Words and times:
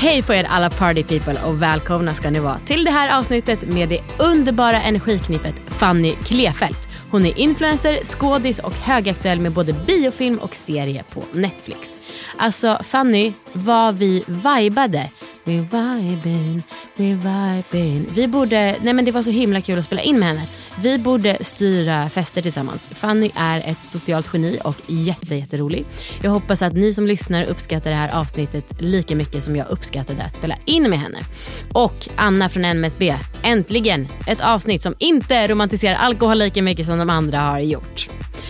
Hej 0.00 0.22
på 0.22 0.34
er 0.34 0.44
alla 0.48 0.70
party 0.70 1.02
people 1.04 1.42
och 1.44 1.62
välkomna 1.62 2.14
ska 2.14 2.30
ni 2.30 2.38
vara 2.38 2.58
till 2.58 2.84
det 2.84 2.90
här 2.90 3.18
avsnittet 3.18 3.62
med 3.62 3.88
det 3.88 4.00
underbara 4.18 4.82
energiknippet 4.82 5.54
Fanny 5.66 6.14
Klefelt. 6.14 6.88
Hon 7.10 7.26
är 7.26 7.38
influencer, 7.38 8.04
skådis 8.04 8.58
och 8.58 8.72
högaktuell 8.72 9.40
med 9.40 9.52
både 9.52 9.72
biofilm 9.72 10.38
och 10.38 10.56
serie 10.56 11.04
på 11.10 11.24
Netflix. 11.32 11.98
Alltså 12.36 12.78
Fanny, 12.84 13.32
vad 13.52 13.98
vi 13.98 14.24
vibade. 14.26 15.10
Vi 15.44 15.56
vibing, 15.56 16.62
vi 16.96 17.14
vibing. 17.14 18.06
Vi 18.14 18.28
borde, 18.28 18.76
nej 18.82 18.94
men 18.94 19.04
det 19.04 19.12
var 19.12 19.22
så 19.22 19.30
himla 19.30 19.60
kul 19.60 19.78
att 19.78 19.84
spela 19.84 20.02
in 20.02 20.18
med 20.18 20.28
henne. 20.28 20.46
Vi 20.82 20.98
borde 20.98 21.36
styra 21.40 22.08
fester 22.08 22.42
tillsammans. 22.42 22.82
Fanny 22.90 23.30
är 23.34 23.70
ett 23.70 23.84
socialt 23.84 24.30
geni 24.32 24.58
och 24.64 24.76
jätte, 24.86 25.34
jätterolig. 25.34 25.84
Jag 26.22 26.30
hoppas 26.30 26.62
att 26.62 26.72
ni 26.72 26.94
som 26.94 27.06
lyssnar 27.06 27.50
uppskattar 27.50 27.90
det 27.90 27.96
här 27.96 28.20
avsnittet 28.20 28.64
lika 28.78 29.16
mycket 29.16 29.42
som 29.44 29.56
jag 29.56 29.70
uppskattade 29.70 30.22
att 30.22 30.36
spela 30.36 30.56
in 30.64 30.90
med 30.90 30.98
henne. 30.98 31.18
Och 31.72 32.08
Anna 32.16 32.48
från 32.48 32.62
NMSB, 32.62 33.14
äntligen 33.42 34.08
ett 34.26 34.40
avsnitt 34.40 34.82
som 34.82 34.94
inte 34.98 35.48
romantiserar 35.48 35.94
alkohol 35.94 36.38
lika 36.38 36.62
mycket 36.62 36.86
som 36.86 36.98
de 36.98 37.10
andra 37.10 37.38
har 37.38 37.60
gjort. 37.60 38.08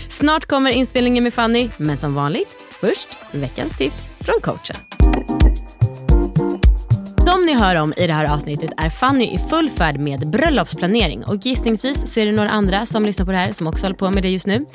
Snart 0.08 0.46
kommer 0.46 0.70
inspelningen 0.70 1.24
med 1.24 1.34
Fanny, 1.34 1.68
men 1.76 1.98
som 1.98 2.14
vanligt, 2.14 2.56
först 2.80 3.08
veckans 3.32 3.76
tips 3.76 4.08
från 4.20 4.40
coachen. 4.40 4.76
De 7.26 7.46
ni 7.46 7.54
hör 7.54 7.76
om 7.76 7.94
i 7.96 8.06
det 8.06 8.12
här 8.12 8.24
avsnittet 8.24 8.70
är 8.76 8.90
Fanny 8.90 9.24
i 9.24 9.38
full 9.50 9.70
färd 9.70 9.98
med 9.98 10.28
bröllopsplanering 10.30 11.24
och 11.24 11.46
gissningsvis 11.46 12.12
så 12.12 12.20
är 12.20 12.26
det 12.26 12.32
några 12.32 12.50
andra 12.50 12.86
som 12.86 13.04
lyssnar 13.04 13.26
på 13.26 13.32
det 13.32 13.38
här 13.38 13.52
som 13.52 13.66
också 13.66 13.84
håller 13.84 13.96
på 13.96 14.10
med 14.10 14.22
det 14.22 14.28
just 14.28 14.46
nu. 14.46 14.66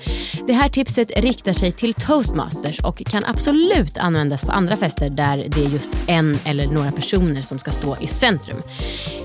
Det 0.47 0.53
här 0.53 0.69
tipset 0.69 1.11
riktar 1.19 1.53
sig 1.53 1.71
till 1.71 1.93
toastmasters 1.93 2.79
och 2.79 2.97
kan 2.97 3.25
absolut 3.25 3.97
användas 3.97 4.41
på 4.41 4.51
andra 4.51 4.77
fester 4.77 5.09
där 5.09 5.45
det 5.47 5.65
är 5.65 5.69
just 5.69 5.89
en 6.07 6.39
eller 6.45 6.67
några 6.67 6.91
personer 6.91 7.41
som 7.41 7.59
ska 7.59 7.71
stå 7.71 7.97
i 7.99 8.07
centrum. 8.07 8.57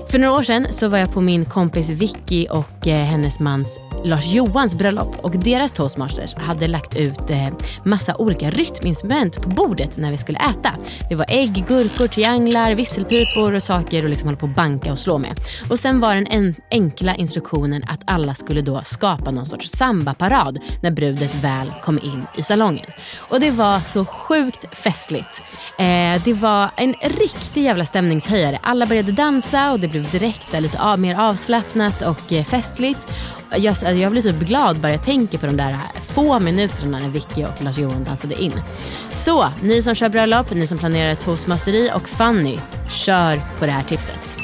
För 0.09 0.19
några 0.19 0.33
år 0.33 0.43
sedan 0.43 0.67
så 0.71 0.87
var 0.87 0.97
jag 0.97 1.13
på 1.13 1.21
min 1.21 1.45
kompis 1.45 1.89
Vicky 1.89 2.47
och 2.47 2.87
eh, 2.87 3.05
hennes 3.05 3.39
mans 3.39 3.79
Lars 4.03 4.33
Johans 4.33 4.75
bröllop 4.75 5.17
och 5.21 5.31
deras 5.31 5.73
toastmasters 5.73 6.33
hade 6.35 6.67
lagt 6.67 6.95
ut 6.95 7.29
eh, 7.29 7.47
massa 7.83 8.15
olika 8.15 8.49
rytminstrument 8.49 9.41
på 9.41 9.49
bordet 9.49 9.97
när 9.97 10.11
vi 10.11 10.17
skulle 10.17 10.39
äta. 10.39 10.71
Det 11.09 11.15
var 11.15 11.25
ägg, 11.29 11.65
gurkor, 11.67 12.07
trianglar, 12.07 12.71
visselpipor 12.71 13.10
och 13.35 13.63
saker 13.63 14.03
och 14.03 14.09
liksom 14.09 14.27
hålla 14.27 14.37
på 14.37 14.45
och 14.45 14.53
banka 14.53 14.91
och 14.91 14.99
slå 14.99 15.17
med. 15.17 15.39
Och 15.69 15.79
sen 15.79 15.99
var 15.99 16.15
den 16.15 16.27
en 16.27 16.55
enkla 16.71 17.15
instruktionen 17.15 17.83
att 17.87 18.01
alla 18.05 18.35
skulle 18.35 18.61
då 18.61 18.81
skapa 18.85 19.31
någon 19.31 19.45
sorts 19.45 19.69
sambaparad 19.69 20.59
när 20.81 20.91
brudet 20.91 21.35
väl 21.35 21.73
kom 21.83 21.99
in 22.03 22.25
i 22.37 22.43
salongen. 22.43 22.85
Och 23.19 23.39
det 23.39 23.51
var 23.51 23.79
så 23.79 24.05
sjukt 24.05 24.77
festligt. 24.77 25.41
Eh, 25.77 26.23
det 26.23 26.33
var 26.33 26.71
en 26.77 26.93
riktig 27.01 27.63
jävla 27.63 27.85
stämningshöjare. 27.85 28.59
Alla 28.61 28.85
började 28.85 29.11
dansa 29.11 29.71
och 29.71 29.79
det 29.79 29.87
blev 29.87 30.11
direkt 30.11 30.61
lite 30.61 30.81
av, 30.81 30.99
mer 30.99 31.15
avslappnat 31.15 32.01
och 32.01 32.33
eh, 32.33 32.43
festligt. 32.43 33.07
Jag, 33.51 33.67
alltså, 33.67 33.89
jag 33.89 34.11
blir 34.11 34.21
typ 34.21 34.39
glad 34.39 34.77
bara 34.77 34.91
jag 34.91 35.03
tänker 35.03 35.37
på 35.37 35.45
de 35.45 35.57
där 35.57 35.77
få 36.05 36.39
minuterna 36.39 36.99
när 36.99 37.09
Vicky 37.09 37.43
och 37.43 37.63
Lars-Johan 37.63 38.03
dansade 38.03 38.41
in. 38.43 38.61
Så, 39.09 39.47
ni 39.61 39.81
som 39.81 39.95
kör 39.95 40.09
bröllop, 40.09 40.53
ni 40.53 40.67
som 40.67 40.77
planerar 40.77 41.15
toastmasteri 41.15 41.91
och 41.95 42.09
Fanny, 42.09 42.59
kör 42.89 43.41
på 43.59 43.65
det 43.65 43.71
här 43.71 43.83
tipset. 43.83 44.37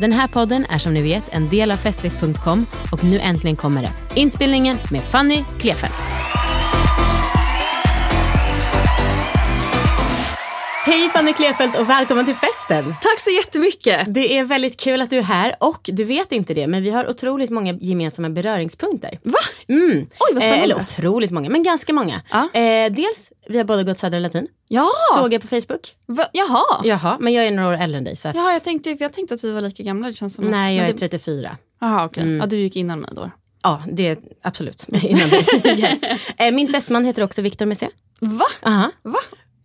Den 0.00 0.12
här 0.12 0.28
podden 0.28 0.66
är 0.70 0.78
som 0.78 0.94
ni 0.94 1.02
vet 1.02 1.34
en 1.34 1.48
del 1.48 1.70
av 1.70 1.76
festligt.com 1.76 2.66
och 2.92 3.04
nu 3.04 3.18
äntligen 3.18 3.56
kommer 3.56 3.82
det. 3.82 4.20
Inspelningen 4.20 4.78
med 4.90 5.02
Fanny 5.02 5.44
Klefelt. 5.58 6.39
Hej 10.90 11.08
Fanny 11.10 11.32
Klefelt 11.32 11.78
och 11.78 11.88
välkommen 11.90 12.26
till 12.26 12.34
festen. 12.34 12.84
Tack 13.02 13.20
så 13.20 13.30
jättemycket. 13.30 14.14
Det 14.14 14.38
är 14.38 14.44
väldigt 14.44 14.80
kul 14.80 15.02
att 15.02 15.10
du 15.10 15.18
är 15.18 15.22
här 15.22 15.54
och 15.60 15.80
du 15.92 16.04
vet 16.04 16.32
inte 16.32 16.54
det 16.54 16.66
men 16.66 16.82
vi 16.82 16.90
har 16.90 17.10
otroligt 17.10 17.50
många 17.50 17.72
gemensamma 17.80 18.30
beröringspunkter. 18.30 19.18
Va? 19.22 19.38
Mm. 19.68 19.98
Oj, 20.00 20.06
vad 20.34 20.42
spännande. 20.42 20.56
Eh, 20.56 20.62
eller 20.62 20.74
otroligt 20.76 21.30
många, 21.30 21.50
men 21.50 21.62
ganska 21.62 21.92
många. 21.92 22.22
Ja. 22.30 22.60
Eh, 22.60 22.92
dels, 22.92 23.32
vi 23.48 23.56
har 23.58 23.64
båda 23.64 23.82
gått 23.82 23.98
Södra 23.98 24.18
Latin. 24.18 24.48
Ja. 24.68 24.88
Såg 25.14 25.32
jag 25.34 25.40
på 25.42 25.46
Facebook. 25.48 25.94
Va? 26.06 26.24
Jaha. 26.32 26.80
Jaha, 26.84 27.16
men 27.20 27.32
jag 27.32 27.46
är 27.46 27.50
några 27.50 27.68
år 27.68 27.74
äldre 27.82 27.98
än 27.98 28.04
dig. 28.04 28.16
Så 28.16 28.28
att... 28.28 28.34
Jaha, 28.34 28.52
jag 28.52 28.64
tänkte, 28.64 28.90
jag 29.00 29.12
tänkte 29.12 29.34
att 29.34 29.44
vi 29.44 29.52
var 29.52 29.60
lika 29.60 29.82
gamla. 29.82 30.08
Det 30.08 30.14
känns 30.14 30.34
som 30.34 30.44
Nej, 30.44 30.76
jag 30.76 30.88
är 30.88 30.92
det- 30.92 30.98
34. 30.98 31.56
Jaha, 31.80 32.04
okej. 32.04 32.22
Mm. 32.22 32.36
Ja, 32.38 32.46
du 32.46 32.56
gick 32.56 32.76
innan 32.76 33.00
mig 33.00 33.10
då. 33.16 33.30
Ja, 33.62 33.82
det 33.92 34.08
är 34.08 34.18
absolut 34.42 34.86
innan 35.02 35.28
yes. 35.64 36.02
eh, 36.36 36.52
min 36.52 36.72
fästman 36.72 37.04
heter 37.04 37.22
också 37.22 37.42
Victor 37.42 37.66
Messé. 37.66 37.88
Va? 38.20 38.46
Aha. 38.62 38.90
Va? 39.02 39.18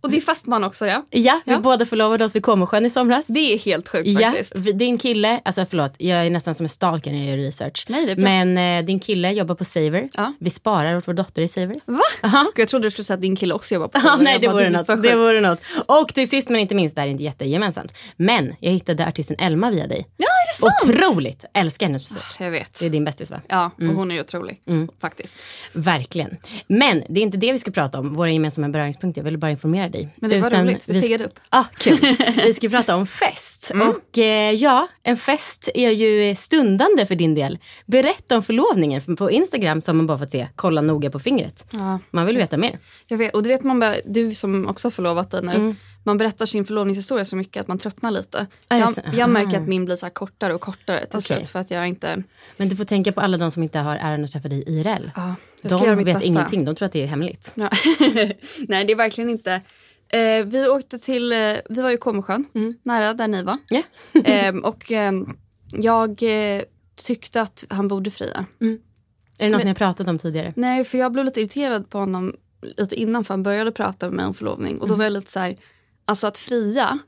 Och 0.06 0.12
det 0.12 0.18
är 0.18 0.22
fastman 0.22 0.64
också 0.64 0.86
ja? 0.88 1.06
Ja, 1.10 1.42
vi 1.46 1.52
Ja. 1.52 1.60
båda 1.60 1.86
förlovade 1.86 2.26
oss 2.26 2.36
vid 2.36 2.44
Comosjön 2.44 2.86
i 2.86 2.90
somras. 2.90 3.26
Det 3.28 3.54
är 3.54 3.58
helt 3.60 3.90
sjukt 3.90 4.08
Ja, 4.08 4.30
faktiskt. 4.32 4.54
din 4.74 4.98
kille, 4.98 5.42
alltså 5.46 5.66
förlåt, 5.70 5.94
jag 5.98 6.26
är 6.26 6.30
nästan 6.30 6.56
som 6.56 6.64
en 6.66 6.70
stalker 6.70 7.12
när 7.12 7.18
jag 7.18 7.28
gör 7.38 7.38
research. 7.46 7.86
Nej, 7.90 8.06
det 8.06 8.12
är 8.12 8.16
bra. 8.16 8.24
Men 8.24 8.58
eh, 8.80 8.86
din 8.86 9.00
kille 9.00 9.32
jobbar 9.32 9.56
på 9.56 9.66
Saver. 9.66 10.10
Ja. 10.14 10.34
Vi 10.40 10.50
sparar 10.50 10.96
åt 10.96 11.08
vår 11.08 11.14
dotter 11.14 11.42
i 11.42 11.48
Saver. 11.48 11.80
Va? 11.86 12.00
Aha. 12.24 12.46
Jag 12.56 12.68
trodde 12.68 12.88
du 12.88 12.92
skulle 12.92 13.06
säga 13.06 13.16
att 13.16 13.22
din 13.22 13.36
kille 13.36 13.54
också 13.54 13.74
jobbar 13.76 13.88
på 13.88 13.98
Ja, 13.98 14.02
Saver. 14.10 14.24
nej, 14.24 14.34
Jag 14.34 14.42
det 14.42 14.48
vore 14.48 14.70
något. 14.70 14.88
Det 15.04 15.16
vore 15.16 15.42
något. 15.42 15.60
Och 15.86 16.14
till 16.14 16.30
sist 16.30 16.50
men 16.50 16.60
inte 16.62 16.76
minst, 16.76 16.96
det 16.96 17.02
här 17.02 17.08
är 17.08 17.12
inte 17.12 17.24
jättegemensamt. 17.24 17.94
Men 18.18 18.56
jag 18.60 18.72
hittade 18.72 19.08
artisten 19.08 19.36
Elma 19.40 19.72
via 19.72 19.88
dig. 19.88 20.08
Ja, 20.18 20.26
är 20.26 20.48
det 20.54 20.60
sant? 20.86 21.00
Otroligt! 21.06 21.46
Älskar 21.54 21.86
hennes 21.86 22.10
musik. 22.10 22.24
Jag 22.40 22.52
vet. 22.52 22.80
Det 22.80 22.86
är 22.86 22.90
din 22.90 23.06
bästis 23.06 23.32
va? 23.32 23.42
Ja, 23.48 23.72
och 23.78 23.84
hon 23.86 24.12
är 24.12 24.16
ju 24.16 24.22
otrolig. 24.22 24.62
Faktiskt. 25.02 25.38
Verkligen. 25.74 26.38
Men 26.68 27.04
det 27.10 27.20
är 27.20 27.24
inte 27.24 27.38
det 27.38 27.52
vi 27.52 27.60
ska 27.60 27.72
prata 27.72 28.00
om, 28.00 28.16
våra 28.16 28.32
gemensamma 28.32 28.70
beröringspunkter. 28.70 29.22
Jag 29.22 29.26
ville 29.26 29.38
bara 29.38 29.52
informera 29.52 29.90
dig. 29.90 29.95
Men 30.16 30.30
det 30.30 30.40
var 30.40 30.48
Utan 30.48 30.66
roligt, 30.66 30.86
det 30.88 31.02
piggade 31.02 31.26
upp. 31.26 31.40
Ja, 31.52 31.66
kul. 31.78 32.00
Vi 32.46 32.54
ska 32.54 32.70
prata 32.70 32.96
om 32.96 33.08
fest. 33.08 33.72
Och 33.90 34.18
eh, 34.18 34.52
ja, 34.52 34.88
en 35.04 35.18
fest 35.18 35.70
är 35.74 35.90
ju 35.90 36.36
stundande 36.36 37.06
för 37.06 37.16
din 37.16 37.36
del. 37.36 37.60
Berätta 37.86 38.38
om 38.38 38.44
förlovningen. 38.44 39.02
För 39.02 39.16
På 39.16 39.32
Instagram 39.32 39.82
så 39.82 39.92
har 39.92 39.96
man 39.96 40.08
bara 40.08 40.18
fått 40.18 40.32
se, 40.32 40.48
kolla 40.56 40.82
noga 40.82 41.10
på 41.10 41.20
fingret. 41.20 41.68
Ja. 41.72 42.00
Man 42.12 42.26
vill 42.26 42.38
veta 42.38 42.58
mer. 42.58 42.80
Jag 43.08 43.18
vet, 43.18 43.34
och 43.34 43.44
du 43.44 43.50
vet 43.50 43.64
man 43.64 43.80
bara, 43.80 43.96
du 44.06 44.36
som 44.36 44.68
också 44.68 44.86
har 44.86 44.92
förlovat 44.92 45.32
dig 45.32 45.42
nu. 45.42 45.76
Man 46.08 46.18
berättar 46.18 46.46
sin 46.46 46.66
förlovningshistoria 46.66 47.26
så 47.26 47.36
mycket 47.36 47.62
att 47.62 47.68
man 47.68 47.80
tröttnar 47.80 48.12
lite. 48.12 48.48
Det 48.68 48.78
Jag, 48.78 48.94
jag 49.14 49.30
märker 49.30 49.58
att 49.58 49.68
min 49.68 49.86
blir 49.86 49.96
så 49.96 50.10
kortare 50.10 50.54
och 50.54 50.62
kortare 50.62 51.06
till 51.06 51.20
Okej. 51.20 51.38
slut. 51.38 51.50
För 51.50 51.60
att 51.60 51.72
jag 51.72 51.88
inte... 51.88 52.24
Men 52.58 52.70
du 52.70 52.76
får 52.76 52.86
tänka 52.86 53.12
på 53.12 53.22
alla 53.22 53.38
de 53.38 53.52
som 53.52 53.64
inte 53.64 53.80
har 53.80 53.96
äran 53.98 54.24
att 54.24 54.32
träffa 54.32 54.48
dig 54.48 54.64
IRL. 54.68 55.12
Ja, 55.16 55.36
de 55.62 55.96
vet 55.96 56.06
bästa. 56.06 56.24
ingenting, 56.24 56.66
de 56.66 56.76
tror 56.76 56.86
att 56.86 56.92
det 56.92 57.04
är 57.04 57.08
hemligt. 57.08 57.52
Ja. 57.56 57.70
Nej 58.68 58.86
det 58.86 58.92
är 58.92 58.96
verkligen 58.96 59.30
inte. 59.30 59.62
Eh, 60.16 60.46
vi 60.46 60.68
åkte 60.68 61.00
till, 61.00 61.32
eh, 61.32 61.38
vi 61.70 61.82
var 61.82 61.92
i 61.92 61.98
Comosjön, 61.98 62.46
nära 62.84 63.14
där 63.14 63.28
ni 63.28 63.44
var. 63.44 63.58
Ja. 63.70 63.82
Ehm, 64.26 64.60
och 64.64 64.92
ehm, 64.92 65.28
jag 65.72 66.24
eh, 66.24 66.62
tyckte 67.06 67.42
att 67.42 67.66
han 67.70 67.88
borde 67.88 68.12
fria. 68.12 68.46
Är 68.60 68.66
det 69.38 69.46
något 69.46 69.52
Men- 69.52 69.60
ni 69.60 69.68
har 69.68 69.74
pratat 69.76 70.08
om 70.08 70.20
tidigare? 70.20 70.54
Nej, 70.56 70.84
för 70.84 70.98
jag 70.98 71.12
blev 71.12 71.26
lite 71.26 71.40
irriterad 71.42 71.90
på 71.90 71.98
honom 71.98 72.36
lite 72.78 72.96
innan 72.96 73.24
för 73.26 73.34
han 73.34 73.44
började 73.44 73.72
prata 73.72 74.06
med 74.06 74.16
mig 74.16 74.26
om 74.26 74.34
förlovning. 74.34 74.82
Och 74.82 74.88
då 74.88 74.96
var 74.96 75.04
jag 75.04 75.14
lite 75.14 75.32
så 75.32 75.40
här, 75.40 75.56
Alltså 76.08 76.28
att 76.28 76.38
fria, 76.38 77.00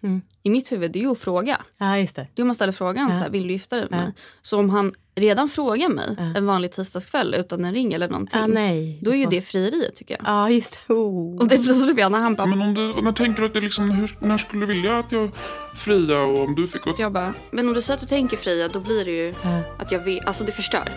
i 0.44 0.50
mitt 0.50 0.72
huvud, 0.72 0.92
det 0.92 1.00
är 1.00 1.04
ju 1.04 1.12
att 1.12 1.20
fråga. 1.20 1.62
Ja, 1.78 1.98
just 1.98 2.16
det. 2.16 2.28
Det 2.34 2.42
är 2.42 2.44
om 2.44 2.48
man 2.48 2.56
ställer 2.56 2.74
frågan, 2.74 3.14
så 3.14 3.20
här, 3.20 3.30
vill 3.30 3.48
du 3.48 3.54
gifta 3.54 3.76
dig 3.76 3.88
med 3.90 4.00
mig? 4.00 4.14
Så 4.42 4.60
om 4.60 4.70
han 4.70 4.94
redan 5.16 5.50
frågar 5.50 5.90
mig 5.90 6.16
en 6.36 6.46
vanlig 6.46 6.72
tisdagskväll 6.72 7.36
utan 7.38 7.66
en 7.66 7.74
ring 7.74 7.94
eller 7.94 8.10
någonting. 8.10 8.42
Ah, 8.42 8.48
nej. 8.48 9.00
Då 9.02 9.12
är 9.12 9.16
ju 9.16 9.26
det 9.26 9.42
frieriet 9.42 9.96
tycker 9.96 10.18
jag. 10.20 10.24
Ja, 10.28 10.50
just 10.50 10.80
det. 10.88 10.94
Oh. 10.94 11.40
Och 11.40 11.48
det 11.48 11.58
blir 11.58 11.74
så 11.74 12.10
när 12.10 12.20
han 12.20 12.36
bara, 12.36 12.46
Men 12.46 12.62
om 12.62 12.74
du, 12.74 13.02
när 13.02 13.12
tänker 13.12 13.42
du 13.42 13.48
att 13.48 13.54
det 13.54 13.62
liksom, 13.62 13.92
hur, 13.92 14.18
när 14.20 14.38
skulle 14.38 14.66
du 14.66 14.74
vilja 14.74 15.00
att 15.00 15.12
jag 15.12 15.36
fria 15.76 16.22
och 16.22 16.44
om 16.44 16.56
du 16.56 16.68
fick 16.68 16.82
gå 16.82 16.96
jag 16.98 17.12
bara, 17.12 17.34
men 17.52 17.68
om 17.68 17.74
du 17.74 17.82
säger 17.82 17.96
att 17.96 18.02
du 18.02 18.08
tänker 18.08 18.38
fria 18.38 18.68
då 18.68 18.80
blir 18.80 19.06
det 19.06 19.12
ju 19.12 19.36
att 19.80 19.92
jag 19.92 20.00
vet, 20.00 20.26
alltså 20.26 20.44
det 20.44 20.52
förstör. 20.52 20.92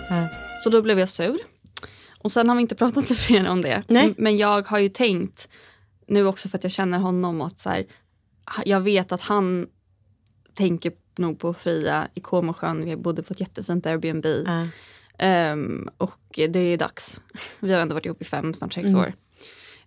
Så 0.65 0.71
då 0.71 0.83
blev 0.83 0.99
jag 0.99 1.09
sur. 1.09 1.39
Och 2.19 2.33
sen 2.33 2.49
har 2.49 2.57
vi 2.57 2.63
inte 2.63 2.75
pratat 2.75 3.11
mer 3.31 3.49
om 3.49 3.63
det. 3.63 3.83
Nej. 3.89 4.15
Men 4.19 4.39
jag 4.39 4.67
har 4.67 4.79
ju 4.79 4.89
tänkt, 4.89 5.49
nu 6.11 6.27
också 6.27 6.49
för 6.49 6.59
att 6.59 6.65
jag 6.65 6.73
känner 6.73 6.99
honom, 6.99 7.41
att 7.41 7.59
så 7.59 7.71
här, 7.71 7.87
jag 8.65 8.81
vet 8.81 9.13
att 9.13 9.21
han 9.21 9.67
tänker 10.55 10.93
nog 11.17 11.39
på 11.39 11.49
att 11.49 11.59
fria 11.59 12.09
i 12.15 12.21
Comosjön. 12.21 12.85
Vi 12.85 12.97
bodde 12.97 13.23
på 13.23 13.33
ett 13.33 13.41
jättefint 13.41 13.87
Airbnb. 13.87 14.27
Ja. 14.27 14.67
Ehm, 15.19 15.89
och 15.97 16.21
det 16.49 16.59
är 16.59 16.77
dags. 16.77 17.23
Vi 17.61 17.73
har 17.73 17.81
ändå 17.81 17.95
varit 17.95 18.07
ihop 18.07 18.23
i 18.23 18.25
fem, 18.25 18.55
snart 18.55 18.73
sex 18.75 18.95
år. 18.95 19.13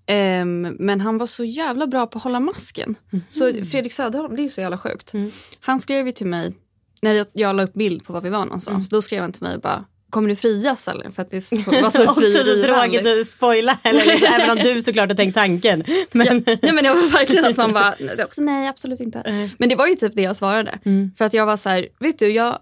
Ehm, 0.06 0.62
men 0.80 1.02
han 1.02 1.18
var 1.18 1.28
så 1.28 1.44
jävla 1.44 1.88
bra 1.88 2.08
på 2.08 2.18
att 2.18 2.24
hålla 2.24 2.40
masken. 2.40 2.96
Så 3.30 3.54
Fredrik 3.66 3.94
Söderholm, 3.94 4.36
det 4.36 4.42
är 4.42 4.44
ju 4.44 4.50
så 4.50 4.62
jävla 4.62 4.78
sjukt. 4.78 5.14
Han 5.60 5.80
skrev 5.80 6.06
ju 6.06 6.12
till 6.12 6.28
mig, 6.28 6.54
när 7.02 7.14
jag, 7.14 7.28
jag 7.34 7.56
la 7.56 7.64
upp 7.64 7.74
bild 7.74 8.06
på 8.06 8.14
var 8.14 8.22
vi 8.22 8.30
var 8.30 8.46
någonstans, 8.46 8.90
då 8.90 9.02
skrev 9.02 9.22
han 9.22 9.32
till 9.32 9.44
mig 9.44 9.58
bara 9.58 9.86
Kommer 10.14 10.30
du 10.30 10.36
frias 10.36 10.88
eller? 10.88 11.12
För 11.12 11.22
att 11.22 11.32
det 11.32 11.42
så, 11.42 11.56
var 11.72 11.90
så 11.90 12.04
Också 12.12 12.20
lite 12.22 12.64
tråkigt 12.64 13.08
att 13.08 13.28
spoila, 13.28 13.78
eller, 13.84 14.24
även 14.36 14.50
om 14.50 14.58
du 14.64 14.82
såklart 14.82 15.10
har 15.10 15.16
tänkt 15.16 15.34
tanken. 15.36 15.84
Men, 16.12 16.28
Ja, 16.28 16.34
nej, 16.62 16.74
men 16.74 16.84
det 16.84 16.90
var 16.90 17.12
verkligen 17.12 17.46
att 17.46 17.58
man 17.58 17.74
bara, 17.74 17.96
det 18.00 18.20
är 18.22 18.26
också, 18.26 18.42
nej 18.42 18.68
absolut 18.68 19.00
inte. 19.00 19.50
Men 19.58 19.70
det 19.70 19.76
var 19.76 19.88
ju 19.88 19.96
typ 19.96 20.16
det 20.16 20.22
jag 20.22 20.36
svarade. 20.36 20.80
För 21.18 21.26
att 21.26 21.34
jag 21.34 21.46
var 21.46 21.58
så 21.58 21.70
här, 21.70 21.88
vet 22.00 22.20
du 22.20 22.28
jag 22.34 22.60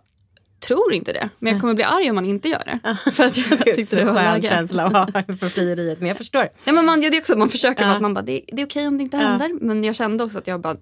tror 0.68 0.94
inte 0.94 1.14
det. 1.14 1.30
Men 1.40 1.54
jag 1.54 1.62
kommer 1.62 1.74
bli 1.74 1.84
arg 1.84 2.10
om 2.10 2.16
man 2.16 2.26
inte 2.26 2.50
gör 2.50 2.64
det. 2.66 3.12
För 3.12 3.24
att 3.24 3.38
jag 3.38 3.50
det 3.50 3.70
är 3.72 3.76
tyckte 3.76 3.96
det 3.96 4.04
var 4.06 4.14
skön 4.14 4.42
känsla 4.42 4.86
att 4.86 4.94
ha 4.94 5.24
för 5.36 5.48
frieriet. 5.48 6.00
Men 6.00 6.08
jag 6.08 6.18
förstår. 6.18 6.50
Nej, 6.66 6.76
men 6.76 6.86
man, 6.86 7.02
det 7.02 7.08
är 7.08 7.20
också, 7.20 7.38
man 7.38 7.50
försöker 7.50 7.84
Ja. 7.84 7.90
att 7.96 8.02
man 8.02 8.14
bara, 8.14 8.22
det, 8.22 8.42
det 8.48 8.62
är 8.62 8.66
okej 8.66 8.88
om 8.88 8.98
det 8.98 9.04
inte 9.04 9.18
händer. 9.18 9.50
Men 9.62 9.84
jag 9.84 9.96
kände 9.96 10.24
också 10.24 10.38
att 10.38 10.48
jag 10.48 10.62
bara, 10.62 10.76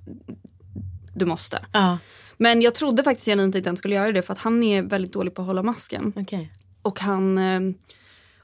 du 1.16 1.26
måste. 1.26 1.60
Ja, 1.74 1.98
Men 2.38 2.62
jag 2.62 2.76
trodde 2.76 3.04
faktiskt 3.04 3.26
genuint 3.26 3.56
inte 3.56 3.68
att 3.68 3.70
han 3.72 3.78
skulle 3.78 3.96
göra 3.96 4.12
det 4.12 4.22
för 4.22 4.34
att 4.34 4.40
han 4.40 4.64
är 4.64 4.82
väldigt 4.82 5.14
dålig 5.14 5.34
på 5.36 5.42
att 5.42 5.48
hålla 5.48 5.64
masken. 5.64 6.14
okej. 6.16 6.52
Och 6.82 7.00
han 7.00 7.38
eh, 7.38 7.60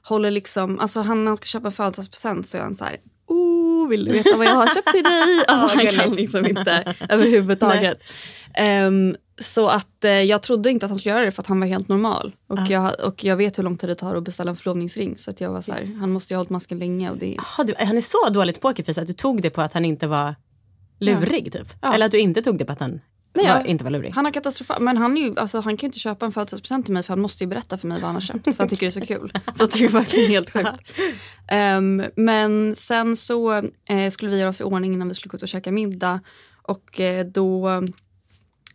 håller 0.01 0.31
liksom, 0.31 0.79
alltså 0.79 1.01
han 1.01 1.23
när 1.23 1.31
han 1.31 1.37
ska 1.37 1.45
köpa 1.45 1.67
en 1.67 1.71
födelsedagspresent 1.71 2.47
så 2.47 2.57
är 2.57 2.61
han 2.61 2.75
så 2.75 2.85
här, 2.85 2.97
oh 3.27 3.87
vill 3.87 4.05
du 4.05 4.11
veta 4.11 4.37
vad 4.37 4.45
jag 4.45 4.55
har 4.55 4.67
köpt 4.67 4.91
till 4.91 5.03
dig? 5.03 5.43
Alltså 5.47 5.77
han 5.77 5.87
kan 5.87 6.13
liksom 6.13 6.45
inte 6.45 6.95
överhuvudtaget. 7.09 7.99
Ehm, 8.53 9.15
så 9.41 9.67
att 9.67 10.03
eh, 10.03 10.11
jag 10.11 10.43
trodde 10.43 10.71
inte 10.71 10.85
att 10.85 10.89
han 10.89 10.99
skulle 10.99 11.15
göra 11.15 11.25
det 11.25 11.31
för 11.31 11.41
att 11.41 11.47
han 11.47 11.59
var 11.59 11.67
helt 11.67 11.87
normal. 11.87 12.35
Och, 12.47 12.59
jag, 12.69 12.99
och 13.03 13.23
jag 13.23 13.35
vet 13.35 13.57
hur 13.57 13.63
lång 13.63 13.77
tid 13.77 13.89
det 13.89 13.95
tar 13.95 14.15
att 14.15 14.23
beställa 14.23 14.51
en 14.51 14.57
förlovningsring. 14.57 15.17
Så 15.17 15.31
att 15.31 15.41
jag 15.41 15.51
var 15.51 15.61
så 15.61 15.71
här, 15.71 15.99
han 15.99 16.11
måste 16.11 16.33
ju 16.33 16.35
ha 16.35 16.39
hållit 16.39 16.49
masken 16.49 16.79
länge. 16.79 17.11
Och 17.11 17.17
det, 17.17 17.37
Jaha, 17.37 17.65
du, 17.65 17.73
han 17.79 17.97
är 17.97 18.01
så 18.01 18.29
dåligt 18.29 18.61
pokerface 18.61 19.01
att 19.01 19.07
du 19.07 19.13
tog 19.13 19.41
det 19.41 19.49
på 19.49 19.61
att 19.61 19.73
han 19.73 19.85
inte 19.85 20.07
var 20.07 20.35
lurig 20.99 21.53
typ? 21.53 21.73
Ja. 21.81 21.93
Eller 21.93 22.05
att 22.05 22.11
du 22.11 22.19
inte 22.19 22.41
tog 22.41 22.57
det 22.57 22.65
på 22.65 22.71
att 22.71 22.79
han 22.79 23.01
Nej, 23.35 23.45
var, 23.53 23.67
inte 23.67 23.83
var 23.83 23.91
lurig? 23.91 24.11
Han 24.15 24.25
har 24.25 24.31
katastrofal, 24.31 24.81
men 24.81 24.97
han, 24.97 25.17
ju, 25.17 25.39
alltså, 25.39 25.57
han 25.59 25.77
kan 25.77 25.87
ju 25.87 25.87
inte 25.87 25.99
köpa 25.99 26.25
en 26.25 26.31
födelsedagspresent 26.31 26.85
till 26.85 26.93
mig 26.93 27.03
för 27.03 27.09
han 27.09 27.21
måste 27.21 27.43
ju 27.43 27.47
berätta 27.47 27.77
för 27.77 27.87
mig 27.87 27.97
vad 27.97 28.05
han 28.05 28.15
har 28.15 28.21
köpt. 28.21 28.43
För 28.43 28.57
han 28.57 28.67
tycker 28.69 28.85
det 28.85 28.89
är 28.89 29.01
så 29.01 29.05
kul. 29.05 29.33
Så 29.55 29.65
det 29.65 29.83
är 29.83 29.89
verkligen 29.89 30.29
helt 30.31 30.49
sjukt. 30.49 30.91
Ehm, 31.47 32.03
men 32.15 32.75
sen 32.75 33.15
så 33.15 33.53
eh, 33.89 34.09
skulle 34.11 34.31
vi 34.31 34.39
göra 34.39 34.49
oss 34.49 34.61
i 34.61 34.63
ordning 34.63 34.93
innan 34.93 35.07
vi 35.07 35.13
skulle 35.13 35.29
gå 35.29 35.35
ut 35.35 35.41
och 35.43 35.47
käka 35.49 35.71
middag. 35.71 36.19
Och 36.61 36.99
eh, 36.99 37.25
då 37.25 37.83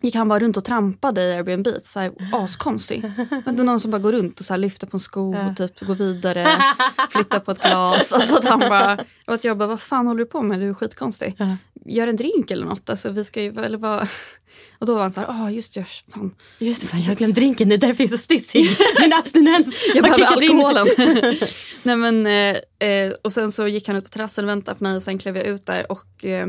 gick 0.03 0.15
han 0.15 0.29
bara 0.29 0.39
runt 0.39 0.57
och 0.57 0.65
trampade 0.65 1.23
i 1.23 1.33
Airbnb. 1.35 1.67
Så 1.83 2.01
här, 2.01 2.13
askonstig. 2.33 3.03
Men 3.45 3.57
det 3.57 3.63
är 3.63 3.65
någon 3.65 3.81
som 3.81 3.91
bara 3.91 3.99
går 3.99 4.13
runt 4.13 4.41
och 4.41 4.47
så 4.47 4.53
här, 4.53 4.59
lyfter 4.59 4.87
på 4.87 4.97
en 4.97 5.01
sko 5.01 5.37
och 5.37 5.57
typ 5.57 5.81
går 5.81 5.95
vidare. 5.95 6.47
Flyttar 7.11 7.41
på 7.41 7.51
ett 7.51 7.63
glas. 7.63 8.13
Alltså 8.13 8.37
att 8.37 8.45
han 8.45 8.61
bara, 8.61 8.99
och 9.27 9.35
att 9.35 9.45
jag 9.45 9.59
bara, 9.59 9.69
vad 9.69 9.81
fan 9.81 10.07
håller 10.07 10.19
du 10.19 10.27
på 10.27 10.43
med? 10.43 10.61
Du 10.61 10.69
är 10.69 10.75
skitkonstig. 10.75 11.37
Gör 11.91 12.07
en 12.07 12.17
drink 12.17 12.51
eller 12.51 12.67
något. 12.67 12.91
Alltså, 12.91 13.11
vi 13.11 13.25
ska 13.25 13.43
ju, 13.43 13.61
eller 13.65 13.79
vad? 13.79 14.09
Och 14.79 14.87
då 14.87 14.95
var 14.95 15.01
han 15.01 15.11
så 15.11 15.21
här, 15.21 15.27
ah 15.29 15.51
just 15.51 15.75
det, 15.75 15.85
fan. 15.85 16.35
Just 16.59 16.83
det, 16.83 16.89
fan, 16.89 17.01
jag 17.01 17.09
har 17.09 17.15
glömt 17.15 17.35
drinken, 17.35 17.69
det 17.69 17.75
är 17.75 17.79
därför 17.79 18.05
jag 18.05 18.13
är 18.13 18.17
så 18.17 18.23
stissig. 18.23 18.69
Min 19.01 19.13
abstinens 19.13 19.89
Jag 19.95 20.05
behöver 20.05 20.25
alkoholen. 20.25 20.87
Nej, 21.83 21.97
men, 21.97 22.27
eh, 22.27 22.89
eh, 22.89 23.13
och 23.25 23.33
sen 23.33 23.53
så 23.53 23.69
gick 23.69 23.89
han 23.89 23.97
ut 23.97 24.05
på 24.05 24.11
terrassen 24.11 24.45
och 24.45 24.49
väntade 24.49 24.79
på 24.79 24.85
mig 24.85 24.97
och 24.97 25.03
sen 25.03 25.19
klev 25.19 25.37
jag 25.37 25.47
ut 25.47 25.67
där. 25.67 25.93
Och 25.93 26.25
eh, 26.25 26.47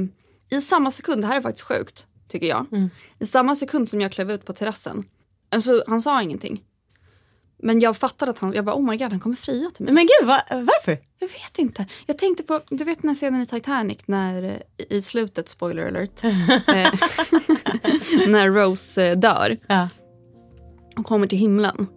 i 0.52 0.62
samma 0.62 0.92
sekund, 0.92 1.22
det 1.22 1.28
här 1.28 1.38
är 1.38 1.42
faktiskt 1.42 1.68
sjukt 1.68 2.08
tycker 2.28 2.48
jag. 2.48 2.90
I 3.20 3.26
samma 3.26 3.56
sekund 3.56 3.90
som 3.90 4.02
jag 4.02 4.12
klev 4.12 4.32
ut 4.32 4.46
på 4.46 4.54
terrassen, 4.54 5.04
alltså, 5.50 5.84
han 5.88 6.02
sa 6.02 6.22
ingenting. 6.22 6.64
Men 7.64 7.80
jag 7.80 7.98
fattade 7.98 8.32
att 8.32 8.40
han, 8.40 8.54
jag 8.54 8.66
bara 8.66 8.76
oh 8.76 8.90
my 8.90 8.98
god 8.98 9.12
han 9.12 9.20
kommer 9.20 9.36
fria 9.36 9.70
till 9.70 9.86
mig. 9.86 9.94
Men 9.94 10.04
gud, 10.20 10.28
va, 10.28 10.42
varför? 10.50 10.98
Jag 11.20 11.28
vet 11.28 11.58
inte. 11.58 11.86
Jag 12.06 12.18
tänkte 12.18 12.44
på, 12.44 12.60
du 12.70 12.84
vet 12.84 13.02
den 13.02 13.10
här 13.10 13.16
scenen 13.16 13.42
i 13.42 13.46
Titanic 13.46 13.98
när 14.06 14.44
eh, 14.44 14.98
i 14.98 15.02
slutet, 15.02 15.50
spoiler 15.50 15.88
alert, 15.88 16.24
eh, 16.24 16.30
när 18.28 18.50
Rose 18.50 19.08
eh, 19.12 19.18
dör 19.18 19.58
Ja. 19.68 19.90
och 20.98 21.06
kommer 21.06 21.28
till 21.28 21.38
himlen. 21.40 21.88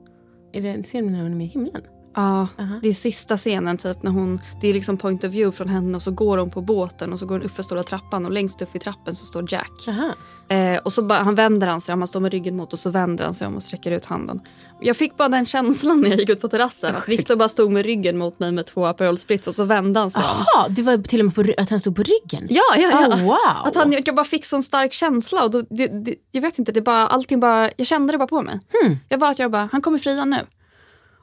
Är 0.53 0.63
det 0.63 0.69
en 0.69 0.83
scen 0.85 1.13
när 1.13 1.23
hon 1.23 1.33
är 1.33 1.37
med 1.37 1.47
i 1.47 1.51
himlen? 1.51 1.83
Ja, 2.17 2.49
det 2.83 2.89
är 2.89 2.95
sista 2.95 3.37
scenen 3.37 3.77
typ 3.79 4.03
när 4.03 4.11
hon, 4.11 4.41
det 4.61 4.69
är 4.69 4.75
liksom 4.75 4.97
point 4.97 5.25
of 5.25 5.31
view 5.33 5.57
från 5.57 5.69
henne 5.69 5.97
och 5.97 6.03
så 6.03 6.11
går 6.11 6.39
hon 6.39 6.51
på 6.51 6.61
båten 6.61 7.13
och 7.13 7.19
så 7.19 7.27
går 7.27 7.35
hon 7.39 7.43
upp 7.47 7.55
för 7.55 7.63
stora 7.63 7.83
trappan 7.83 8.25
och 8.25 8.33
längst 8.33 8.63
upp 8.63 8.77
i 8.77 8.79
trappen 8.79 9.15
så 9.15 9.25
står 9.27 9.53
Jack. 9.53 9.71
Jaha. 9.87 10.15
Eh, 10.49 10.79
och 10.83 10.93
så 10.93 11.03
bara, 11.03 11.19
han 11.19 11.35
vänder 11.35 11.67
han 11.67 11.81
sig 11.81 11.93
om, 11.93 12.01
han 12.01 12.09
står 12.09 12.21
med 12.21 12.33
ryggen 12.33 12.57
mot 12.57 12.73
och 12.73 12.79
så 12.79 12.91
vänder 12.91 13.25
han 13.25 13.35
sig 13.35 13.47
om 13.47 13.57
och 13.57 13.63
sträcker 13.63 13.91
ut 13.93 14.05
handen. 14.05 14.41
Jag 14.81 14.97
fick 14.97 15.17
bara 15.17 15.29
den 15.29 15.47
känslan 15.47 16.01
när 16.01 16.11
jag 16.11 16.19
gick 16.19 16.29
ut 16.29 16.41
på 16.41 16.49
terrassen 16.49 16.97
att 16.97 17.09
Victor 17.09 17.37
bara 17.37 17.49
stod 17.49 17.73
med 17.73 17.85
ryggen 17.87 18.19
mot 18.19 18.39
mig 18.39 18.53
med 18.53 18.67
två 18.67 18.87
Aperol 18.87 19.19
Spritz 19.19 19.49
och 19.49 19.55
så 19.55 19.65
vände 19.65 20.01
han 20.01 20.11
sig. 20.11 20.23
Jaha, 20.25 20.69
det 20.69 20.83
var 20.83 20.99
till 20.99 21.21
och 21.21 21.25
med 21.25 21.35
på, 21.35 21.63
att 21.63 21.71
han 21.71 21.81
stod 21.81 21.97
på 21.97 22.03
ryggen? 22.03 22.47
Ja, 22.51 22.63
ja, 22.77 22.91
ja. 22.91 23.09
Oh, 23.09 23.23
wow. 23.23 23.39
Att 23.65 23.77
han, 23.77 23.93
jag 23.93 24.15
bara 24.15 24.25
fick 24.25 24.45
sån 24.45 24.63
stark 24.63 24.93
känsla 24.93 25.45
och 25.45 25.51
då, 25.51 25.63
det, 25.71 25.87
det, 25.87 26.15
jag 26.33 26.43
vet 26.43 26.59
inte, 26.59 26.73
det 26.73 26.81
bara, 26.81 27.07
allting 27.07 27.41
bara, 27.41 27.71
jag 27.77 27.87
kände 27.87 28.13
det 28.13 28.19
bara 28.19 28.29
på 28.29 28.43
mig. 28.43 28.61
Hmm. 28.83 28.97
Jag 29.09 29.19
var 29.19 29.31
att 29.31 29.39
jag 29.39 29.51
bara, 29.51 29.69
han 29.73 29.81
kommer 29.81 29.99
fria 29.99 30.25
nu. 30.25 30.39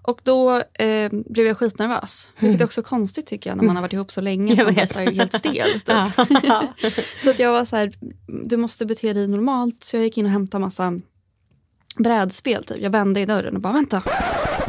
Och 0.03 0.21
då 0.23 0.57
eh, 0.57 1.11
blev 1.11 1.47
jag 1.47 1.57
skitnervös. 1.57 2.31
Vilket 2.39 2.61
är 2.61 2.65
också 2.65 2.83
konstigt 2.83 3.25
tycker 3.25 3.49
jag 3.49 3.57
när 3.57 3.63
man 3.63 3.75
har 3.75 3.81
varit 3.81 3.93
ihop 3.93 4.11
så 4.11 4.21
länge. 4.21 4.53
Jag 4.53 4.65
man 4.65 4.75
vet. 4.75 4.95
här 4.95 5.11
helt 5.11 5.33
stel. 5.33 5.71
Typ. 5.73 5.85
så 7.23 7.29
att 7.29 7.39
jag 7.39 7.51
var 7.51 7.65
så 7.65 7.75
här, 7.75 7.91
du 8.45 8.57
måste 8.57 8.85
bete 8.85 9.13
dig 9.13 9.27
normalt. 9.27 9.83
Så 9.83 9.97
jag 9.97 10.03
gick 10.03 10.17
in 10.17 10.25
och 10.25 10.31
hämtade 10.31 10.61
massa 10.61 10.93
brädspel. 11.97 12.63
Typ. 12.63 12.77
Jag 12.81 12.89
vände 12.89 13.19
i 13.19 13.25
dörren 13.25 13.55
och 13.55 13.61
bara, 13.61 13.73
vänta. 13.73 14.03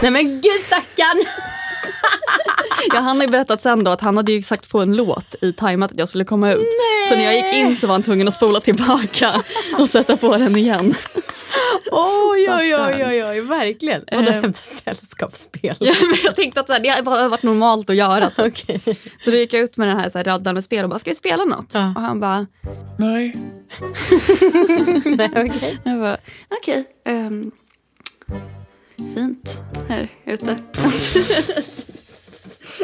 Nej 0.02 0.10
men 0.10 0.24
gud 0.40 0.60
stackarn! 0.66 1.24
Ja, 2.94 3.00
han 3.00 3.16
har 3.16 3.24
ju 3.24 3.30
berättat 3.30 3.62
sen 3.62 3.84
då 3.84 3.90
att 3.90 4.00
han 4.00 4.16
hade 4.16 4.32
ju 4.32 4.42
sagt 4.42 4.68
på 4.68 4.80
en 4.80 4.96
låt 4.96 5.34
i 5.40 5.52
tajmat 5.52 5.92
att 5.92 5.98
jag 5.98 6.08
skulle 6.08 6.24
komma 6.24 6.52
ut. 6.52 6.68
Så 7.08 7.14
när 7.14 7.24
jag 7.24 7.34
gick 7.34 7.54
in 7.54 7.76
så 7.76 7.86
var 7.86 7.94
han 7.94 8.02
tvungen 8.02 8.28
att 8.28 8.34
spola 8.34 8.60
tillbaka 8.60 9.42
och 9.78 9.88
sätta 9.88 10.16
på 10.16 10.36
den 10.36 10.56
igen. 10.56 10.94
Oj, 11.90 12.46
oj, 12.50 12.74
oj, 12.76 13.04
oj, 13.06 13.24
oj, 13.24 13.40
verkligen. 13.40 14.04
Vadå 14.12 14.28
Eh. 14.28 14.32
hämta 14.34 14.52
sällskapsspel? 14.52 15.76
Ja, 15.80 15.94
men 16.00 16.16
jag 16.24 16.36
tänkte 16.36 16.60
att 16.60 16.66
så 16.66 16.72
här, 16.72 16.80
det 16.80 16.88
har 16.88 17.02
bara 17.02 17.28
varit 17.28 17.42
normalt 17.42 17.90
att 17.90 17.96
göra. 17.96 18.30
Typ. 18.30 18.38
Okej. 18.46 18.80
Så 19.18 19.30
då 19.30 19.36
gick 19.36 19.52
jag 19.54 19.62
ut 19.62 19.76
med 19.76 19.88
den 19.88 19.96
här, 19.98 20.10
så 20.10 20.18
här 20.18 20.24
raddaren 20.24 20.54
med 20.54 20.64
spel 20.64 20.84
och 20.84 20.90
bara, 20.90 20.98
ska 20.98 21.10
vi 21.10 21.14
spela 21.14 21.44
något? 21.44 21.74
Ja. 21.74 21.92
Och 21.96 22.02
han 22.02 22.20
bara, 22.20 22.46
Nej. 22.98 23.34
Nej, 25.04 25.30
okej. 25.36 25.78
jag 25.84 26.00
bara 26.00 26.16
okej. 26.60 26.84
ehm, 27.04 27.50
fint 29.14 29.58
här 29.88 30.08
ute. 30.26 30.56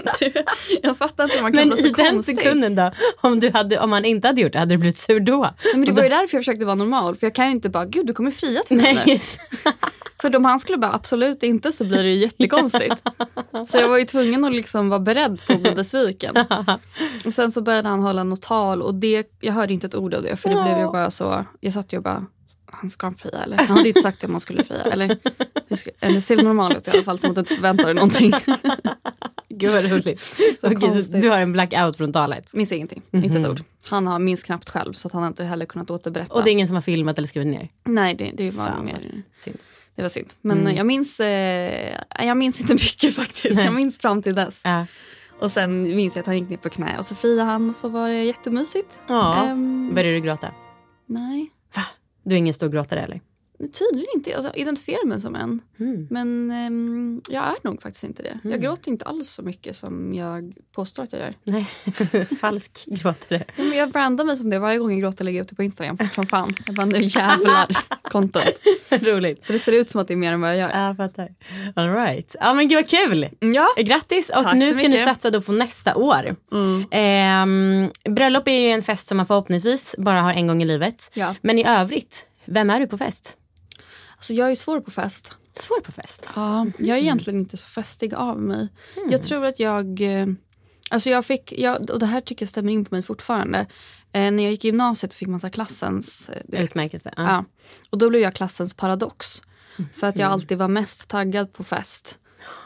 jag 0.83 0.99
fattar 0.99 1.25
inte 1.25 1.37
hur 1.37 1.43
man 1.43 1.53
kan 1.53 1.69
Men 1.69 1.77
bli 1.79 1.87
i 1.87 1.89
så 1.91 1.95
den 1.97 2.13
konstig. 2.15 2.39
sekunden 2.39 2.75
då, 2.75 2.91
om, 3.21 3.41
du 3.41 3.51
hade, 3.51 3.79
om 3.79 3.93
han 3.93 4.05
inte 4.05 4.29
hade 4.29 4.41
gjort 4.41 4.53
det, 4.53 4.59
hade 4.59 4.75
du 4.75 4.79
blivit 4.79 4.99
sur 4.99 5.21
då? 5.21 5.41
Nej, 5.65 5.73
men 5.75 5.85
det 5.85 5.93
var 5.93 6.03
ju 6.03 6.09
därför 6.09 6.37
jag 6.37 6.41
försökte 6.45 6.65
vara 6.65 6.75
normal. 6.75 7.17
För 7.17 7.27
jag 7.27 7.35
kan 7.35 7.47
ju 7.47 7.53
inte 7.53 7.69
bara, 7.69 7.85
gud 7.85 8.07
du 8.07 8.13
kommer 8.13 8.31
fria 8.31 8.61
till 8.67 8.77
mig 8.77 9.03
just- 9.07 9.39
För 10.23 10.37
om 10.37 10.45
han 10.45 10.61
skulle 10.61 10.79
bara 10.79 10.93
absolut 10.93 11.43
inte 11.43 11.73
så 11.73 11.85
blir 11.85 12.03
det 12.03 12.11
ju 12.11 12.15
jättekonstigt. 12.23 12.95
Så 13.69 13.77
jag 13.77 13.89
var 13.89 13.99
ju 13.99 14.05
tvungen 14.05 14.45
att 14.45 14.53
liksom 14.53 14.89
vara 14.89 15.01
beredd 15.01 15.41
på 15.47 15.53
att 15.53 15.61
bli 15.63 15.71
besviken. 15.71 16.35
Och 17.27 17.35
sen 17.35 17.53
så 17.53 17.63
började 17.63 17.89
han 17.89 18.01
hålla 18.01 18.25
något 18.25 18.43
tal 18.43 18.83
och 18.83 18.95
det, 18.95 19.27
jag 19.41 19.53
hörde 19.53 19.73
inte 19.75 19.87
ett 19.87 19.95
ord 19.95 20.15
av 20.15 20.23
det 20.23 20.37
för 20.37 20.49
det 20.49 20.63
blev 20.63 20.79
ju 20.79 20.85
bara 20.93 21.11
så, 21.11 21.45
jag 21.61 21.73
satt 21.73 21.93
ju 21.93 21.97
och 21.97 22.03
bara, 22.03 22.27
han 22.73 22.91
ska 22.91 23.13
fria 23.19 23.43
eller? 23.45 23.57
Han 23.57 23.67
hade 23.77 23.89
inte 23.89 24.01
sagt 24.01 24.25
att 24.25 24.31
man 24.31 24.41
skulle 24.41 24.65
fria. 24.65 24.83
Eller, 24.83 25.19
eller 26.01 26.21
ser 26.21 26.37
det 26.37 26.43
normal 26.43 26.77
ut 26.77 26.89
i 26.89 26.91
alla 26.91 27.03
fall 27.03 27.19
som 27.19 27.31
att 27.31 27.35
du 27.35 27.41
inte 27.41 27.55
förväntar 27.55 27.85
dig 27.85 27.95
någonting. 27.95 28.33
Gud 29.49 29.71
vad 29.71 29.85
roligt. 29.85 30.41
Okej, 30.63 31.03
du 31.23 31.29
har 31.31 31.41
en 31.41 31.53
blackout 31.53 31.97
från 31.97 32.13
talet. 32.13 32.55
Minns 32.55 32.73
ingenting, 32.73 33.03
inte 33.13 33.39
ett 33.39 33.49
ord. 33.49 33.61
Han 33.89 34.07
har 34.07 34.19
minns 34.19 34.43
knappt 34.43 34.69
själv 34.69 34.93
så 34.93 35.09
att 35.09 35.13
han 35.13 35.23
har 35.23 35.29
inte 35.29 35.45
heller 35.45 35.67
kunnat 35.67 35.91
återberätta. 35.91 36.35
Och 36.35 36.45
det 36.45 36.51
är 36.51 36.53
ingen 36.53 36.69
som 36.69 36.75
har 36.75 36.83
filmat 36.83 37.19
eller 37.19 37.29
skrivit 37.29 37.49
ner? 37.49 37.69
Nej, 37.85 38.15
det, 38.15 38.31
det 38.35 38.51
var 38.51 38.67
Fan, 38.67 38.85
mer... 38.85 39.23
Synd. 39.35 39.59
Det 39.95 40.03
var 40.03 40.09
synd. 40.09 40.35
Men 40.41 40.77
jag 40.77 40.87
minns, 40.87 41.21
eh, 41.21 42.01
jag 42.19 42.37
minns 42.37 42.61
inte 42.61 42.73
mycket 42.85 43.15
faktiskt. 43.15 43.61
Jag 43.61 43.75
minns 43.75 43.99
fram 43.99 44.23
till 44.23 44.35
dess. 44.35 44.63
Ja. 44.65 44.87
Och 45.41 45.51
sen 45.51 45.83
minns 45.83 46.17
jag 46.17 46.21
att 46.21 46.27
han 46.27 46.39
gick 46.39 46.49
ner 46.51 46.57
på 46.57 46.69
knä 46.69 46.99
och 46.99 47.05
så 47.05 47.15
friade 47.15 47.43
han 47.43 47.69
och 47.69 47.77
så 47.77 47.89
var 47.89 48.09
det 48.09 48.23
jättemysigt. 48.25 49.01
Ja. 49.09 49.45
Ehm, 49.47 49.95
Började 49.95 50.15
du 50.17 50.21
gråta? 50.21 50.55
nej, 51.07 51.51
Du 52.25 52.35
är 52.35 52.39
ingen 52.39 52.55
stor 52.55 52.69
gråtare 52.69 53.01
eller? 53.01 53.21
Tydligen 53.59 54.09
inte. 54.15 54.31
Jag 54.31 54.59
identifierar 54.59 55.07
mig 55.07 55.21
som 55.21 55.35
en. 55.35 55.61
Mm. 55.79 56.07
Men 56.11 56.51
ehm, 56.51 57.23
jag 57.29 57.45
är 57.45 57.57
nog 57.63 57.83
faktiskt 57.83 58.05
inte 58.05 58.23
det. 58.23 58.39
Jag 58.43 58.61
gråter 58.63 58.91
inte 58.91 59.05
alls 59.05 59.31
så 59.31 59.43
mycket 59.43 59.77
som 59.77 60.15
jag 60.15 60.55
påstår 60.73 61.03
att 61.03 61.13
jag 61.13 61.21
gör. 61.21 61.35
Nej, 61.45 61.65
falsk 62.41 62.85
gråtare. 62.87 63.45
Ja, 63.57 63.65
men 63.65 63.79
Jag 63.79 63.91
brandar 63.91 64.25
mig 64.25 64.37
som 64.37 64.51
det 64.51 64.59
varje 64.59 64.79
gång 64.79 64.91
jag 64.91 65.01
gråter 65.01 65.25
lägger 65.25 65.39
jag 65.39 65.45
ut 65.45 65.49
det 65.49 65.55
på 65.57 65.63
Instagram. 65.63 65.99
Som 66.15 66.27
fan. 66.27 66.55
Jag 66.67 66.75
bara 66.75 66.87
nu 66.87 66.99
jävlar 67.03 67.67
content. 68.03 68.57
Roligt. 68.91 69.45
Så 69.45 69.53
det 69.53 69.59
ser 69.59 69.73
ut 69.73 69.91
som 69.91 70.01
att 70.01 70.09
det 70.09 70.15
är 70.15 70.17
mer 70.17 70.33
än 70.33 70.41
vad 70.41 70.51
jag 70.51 70.59
gör. 70.59 70.87
Jag 70.87 70.97
fattar. 70.97 71.29
All 71.77 71.95
right. 71.95 72.37
Ja 72.41 72.55
men 72.55 72.69
gud 72.69 72.79
vad 72.79 72.89
kul. 72.89 73.29
Ja. 73.41 73.69
Grattis 73.77 74.29
och 74.29 74.43
Tack 74.43 74.55
nu 74.55 74.75
ska 74.75 74.89
ni 74.89 75.05
satsa 75.05 75.31
då 75.31 75.41
på 75.41 75.53
nästa 75.53 75.97
år. 75.97 76.37
Mm. 76.53 76.85
Ehm, 76.91 77.91
bröllop 78.15 78.49
är 78.49 78.61
ju 78.61 78.71
en 78.71 78.83
fest 78.83 79.07
som 79.07 79.17
man 79.17 79.27
förhoppningsvis 79.27 79.95
bara 79.99 80.21
har 80.21 80.33
en 80.33 80.47
gång 80.47 80.63
i 80.63 80.65
livet. 80.65 81.11
Ja. 81.15 81.35
Men 81.43 81.59
i 81.59 81.65
övrigt, 81.67 82.27
vem 82.45 82.71
är 82.71 82.81
du 82.81 82.87
på 82.87 82.99
fest? 82.99 83.37
Alltså 84.19 84.33
jag 84.33 84.51
är 84.51 84.55
svår 84.55 84.81
på 84.81 84.91
fest. 84.91 85.33
Svår 85.57 85.81
på 85.81 85.93
fest. 85.93 86.29
Ja, 86.37 86.67
jag 86.79 86.99
är 86.99 87.03
egentligen 87.03 87.41
inte 87.41 87.57
så 87.57 87.67
festig 87.67 88.15
av 88.15 88.41
mig. 88.43 88.69
Jag 89.11 89.23
tror 89.23 89.45
att 89.45 89.61
jag... 89.61 90.01
eh, 90.01 90.27
Alltså 90.91 91.11
jag 91.11 91.25
fick, 91.25 91.53
jag, 91.59 91.91
och 91.91 91.99
det 91.99 92.07
här 92.07 92.21
tycker 92.21 92.43
jag 92.45 92.49
stämmer 92.51 92.73
in 92.73 92.85
på 92.85 92.95
mig 92.95 93.03
fortfarande. 93.03 93.59
Eh, 94.13 94.31
när 94.31 94.43
jag 94.43 94.51
gick 94.51 94.65
i 94.65 94.69
gymnasiet 94.69 95.15
fick 95.15 95.29
man 95.29 95.41
så 95.41 95.51
klassens... 95.51 96.31
eh. 96.53 96.65
Utmärkelse. 96.65 97.13
Ja. 97.17 97.23
Ja. 97.23 97.45
Och 97.91 97.99
då 97.99 98.11
blev 98.11 98.23
jag 98.23 98.35
klassens 98.35 98.75
paradox. 98.75 99.43
För 99.95 100.07
att 100.07 100.17
jag 100.17 100.33
alltid 100.33 100.59
var 100.59 100.69
mest 100.69 101.09
taggad 101.09 101.53
på 101.53 101.65
fest. 101.65 102.19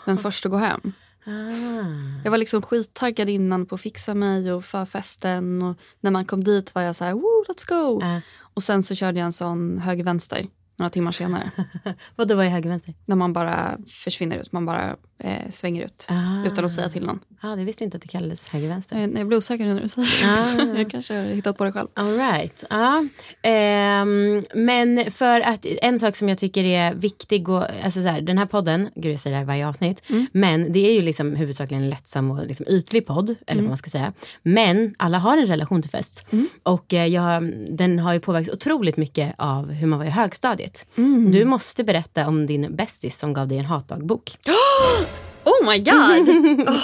Men 0.07 0.19
först 0.23 0.47
att 0.47 0.53
gå 0.53 0.59
hem. 0.59 0.93
Ah. 1.27 2.21
Jag 2.25 2.31
var 2.31 2.39
liksom 2.39 2.63
skittaggad 2.63 3.29
innan 3.29 3.67
på 3.67 3.75
att 3.75 3.81
fixa 3.81 4.15
mig 4.15 4.53
och 4.53 4.65
för 4.65 4.85
festen. 4.85 5.63
Och 5.63 5.77
när 6.01 6.11
man 6.11 6.25
kom 6.25 6.45
dit 6.45 6.75
var 6.75 6.83
jag 6.83 6.97
så 6.97 7.05
här, 7.05 7.13
Woo, 7.13 7.45
let's 7.49 7.69
go. 7.69 7.99
Ja. 8.03 8.21
Och 8.55 8.63
sen 8.63 8.83
så 8.83 8.95
körde 8.95 9.19
jag 9.19 9.27
en 9.27 9.33
sån 9.33 9.79
höger-vänster 9.79 10.47
några 10.83 10.91
timmar 10.91 11.13
senare. 11.13 11.51
Vad 12.17 12.29
då 12.29 12.35
var 12.35 12.43
jag 12.45 12.51
höger 12.51 12.71
vänster? 12.71 12.95
När 13.05 13.17
man 13.17 13.33
bara 13.33 13.79
försvinner 13.89 14.37
ut, 14.37 14.53
man 14.53 14.67
bara 14.67 14.97
eh, 15.23 15.51
svänger 15.51 15.85
ut. 15.85 16.07
Ah. 16.09 16.47
Utan 16.47 16.65
att 16.65 16.73
säga 16.73 16.89
till 16.89 17.07
någon. 17.07 17.21
Ja, 17.43 17.49
det 17.49 17.65
visste 17.65 17.85
inte 17.85 17.97
att 17.97 18.03
det 18.03 18.09
kallades 18.09 18.49
höger 18.49 18.69
vänster. 18.69 18.97
Eh, 18.97 19.03
jag 19.03 19.27
blir 19.27 19.39
osäker 19.39 19.65
nu 19.65 19.75
när 19.75 19.83
du 19.83 19.89
säger 19.89 20.09
det. 20.23 20.73
Ah. 20.73 20.77
Jag 20.79 20.91
kanske 20.91 21.15
har 21.15 21.25
hittat 21.25 21.59
på 21.59 21.65
det 21.65 21.73
själv. 21.73 21.89
All 21.95 22.17
right. 22.17 22.65
Ja. 22.71 23.07
Ehm, 23.43 24.45
men 24.55 25.11
för 25.11 25.41
att 25.41 25.67
en 25.83 25.99
sak 25.99 26.17
som 26.17 26.29
jag 26.29 26.39
tycker 26.39 26.65
är 26.65 26.95
viktig, 26.95 27.49
och, 27.49 27.65
alltså 27.85 28.03
så 28.03 28.09
här, 28.09 28.21
den 28.21 28.39
här 28.39 28.47
podden, 28.47 28.89
gud 28.95 29.13
jag 29.13 29.21
säger 29.21 29.35
det 29.35 29.39
här 29.39 29.47
varje 29.47 29.69
avsnitt, 29.69 30.03
men 30.33 30.73
det 30.73 30.91
är 30.91 30.95
ju 30.95 31.03
liksom 31.03 31.37
huvudsakligen 31.37 31.83
en 31.83 31.91
lättsam 31.91 32.31
och 32.31 32.47
liksom 32.47 32.67
ytlig 32.69 33.07
podd, 33.07 33.35
eller 33.47 33.63
vad 33.63 33.69
man 33.69 33.79
ska 33.79 33.91
säga. 33.91 34.13
Men 34.43 34.95
alla 34.99 35.19
har 35.19 35.39
en 35.39 35.47
relation 35.47 35.83
till 35.83 35.91
fest. 35.91 36.27
Och 36.63 36.95
eh, 36.95 37.07
jag, 37.07 37.53
den 37.69 37.99
har 37.99 38.13
ju 38.13 38.21
påverkats 38.21 38.55
otroligt 38.55 38.97
mycket 38.97 39.35
av 39.39 39.71
hur 39.71 39.87
man 39.87 39.99
var 39.99 40.07
i 40.07 40.11
högstadiet. 40.11 40.87
Du 41.33 41.45
måste 41.45 41.85
berätta 41.85 42.29
om 42.29 42.47
din 42.47 42.77
bästis 42.77 43.19
som 43.19 43.33
gav 43.33 43.49
dig 43.49 43.59
en 43.59 43.65
hatdagbok. 43.65 44.31
Oh 45.45 45.71
my 45.71 45.79
god! 45.79 46.29
Åh, 46.69 46.83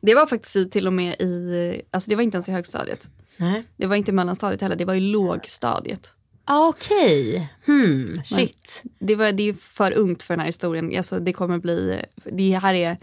det 0.00 0.14
var 0.14 0.26
faktiskt 0.26 0.56
i- 0.56 0.70
till 0.70 0.86
och 0.86 0.92
med 0.92 1.14
i, 1.20 1.82
alltså 1.90 2.10
det 2.10 2.16
var 2.16 2.22
inte 2.22 2.36
ens 2.36 2.48
i 2.48 2.52
högstadiet. 2.52 3.08
Nej. 3.36 3.64
Det 3.76 3.86
var 3.86 3.96
inte 3.96 4.10
i 4.10 4.14
mellanstadiet 4.14 4.60
heller, 4.62 4.76
det 4.76 4.84
var 4.84 4.94
i 4.94 5.00
lågstadiet. 5.00 6.14
Ah, 6.44 6.68
Okej. 6.68 7.52
Hmm, 7.66 8.22
shit. 8.24 8.82
Det, 8.98 9.14
var, 9.14 9.32
det 9.32 9.42
är 9.48 9.52
för 9.52 9.92
ungt 9.92 10.22
för 10.22 10.34
den 10.34 10.40
här 10.40 10.46
historien. 10.46 10.96
Alltså, 10.96 11.18
det 11.20 11.32
kommer 11.32 11.58
bli, 11.58 12.04
det 12.24 12.58
här 12.62 12.74
är 12.74 12.96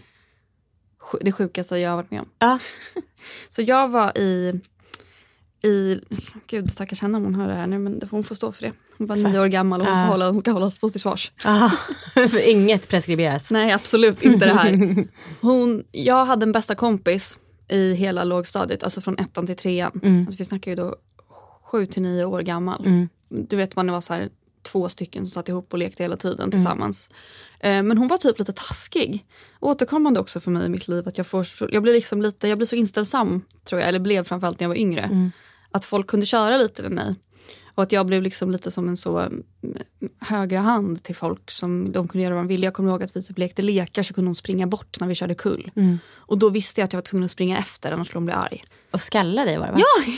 det 1.20 1.32
sjukaste 1.32 1.76
jag 1.76 1.90
har 1.90 1.96
varit 1.96 2.10
med 2.10 2.20
om. 2.20 2.28
Ja. 2.38 2.58
Så 3.50 3.62
jag 3.62 3.88
var 3.88 4.18
i, 4.18 4.60
i 5.62 6.00
gud 6.46 6.72
stackars 6.72 7.00
henne 7.00 7.18
om 7.18 7.24
hon 7.24 7.34
hör 7.34 7.48
det 7.48 7.54
här 7.54 7.66
nu 7.66 7.78
men 7.78 8.00
hon 8.10 8.24
får 8.24 8.34
stå 8.34 8.52
för 8.52 8.62
det. 8.62 8.72
Hon 8.98 9.06
var 9.06 9.16
nio 9.16 9.40
år 9.40 9.46
gammal 9.46 9.80
och 9.80 9.86
hon, 9.86 10.06
får 10.06 10.12
hålla, 10.12 10.26
hon 10.30 10.40
ska 10.40 10.50
hålla 10.50 10.70
stå 10.70 10.88
till 10.88 11.00
svars. 11.00 11.32
Ah, 11.44 11.68
för 12.14 12.50
inget 12.50 12.88
preskriberas. 12.88 13.50
Nej 13.50 13.72
absolut 13.72 14.22
inte 14.22 14.46
det 14.46 14.52
här. 14.52 15.06
Hon, 15.40 15.84
jag 15.92 16.24
hade 16.24 16.44
en 16.44 16.52
bästa 16.52 16.74
kompis 16.74 17.38
i 17.68 17.92
hela 17.92 18.24
lågstadiet, 18.24 18.82
alltså 18.82 19.00
från 19.00 19.18
ettan 19.18 19.46
till 19.46 19.56
trean. 19.56 20.00
Alltså, 20.26 20.38
vi 20.38 20.44
snackar 20.44 20.70
ju 20.70 20.74
då 20.76 20.96
sju 21.62 21.86
till 21.86 22.02
nio 22.02 22.24
år 22.24 22.40
gammal. 22.40 22.84
Du 23.28 23.56
vet 23.56 23.76
man 23.76 23.86
det 23.86 23.92
var 23.92 24.00
så 24.00 24.12
här 24.12 24.28
två 24.62 24.88
stycken 24.88 25.22
som 25.26 25.30
satt 25.30 25.48
ihop 25.48 25.72
och 25.72 25.78
lekte 25.78 26.02
hela 26.02 26.16
tiden 26.16 26.50
tillsammans. 26.50 27.10
Eh, 27.60 27.82
Men 27.82 27.98
hon 27.98 28.08
var 28.08 28.16
typ 28.18 28.38
lite 28.38 28.52
taskig. 28.52 29.24
Återkommande 29.60 30.20
också 30.20 30.40
för 30.40 30.50
mig 30.50 30.66
i 30.66 30.68
mitt 30.68 30.88
liv 30.88 31.08
att 31.08 31.18
jag, 31.18 31.26
får, 31.26 31.46
jag 31.72 31.82
blir 31.82 31.92
liksom 31.92 32.22
lite, 32.22 32.48
jag 32.48 32.58
blir 32.58 32.66
så 32.66 32.76
inställsam 32.76 33.42
tror 33.64 33.80
jag, 33.80 33.88
eller 33.88 33.98
blev 33.98 34.24
framförallt 34.24 34.60
när 34.60 34.64
jag 34.64 34.68
var 34.68 34.76
yngre. 34.76 35.30
Att 35.72 35.84
folk 35.84 36.06
kunde 36.06 36.26
köra 36.26 36.56
lite 36.56 36.82
med 36.82 36.92
mig. 36.92 37.14
Och 37.74 37.82
att 37.82 37.92
jag 37.92 38.06
blev 38.06 38.22
liksom 38.22 38.50
lite 38.50 38.70
som 38.70 38.88
en 38.88 38.96
så 38.96 39.18
mm, 39.18 39.42
högra 40.20 40.60
hand 40.60 41.02
till 41.02 41.16
folk 41.16 41.50
som 41.50 41.92
de 41.92 42.08
kunde 42.08 42.24
göra 42.24 42.34
vad 42.34 42.44
de 42.44 42.48
ville. 42.48 42.66
Jag 42.66 42.74
kommer 42.74 42.90
ihåg 42.90 43.02
att 43.02 43.16
vi 43.16 43.22
typ 43.22 43.38
lekte 43.38 43.62
lekar 43.62 44.02
så 44.02 44.14
kunde 44.14 44.28
hon 44.28 44.34
springa 44.34 44.66
bort 44.66 45.00
när 45.00 45.06
vi 45.06 45.14
körde 45.14 45.34
kull. 45.34 45.70
Och 46.16 46.38
då 46.38 46.48
visste 46.48 46.80
jag 46.80 46.84
att 46.86 46.92
jag 46.92 46.98
var 46.98 47.02
tvungen 47.04 47.24
att 47.24 47.30
springa 47.30 47.58
efter 47.58 47.92
annars 47.92 48.06
skulle 48.06 48.18
hon 48.18 48.24
bli 48.26 48.34
arg. 48.34 48.64
Och 48.90 49.00
skalla 49.00 49.44
dig 49.44 49.58
var 49.58 49.66
det 49.66 49.72
va? 49.72 49.78
Ja! 49.78 50.12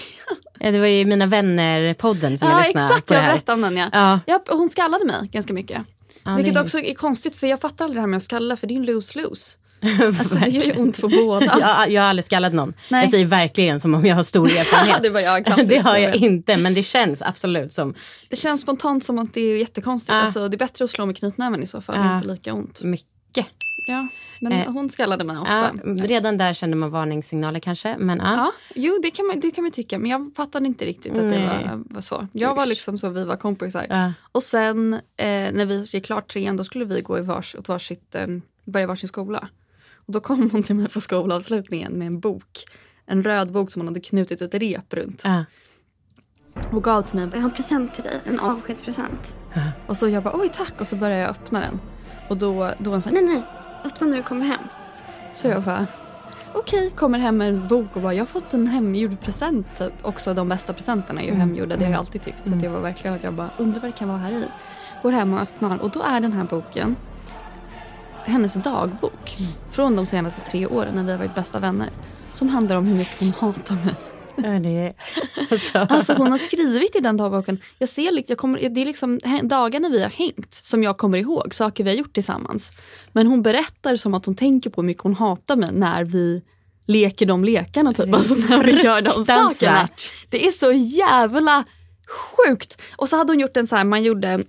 Det 0.70 0.78
var 0.78 0.86
ju 0.86 1.04
Mina 1.04 1.26
Vänner-podden 1.26 2.38
som 2.38 2.48
jag 2.48 2.60
Ja 2.60 2.64
lyssnade 2.64 2.86
exakt, 2.86 3.06
på 3.06 3.14
det 3.14 3.18
jag 3.18 3.24
här. 3.24 3.32
berättade 3.32 3.54
om 3.54 3.60
den 3.60 3.76
ja. 3.76 3.88
Ja. 3.92 4.20
ja. 4.26 4.40
Hon 4.48 4.68
skallade 4.68 5.04
mig 5.04 5.28
ganska 5.32 5.52
mycket. 5.52 5.82
Ja, 6.22 6.36
Vilket 6.36 6.56
också 6.56 6.78
är 6.78 6.94
konstigt 6.94 7.36
för 7.36 7.46
jag 7.46 7.60
fattar 7.60 7.84
aldrig 7.84 7.96
det 7.96 8.00
här 8.00 8.06
med 8.08 8.16
att 8.16 8.22
skalla 8.22 8.56
för 8.56 8.66
det 8.66 8.72
är 8.72 8.74
ju 8.74 8.80
en 8.80 8.86
lose-lose. 8.86 9.56
Alltså 10.18 10.34
det 10.34 10.48
gör 10.48 10.62
ju 10.74 10.80
ont 10.80 10.96
för 10.96 11.08
båda. 11.08 11.46
jag, 11.60 11.90
jag 11.90 12.02
har 12.02 12.08
aldrig 12.08 12.24
skallat 12.24 12.52
någon. 12.52 12.74
Nej. 12.88 13.02
Jag 13.02 13.10
säger 13.10 13.24
verkligen 13.26 13.80
som 13.80 13.94
om 13.94 14.06
jag 14.06 14.16
har 14.16 14.22
stor 14.22 14.46
erfarenhet. 14.58 15.02
Det 15.02 15.10
var 15.10 15.20
jag, 15.20 15.44
det 15.68 15.78
har 15.78 15.98
jag 15.98 16.16
inte, 16.16 16.56
men 16.56 16.74
det 16.74 16.82
känns 16.82 17.22
absolut 17.22 17.72
som 17.72 17.94
Det 18.28 18.36
känns 18.36 18.60
spontant 18.60 19.04
som 19.04 19.18
att 19.18 19.34
det 19.34 19.40
är 19.40 19.56
jättekonstigt. 19.58 20.12
Ja. 20.14 20.20
Alltså, 20.20 20.48
det 20.48 20.56
är 20.56 20.58
bättre 20.58 20.84
att 20.84 20.90
slå 20.90 21.06
med 21.06 21.16
knytnäven 21.16 21.62
i 21.62 21.66
så 21.66 21.80
fall, 21.80 21.96
det 21.96 22.02
är 22.02 22.14
inte 22.14 22.28
lika 22.28 22.54
ont. 22.54 22.82
mycket. 22.82 23.46
Ja, 23.86 24.08
men 24.40 24.52
Eh, 24.52 24.72
hon 24.72 24.90
skallade 24.90 25.24
mig 25.24 25.38
ofta. 25.38 25.74
Ja, 25.84 25.92
redan 26.06 26.38
där 26.38 26.54
kände 26.54 26.76
man 26.76 26.90
varningssignaler 26.90 27.60
kanske. 27.60 27.96
Men, 27.98 28.18
ja. 28.18 28.34
Ja, 28.34 28.52
jo 28.74 28.98
det 29.02 29.10
kan, 29.10 29.26
man, 29.26 29.40
det 29.40 29.50
kan 29.50 29.64
man 29.64 29.70
tycka 29.70 29.98
men 29.98 30.10
jag 30.10 30.32
fattade 30.36 30.66
inte 30.66 30.84
riktigt 30.84 31.12
att 31.12 31.18
det 31.18 31.38
Nej. 31.38 31.38
var, 31.70 31.82
var 31.84 32.00
så. 32.00 32.26
Jag 32.32 32.54
var 32.54 32.66
liksom 32.66 32.98
så, 32.98 33.08
vi 33.08 33.24
var 33.24 33.36
kompisar. 33.36 33.86
Ja. 33.88 34.12
Och 34.32 34.42
sen 34.42 34.94
eh, 34.94 35.26
när 35.52 35.66
vi 35.66 35.82
gick 35.92 36.04
klart 36.06 36.32
trean 36.32 36.56
då 36.56 36.64
skulle 36.64 36.84
vi 36.84 37.00
gå 37.00 37.18
i 37.18 37.20
vars, 37.20 37.54
åt 37.54 37.68
varsitt, 37.68 38.14
eh, 38.14 38.26
börja 38.64 38.86
varsin 38.86 39.08
skola. 39.08 39.48
Och 40.10 40.14
då 40.14 40.20
kom 40.20 40.50
hon 40.50 40.62
till 40.62 40.76
mig 40.76 40.88
på 40.88 41.00
skolavslutningen 41.00 41.92
med 41.92 42.06
en 42.06 42.20
bok. 42.20 42.64
En 43.06 43.22
röd 43.22 43.52
bok 43.52 43.70
som 43.70 43.80
hon 43.80 43.86
hade 43.86 44.00
knutit 44.00 44.40
ett 44.40 44.54
rep 44.54 44.94
runt. 44.94 45.22
Ja. 45.24 45.44
Och 46.70 46.84
gav 46.84 47.02
till 47.02 47.18
mig. 47.18 47.28
Jag 47.32 47.40
har 47.40 47.48
en 47.48 47.54
present 47.54 47.94
till 47.94 48.04
dig, 48.04 48.20
en 48.24 48.40
avskedspresent. 48.40 49.36
Och 49.86 49.96
så 49.96 50.08
jag 50.08 50.22
bara 50.22 50.40
oj 50.40 50.48
tack 50.48 50.80
och 50.80 50.86
så 50.86 50.96
började 50.96 51.20
jag 51.20 51.30
öppna 51.30 51.60
den. 51.60 51.80
Och 52.28 52.36
då, 52.36 52.70
då 52.78 52.90
hon 52.90 53.00
här, 53.00 53.12
Nej, 53.12 53.22
nej, 53.22 53.42
öppna 53.84 54.06
nu 54.06 54.18
och 54.18 54.24
kom 54.24 54.42
hem. 54.42 54.62
Så 55.34 55.48
jag 55.48 55.62
bara, 55.62 55.86
okej, 56.54 56.90
kommer 56.90 57.18
hem 57.18 57.36
med 57.36 57.48
en 57.48 57.68
bok 57.68 57.96
och 57.96 58.02
bara, 58.02 58.14
jag 58.14 58.20
har 58.20 58.26
fått 58.26 58.54
en 58.54 58.66
hemgjord 58.66 59.20
present. 59.20 59.66
Typ. 59.78 59.92
Också 60.02 60.34
de 60.34 60.48
bästa 60.48 60.72
presenterna 60.72 61.22
är 61.22 61.26
ju 61.26 61.32
hemgjorda, 61.32 61.76
det 61.76 61.84
har 61.84 61.92
jag 61.92 61.98
alltid 61.98 62.22
tyckt. 62.22 62.46
Så 62.46 62.54
att 62.54 62.60
det 62.60 62.68
var 62.68 62.80
verkligen 62.80 63.16
att 63.16 63.22
jag 63.22 63.34
bara, 63.34 63.50
undrar 63.58 63.80
vad 63.80 63.90
det 63.90 63.96
kan 63.96 64.08
vara 64.08 64.18
här 64.18 64.32
i. 64.32 64.44
Går 65.02 65.12
hem 65.12 65.34
och 65.34 65.40
öppnar 65.40 65.78
och 65.78 65.90
då 65.90 66.02
är 66.02 66.20
den 66.20 66.32
här 66.32 66.44
boken 66.44 66.96
hennes 68.30 68.54
dagbok. 68.54 69.36
Från 69.80 69.96
de 69.96 70.06
senaste 70.06 70.40
tre 70.40 70.66
åren 70.66 70.94
när 70.94 71.02
vi 71.02 71.10
har 71.10 71.18
varit 71.18 71.34
bästa 71.34 71.58
vänner. 71.58 71.88
Som 72.32 72.48
handlar 72.48 72.76
om 72.76 72.86
hur 72.86 72.96
mycket 72.96 73.20
hon 73.20 73.32
hatar 73.32 73.74
mig. 73.74 74.60
Det, 74.60 74.94
alltså. 75.50 75.78
Alltså 75.90 76.12
hon 76.12 76.30
har 76.30 76.38
skrivit 76.38 76.96
i 76.96 77.00
den 77.00 77.16
dagboken. 77.16 77.60
Jag 77.78 77.88
ser, 77.88 78.24
jag 78.26 78.38
kommer, 78.38 78.68
det 78.68 78.80
är 78.80 78.86
liksom 78.86 79.20
dagar 79.42 79.80
när 79.80 79.90
vi 79.90 80.02
har 80.02 80.10
hängt 80.10 80.54
som 80.54 80.82
jag 80.82 80.98
kommer 80.98 81.18
ihåg. 81.18 81.54
Saker 81.54 81.84
vi 81.84 81.90
har 81.90 81.96
gjort 81.96 82.12
tillsammans. 82.12 82.70
Men 83.12 83.26
hon 83.26 83.42
berättar 83.42 83.96
som 83.96 84.14
att 84.14 84.26
hon 84.26 84.34
tänker 84.34 84.70
på 84.70 84.80
hur 84.80 84.86
mycket 84.86 85.02
hon 85.02 85.14
hatar 85.14 85.56
mig 85.56 85.70
när 85.72 86.04
vi 86.04 86.42
leker 86.86 87.26
de 87.26 87.44
lekarna. 87.44 87.94
Typ. 87.94 88.14
Alltså 88.14 88.34
när 88.34 88.64
vi 88.64 88.82
gör 88.82 89.02
de 89.02 89.26
sakerna. 89.26 89.88
Det 90.28 90.46
är 90.46 90.50
så 90.50 90.72
jävla 90.72 91.64
sjukt. 92.08 92.82
Och 92.96 93.08
så 93.08 93.16
hade 93.16 93.32
hon 93.32 93.40
gjort 93.40 93.56
en 93.56 93.66
så 93.66 93.76
här, 93.76 93.84
man 93.84 94.02
gjorde 94.02 94.42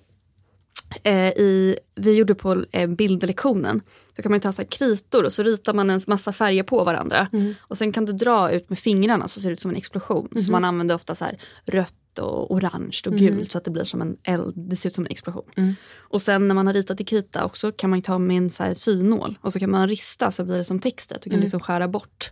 eh, 1.04 1.30
i, 1.30 1.78
vi 1.96 2.18
gjorde 2.18 2.36
på 2.36 2.66
eh, 2.72 2.88
bildlektionen. 2.88 3.82
Så 4.22 4.24
kan 4.24 4.32
man 4.32 4.40
ta 4.40 4.52
så 4.54 4.62
här 4.62 4.70
kritor 4.70 5.24
och 5.26 5.32
så 5.34 5.44
ritar 5.44 5.74
man 5.74 5.90
en 5.90 6.02
massa 6.08 6.34
färger 6.34 6.64
på 6.64 6.84
varandra. 6.84 7.28
Och 7.62 7.78
sen 7.78 7.92
kan 7.92 8.06
du 8.06 8.14
dra 8.14 8.52
ut 8.52 8.70
med 8.70 8.80
fingrarna 8.80 9.28
så 9.28 9.40
ser 9.40 9.50
det 9.50 9.54
ut 9.54 9.60
som 9.62 9.72
en 9.72 9.78
explosion. 9.78 10.28
Så 10.46 10.52
man 10.52 10.66
använder 10.66 10.96
ofta 10.96 11.16
så 11.16 11.26
rött 11.66 11.94
och 12.20 12.52
orange 12.52 13.02
och 13.08 13.14
gult 13.38 13.52
så 13.52 13.58
att 13.58 13.64
det 13.66 13.72
blir 13.72 13.84
som 13.84 14.02
en 14.02 14.18
eld. 14.24 14.54
Det 14.56 14.76
ser 14.76 14.90
ut 14.90 14.96
som 14.96 15.06
en 15.06 15.12
explosion. 15.12 15.76
Och 16.00 16.22
sen 16.22 16.48
när 16.48 16.56
man 16.56 16.68
har 16.68 16.74
ritat 16.74 17.02
i 17.02 17.04
krita 17.04 17.46
också 17.46 17.72
kan 17.72 17.90
man 17.90 18.02
ta 18.02 18.20
med 18.20 18.38
en 18.38 18.50
så 18.50 18.76
synål 18.76 19.38
och 19.42 19.54
så 19.54 19.60
kan 19.60 19.72
man 19.72 19.88
rista 19.88 20.32
så 20.32 20.44
blir 20.46 20.58
det 20.58 20.64
som 20.64 20.80
textet. 20.80 21.22
Du 21.22 21.30
kan 21.30 21.40
liksom 21.40 21.60
skära 21.60 21.88
bort. 21.88 22.30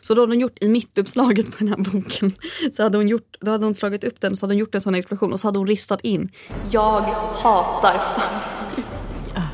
Så 0.00 0.14
då 0.14 0.22
hade 0.22 0.32
hon 0.32 0.40
gjort 0.40 0.58
i 0.60 0.68
mittuppslaget 0.68 1.46
på 1.50 1.64
den 1.64 1.68
här 1.68 1.76
boken. 1.76 2.32
Så 2.76 2.82
hade 2.82 2.98
hon 2.98 3.08
gjort, 3.08 3.36
då 3.40 3.50
hade 3.50 3.64
hon 3.64 3.74
slagit 3.74 4.04
upp 4.04 4.20
den 4.20 4.36
så 4.36 4.46
hade 4.46 4.54
hon 4.54 4.58
gjort 4.58 4.74
en 4.74 4.80
sån 4.80 4.94
explosion 4.94 5.32
och 5.32 5.40
så 5.40 5.48
hade 5.48 5.58
hon 5.58 5.66
ristat 5.66 6.00
in. 6.00 6.30
Jag 6.70 7.00
hatar 7.34 7.98
fan. 7.98 8.59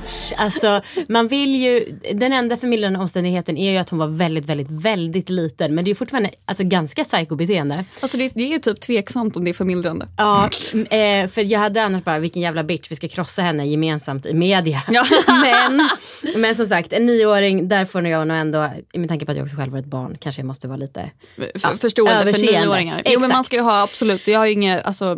Usch, 0.07 0.33
alltså 0.37 0.81
man 1.09 1.29
vill 1.29 1.55
ju, 1.55 1.99
den 2.15 2.33
enda 2.33 2.57
förmildrande 2.57 2.99
omständigheten 2.99 3.57
är 3.57 3.73
ju 3.73 3.79
att 3.79 3.91
hon 3.91 3.99
var 3.99 4.07
väldigt, 4.07 4.47
väldigt, 4.47 4.71
väldigt 4.71 5.29
liten. 5.29 5.75
Men 5.75 5.85
det 5.85 5.89
är 5.89 5.91
ju 5.91 5.95
fortfarande 5.95 6.31
alltså, 6.45 6.65
ganska 6.65 7.05
psykobeteende. 7.05 7.85
Alltså 8.01 8.19
det, 8.19 8.29
det 8.35 8.43
är 8.43 8.49
ju 8.49 8.59
typ 8.59 8.81
tveksamt 8.81 9.37
om 9.37 9.45
det 9.45 9.51
är 9.51 9.53
förmildrande. 9.53 10.09
Ja, 10.17 10.51
eh, 10.75 11.29
för 11.29 11.53
jag 11.53 11.61
hade 11.61 11.83
annars 11.83 12.05
bara, 12.05 12.19
vilken 12.19 12.43
jävla 12.43 12.65
bitch, 12.65 12.91
vi 12.91 12.97
ska 12.97 13.09
krossa 13.09 13.43
henne 13.43 13.67
gemensamt 13.67 14.27
i 14.27 14.35
media. 14.35 14.83
Ja. 14.89 15.07
men, 15.27 15.89
men 16.37 16.55
som 16.55 16.67
sagt, 16.67 16.93
en 16.93 17.07
nioåring, 17.07 17.69
där 17.69 17.85
får 17.85 18.07
jag 18.07 18.29
nog 18.29 18.37
ändå, 18.37 18.71
med 18.95 19.09
tanke 19.09 19.25
på 19.27 19.31
att 19.31 19.37
jag 19.37 19.45
också 19.45 19.57
själv 19.57 19.73
var 19.73 19.79
ett 19.79 19.85
barn, 19.85 20.17
kanske 20.21 20.41
jag 20.41 20.47
måste 20.47 20.69
vara 20.69 20.79
lite... 20.79 21.11
För, 21.37 21.51
Ja, 21.63 21.77
förstående 21.77 22.35
för 22.35 22.43
nioåringar. 22.43 23.03
Jo 23.07 23.21
men 23.21 23.29
man 23.29 23.45
ska 23.45 23.57
ju 23.57 23.63
ha 23.63 23.83
absolut, 23.83 24.27
jag 24.27 24.39
har 24.39 24.47
ju 24.47 24.53
inget, 24.53 24.85
alltså 24.85 25.17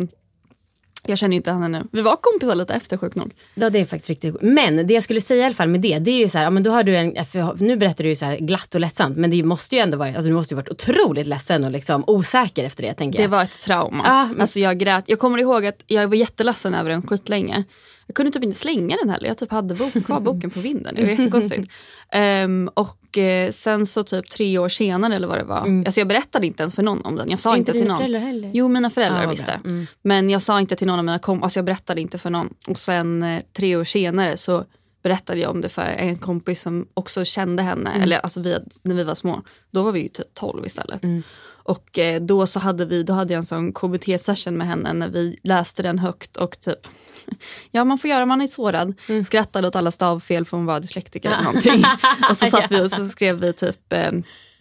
jag 1.09 1.17
känner 1.17 1.35
inte 1.35 1.51
henne 1.51 1.67
nu. 1.67 1.83
Vi 1.91 2.01
var 2.01 2.15
kompisar 2.15 2.55
lite 2.55 2.73
efter 2.73 2.97
sjukt 2.97 3.15
nog. 3.15 3.33
Ja 3.55 3.69
det 3.69 3.79
är 3.79 3.85
faktiskt 3.85 4.09
riktigt 4.09 4.35
Men 4.41 4.87
det 4.87 4.93
jag 4.93 5.03
skulle 5.03 5.21
säga 5.21 5.41
i 5.43 5.45
alla 5.45 5.55
fall 5.55 5.67
med 5.67 5.81
det, 5.81 5.99
det 5.99 6.11
är 6.11 6.17
ju 6.19 6.29
så 6.29 6.37
här, 6.37 6.45
ja, 6.45 6.49
men 6.49 6.63
då 6.63 6.71
har 6.71 6.83
du 6.83 6.95
en, 6.95 7.15
nu 7.59 7.77
berättar 7.77 8.03
du 8.03 8.09
ju 8.09 8.15
så 8.15 8.25
här 8.25 8.37
glatt 8.37 8.75
och 8.75 8.81
lättsamt, 8.81 9.17
men 9.17 9.31
det 9.31 9.43
måste 9.43 9.75
ju 9.75 9.81
ändå 9.81 9.97
vara, 9.97 10.09
alltså 10.09 10.23
du 10.23 10.33
måste 10.33 10.53
ju 10.53 10.55
varit 10.55 10.69
otroligt 10.69 11.27
ledsen 11.27 11.63
och 11.63 11.71
liksom 11.71 12.03
osäker 12.07 12.63
efter 12.65 12.83
det 12.83 12.93
tänker 12.93 13.17
Det 13.19 13.23
jag. 13.23 13.29
var 13.29 13.43
ett 13.43 13.61
trauma. 13.61 14.03
Ja, 14.07 14.25
men- 14.27 14.41
Alltså 14.41 14.59
jag 14.59 14.77
grät. 14.79 15.03
Jag 15.07 15.19
kommer 15.19 15.37
ihåg 15.37 15.65
att 15.65 15.83
jag 15.87 16.07
var 16.07 16.15
jätteledsen 16.15 16.73
över 16.73 16.89
den 16.89 17.07
skitlänge. 17.07 17.63
Jag 18.09 18.15
kunde 18.15 18.31
typ 18.31 18.43
inte 18.43 18.57
slänga 18.57 18.95
den 18.95 19.09
heller. 19.09 19.27
Jag 19.27 19.37
typ 19.37 19.51
hade 19.51 19.75
bok, 19.75 19.93
kvar 20.05 20.19
boken 20.19 20.49
på 20.49 20.59
vinden. 20.59 20.95
Det 20.95 21.01
var 21.01 21.09
jättekonstigt. 21.09 21.71
Ehm, 22.11 22.69
och 22.73 23.17
eh, 23.17 23.51
sen 23.51 23.85
så 23.85 24.03
typ 24.03 24.29
tre 24.29 24.57
år 24.57 24.69
senare 24.69 25.15
eller 25.15 25.27
vad 25.27 25.37
det 25.37 25.43
var. 25.43 25.83
Alltså 25.85 25.99
jag 25.99 26.07
berättade 26.07 26.47
inte 26.47 26.63
ens 26.63 26.75
för 26.75 26.83
någon 26.83 27.01
om 27.05 27.15
den. 27.15 27.29
Jag 27.29 27.39
sa 27.39 27.57
Inte 27.57 27.59
inte, 27.59 27.71
till 27.71 27.87
någon. 27.87 27.97
föräldrar 27.97 28.19
heller? 28.19 28.51
Jo 28.53 28.67
mina 28.67 28.89
föräldrar 28.89 29.19
vad 29.19 29.29
visste. 29.29 29.59
Mm. 29.65 29.87
Men 30.01 30.29
jag 30.29 30.41
sa 30.41 30.59
inte 30.59 30.75
till 30.75 30.87
någon 30.87 30.99
av 30.99 31.05
mina 31.05 31.19
kompisar. 31.19 31.45
Alltså 31.45 31.59
jag 31.59 31.65
berättade 31.65 32.01
inte 32.01 32.17
för 32.17 32.29
någon. 32.29 32.53
Och 32.67 32.77
sen 32.77 33.23
eh, 33.23 33.41
tre 33.53 33.75
år 33.75 33.83
senare 33.83 34.37
så 34.37 34.65
berättade 35.03 35.39
jag 35.39 35.51
om 35.51 35.61
det 35.61 35.69
för 35.69 35.81
en 35.81 36.15
kompis 36.15 36.61
som 36.61 36.87
också 36.93 37.25
kände 37.25 37.63
henne. 37.63 37.89
Mm. 37.89 38.01
Eller 38.01 38.17
alltså 38.17 38.41
vi, 38.41 38.57
när 38.81 38.95
vi 38.95 39.03
var 39.03 39.15
små. 39.15 39.41
Då 39.71 39.83
var 39.83 39.91
vi 39.91 40.01
ju 40.01 40.07
typ 40.07 40.33
12 40.33 40.65
istället. 40.65 41.03
Mm. 41.03 41.23
Och 41.69 41.99
eh, 41.99 42.21
då 42.21 42.47
så 42.47 42.59
hade 42.59 42.85
vi, 42.85 43.03
då 43.03 43.13
hade 43.13 43.33
jag 43.33 43.37
en 43.39 43.45
sån 43.45 43.73
KBT-session 43.73 44.57
med 44.57 44.67
henne 44.67 44.93
när 44.93 45.09
vi 45.09 45.39
läste 45.43 45.83
den 45.83 45.99
högt 45.99 46.37
och 46.37 46.59
typ 46.59 46.87
Ja 47.71 47.83
man 47.83 47.97
får 47.97 48.09
göra 48.09 48.25
man 48.25 48.41
är 48.41 48.47
sårad. 48.47 48.93
Mm. 49.07 49.25
Skrattade 49.25 49.67
åt 49.67 49.75
alla 49.75 49.91
stavfel 49.91 50.45
för 50.45 50.57
hon 50.57 50.65
var 50.65 50.79
dyslektiker 50.79 51.29
eller 51.29 51.43
någonting. 51.43 51.83
och 52.29 52.37
så 52.37 52.45
satt 52.45 52.71
vi 52.71 52.81
och 52.81 52.91
så 52.91 53.05
skrev 53.05 53.39
vi 53.39 53.53
typ 53.53 53.93
eh, 53.93 54.11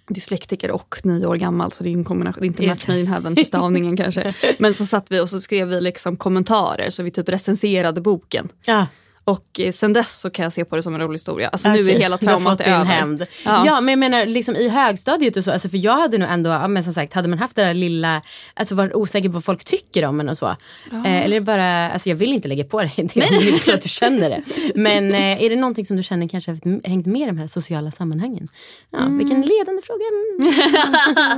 dyslektiker 0.09 0.71
och 0.71 1.01
nio 1.05 1.27
år 1.27 1.37
gammal 1.37 1.73
så 1.73 1.83
det 1.83 1.89
är 1.89 1.93
ju 1.93 1.99
en 1.99 2.05
kombination, 2.05 2.45
inte 2.45 2.67
match 2.67 2.89
made 2.89 3.01
in 3.01 3.07
heaven 3.07 3.37
för 3.37 3.45
stavningen 3.45 3.97
kanske. 3.97 4.35
Men 4.59 4.75
så 4.75 4.87
satt 4.87 5.11
vi 5.11 5.21
och 5.21 5.29
så 5.29 5.41
skrev 5.41 5.69
vi 5.69 5.81
liksom 5.81 6.17
kommentarer 6.17 6.91
så 6.91 7.03
vi 7.03 7.11
typ 7.11 7.29
recenserade 7.29 8.01
boken. 8.01 8.49
Ja. 8.65 8.87
Och 9.29 9.61
eh, 9.61 9.73
sen 9.73 9.93
dess 9.93 10.21
så 10.21 10.31
kan 10.31 10.43
jag 10.43 10.53
se 10.53 10.65
på 10.65 10.77
det 10.77 10.83
som 10.83 10.95
en 10.95 11.01
rolig 11.01 11.15
historia. 11.15 11.49
Alltså 11.49 11.69
nu 11.69 11.81
Okej, 11.81 11.95
är 11.95 11.99
hela 11.99 12.19
traumat 12.19 12.61
över. 12.61 12.85
hämnd. 12.85 13.27
Ja. 13.45 13.67
Ja. 13.67 13.81
men 13.81 13.93
jag 13.93 13.99
menar 13.99 14.27
liksom 14.27 14.57
i 14.57 14.69
högstadiet 14.69 15.37
och 15.37 15.45
så, 15.45 15.51
alltså, 15.53 15.69
för 15.69 15.79
jag 15.79 15.97
hade 15.97 16.19
nog 16.19 16.29
ändå, 16.29 16.51
ja, 16.51 16.69
men 16.69 16.85
som 16.85 16.95
sagt, 16.95 17.15
hade 17.15 17.29
man 17.29 17.39
haft 17.39 17.57
det 17.57 17.65
där 17.65 17.75
lilla, 17.75 18.23
alltså 18.55 18.75
varit 18.75 18.95
osäker 18.95 19.29
på 19.29 19.33
vad 19.33 19.45
folk 19.45 19.65
tycker 19.65 20.05
om 20.05 20.21
en 20.21 20.29
och 20.29 20.39
så. 20.39 20.47
Eh, 20.93 21.25
eller 21.25 21.37
är 21.37 21.41
det 21.41 21.47
bara, 21.47 21.91
alltså 21.91 22.09
jag 22.09 22.17
vill 22.17 22.33
inte 22.33 22.49
lägga 22.49 22.65
på 22.65 22.81
dig 22.81 22.93
det, 22.97 23.03
nej, 23.17 23.29
nej. 23.31 23.59
så 23.59 23.75
att 23.75 23.83
du 23.83 23.89
känner 23.89 24.31
det. 24.31 24.43
Men 24.75 25.15
eh, 25.15 25.43
är 25.45 25.51
det 25.51 25.57
någonting 25.57 25.87
som 25.87 25.97
du 25.97 26.03
känner 26.03 26.29
kanske 26.29 26.51
har 26.51 26.89
hängt 26.89 27.07
med 27.07 27.21
i 27.23 27.27
de 27.27 27.39
här 27.39 27.47
sociala 27.47 27.91
sammanhangen? 27.91 28.49
Ja, 28.91 28.99
Mm. 28.99 29.19
Vilken 29.19 29.41
ledande 29.43 29.83
fråga. 29.83 30.05
Mm. 30.39 30.53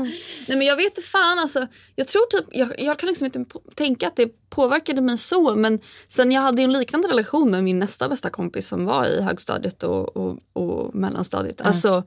Nej 0.48 0.58
men 0.58 0.66
jag 0.66 0.76
vet 0.76 0.84
inte 0.84 1.02
fan 1.02 1.38
alltså. 1.38 1.66
Jag 1.96 2.08
tror 2.08 2.26
typ, 2.26 2.44
jag, 2.52 2.68
jag 2.78 2.98
kan 2.98 3.06
liksom 3.08 3.24
inte 3.24 3.44
tänka 3.74 4.06
att 4.06 4.16
det 4.16 4.28
påverkade 4.50 5.00
mig 5.00 5.18
så 5.18 5.54
men 5.54 5.78
sen 6.08 6.32
jag 6.32 6.40
hade 6.42 6.62
en 6.62 6.72
liknande 6.72 7.08
relation 7.08 7.50
med 7.50 7.64
min 7.64 7.79
nästa 7.80 8.08
bästa 8.08 8.30
kompis 8.30 8.68
som 8.68 8.84
var 8.84 9.06
i 9.06 9.22
högstadiet 9.22 9.82
och, 9.82 10.16
och, 10.16 10.38
och 10.52 10.94
mellanstadiet. 10.94 11.60
Alltså 11.60 12.02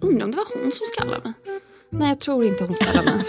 undrar 0.00 0.24
om 0.24 0.30
det 0.30 0.36
var 0.36 0.62
hon 0.62 0.72
som 0.72 0.86
skallade 0.96 1.20
mig. 1.24 1.60
Nej 1.90 2.08
jag 2.08 2.20
tror 2.20 2.44
inte 2.44 2.64
hon 2.64 2.74
skallade 2.74 3.10
mig. 3.10 3.24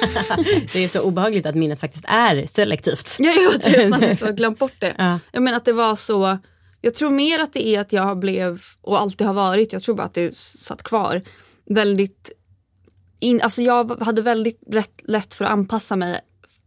Det 0.73 0.83
är 0.83 0.87
så 0.87 1.01
obehagligt 1.01 1.45
att 1.45 1.55
minnet 1.55 1.79
faktiskt 1.79 2.05
är 2.07 2.45
selektivt. 2.47 3.15
jag 3.19 3.35
jag 3.35 3.61
tror 3.61 3.83
att 3.83 3.89
man 3.89 4.01
har 4.01 4.31
glömt 4.31 4.59
bort 4.59 4.75
det. 4.79 4.95
Ja. 4.97 5.19
Jag 5.31 5.43
menar 5.43 5.57
att 5.57 5.65
det 5.65 5.73
var 5.73 5.95
så, 5.95 6.37
jag 6.81 6.93
tror 6.93 7.09
mer 7.09 7.39
att 7.39 7.53
det 7.53 7.67
är 7.67 7.79
att 7.79 7.93
jag 7.93 8.19
blev 8.19 8.61
och 8.81 9.01
alltid 9.01 9.27
har 9.27 9.33
varit, 9.33 9.73
jag 9.73 9.83
tror 9.83 9.95
bara 9.95 10.03
att 10.03 10.13
det 10.13 10.37
satt 10.37 10.83
kvar, 10.83 11.21
väldigt 11.65 12.31
in, 13.19 13.41
alltså 13.41 13.61
jag 13.61 14.01
hade 14.01 14.21
väldigt 14.21 14.59
rätt, 14.67 15.01
lätt 15.03 15.33
för 15.33 15.45
att 15.45 15.51
anpassa 15.51 15.95
mig 15.95 16.19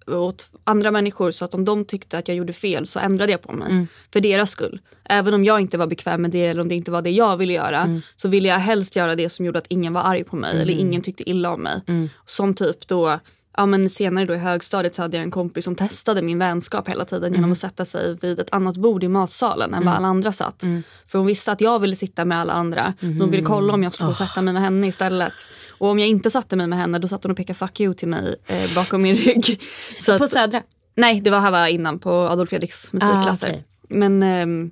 åt 0.09 0.51
andra 0.65 0.91
människor 0.91 1.31
så 1.31 1.45
att 1.45 1.55
om 1.55 1.65
de 1.65 1.85
tyckte 1.85 2.19
att 2.19 2.29
jag 2.29 2.37
gjorde 2.37 2.53
fel 2.53 2.87
så 2.87 2.99
ändrade 3.01 3.33
jag 3.33 3.43
på 3.43 3.53
mig. 3.53 3.87
För 4.13 4.21
deras 4.21 4.51
skull. 4.51 4.81
Även 5.05 5.35
om 5.35 5.45
jag 5.45 5.61
inte 5.61 5.79
var 5.79 5.87
bekväm 5.87 6.23
med 6.23 6.31
det 6.31 6.47
eller 6.47 6.61
om 6.61 6.69
det 6.69 6.75
inte 6.75 6.91
var 6.91 7.03
det 7.03 7.11
jag 7.11 7.37
ville 7.37 7.53
göra 7.53 8.01
så 8.17 8.29
ville 8.29 8.49
jag 8.49 8.59
helst 8.59 8.97
göra 8.97 9.15
det 9.15 9.29
som 9.29 9.45
gjorde 9.45 9.59
att 9.59 9.67
ingen 9.69 9.93
var 9.93 10.03
arg 10.03 10.25
på 10.25 10.37
mig 10.37 10.63
eller 10.63 10.75
ingen 10.75 11.03
tyckte 11.03 11.31
illa 11.31 11.53
om 11.53 11.63
mig. 11.63 11.81
Som 12.27 12.55
typ 12.55 12.89
då 12.89 13.19
Ja, 13.59 13.67
men 13.67 13.91
senare 13.91 14.25
då 14.25 14.35
i 14.35 14.37
högstadiet 14.37 14.95
så 14.95 15.03
hade 15.03 15.17
jag 15.17 15.25
en 15.25 15.31
kompis 15.31 15.65
som 15.65 15.75
testade 15.75 16.23
min 16.23 16.39
vänskap 16.39 16.89
hela 16.89 17.05
tiden 17.05 17.35
genom 17.35 17.53
att 17.53 17.59
sätta 17.59 17.85
sig 17.85 18.17
vid 18.21 18.41
ett 18.41 18.49
annat 18.53 18.77
bord 18.77 19.05
i 19.05 19.09
matsalen 19.09 19.75
än 19.75 19.85
vad 19.85 19.95
alla 19.95 20.09
andra 20.09 20.33
satt. 20.33 20.65
För 21.07 21.19
hon 21.19 21.27
visste 21.27 21.53
att 21.53 21.61
jag 21.61 21.79
ville 21.79 21.97
sitta 21.97 22.25
med 22.25 22.39
alla 22.39 22.53
andra. 22.53 22.95
Hon 23.01 23.31
ville 23.31 23.45
kolla 23.45 23.75
om 23.75 23.83
jag 23.83 23.95
skulle 23.95 24.15
sätta 24.15 24.43
mig 24.43 24.55
med 24.55 24.63
henne 24.63 24.87
istället. 24.87 25.33
Och 25.79 25.89
om 25.89 25.99
jag 25.99 26.09
inte 26.09 26.31
satte 26.31 26.57
mig 26.57 26.67
med 26.67 26.79
henne 26.79 26.99
då 26.99 27.09
satt 27.09 27.25
hon 27.25 27.31
och 27.31 27.37
pekade 27.37 27.59
fuck 27.59 27.81
you 27.81 27.95
till 27.95 28.09
mig 28.09 28.37
eh, 28.47 28.75
bakom 28.75 29.03
min 29.03 29.17
rygg. 29.17 29.61
Så 29.99 30.19
På 30.19 30.25
att, 30.25 30.31
Södra? 30.31 30.63
nej, 30.97 31.21
det 31.21 31.31
var 31.31 31.41
här 31.41 31.51
var 31.51 31.67
innan 31.67 31.99
på 31.99 32.11
Adolf 32.11 32.51
Fredriks 32.51 32.93
musikklasser. 32.93 33.47
Ah, 33.47 33.51
okej. 33.51 33.65
Men, 33.89 34.23
ehm, 34.23 34.71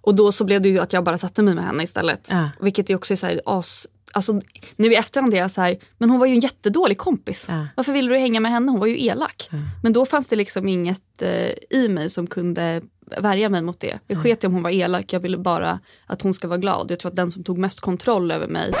och 0.00 0.14
då 0.14 0.32
så 0.32 0.44
blev 0.44 0.62
det 0.62 0.68
ju 0.68 0.78
att 0.78 0.92
jag 0.92 1.04
bara 1.04 1.18
satte 1.18 1.42
mig 1.42 1.54
med 1.54 1.64
henne 1.64 1.82
istället. 1.82 2.28
Ja. 2.30 2.50
Vilket 2.60 2.90
är 2.90 2.94
också 2.94 3.14
är 3.14 3.16
så 3.16 3.26
här, 3.26 3.40
as, 3.46 3.86
alltså, 4.16 4.40
nu 4.76 4.92
i 4.92 4.94
efterhand 4.94 5.34
är 5.34 5.38
jag 5.38 5.50
så 5.50 5.60
här, 5.60 5.76
men 5.98 6.10
hon 6.10 6.18
var 6.18 6.26
ju 6.26 6.32
en 6.32 6.40
jättedålig 6.40 6.98
kompis. 6.98 7.46
Ja. 7.48 7.66
Varför 7.76 7.92
ville 7.92 8.08
du 8.08 8.18
hänga 8.18 8.40
med 8.40 8.52
henne? 8.52 8.70
Hon 8.70 8.80
var 8.80 8.86
ju 8.86 9.04
elak. 9.04 9.48
Men 9.82 9.92
då 9.92 10.06
fanns 10.06 10.26
det 10.26 10.36
liksom 10.36 10.68
inget 10.68 11.22
eh, 11.22 11.50
i 11.70 11.88
mig 11.88 12.10
som 12.10 12.26
kunde 12.26 12.82
värja 13.18 13.48
mig 13.48 13.62
mot 13.62 13.80
det. 13.80 13.98
Jag 14.06 14.22
sket 14.22 14.44
i 14.44 14.46
om 14.46 14.52
hon 14.52 14.62
var 14.62 14.70
elak, 14.70 15.12
jag 15.12 15.20
ville 15.20 15.38
bara 15.38 15.80
att 16.06 16.22
hon 16.22 16.34
ska 16.34 16.48
vara 16.48 16.58
glad. 16.58 16.90
Jag 16.90 16.98
tror 16.98 17.10
att 17.10 17.16
den 17.16 17.30
som 17.30 17.44
tog 17.44 17.58
mest 17.58 17.80
kontroll 17.80 18.30
över 18.30 18.48
mig 18.48 18.72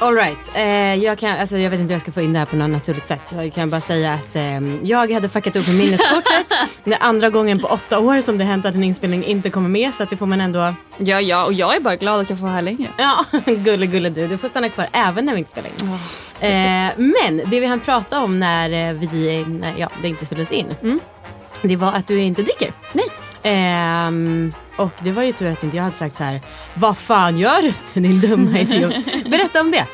All 0.00 0.14
right. 0.14 0.50
Eh, 0.54 0.94
jag, 0.94 1.18
kan, 1.18 1.36
alltså, 1.36 1.58
jag 1.58 1.70
vet 1.70 1.80
inte 1.80 1.92
hur 1.92 1.94
jag 1.94 2.02
ska 2.02 2.12
få 2.12 2.20
in 2.20 2.32
det 2.32 2.38
här 2.38 2.46
på 2.46 2.56
något 2.56 2.70
naturligt 2.70 3.04
sätt. 3.04 3.32
Jag 3.36 3.52
kan 3.52 3.70
bara 3.70 3.80
säga 3.80 4.12
att 4.12 4.36
eh, 4.36 4.60
jag 4.82 5.12
hade 5.12 5.28
fuckat 5.28 5.56
upp 5.56 5.66
med 5.66 5.76
minneskortet. 5.76 6.46
det 6.84 6.92
är 6.92 7.02
andra 7.02 7.30
gången 7.30 7.58
på 7.58 7.66
åtta 7.66 7.98
år 7.98 8.20
som 8.20 8.38
det 8.38 8.44
hänt 8.44 8.66
att 8.66 8.74
en 8.74 8.84
inspelning 8.84 9.24
inte 9.24 9.50
kommer 9.50 9.68
med. 9.68 9.94
Så 9.94 10.02
att 10.02 10.10
det 10.10 10.16
får 10.16 10.26
man 10.26 10.40
ändå... 10.40 10.74
Ja, 10.98 11.20
ja, 11.20 11.44
och 11.44 11.52
jag 11.52 11.76
är 11.76 11.80
bara 11.80 11.96
glad 11.96 12.20
att 12.20 12.30
jag 12.30 12.38
får 12.38 12.46
vara 12.46 12.54
här 12.54 12.62
längre. 12.62 12.90
Ja, 12.98 13.24
gulle 13.46 13.86
gulle 13.86 14.10
du. 14.10 14.28
Du 14.28 14.38
får 14.38 14.48
stanna 14.48 14.68
kvar 14.68 14.88
även 14.92 15.24
när 15.24 15.32
vi 15.32 15.38
inte 15.38 15.50
spelar 15.50 15.68
in. 15.68 15.88
Eh, 16.40 16.92
men 16.96 17.50
det 17.50 17.60
vi 17.60 17.66
hann 17.66 17.80
prata 17.80 18.20
om 18.20 18.40
när, 18.40 18.70
eh, 18.70 18.94
vi, 18.94 19.44
när 19.48 19.74
ja, 19.78 19.88
det 20.02 20.08
inte 20.08 20.26
spelades 20.26 20.52
in. 20.52 20.66
Det 21.62 21.76
var 21.76 21.92
att 21.92 22.06
du 22.06 22.20
inte 22.20 22.42
dricker. 22.42 22.72
Nej. 22.92 23.08
Och 24.78 24.90
det 25.04 25.12
var 25.12 25.22
ju 25.22 25.32
tur 25.32 25.50
att 25.50 25.64
inte 25.64 25.76
jag 25.76 25.84
hade 25.84 25.96
sagt 25.96 26.16
så 26.16 26.22
här. 26.24 26.40
Vad 26.74 26.98
fan 26.98 27.38
gör 27.38 27.62
du 27.94 28.00
din 28.00 28.20
dumma 28.20 28.58
idiot? 28.60 28.94
Berätta 29.30 29.60
om 29.60 29.70
det. 29.70 29.86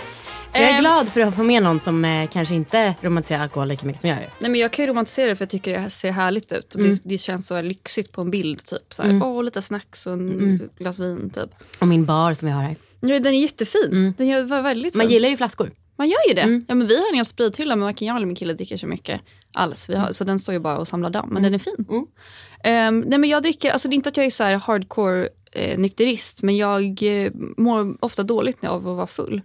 Jag 0.53 0.62
är 0.62 0.68
Ehm. 0.75 0.81
glad 0.81 1.09
för 1.09 1.20
att 1.20 1.37
få 1.37 1.42
med 1.42 1.62
någon 1.62 1.81
som 1.81 2.05
eh, 2.05 2.29
kanske 2.29 2.55
inte 2.55 2.94
romantiserar 3.01 3.42
alkohol 3.42 3.68
lika 3.68 3.87
mycket 3.87 4.01
som 4.01 4.11
jag 4.11 4.18
gör. 4.20 4.31
Nej, 4.38 4.51
men 4.51 4.61
jag 4.61 4.73
kan 4.73 4.85
ju 4.85 4.90
romantisera 4.90 5.27
det 5.29 5.37
för 5.37 5.42
jag 5.42 5.51
tycker 5.51 5.81
det 5.81 5.90
ser 5.90 6.11
härligt 6.12 6.53
ut. 6.53 6.75
Och 6.75 6.83
Det, 6.83 7.01
det 7.05 7.18
känns 7.18 7.47
så 7.47 7.62
lyxigt 7.62 8.12
på 8.12 8.20
en 8.20 8.31
bild. 8.31 8.66
Typ. 8.66 8.94
Så 8.94 9.03
här, 9.03 9.20
Åh, 9.25 9.44
lite 9.44 9.62
snacks 9.62 10.07
och 10.07 10.12
en 10.12 10.70
glas 10.79 11.01
vin. 11.01 11.31
Typ. 11.35 11.51
Och 11.79 11.88
min 11.88 12.05
bar 12.05 12.35
som 12.35 12.47
vi 12.49 12.53
har 12.55 12.62
här. 12.62 12.77
Ja, 13.01 13.18
den 13.18 13.35
är 13.35 13.40
jättefin. 13.40 14.14
Den 14.16 14.27
gör- 14.27 14.42
var 14.42 14.62
väldigt 14.62 14.94
Man 14.94 15.07
fin. 15.07 15.12
gillar 15.12 15.29
ju 15.29 15.37
flaskor. 15.37 15.70
Man 15.97 16.09
gör 16.09 16.29
ju 16.29 16.35
det. 16.35 16.64
Ja, 16.68 16.75
men 16.75 16.87
vi 16.87 16.99
har 17.01 17.09
en 17.11 17.14
hel 17.16 17.27
sprithylla 17.27 17.77
men 17.77 17.85
varken 17.87 18.09
jag 18.09 18.16
eller 18.16 18.27
min 18.27 18.37
kille 18.37 18.53
dricker 18.55 18.77
så 18.77 18.87
mycket 18.87 19.20
alls. 19.53 19.88
Har, 19.88 20.12
Så 20.12 20.25
den 20.25 20.38
står 20.38 20.53
ju 20.53 20.59
bara 20.59 20.79
och 20.79 20.88
samlar 20.88 21.11
damm. 21.11 21.29
Men 21.33 21.42
den 21.42 21.55
är 21.55 21.59
fin. 21.59 21.87
Ehm, 22.64 23.00
nej, 23.00 23.18
men 23.18 23.31
jag 23.31 23.42
dricker, 23.42 23.70
alltså 23.70 23.88
det 23.88 23.94
är 23.94 23.96
inte 23.96 24.09
att 24.09 24.16
jag 24.16 24.27
är 24.27 24.31
så 24.31 24.44
hardcore 24.44 25.29
eh, 25.53 25.79
nykterist 25.79 26.42
men 26.42 26.57
jag 26.57 27.03
eh, 27.03 27.31
mår 27.57 27.96
ofta 28.05 28.22
dåligt 28.22 28.64
av 28.64 28.88
att 28.88 28.96
vara 28.96 29.07
full. 29.07 29.40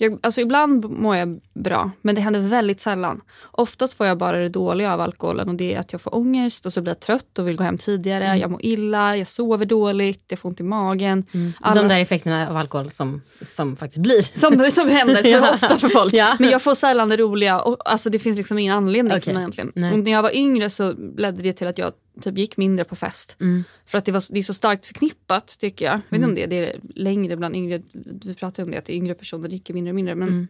Jag, 0.00 0.18
alltså 0.22 0.40
ibland 0.40 0.90
mår 0.90 1.16
jag 1.16 1.40
bra 1.54 1.90
men 2.02 2.14
det 2.14 2.20
händer 2.20 2.40
väldigt 2.40 2.80
sällan. 2.80 3.20
Oftast 3.52 3.96
får 3.96 4.06
jag 4.06 4.18
bara 4.18 4.38
det 4.38 4.48
dåliga 4.48 4.94
av 4.94 5.00
alkoholen 5.00 5.48
och 5.48 5.54
det 5.54 5.74
är 5.74 5.78
att 5.80 5.92
jag 5.92 6.00
får 6.00 6.14
ångest 6.16 6.66
och 6.66 6.72
så 6.72 6.80
blir 6.82 6.90
jag 6.90 7.00
trött 7.00 7.38
och 7.38 7.48
vill 7.48 7.56
gå 7.56 7.64
hem 7.64 7.78
tidigare. 7.78 8.36
Jag 8.38 8.50
mår 8.50 8.64
illa, 8.64 9.16
jag 9.16 9.26
sover 9.26 9.66
dåligt, 9.66 10.24
jag 10.28 10.38
får 10.38 10.48
ont 10.48 10.60
i 10.60 10.62
magen. 10.62 11.24
Alla- 11.60 11.82
De 11.82 11.88
där 11.88 12.00
effekterna 12.00 12.48
av 12.50 12.56
alkohol 12.56 12.90
som, 12.90 13.22
som 13.46 13.76
faktiskt 13.76 14.02
blir. 14.02 14.22
som, 14.22 14.70
som 14.70 14.88
händer 14.88 15.22
för 15.22 15.28
Ja. 15.30 15.54
ofta 15.54 15.78
för 15.78 15.88
folk. 15.88 16.14
Ja. 16.14 16.36
Men 16.38 16.50
jag 16.50 16.62
får 16.62 16.74
sällan 16.74 17.08
det 17.08 17.16
roliga. 17.16 17.60
Och, 17.60 17.90
alltså, 17.90 18.10
det 18.10 18.18
finns 18.18 18.36
liksom 18.36 18.58
ingen 18.58 18.76
anledning 18.76 19.12
Okej. 19.12 19.22
för 19.22 19.32
mig 19.32 19.40
egentligen. 19.40 19.72
När 20.04 20.12
jag 20.12 20.22
var 20.22 20.36
yngre 20.36 20.70
så 20.70 20.92
ledde 21.16 21.42
det 21.42 21.52
till 21.52 21.66
att 21.66 21.78
jag 21.78 21.92
typ 22.18 22.38
gick 22.38 22.56
mindre 22.56 22.84
på 22.84 22.96
fest. 22.96 23.36
Mm. 23.40 23.64
För 23.86 23.98
att 23.98 24.04
det, 24.04 24.12
var, 24.12 24.24
det 24.32 24.38
är 24.38 24.42
så 24.42 24.54
starkt 24.54 24.86
förknippat 24.86 25.58
tycker 25.58 25.84
jag. 25.84 25.94
Jag 25.94 26.00
vet 26.10 26.12
inte 26.12 26.26
om 26.26 26.34
det, 26.34 26.46
det 26.46 26.72
är 26.72 26.80
längre 26.94 27.36
bland 27.36 27.56
yngre. 27.56 27.82
Vi 28.24 28.34
pratar 28.34 28.62
ju 28.62 28.64
om 28.64 28.70
det 28.70 28.78
att 28.78 28.90
yngre 28.90 29.14
personer 29.14 29.48
dricker 29.48 29.74
mindre 29.74 29.90
och 29.90 29.96
mindre. 29.96 30.14
Men 30.14 30.28
Mm. 30.28 30.48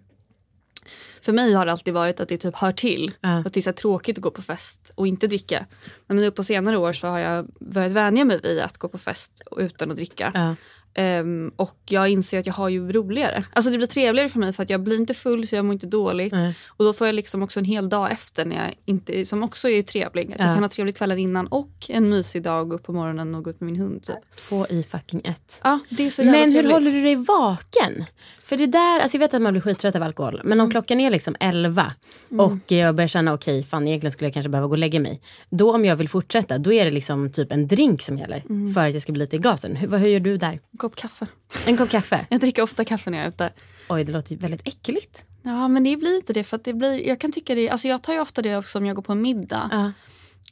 För 1.20 1.32
mig 1.32 1.52
har 1.54 1.66
det 1.66 1.72
alltid 1.72 1.94
varit 1.94 2.20
att 2.20 2.28
det 2.28 2.36
typ 2.36 2.56
hör 2.56 2.72
till. 2.72 3.12
Ja. 3.20 3.38
Att 3.38 3.52
det 3.52 3.60
är 3.60 3.62
så 3.62 3.72
tråkigt 3.72 4.18
att 4.18 4.22
gå 4.22 4.30
på 4.30 4.42
fest 4.42 4.92
och 4.94 5.06
inte 5.06 5.26
dricka. 5.26 5.66
Men 6.06 6.16
nu 6.16 6.30
på 6.30 6.44
senare 6.44 6.76
år 6.76 6.92
så 6.92 7.06
har 7.06 7.18
jag 7.18 7.46
börjat 7.60 7.92
vänja 7.92 8.24
mig 8.24 8.40
vid 8.42 8.60
att 8.60 8.78
gå 8.78 8.88
på 8.88 8.98
fest 8.98 9.42
utan 9.56 9.90
att 9.90 9.96
dricka. 9.96 10.32
Ja. 10.34 10.54
Ehm, 10.98 11.52
och 11.56 11.76
jag 11.86 12.08
inser 12.08 12.38
att 12.40 12.46
jag 12.46 12.54
har 12.54 12.68
ju 12.68 12.92
roligare. 12.92 13.44
Alltså 13.52 13.70
det 13.70 13.76
blir 13.78 13.86
trevligare 13.88 14.28
för 14.28 14.38
mig 14.38 14.52
för 14.52 14.62
att 14.62 14.70
jag 14.70 14.80
blir 14.82 14.96
inte 14.96 15.14
full 15.14 15.46
så 15.48 15.54
jag 15.56 15.64
mår 15.64 15.72
inte 15.72 15.86
dåligt. 15.86 16.32
Nej. 16.32 16.54
Och 16.66 16.84
då 16.84 16.92
får 16.92 17.06
jag 17.06 17.14
liksom 17.14 17.42
också 17.42 17.58
en 17.60 17.64
hel 17.64 17.88
dag 17.88 18.12
efter 18.12 18.44
när 18.44 18.56
jag 18.56 18.74
inte, 18.84 19.24
som 19.24 19.42
också 19.42 19.68
är 19.68 19.82
trevlig. 19.82 20.32
Att 20.32 20.38
Ja. 20.38 20.46
jag 20.46 20.54
kan 20.56 20.64
ha 20.64 20.68
trevligt 20.70 20.98
kvällen 20.98 21.18
innan 21.18 21.46
och 21.46 21.70
en 21.88 22.08
mysig 22.10 22.42
dag, 22.42 22.68
gå 22.68 22.76
upp 22.76 22.82
på 22.82 22.92
morgonen 22.92 23.34
och 23.34 23.44
gå 23.44 23.50
ut 23.50 23.60
med 23.60 23.72
min 23.72 23.80
hund. 23.80 24.02
Typ. 24.02 24.16
Två 24.48 24.66
i 24.66 24.82
fucking 24.90 25.20
ett. 25.24 25.60
Ja, 25.64 25.78
det 25.90 26.06
är 26.06 26.10
så 26.10 26.22
jävla 26.22 26.38
Men 26.38 26.42
hur 26.48 26.52
trevligt. 26.52 26.72
håller 26.72 26.90
du 26.92 27.02
dig 27.02 27.14
vaken? 27.16 28.04
För 28.44 28.56
det 28.56 28.66
där, 28.66 29.00
alltså 29.00 29.16
jag 29.16 29.20
vet 29.20 29.34
att 29.34 29.42
man 29.42 29.52
blir 29.52 29.60
skittrött 29.62 29.96
av 29.96 30.02
alkohol. 30.02 30.40
Men 30.44 30.52
Mm. 30.52 30.64
om 30.64 30.70
klockan 30.70 31.00
är 31.00 31.10
liksom 31.10 31.36
11 31.40 31.92
och 32.38 32.72
jag 32.72 32.94
börjar 32.94 33.08
känna 33.08 33.32
okej, 33.34 33.64
fan 33.64 33.88
egentligen 33.88 34.10
skulle 34.12 34.26
jag 34.26 34.34
kanske 34.34 34.48
behöva 34.50 34.66
gå 34.66 34.72
och 34.74 34.78
lägga 34.78 35.00
mig. 35.00 35.20
Då 35.50 35.74
om 35.74 35.84
jag 35.84 35.96
vill 35.96 36.08
fortsätta, 36.08 36.58
då 36.58 36.72
är 36.72 36.84
det 36.84 36.90
liksom 36.90 37.32
typ 37.32 37.52
en 37.52 37.66
drink 37.68 38.02
som 38.02 38.18
gäller. 38.18 38.44
Mm. 38.50 38.74
För 38.74 38.86
att 38.88 38.92
jag 38.94 39.02
ska 39.02 39.12
bli 39.12 39.20
lite 39.20 39.36
i 39.36 39.38
gasen. 39.38 39.76
Hur, 39.76 39.88
vad, 39.88 40.00
hur 40.00 40.08
gör 40.08 40.20
du 40.20 40.36
där? 40.36 40.60
En 40.88 40.90
kopp 40.90 40.96
kaffe. 40.96 41.26
En 41.66 41.76
kopp 41.76 41.90
kaffe? 41.90 42.26
Jag 42.30 42.40
dricker 42.40 42.62
ofta 42.62 42.84
kaffe 42.84 43.10
när 43.10 43.18
jag 43.18 43.24
är 43.24 43.28
ute. 43.28 43.52
Oj, 43.88 44.04
det 44.04 44.12
låter 44.12 44.32
ju 44.32 44.38
väldigt 44.38 44.68
äckligt. 44.68 45.24
Ja 45.42 45.68
men 45.68 45.84
det 45.84 45.96
blir 45.96 46.16
inte 46.16 46.32
det 46.32 46.44
för 46.44 46.60
det 46.64 46.74
blir, 46.74 47.08
jag 47.08 47.20
kan 47.20 47.32
tycka 47.32 47.54
det, 47.54 47.70
alltså 47.70 47.88
jag 47.88 48.02
tar 48.02 48.12
ju 48.12 48.20
ofta 48.20 48.42
det 48.42 48.56
också 48.56 48.78
om 48.78 48.86
jag 48.86 48.96
går 48.96 49.02
på 49.02 49.12
en 49.12 49.22
middag. 49.22 49.68
Ja. 49.72 49.92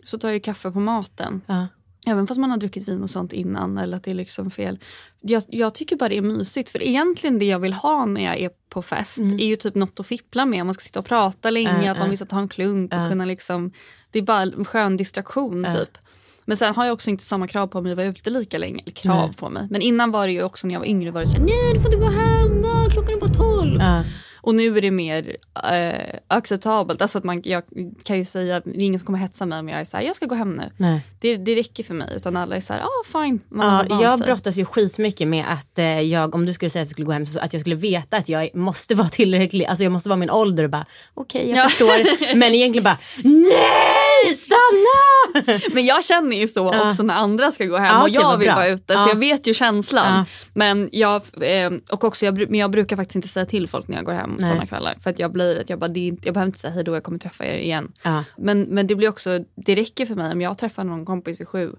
Så 0.04 0.18
tar 0.18 0.28
jag 0.28 0.34
ju 0.34 0.40
kaffe 0.40 0.70
på 0.70 0.80
maten. 0.80 1.40
Ja. 1.46 1.66
Även 2.06 2.26
fast 2.26 2.40
man 2.40 2.50
har 2.50 2.58
druckit 2.58 2.88
vin 2.88 3.02
och 3.02 3.10
sånt 3.10 3.32
innan 3.32 3.78
eller 3.78 3.96
att 3.96 4.04
det 4.04 4.10
är 4.10 4.14
liksom 4.14 4.50
fel. 4.50 4.78
Jag, 5.20 5.42
jag 5.48 5.74
tycker 5.74 5.96
bara 5.96 6.08
det 6.08 6.16
är 6.16 6.22
mysigt 6.22 6.70
för 6.70 6.82
egentligen 6.82 7.38
det 7.38 7.44
jag 7.44 7.58
vill 7.58 7.72
ha 7.72 8.06
när 8.06 8.24
jag 8.24 8.40
är 8.40 8.50
på 8.68 8.82
fest 8.82 9.18
är 9.18 9.46
ju 9.46 9.56
typ 9.56 9.74
något 9.74 10.00
att 10.00 10.06
fippla 10.06 10.46
med. 10.46 10.66
Man 10.66 10.74
ska 10.74 10.82
sitta 10.82 10.98
och 10.98 11.04
prata 11.06 11.50
länge, 11.50 11.70
Mm. 11.70 11.84
Ja, 11.84 11.92
att 11.92 11.98
man 11.98 12.10
vill 12.10 12.18
ta 12.18 12.38
en 12.38 12.48
klunk 12.48 12.92
och 12.94 13.10
kunna 13.10 13.24
liksom. 13.24 13.72
Det 14.10 14.18
är 14.18 14.22
bara 14.22 14.42
en 14.42 14.64
skön 14.64 14.96
distraktion 14.96 15.66
typ. 15.76 15.98
Men 16.46 16.56
sen 16.56 16.74
har 16.74 16.84
jag 16.84 16.92
också 16.92 17.10
inte 17.10 17.24
samma 17.24 17.48
krav 17.48 17.66
på 17.66 17.80
mig 17.80 17.92
att 17.92 17.98
vara 17.98 18.06
ute 18.08 18.30
lika 18.30 18.58
länge. 18.58 18.82
Eller 18.82 18.94
krav 18.94 19.26
Nej. 19.26 19.36
på 19.36 19.48
mig. 19.50 19.66
Men 19.70 19.80
innan 19.82 20.10
var 20.10 20.26
det 20.26 20.32
ju 20.32 20.42
också 20.42 20.66
när 20.66 20.74
jag 20.74 20.80
var 20.80 20.86
yngre 20.86 21.10
var 21.10 21.20
det 21.20 21.26
så 21.26 21.36
här, 21.36 21.42
nej 21.44 21.74
du 21.74 21.80
får 21.80 21.94
inte 21.94 22.06
gå 22.06 22.12
hem, 22.12 22.64
klockan 22.90 23.14
är 23.14 23.20
bara 23.20 23.34
tolv. 23.34 23.76
Ja. 23.80 24.04
Och 24.40 24.54
nu 24.54 24.76
är 24.78 24.80
det 24.82 24.90
mer 24.90 25.36
eh, 25.72 26.18
acceptabelt. 26.28 27.02
Alltså 27.02 27.18
att 27.18 27.24
man, 27.24 27.42
jag 27.44 27.62
kan 28.04 28.16
ju 28.18 28.24
säga, 28.24 28.60
det 28.64 28.70
är 28.70 28.82
ingen 28.82 28.98
som 28.98 29.06
kommer 29.06 29.18
hetsa 29.18 29.46
mig 29.46 29.58
om 29.58 29.68
jag 29.68 29.80
är 29.80 29.84
så 29.84 29.96
här, 29.96 30.04
jag 30.04 30.16
ska 30.16 30.26
gå 30.26 30.34
hem 30.34 30.52
nu. 30.54 30.70
Nej. 30.76 31.00
Det, 31.20 31.36
det 31.36 31.54
räcker 31.54 31.84
för 31.84 31.94
mig. 31.94 32.12
Utan 32.16 32.36
alla 32.36 32.56
är 32.56 32.60
så 32.60 32.72
här, 32.72 32.80
ja 32.80 32.86
ah, 32.86 33.22
fine. 33.24 33.40
Man 33.48 33.86
Ja, 33.90 34.02
jag 34.02 34.18
sig. 34.18 34.26
brottas 34.26 34.56
ju 34.56 34.64
skitmycket 34.64 35.28
med 35.28 35.44
att 35.48 35.78
eh, 35.78 36.00
jag, 36.00 36.34
om 36.34 36.46
du 36.46 36.54
skulle 36.54 36.70
säga 36.70 36.82
att 36.82 36.88
jag 36.88 36.92
skulle 36.92 37.06
gå 37.06 37.12
hem, 37.12 37.26
så 37.26 37.38
att 37.38 37.52
jag 37.52 37.60
skulle 37.60 37.76
veta 37.76 38.16
att 38.16 38.28
jag 38.28 38.54
måste 38.54 38.94
vara 38.94 39.08
tillräcklig, 39.08 39.64
alltså 39.64 39.82
jag 39.82 39.92
måste 39.92 40.08
vara 40.08 40.16
min 40.16 40.30
ålder 40.30 40.64
och 40.64 40.70
bara 40.70 40.86
okej 41.14 41.48
jag 41.50 41.58
Ja. 41.58 41.68
förstår. 41.68 42.34
Men 42.36 42.54
egentligen 42.54 42.84
bara 42.84 42.98
nej 43.24 44.05
stanna! 44.36 45.58
Men 45.74 45.86
jag 45.86 46.04
känner 46.04 46.36
ju 46.36 46.48
så 46.48 46.86
också 46.88 47.02
när 47.02 47.14
andra 47.14 47.52
ska 47.52 47.64
gå 47.64 47.76
hem 47.76 47.86
Ja, 47.86 48.02
och 48.02 48.08
okej, 48.08 48.20
jag 48.20 48.36
vill 48.38 48.48
vara 48.48 48.68
ute. 48.68 48.94
Så 48.98 49.08
jag 49.08 49.16
vet 49.16 49.46
ju 49.46 49.54
känslan. 49.54 50.24
Men, 50.54 50.88
jag, 50.92 51.22
eh, 51.40 51.70
och 51.90 52.04
också 52.04 52.24
jag, 52.26 52.50
men 52.50 52.60
jag 52.60 52.70
brukar 52.70 52.96
faktiskt 52.96 53.16
inte 53.16 53.28
säga 53.28 53.46
till 53.46 53.68
folk 53.68 53.88
när 53.88 53.96
jag 53.96 54.04
går 54.04 54.12
hem 54.12 54.36
Nej. 54.38 54.48
sådana 54.48 54.66
kvällar. 54.66 54.94
För 55.02 55.10
att 55.10 55.18
jag 55.18 55.32
blir 55.32 55.60
att 55.60 55.70
jag 55.70 55.78
bara, 55.78 55.88
det 55.88 56.00
inte, 56.00 56.28
jag 56.28 56.34
behöver 56.34 56.46
inte 56.48 56.58
säga 56.58 56.72
hej 56.72 56.84
då, 56.84 56.94
jag 56.94 57.02
kommer 57.02 57.18
träffa 57.18 57.44
er 57.46 57.58
igen. 57.58 57.92
Men, 58.36 58.62
men 58.62 58.86
det 58.86 58.94
blir 58.94 59.08
också, 59.08 59.38
det 59.54 59.74
räcker 59.74 60.06
för 60.06 60.14
mig 60.14 60.32
om 60.32 60.40
jag 60.40 60.58
träffar 60.58 60.84
någon 60.84 61.04
kompis 61.06 61.40
vid 61.40 61.48
sju 61.48 61.72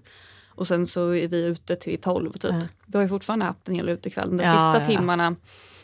och 0.54 0.66
sen 0.66 0.86
så 0.86 1.14
är 1.14 1.28
vi 1.28 1.44
ute 1.44 1.76
till 1.76 2.00
tolv 2.00 2.32
typ. 2.32 2.50
Ja. 2.52 2.60
Då 2.86 2.98
har 2.98 3.02
jag 3.02 3.10
fortfarande 3.10 3.44
haft 3.44 3.68
en 3.68 3.74
hel 3.74 3.88
utekväll. 3.88 4.36
De 4.36 4.44
Ja, 4.44 4.52
sista 4.52 4.80
ja, 4.92 4.98
timmarna 4.98 5.36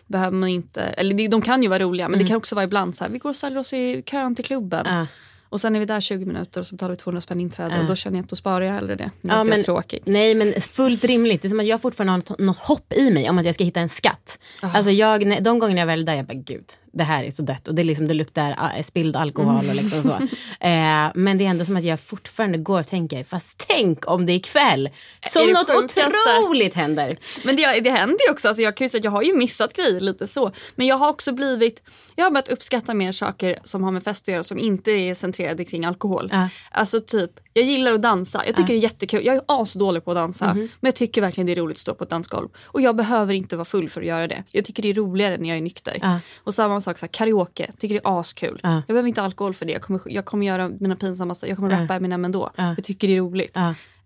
behöver 0.07 0.37
man 0.37 0.49
inte, 0.49 0.81
eller 0.83 1.29
de 1.29 1.43
kan 1.43 1.63
ju 1.63 1.69
vara 1.69 1.79
roliga 1.79 2.09
men 2.09 2.15
Mm. 2.15 2.25
det 2.25 2.29
kan 2.29 2.37
också 2.37 2.55
vara 2.55 2.65
ibland 2.65 2.97
så 2.97 3.05
här, 3.05 3.11
vi 3.11 3.19
går 3.19 3.29
och 3.31 3.37
ställer 3.37 3.59
oss 3.61 3.73
i 3.73 4.03
kön 4.07 4.35
till 4.35 4.45
klubben. 4.45 4.87
Ja. 4.89 5.07
Och 5.55 5.61
sen 5.61 5.77
är 5.77 5.81
vi 5.81 5.87
där 5.87 6.01
20 6.01 6.25
minuter 6.25 6.61
och 6.61 6.67
så 6.67 6.75
betalar 6.75 6.91
vi 6.91 6.97
200 6.97 7.21
spänn 7.21 7.41
inträde 7.41 7.75
Ja. 7.75 7.81
och 7.81 7.87
då 7.87 7.95
känner 7.95 8.19
jag 8.19 8.25
att 8.25 8.31
då 8.31 8.37
sparar 8.37 8.61
jag 8.65 8.73
hellre 8.73 8.95
det. 8.95 9.11
Nu 9.21 9.31
Ja, 9.33 9.45
men- 9.45 9.63
tråkig. 9.65 10.03
Nej 10.05 10.35
men 10.35 10.53
fullt 10.53 11.05
rimligt. 11.05 11.43
Det 11.43 11.49
är 11.49 11.51
som 11.51 11.61
att 11.61 11.67
jag 11.67 11.83
fortfarande 11.83 12.13
har 12.13 12.17
något, 12.19 12.39
något 12.39 12.59
hopp 12.59 12.93
i 12.93 13.11
mig 13.11 13.31
om 13.31 13.39
att 13.39 13.47
jag 13.47 13.55
ska 13.55 13.65
hitta 13.65 13.81
en 13.81 13.89
skatt. 13.89 14.39
Alltså 14.61 14.91
jag, 14.91 15.43
de 15.45 15.59
gångerna 15.59 15.81
jag 15.81 15.87
väl 15.87 16.01
är 16.01 16.07
där, 16.07 16.15
jag 16.15 16.27
bara 16.27 16.35
gud, 16.35 16.65
det 16.95 17.05
här 17.05 17.25
är 17.25 17.31
så 17.31 17.43
dött. 17.43 17.69
Och 17.69 17.75
det, 17.75 17.83
är 17.83 17.85
liksom, 17.85 18.09
det 18.09 18.15
luktar 18.15 18.51
äh, 18.77 18.83
spilld 18.83 19.17
alkohol 19.17 19.69
och 19.69 19.75
liksom 19.75 20.03
så. 20.03 20.19
Eh, 20.61 21.11
men 21.15 21.39
det 21.39 21.45
är 21.45 21.49
ändå 21.49 21.65
som 21.65 21.77
att 21.77 21.85
jag 21.85 22.01
fortfarande 22.01 22.59
går 22.59 22.81
och 22.81 22.87
tänker, 22.87 23.25
fast 23.25 23.65
tänk 23.69 24.09
om 24.11 24.27
det 24.27 24.33
är 24.33 24.37
ikväll. 24.37 24.91
Som 25.21 25.51
något 25.51 25.71
sjukaste? 25.71 26.13
otroligt 26.41 26.75
händer. 26.75 27.17
Men 27.45 27.57
det, 27.57 27.81
det 27.81 27.91
händer 27.91 28.27
ju 28.27 28.33
också, 28.33 28.49
alltså 28.49 28.63
jag 28.63 28.77
kan 28.77 28.85
ju 28.85 28.89
säga 28.89 28.99
att 28.99 29.05
jag 29.05 29.11
har 29.11 29.23
ju 29.23 29.37
missat 29.37 29.73
grejer 29.73 30.01
lite 30.01 30.27
så. 30.27 30.53
Men 30.75 30.87
jag 30.87 30.97
har 30.97 31.09
också 31.09 31.33
blivit, 31.33 31.83
jag 32.15 32.25
har 32.25 32.31
börjat 32.31 32.49
uppskatta 32.49 32.95
mer 32.95 33.13
saker 33.13 33.59
som 33.65 33.85
har 33.85 33.91
med 33.91 34.03
fest 34.05 34.29
att 34.29 34.33
göra 34.33 34.43
som 34.43 34.59
inte 34.59 34.91
är 34.91 35.15
centrerade 35.15 35.65
kring 35.65 35.85
alkohol. 35.85 36.29
Ja. 36.33 36.49
Alltså 36.71 37.01
typ, 37.01 37.31
jag 37.55 37.65
gillar 37.65 37.93
att 37.93 38.03
dansa, 38.03 38.47
jag 38.47 38.57
tycker 38.57 38.75
det 38.75 38.79
är 38.79 38.83
jättekul. 38.83 39.27
Jag 39.27 39.37
är 39.37 39.43
asdålig 39.47 40.05
på 40.05 40.11
att 40.11 40.17
dansa. 40.17 40.55
Men 40.55 40.69
jag 40.81 40.95
tycker 40.95 41.21
verkligen 41.21 41.47
det 41.47 41.53
är 41.53 41.57
roligt 41.57 41.77
att 41.77 41.81
stå 41.81 41.95
på 41.95 42.05
ett 42.05 42.11
dansgolv. 42.11 42.49
Och 42.65 42.81
jag 42.81 42.97
behöver 42.97 43.35
inte 43.35 43.57
vara 43.57 43.65
full 43.65 43.89
för 43.89 44.01
att 44.01 44.07
göra 44.07 44.27
det. 44.27 44.45
Jag 44.51 44.65
tycker 44.65 44.83
det 44.83 44.89
är 44.91 44.95
roligare 44.95 45.37
när 45.37 45.49
jag 45.49 45.59
är 45.59 45.63
nykter. 45.63 45.99
Ja. 46.03 46.21
Och 46.37 46.55
samma 46.55 46.81
sak, 46.81 46.99
så 46.99 47.07
här, 47.07 47.13
karaoke, 47.13 47.73
tycker 47.79 47.95
det 47.95 48.01
är 48.05 48.21
askul. 48.21 48.61
Ja. 48.63 48.75
Jag 48.75 48.87
behöver 48.87 49.09
inte 49.09 49.23
alkohol 49.23 49.55
för 49.55 49.67
det. 49.67 49.73
Jag 49.73 49.83
kommer, 49.83 50.01
jag 50.07 50.25
kommer 50.25 50.47
göra 50.47 50.69
mina 50.81 50.97
pinsamma, 50.97 51.35
jag 51.47 51.57
kommer 51.57 51.71
rappa 51.71 51.95
Eminem 51.95 52.25
ändå. 52.25 52.51
Ja. 52.57 52.75
Jag 52.77 52.85
tycker 52.85 53.09
det 53.09 53.15
är 53.15 53.21
roligt. 53.21 53.57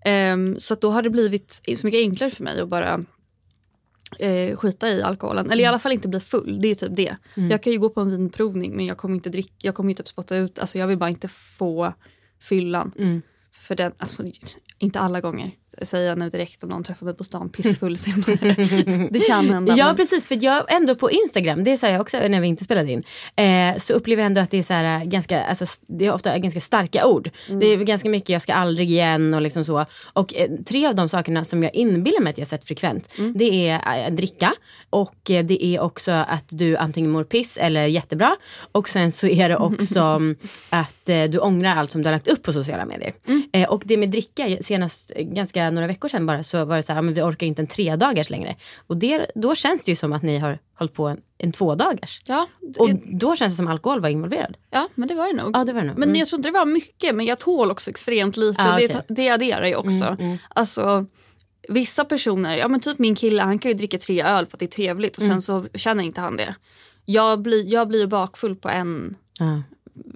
Ehm, 0.05 0.59
så 0.59 0.75
då 0.75 0.91
har 0.91 1.03
det 1.03 1.11
blivit 1.11 1.63
så 1.77 1.87
mycket 1.87 1.99
enklare 1.99 2.31
för 2.31 2.45
mig 2.45 2.61
att 2.61 2.69
bara 2.69 3.05
eh, 4.19 4.57
skita 4.57 4.89
i 4.89 5.03
alkoholen. 5.03 5.51
Eller 5.51 5.65
i 5.65 5.67
alla 5.67 5.79
fall 5.79 5.93
inte 5.93 6.09
bli 6.09 6.21
full. 6.21 6.61
Det 6.61 6.69
är 6.69 6.75
typ 6.75 6.97
det. 6.97 7.17
Jag 7.35 7.63
kan 7.63 7.73
ju 7.73 7.79
gå 7.79 7.89
på 7.89 8.01
en 8.01 8.11
vinprovning 8.11 8.77
men 8.77 8.87
jag 8.87 8.97
kommer 8.97 9.15
inte 9.15 9.31
dricka. 9.31 9.55
Jag 9.59 9.75
kommer 9.75 9.91
ju 9.91 9.95
typ 9.95 10.09
spotta 10.09 10.37
ut. 10.37 10.59
Alltså 10.59 10.79
jag 10.79 10.87
vill 10.87 10.99
bara 10.99 11.11
inte 11.11 11.29
få 11.29 11.93
fyllan. 12.41 12.93
Mm. 12.99 13.23
För 13.61 13.75
den, 13.75 13.93
alltså, 13.99 14.23
inte 14.79 15.01
alla 15.01 15.21
gånger. 15.21 15.51
Säger 15.83 16.09
jag 16.09 16.19
nu 16.19 16.31
direkt 16.31 16.65
om 16.65 16.71
någon 16.71 16.85
träffar 16.85 17.07
mig 17.07 17.15
på 17.15 17.25
stan 17.25 17.49
pissfull 17.49 17.97
senare. 17.99 18.55
det 19.11 19.19
kan 19.21 19.51
hända. 19.51 19.75
Ja 19.77 19.87
men- 19.87 19.97
precis, 19.97 20.27
för 20.27 20.45
jag 20.45 20.73
ändå 20.77 20.95
på 20.95 21.11
Instagram, 21.11 21.65
det 21.65 21.77
sa 21.79 21.89
jag 21.89 22.01
också 22.01 22.17
när 22.29 22.41
vi 22.41 22.47
inte 22.47 22.65
spelade 22.65 22.93
in, 22.93 23.03
eh, 23.37 23.79
så 23.79 23.93
upplever 23.93 24.23
jag 24.23 24.27
ändå 24.27 24.41
att 24.41 24.51
det 24.51 24.59
är, 24.59 24.63
så 24.63 24.73
här, 24.73 24.99
äh, 24.99 25.05
ganska, 25.05 25.43
alltså, 25.45 25.67
det 25.87 26.07
är 26.07 26.13
ofta 26.13 26.39
ganska 26.39 26.61
starka 26.61 27.07
ord. 27.07 27.31
Mm. 27.49 27.61
Det 27.61 27.67
är 27.67 27.77
ganska 27.77 28.09
mycket 28.09 28.29
jag 28.29 28.43
ska 28.43 28.55
aldrig 28.55 28.91
igen 28.91 29.35
och 29.35 29.43
liksom 29.43 29.65
så. 29.65 29.87
Och 30.13 30.35
eh, 30.35 30.51
tre 30.67 30.87
av 30.87 30.95
de 30.95 31.09
sakerna 31.09 31.45
som 31.45 31.63
jag 31.63 31.75
inbillar 31.75 32.21
mig 32.21 32.31
att 32.31 32.39
jag 32.39 32.49
sett 32.49 32.65
frekvent, 32.65 33.09
Mm. 33.19 33.33
det 33.37 33.69
är 33.69 34.07
eh, 34.09 34.15
dricka 34.15 34.53
och 34.91 35.31
eh, 35.31 35.45
det 35.45 35.65
är 35.65 35.81
också 35.81 36.11
att 36.13 36.45
du 36.49 36.77
antingen 36.77 37.11
mår 37.11 37.25
piss 37.25 37.57
eller 37.57 37.87
jättebra. 37.87 38.37
Och 38.73 38.89
sen 38.89 39.13
så 39.13 39.27
är 39.27 39.49
det 39.49 39.57
också 39.57 40.21
att 40.71 41.09
eh, 41.09 41.25
du 41.25 41.39
ångrar 41.39 41.77
allt 41.77 41.91
som 41.93 42.03
du 42.03 42.07
har 42.09 42.13
lagt 42.13 42.29
upp 42.29 42.43
på 42.43 42.53
sociala 42.53 42.85
medier. 42.85 43.13
Mm. 43.29 43.43
Eh, 43.53 43.69
och 43.69 43.83
det 43.87 43.97
med 43.97 44.11
dricka, 44.11 44.57
senast 44.63 45.13
eh, 45.17 45.23
ganska 45.27 45.71
några 45.71 45.87
veckor 45.87 46.09
sedan 46.09 46.27
bara 46.27 46.43
så 46.43 46.65
var 46.65 46.77
det 46.77 46.83
så 46.83 46.93
här, 46.93 47.03
men 47.03 47.15
vi 47.15 47.23
orkar 47.23 47.47
inte 47.47 47.63
en 47.63 47.67
tre 47.67 47.97
dagars 47.97 48.31
längre. 48.31 48.57
Och 48.87 48.97
det, 48.97 49.27
då 49.35 49.55
känns 49.55 49.85
det 49.85 49.91
ju 49.93 49.97
som 49.97 50.13
att 50.13 50.23
ni 50.23 50.39
har 50.39 50.59
hållit 50.79 50.95
på 50.95 51.07
en, 51.09 51.21
en 51.39 51.53
två 51.53 51.75
dagars. 51.75 52.21
Ja, 52.25 52.47
Och 52.79 52.89
det- 52.89 53.01
då 53.19 53.37
känns 53.37 53.53
det 53.53 53.57
som 53.57 53.67
alkohol 53.69 54.01
var 54.01 54.09
involverad. 54.09 54.57
ja, 54.71 54.89
men 54.95 55.09
det 55.09 55.15
var 55.15 55.27
det 55.27 55.43
nog. 55.43 55.51
Ja 55.57 55.65
det 55.65 55.73
var 55.73 55.81
det 55.81 55.87
nog. 55.87 55.99
Men 55.99 56.09
Mm. 56.09 56.19
jag 56.19 56.29
tror 56.29 56.39
inte 56.39 56.49
det 56.49 56.53
var 56.59 56.65
mycket, 56.67 57.15
men 57.15 57.27
jag 57.27 57.39
tål 57.39 57.71
också 57.71 57.91
extremt 57.91 58.37
lite. 58.37 58.63
Ja, 58.63 58.77
det, 58.79 58.85
okej. 58.85 59.01
det 59.09 59.29
adderar 59.29 59.67
ju 59.67 59.75
också. 59.77 60.17
Alltså, 60.49 61.07
vissa 61.69 62.05
personer, 62.05 62.57
ja 62.57 62.69
men 62.69 62.81
typ 62.81 62.99
min 62.99 63.15
kille, 63.15 63.43
han 63.43 63.59
kan 63.59 63.71
ju 63.71 63.77
dricka 63.79 63.99
tre 63.99 64.23
öl 64.23 64.47
för 64.47 64.57
att 64.57 64.61
det 64.61 64.65
är 64.67 64.71
trevligt 64.71 65.17
och 65.17 65.23
sen 65.23 65.43
så 65.43 65.67
känner 65.75 66.05
inte 66.05 66.21
han 66.21 66.37
det. 66.37 66.55
Jag 67.05 67.43
blir, 67.43 67.73
jag 67.73 67.89
blir 67.89 68.07
bakfull 68.07 68.57
på 68.57 68.69
en 68.69 69.17
Ja. 69.39 69.63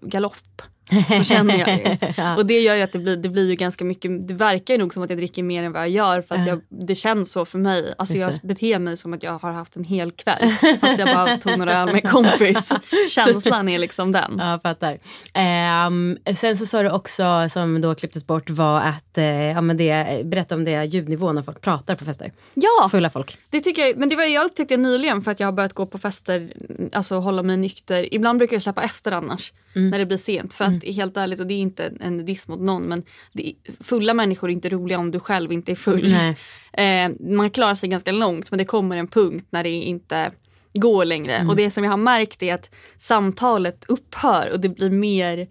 galopp. 0.02 0.62
Så 0.90 1.24
känner 1.24 1.58
jag 1.58 1.66
det. 1.66 2.34
Och 2.38 2.46
det 2.46 2.60
gör 2.60 2.74
ju 2.74 2.82
att 2.82 2.92
det 2.92 2.98
blir, 2.98 3.16
det 3.16 3.28
blir 3.28 3.48
ju 3.48 3.54
ganska 3.54 3.84
mycket, 3.84 4.28
det 4.28 4.34
verkar 4.34 4.74
ju 4.74 4.78
nog 4.78 4.94
som 4.94 5.02
att 5.02 5.10
jag 5.10 5.18
dricker 5.18 5.42
mer 5.42 5.62
än 5.62 5.72
vad 5.72 5.82
jag 5.82 5.90
gör 5.90 6.22
för 6.22 6.34
att 6.34 6.46
jag, 6.46 6.60
det 6.68 6.94
känns 6.94 7.32
så 7.32 7.44
för 7.44 7.58
mig. 7.58 7.94
Alltså 7.98 8.16
jag 8.16 8.34
beter 8.42 8.78
mig 8.78 8.96
som 8.96 9.12
att 9.12 9.22
jag 9.22 9.38
har 9.38 9.52
haft 9.52 9.76
en 9.76 9.84
hel 9.84 10.12
kväll 10.12 10.52
fast 10.80 10.98
jag 10.98 11.08
bara 11.08 11.36
tog 11.36 11.58
några 11.58 11.72
öl 11.72 11.92
med 11.92 12.10
kompis. 12.10 12.72
Känslan 13.10 13.68
är 13.68 13.78
liksom 13.78 14.12
den. 14.12 14.36
Ja, 14.38 14.60
fattar. 14.62 14.98
Ehm, 15.34 16.18
sen 16.36 16.56
så 16.56 16.66
sa 16.66 16.82
du 16.82 16.90
också, 16.90 17.48
som 17.50 17.80
då 17.80 17.94
klipptes 17.94 18.26
bort, 18.26 18.50
var 18.50 18.80
att 18.80 19.18
eh, 19.18 19.24
ja, 19.26 19.60
men 19.60 19.76
det, 19.76 20.26
berätta 20.26 20.54
om 20.54 20.64
det 20.64 20.84
ljudnivån 20.84 21.34
när 21.34 21.42
folk 21.42 21.60
pratar 21.60 21.94
på 21.94 22.04
fester. 22.04 22.32
Ja! 22.54 22.88
Fulla 22.90 23.10
folk. 23.10 23.36
Det 23.50 23.60
tycker 23.60 23.86
jag, 23.86 23.96
men 23.96 24.08
det 24.08 24.16
var 24.16 24.24
jag 24.24 24.44
upptäckte 24.44 24.76
nyligen 24.76 25.22
för 25.22 25.30
att 25.30 25.40
jag 25.40 25.46
har 25.46 25.52
börjat 25.52 25.72
gå 25.72 25.86
på 25.86 25.98
fester, 25.98 26.52
alltså 26.92 27.16
hålla 27.18 27.42
mig 27.42 27.56
nykter. 27.56 28.14
Ibland 28.14 28.38
brukar 28.38 28.54
jag 28.54 28.62
släppa 28.62 28.82
efter 28.82 29.12
annars 29.12 29.52
när 29.74 29.98
det 29.98 30.06
blir 30.06 30.16
sent. 30.16 30.54
För 30.54 30.64
att 30.64 30.81
helt 30.86 31.16
ärligt, 31.16 31.40
och 31.40 31.46
det 31.46 31.54
är 31.54 31.58
inte 31.58 31.92
en- 32.00 32.24
diss 32.24 32.48
mot 32.48 32.60
någon, 32.60 32.82
men 32.82 33.02
är, 33.34 33.52
fulla 33.82 34.14
människor 34.14 34.48
är 34.48 34.52
inte 34.52 34.68
roliga 34.68 34.98
om 34.98 35.10
du 35.10 35.20
själv 35.20 35.52
inte 35.52 35.72
är 35.72 35.76
full. 35.76 36.14
Eh, 36.74 37.10
man 37.20 37.50
klarar 37.50 37.74
sig 37.74 37.88
ganska 37.88 38.12
långt 38.12 38.50
men 38.50 38.58
det 38.58 38.64
kommer 38.64 38.96
en 38.96 39.08
punkt 39.08 39.46
när 39.50 39.62
det 39.62 39.70
inte 39.70 40.32
går 40.74 41.04
längre. 41.04 41.46
Och 41.48 41.56
det 41.56 41.70
som 41.70 41.84
jag 41.84 41.90
har 41.90 41.96
märkt 41.96 42.42
är 42.42 42.54
att 42.54 42.70
samtalet 42.98 43.84
upphör 43.88 44.50
och 44.52 44.60
det 44.60 44.68
blir 44.68 44.90
mer 44.90 45.46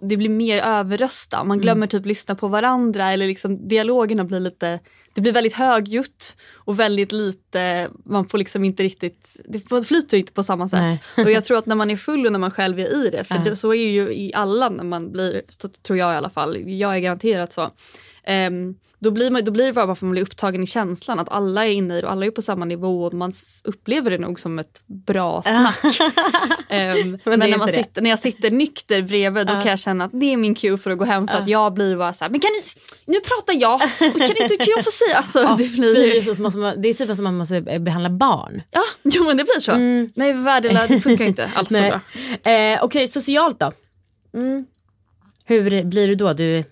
det 0.00 0.16
blir 0.16 0.28
mer 0.28 0.58
överrösta. 0.62 1.44
Man 1.44 1.58
glömmer 1.62 1.86
typ 1.86 2.06
lyssna 2.06 2.34
på 2.34 2.48
varandra 2.48 3.12
eller 3.12 3.26
liksom 3.26 3.68
dialogerna 3.68 4.24
blir 4.24 4.40
lite, 4.40 4.80
det 5.20 5.22
blir 5.22 5.32
väldigt 5.32 5.54
högljutt 5.54 6.36
och 6.54 6.80
väldigt 6.80 7.12
lite, 7.12 7.90
man 8.04 8.28
får 8.28 8.38
liksom 8.38 8.64
inte 8.64 8.82
riktigt, 8.82 9.36
det 9.44 9.82
flyter 9.82 10.18
inte 10.18 10.32
på 10.32 10.42
samma 10.42 10.68
sätt. 10.68 11.00
Och 11.16 11.30
jag 11.30 11.44
tror 11.44 11.58
att 11.58 11.66
när 11.66 11.76
man 11.76 11.90
är 11.90 11.96
full 11.96 12.26
och 12.26 12.32
när 12.32 12.38
man 12.38 12.50
själv 12.50 12.80
är 12.80 13.06
i 13.06 13.10
det, 13.10 13.24
för 13.24 13.38
det, 13.44 13.56
så 13.56 13.74
är 13.74 13.90
ju 13.90 14.14
i 14.14 14.32
alla 14.34 14.68
när 14.68 14.84
man 14.84 15.12
blir, 15.12 15.42
så 15.48 15.68
tror 15.68 15.98
jag 15.98 16.12
i 16.14 16.16
alla 16.16 16.30
fall, 16.30 16.70
jag 16.70 16.96
är 16.96 16.98
garanterat 16.98 17.52
så. 17.52 17.70
Ehm, 18.24 18.74
då 19.02 19.10
blir, 19.10 19.30
man, 19.30 19.44
då 19.44 19.52
blir 19.52 19.66
det 19.66 19.72
bara 19.72 19.86
för 19.86 19.92
att 19.92 20.02
man 20.02 20.10
blir 20.10 20.22
upptagen 20.22 20.62
i 20.62 20.66
känslan 20.66 21.18
att 21.18 21.28
alla 21.28 21.66
är 21.66 21.72
inne 21.72 21.98
i 21.98 22.00
det 22.00 22.06
och 22.06 22.12
alla 22.12 22.26
är 22.26 22.30
på 22.30 22.42
samma 22.42 22.64
nivå 22.64 23.04
och 23.04 23.12
man 23.12 23.32
upplever 23.64 24.10
det 24.10 24.18
nog 24.18 24.40
som 24.40 24.58
ett 24.58 24.82
bra 24.86 25.42
snack. 25.42 26.00
Ehm, 26.68 27.18
men 27.24 27.40
det 27.40 27.46
är 27.46 27.50
när, 27.50 27.58
man 27.58 27.66
det. 27.66 27.72
sitter, 27.74 28.02
när 28.02 28.10
jag 28.10 28.18
sitter 28.18 28.50
nykter 28.50 29.02
bredvid 29.02 29.46
då 29.46 29.52
kan 29.52 29.66
jag 29.66 29.78
känna 29.78 30.04
att 30.04 30.10
det 30.14 30.32
är 30.32 30.36
min 30.36 30.54
cue 30.54 30.78
för 30.78 30.90
att 30.90 30.98
gå 30.98 31.04
hem 31.04 31.28
för 31.28 31.36
att 31.38 31.48
jag 31.48 31.74
blir 31.74 31.96
bara 31.96 32.12
så 32.12 32.24
här, 32.24 32.30
men 32.30 32.40
kan 32.40 32.50
ni, 32.50 32.62
nu 33.14 33.20
pratar 33.20 33.54
jag 33.60 33.80
kan 33.98 34.36
inte 34.42 34.56
kan 34.56 34.66
jag 34.76 34.84
få 34.84 34.90
säga, 34.90 35.16
alltså 35.16 35.38
det 35.38 35.64
Det 35.64 35.68
blir 35.70 35.98
är, 36.10 36.14
ju, 36.14 36.22
så 36.22 36.34
som, 36.34 36.46
att 36.46 36.54
man- 36.54 36.82
det 36.82 36.88
är 36.88 36.94
typ 36.94 37.16
som 37.16 37.24
man 37.24 37.36
måste 37.36 37.56
eh, 37.56 37.78
behandla 37.78 38.10
barn. 38.10 38.62
ja, 38.70 38.82
jo 39.02 39.24
men 39.24 39.36
det 39.36 39.44
blir 39.44 39.60
så. 39.60 39.76
Nej 40.20 40.32
värdelöst, 40.32 40.88
det 40.88 41.00
funkar 41.00 41.24
inte 41.24 41.50
alls 41.54 41.68
så 41.68 41.74
bra. 42.42 42.52
Eh, 42.52 42.84
Okej, 42.84 43.08
socialt 43.08 43.60
då? 43.60 43.72
Hur 45.44 45.84
blir 45.84 46.08
du 46.08 46.14
då? 46.14 46.32
Du, 46.32 46.64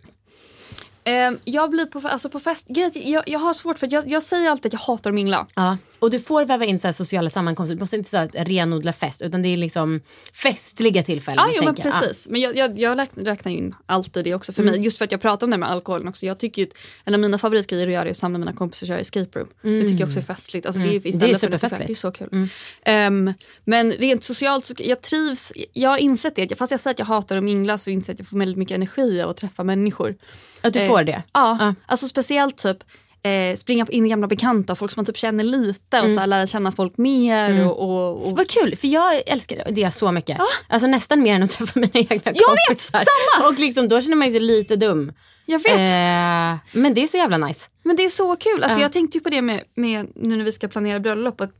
jag 1.44 1.70
blir 1.70 1.86
på, 1.86 2.08
alltså 2.08 2.28
på 2.28 2.40
fest, 2.40 2.66
är 2.70 3.10
jag, 3.12 3.28
jag 3.28 3.38
har 3.38 3.54
svårt 3.54 3.78
för 3.78 3.86
att 3.86 3.92
jag, 3.92 4.08
jag 4.08 4.22
säger 4.22 4.50
alltid 4.50 4.66
att 4.66 4.72
jag 4.72 4.80
hatar 4.80 5.10
att 5.10 5.14
mingla. 5.14 5.46
ja. 5.54 5.76
Och 6.00 6.10
du 6.10 6.20
får 6.20 6.44
väva 6.44 6.64
in 6.64 6.78
så 6.78 6.92
sociala 6.92 7.30
sammankomster. 7.30 7.74
Du 7.74 7.80
måste 7.80 7.96
inte 7.96 8.10
så 8.10 8.16
här 8.16 8.28
renodla 8.44 8.92
fest 8.92 9.22
utan 9.22 9.42
det 9.42 9.48
är 9.48 9.56
liksom 9.56 10.00
festliga 10.32 11.02
tillfällen. 11.02 11.44
Ja, 11.48 11.52
jo, 11.56 11.64
men 11.64 11.74
precis. 11.74 12.28
Men 12.30 12.40
jag, 12.40 12.56
jag, 12.56 12.78
jag 12.78 12.98
räknar, 12.98 13.24
räknar 13.24 13.52
in 13.52 13.74
alltid 13.86 14.24
det 14.24 14.34
också 14.34 14.52
för 14.52 14.62
Mm. 14.62 14.74
mig. 14.74 14.84
Just 14.84 14.98
för 14.98 15.04
att 15.04 15.12
jag 15.12 15.20
pratar 15.20 15.46
om 15.46 15.50
det 15.50 15.56
med 15.58 15.70
alkoholen 15.70 16.08
också. 16.08 16.26
Jag 16.26 16.38
tycker 16.38 16.62
ju, 16.62 16.68
en 17.04 17.14
av 17.14 17.20
mina 17.20 17.38
favoritgrejer 17.38 17.86
att 17.86 17.92
göra 17.92 18.04
är 18.06 18.10
att 18.10 18.16
samla 18.16 18.38
mina 18.38 18.52
kompisar 18.52 18.84
och 18.84 18.88
köra 18.88 18.98
escape 18.98 19.38
room. 19.38 19.48
Det 19.62 19.82
tycker 19.82 20.00
jag 20.00 20.06
också 20.06 20.18
är 20.18 20.22
festligt. 20.22 20.66
Alltså, 20.66 20.80
det, 20.80 20.86
är 20.88 20.90
Mm. 20.90 21.02
Det 21.02 21.08
är 21.08 21.12
för 21.20 21.26
lite 21.28 21.38
superfestligt. 21.40 21.76
fest. 21.78 21.86
Det 21.86 21.92
är 21.92 21.94
så 21.94 22.10
kul. 22.12 22.48
Ehm, 22.84 23.32
men 23.64 23.92
rent 23.92 24.24
socialt, 24.24 24.64
så, 24.64 24.74
jag 24.78 25.00
trivs. 25.02 25.52
Jag 25.72 25.90
har 25.90 25.98
insett 25.98 26.36
det. 26.36 26.56
Fast 26.58 26.70
jag 26.70 26.80
säger 26.80 26.94
att 26.94 26.98
jag 26.98 27.06
hatar 27.06 27.36
att 27.36 27.44
mingla 27.44 27.78
så 27.78 27.90
inser 27.90 28.10
jag 28.12 28.14
att 28.14 28.18
jag 28.20 28.28
får 28.28 28.38
väldigt 28.38 28.58
mycket 28.58 28.74
energi 28.74 29.22
av 29.22 29.30
att 29.30 29.36
träffa 29.36 29.64
människor. 29.64 30.16
Att 30.62 30.72
du 30.72 30.80
Eh, 30.80 30.88
får 30.88 31.02
det? 31.04 31.22
Ja, 31.32 31.56
Ja. 31.60 31.74
alltså 31.86 32.08
speciellt 32.08 32.56
typ 32.58 32.76
eh, 33.22 33.56
springa 33.56 33.86
in 33.90 34.06
i 34.06 34.08
gamla 34.08 34.26
bekanta, 34.26 34.74
folk 34.74 34.90
som 34.92 35.00
man 35.00 35.06
typ 35.06 35.16
känner 35.16 35.44
lite 35.44 35.98
och 35.98 36.04
Mm. 36.04 36.16
så 36.16 36.20
här, 36.20 36.26
lära 36.26 36.46
känna 36.46 36.72
folk 36.72 36.96
mer. 36.98 37.66
Och, 37.66 37.78
och, 37.78 38.26
och... 38.26 38.36
Vad 38.36 38.48
kul, 38.50 38.76
för 38.76 38.88
jag 38.88 39.22
älskar 39.26 39.62
det 39.70 39.90
så 39.90 40.12
mycket. 40.12 40.38
Alltså 40.68 40.86
nästan 40.88 41.22
mer 41.22 41.34
än 41.34 41.42
att 41.42 41.50
träffa 41.50 41.72
mina 41.80 41.90
egna 41.94 42.16
Jag 42.24 42.32
vet, 42.32 42.66
kompisar. 42.68 42.98
samma! 42.98 43.48
Och 43.48 43.58
liksom, 43.58 43.88
då 43.88 44.00
känner 44.00 44.16
man 44.16 44.30
sig 44.30 44.40
lite 44.40 44.76
dum. 44.76 45.12
Jag 45.46 45.62
vet. 45.62 45.78
Eh, 45.78 46.58
men 46.80 46.94
det 46.94 47.02
är 47.02 47.06
så 47.06 47.16
jävla 47.16 47.38
nice. 47.38 47.68
Men 47.82 47.96
det 47.96 48.04
är 48.04 48.08
så 48.08 48.36
kul. 48.36 48.62
Alltså, 48.62 48.78
Ja. 48.78 48.82
Jag 48.82 48.92
tänkte 48.92 49.18
ju 49.18 49.24
på 49.24 49.30
det 49.30 49.42
med, 49.42 49.62
med 49.74 50.06
nu 50.14 50.36
när 50.36 50.44
vi 50.44 50.52
ska 50.52 50.68
planera 50.68 51.00
bröllop. 51.00 51.40
Att 51.40 51.50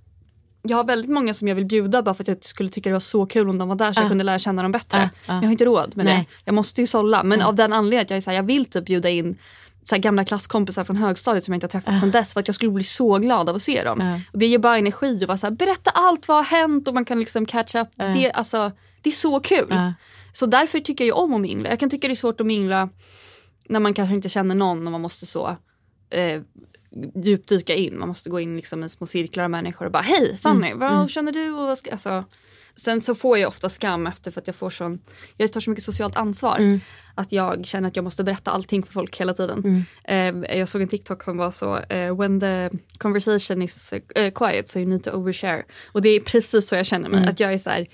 jag 0.63 0.77
har 0.77 0.85
väldigt 0.85 1.11
många 1.11 1.35
som 1.35 1.49
jag 1.49 1.55
vill 1.55 1.67
bjuda 1.67 2.03
bara 2.03 2.15
för 2.15 2.25
att 2.25 2.29
jag 2.29 2.45
skulle 2.45 2.69
tycka 2.69 2.89
det 2.91 2.95
var 2.95 3.01
så 3.01 3.27
kul 3.27 3.49
om 3.49 3.59
de 3.59 3.69
var 3.69 3.77
där 3.77 3.93
så 3.93 3.99
jag 4.01 4.05
Ja. 4.05 4.09
kunde 4.09 4.25
lära 4.25 4.39
känna 4.39 4.63
dem 4.63 4.73
bättre. 4.73 5.11
Men 5.27 5.37
jag 5.37 5.45
har 5.45 5.53
inte 5.53 5.65
råd 5.65 5.97
med 5.97 6.07
det. 6.07 6.13
Nej. 6.13 6.29
Jag 6.45 6.55
måste 6.55 6.81
ju 6.81 6.87
sålla. 6.87 7.23
Men 7.23 7.43
av 7.43 7.55
den 7.55 7.73
anledningen 7.73 8.03
att 8.03 8.11
jag, 8.11 8.17
är 8.17 8.21
så 8.21 8.31
här, 8.31 8.37
jag 8.37 8.43
vill 8.43 8.65
typ 8.67 8.85
bjuda 8.85 9.09
in 9.09 9.39
så 9.85 9.97
gamla 9.99 10.25
klasskompisar 10.25 10.85
från 10.85 10.97
högstadiet 10.97 11.45
som 11.45 11.53
jag 11.53 11.57
inte 11.57 11.65
har 11.65 11.71
träffat 11.81 12.01
sedan 12.01 12.11
dess 12.11 12.33
för 12.33 12.41
att 12.41 12.49
jag 12.49 12.55
skulle 12.55 12.73
bli 12.73 12.85
så 12.85 13.19
glad 13.19 13.49
av 13.49 13.57
att 13.57 13.63
se 13.63 13.85
dem. 13.85 14.01
Ja. 14.01 14.21
Och 14.33 14.39
det 14.39 14.47
ger 14.47 14.59
bara 14.59 14.79
energi 14.79 15.25
och 15.25 15.29
vara 15.29 15.39
så 15.39 15.47
här, 15.47 15.51
berätta 15.55 15.91
allt 15.91 16.29
vad 16.29 16.37
har 16.37 16.45
hänt 16.45 16.89
och 16.89 16.95
man 16.95 17.05
kan 17.05 17.19
liksom 17.19 17.47
catch 17.47 17.75
up. 17.75 17.89
Det, 17.97 18.33
alltså, 18.33 18.73
det 19.03 19.11
är 19.11 19.15
så 19.15 19.41
kul. 19.41 19.67
Ja. 19.71 19.93
Så 20.33 20.47
därför 20.47 20.81
tycker 20.81 21.05
jag 21.05 21.19
om 21.19 21.35
att 21.35 21.41
mingla. 21.41 21.69
Jag 21.69 21.81
kan 21.81 21.91
tycka 21.91 22.09
det 22.09 22.13
är 22.15 22.17
svårt 22.17 22.41
att 22.41 22.47
mingla 22.47 22.89
när 23.69 23.81
man 23.81 23.95
kanske 23.95 24.15
inte 24.15 24.29
känner 24.29 24.55
någon 24.55 24.87
och 24.87 24.93
man 24.93 25.01
måste 25.01 25.27
så 25.27 25.57
eh, 26.11 26.41
djupdyka 27.25 27.75
in. 27.75 27.99
Man 27.99 28.09
måste 28.09 28.31
gå 28.31 28.41
in 28.41 28.57
liksom 28.57 28.85
i 28.85 28.89
små 28.89 29.07
cirklar 29.07 29.45
av 29.45 29.51
människor 29.51 29.87
och 29.87 29.93
bara 29.93 30.03
hej 30.03 30.39
Fanny, 30.43 30.75
vad 30.75 31.11
känner 31.11 31.33
du? 31.33 31.51
Och 31.51 31.67
vad 31.67 31.79
ska, 31.79 31.91
alltså, 31.91 32.25
sen 32.75 33.01
så 33.01 33.15
får 33.15 33.39
jag 33.39 33.49
ofta 33.49 33.69
skam 33.69 34.07
efter 34.07 34.31
för 34.31 34.41
att 34.41 34.47
jag 34.47 34.57
får 34.57 34.71
sån, 34.71 35.01
jag 35.37 35.53
tar 35.53 35.61
så 35.61 35.71
mycket 35.71 35.85
socialt 35.85 36.17
ansvar. 36.17 36.59
Att 37.15 37.33
jag 37.33 37.67
känner 37.67 37.89
att 37.89 37.97
jag 37.97 38.05
måste 38.05 38.25
berätta 38.25 38.51
allting 38.51 38.83
för 38.83 38.93
folk 38.93 39.21
hela 39.21 39.35
tiden. 39.35 39.85
Eh, 40.05 40.59
jag 40.59 40.69
såg 40.69 40.83
en 40.83 40.89
TikTok 40.89 41.23
som 41.23 41.37
var 41.37 41.51
så, 41.51 41.79
eh, 41.79 42.17
when 42.17 42.41
the 42.41 42.71
conversation 42.99 43.63
is 43.63 43.93
eh, 43.93 44.33
quiet 44.33 44.69
so 44.69 44.79
you 44.79 44.89
need 44.89 45.03
to 45.05 45.11
overshare. 45.11 45.65
Och 45.93 46.03
det 46.03 46.09
är 46.09 46.21
precis 46.21 46.69
så 46.69 46.75
jag 46.75 46.87
känner 46.87 47.09
mig. 47.09 47.21
Att 47.29 47.41
jag 47.41 47.53
är 47.53 47.59
så 47.59 47.71
här, 47.71 47.87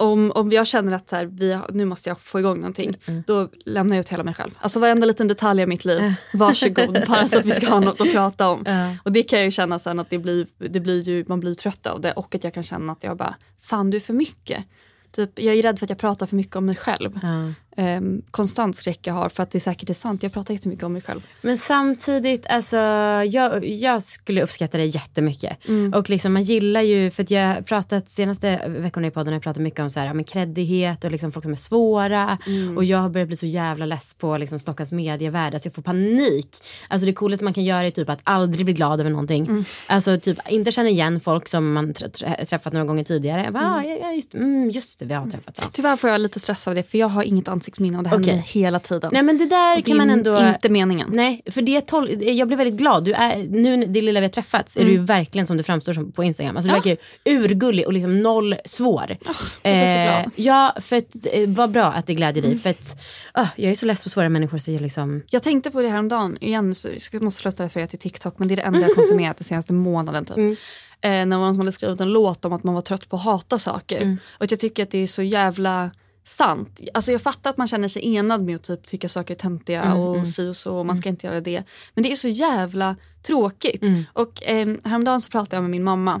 om, 0.00 0.32
om 0.34 0.52
jag 0.52 0.66
känner 0.66 0.92
att 0.92 1.08
så 1.08 1.16
här, 1.16 1.26
vi, 1.26 1.58
nu 1.68 1.84
måste 1.84 2.08
jag 2.08 2.20
få 2.20 2.38
igång 2.38 2.56
någonting, 2.56 2.96
då 3.26 3.48
lämnar 3.64 3.96
jag 3.96 4.00
ut 4.00 4.08
hela 4.08 4.24
mig 4.24 4.34
själv. 4.34 4.50
Alltså 4.60 4.80
varenda 4.80 5.06
liten 5.06 5.28
detalj 5.28 5.62
av 5.62 5.68
mitt 5.68 5.84
liv, 5.84 6.14
varsågod, 6.34 7.04
bara 7.08 7.28
så 7.28 7.38
att 7.38 7.44
vi 7.44 7.50
ska 7.50 7.66
ha 7.68 7.80
något 7.80 8.00
att 8.00 8.12
prata 8.12 8.48
om. 8.48 8.62
Ja. 8.66 8.96
Och 9.02 9.12
det 9.12 9.22
kan 9.22 9.38
jag 9.38 9.44
ju 9.46 9.50
känna 9.50 9.78
sen 9.78 10.00
att 10.00 10.10
det 10.10 10.18
blir, 10.18 10.46
det 10.58 10.80
blir 10.80 11.00
ju, 11.00 11.24
man 11.28 11.40
blir 11.40 11.54
trött 11.54 11.86
av 11.86 12.00
det 12.00 12.12
och 12.12 12.34
att 12.34 12.44
jag 12.44 12.54
kan 12.54 12.62
känna 12.62 12.92
att 12.92 13.04
jag 13.04 13.16
bara, 13.16 13.34
fan 13.60 13.90
du 13.90 13.96
är 13.96 14.00
för 14.00 14.12
mycket. 14.14 14.64
Typ, 15.12 15.38
jag 15.38 15.54
är 15.54 15.62
rädd 15.62 15.78
för 15.78 15.86
att 15.86 15.90
jag 15.90 15.98
pratar 15.98 16.26
för 16.26 16.36
mycket 16.36 16.56
om 16.56 16.66
mig 16.66 16.76
själv. 16.76 17.18
Ja. 17.22 17.52
Ehm, 17.76 18.22
konstant 18.30 18.76
skräck 18.76 18.98
jag 19.02 19.14
har 19.14 19.28
för 19.28 19.42
att 19.42 19.50
det 19.50 19.60
säkert 19.60 19.90
är 19.90 19.94
sant, 19.94 20.22
jag 20.22 20.32
pratar 20.32 20.54
jättemycket 20.54 20.84
om 20.84 20.92
mig 20.92 21.02
själv. 21.02 21.26
Men 21.42 21.58
samtidigt, 21.58 22.46
alltså, 22.46 22.76
jag, 22.76 23.64
jag 23.66 24.02
skulle 24.02 24.42
uppskatta 24.42 24.78
det 24.78 24.84
jättemycket. 24.84 25.56
Och 25.94 26.10
liksom, 26.10 26.32
man 26.32 26.42
gillar 26.42 26.80
ju, 26.82 27.10
för 27.10 27.22
att 27.22 27.30
jag 27.30 27.46
har 27.54 27.62
pratat 27.62 28.10
senaste 28.10 28.60
veckorna 28.68 29.06
i 29.06 29.10
podden 29.10 29.26
har 29.26 29.34
jag 29.34 29.42
pratat 29.42 29.62
mycket 29.62 29.80
om 29.80 29.90
så 29.90 30.00
här, 30.00 30.14
men 30.14 30.24
kreddighet 30.24 31.04
och 31.04 31.10
liksom 31.10 31.32
folk 31.32 31.44
som 31.44 31.52
är 31.52 31.56
svåra. 31.56 32.38
Och 32.76 32.84
jag 32.84 32.98
har 32.98 33.08
börjat 33.10 33.28
bli 33.28 33.36
så 33.36 33.46
jävla 33.46 33.86
less 33.86 34.14
på 34.14 34.36
liksom, 34.38 34.58
Stockholms 34.58 34.92
medievärld, 34.92 35.54
alltså 35.54 35.66
jag 35.66 35.74
får 35.74 35.82
panik. 35.82 36.48
Alltså 36.88 37.06
det 37.06 37.12
coolaste 37.12 37.44
man 37.44 37.54
kan 37.54 37.64
göra 37.64 37.86
är 37.86 37.90
typ 37.90 38.08
att 38.08 38.20
aldrig 38.24 38.64
bli 38.64 38.74
glad 38.74 39.00
över 39.00 39.10
någonting. 39.10 39.64
Alltså 39.86 40.18
typ 40.20 40.38
inte 40.48 40.72
känna 40.72 40.88
igen 40.88 41.20
folk 41.20 41.48
som 41.48 41.72
man 41.72 41.92
trä- 41.94 42.08
trä- 42.10 42.44
träffat 42.44 42.72
några 42.72 42.86
gånger 42.86 43.04
tidigare. 43.04 43.44
Jag 43.44 43.52
bara, 43.52 43.74
ah, 43.74 43.82
ja, 43.84 43.96
ja, 44.02 44.12
just, 44.12 44.34
mm, 44.34 44.70
just 44.70 44.98
det, 44.98 45.04
vi 45.04 45.14
har 45.14 45.26
träffats. 45.30 45.60
Ja. 45.62 45.68
Tyvärr 45.72 45.96
får 45.96 46.10
jag 46.10 46.20
lite 46.20 46.40
stress 46.40 46.68
av 46.68 46.74
det 46.74 46.82
för 46.82 46.98
jag 46.98 47.08
har 47.08 47.22
inget 47.22 47.48
ansiktsminne 47.60 47.98
och 47.98 48.04
det 48.04 48.10
händer 48.10 48.32
mig 48.32 48.44
hela 48.46 48.78
tiden. 48.78 49.10
Nej 49.12 49.22
men 49.22 49.38
det 49.38 49.46
där 49.46 49.76
det 49.76 49.82
kan 49.82 49.96
man 49.96 50.10
ändå... 50.10 50.40
inte 50.48 50.68
meningen. 50.68 51.08
Nej, 51.12 51.42
för 51.50 51.62
det 51.62 51.80
tol- 51.90 52.22
jag 52.32 52.48
blir 52.48 52.56
väldigt 52.58 52.74
glad. 52.78 53.04
Du 53.04 53.12
är, 53.12 53.38
nu 53.38 53.86
det 53.86 54.02
lilla 54.02 54.20
vi 54.20 54.26
har 54.26 54.30
träffats 54.30 54.76
är 54.76 54.84
du 54.84 54.90
ju 54.90 54.98
verkligen 54.98 55.46
som 55.46 55.56
du 55.56 55.62
framstår 55.62 55.92
som 55.92 56.12
på 56.12 56.24
Instagram. 56.24 56.56
Alltså, 56.56 56.68
du 56.72 56.76
Mm. 56.76 56.82
Ja. 56.84 56.90
verkar 57.24 57.42
urgullig 57.50 57.86
och 57.86 57.92
liksom 57.92 58.22
noll 58.22 58.54
svår. 58.64 59.06
så 59.22 59.24
glad. 59.62 60.18
Mm. 60.18 60.30
ja, 60.36 60.74
för 60.80 60.96
att, 60.96 61.04
eh, 61.32 61.48
vad 61.48 61.70
bra 61.70 61.84
att 61.86 62.06
det 62.06 62.14
glädjer 62.14 62.42
dig. 62.42 62.58
För 62.58 62.70
att, 62.70 63.00
ah, 63.32 63.46
jag 63.56 63.70
är 63.72 63.76
så 63.76 63.86
less 63.86 64.04
på 64.04 64.10
svåra 64.10 64.28
människor 64.28 64.58
så 64.58 64.70
jag 64.70 64.82
liksom... 64.82 65.22
Jag 65.30 65.42
tänkte 65.42 65.70
på 65.70 65.82
det 65.82 65.88
här 65.88 65.98
om 65.98 66.08
dagen 66.08 66.38
igen, 66.40 66.74
så 66.74 66.88
jag 67.12 67.22
måste 67.22 67.40
sluta 67.42 67.64
referera 67.64 67.86
till 67.86 67.98
TikTok 67.98 68.34
men 68.38 68.48
det 68.48 68.54
är 68.54 68.56
det 68.56 68.62
enda 68.62 68.80
jag 68.80 68.94
konsumerat 68.94 69.36
den 69.36 69.44
senaste 69.44 69.72
månaden 69.72 70.24
typ. 70.24 70.36
Mm. 70.36 70.56
Eh, 71.02 71.10
när 71.10 71.26
någon 71.26 71.54
som 71.54 71.60
hade 71.60 71.72
skrivit 71.72 72.00
en 72.00 72.12
låt 72.12 72.44
om 72.44 72.52
att 72.52 72.64
man 72.64 72.74
var 72.74 72.82
trött 72.82 73.08
på 73.08 73.16
att 73.16 73.22
hata 73.24 73.58
saker. 73.58 74.00
Mm. 74.00 74.18
Och 74.38 74.52
jag 74.52 74.60
tycker 74.60 74.82
att 74.82 74.90
det 74.90 74.98
är 74.98 75.06
så 75.06 75.22
jävla 75.22 75.90
sant. 76.24 76.80
Alltså 76.94 77.12
jag 77.12 77.22
fattar 77.22 77.50
att 77.50 77.56
man 77.56 77.68
känner 77.68 77.88
sig 77.88 78.14
enad 78.14 78.44
med 78.44 78.56
att 78.56 78.62
typ 78.62 78.86
tycka 78.86 79.08
saker 79.08 79.34
är 79.34 79.38
töntiga 79.38 79.82
Mm, 79.82 79.98
och 79.98 80.28
si 80.28 80.48
och 80.48 80.56
så 80.56 80.76
och 80.76 80.86
man 80.86 80.96
ska 80.96 81.08
inte 81.08 81.26
göra 81.26 81.40
det. 81.40 81.62
Men 81.94 82.02
det 82.04 82.12
är 82.12 82.16
så 82.16 82.28
jävla 82.28 82.96
tråkigt. 83.22 83.82
Mm. 83.82 84.04
Och 84.12 84.42
eh, 84.48 84.68
häromdagen 84.84 85.20
så 85.20 85.30
pratade 85.30 85.56
jag 85.56 85.62
med 85.62 85.70
min 85.70 85.84
mamma 85.84 86.20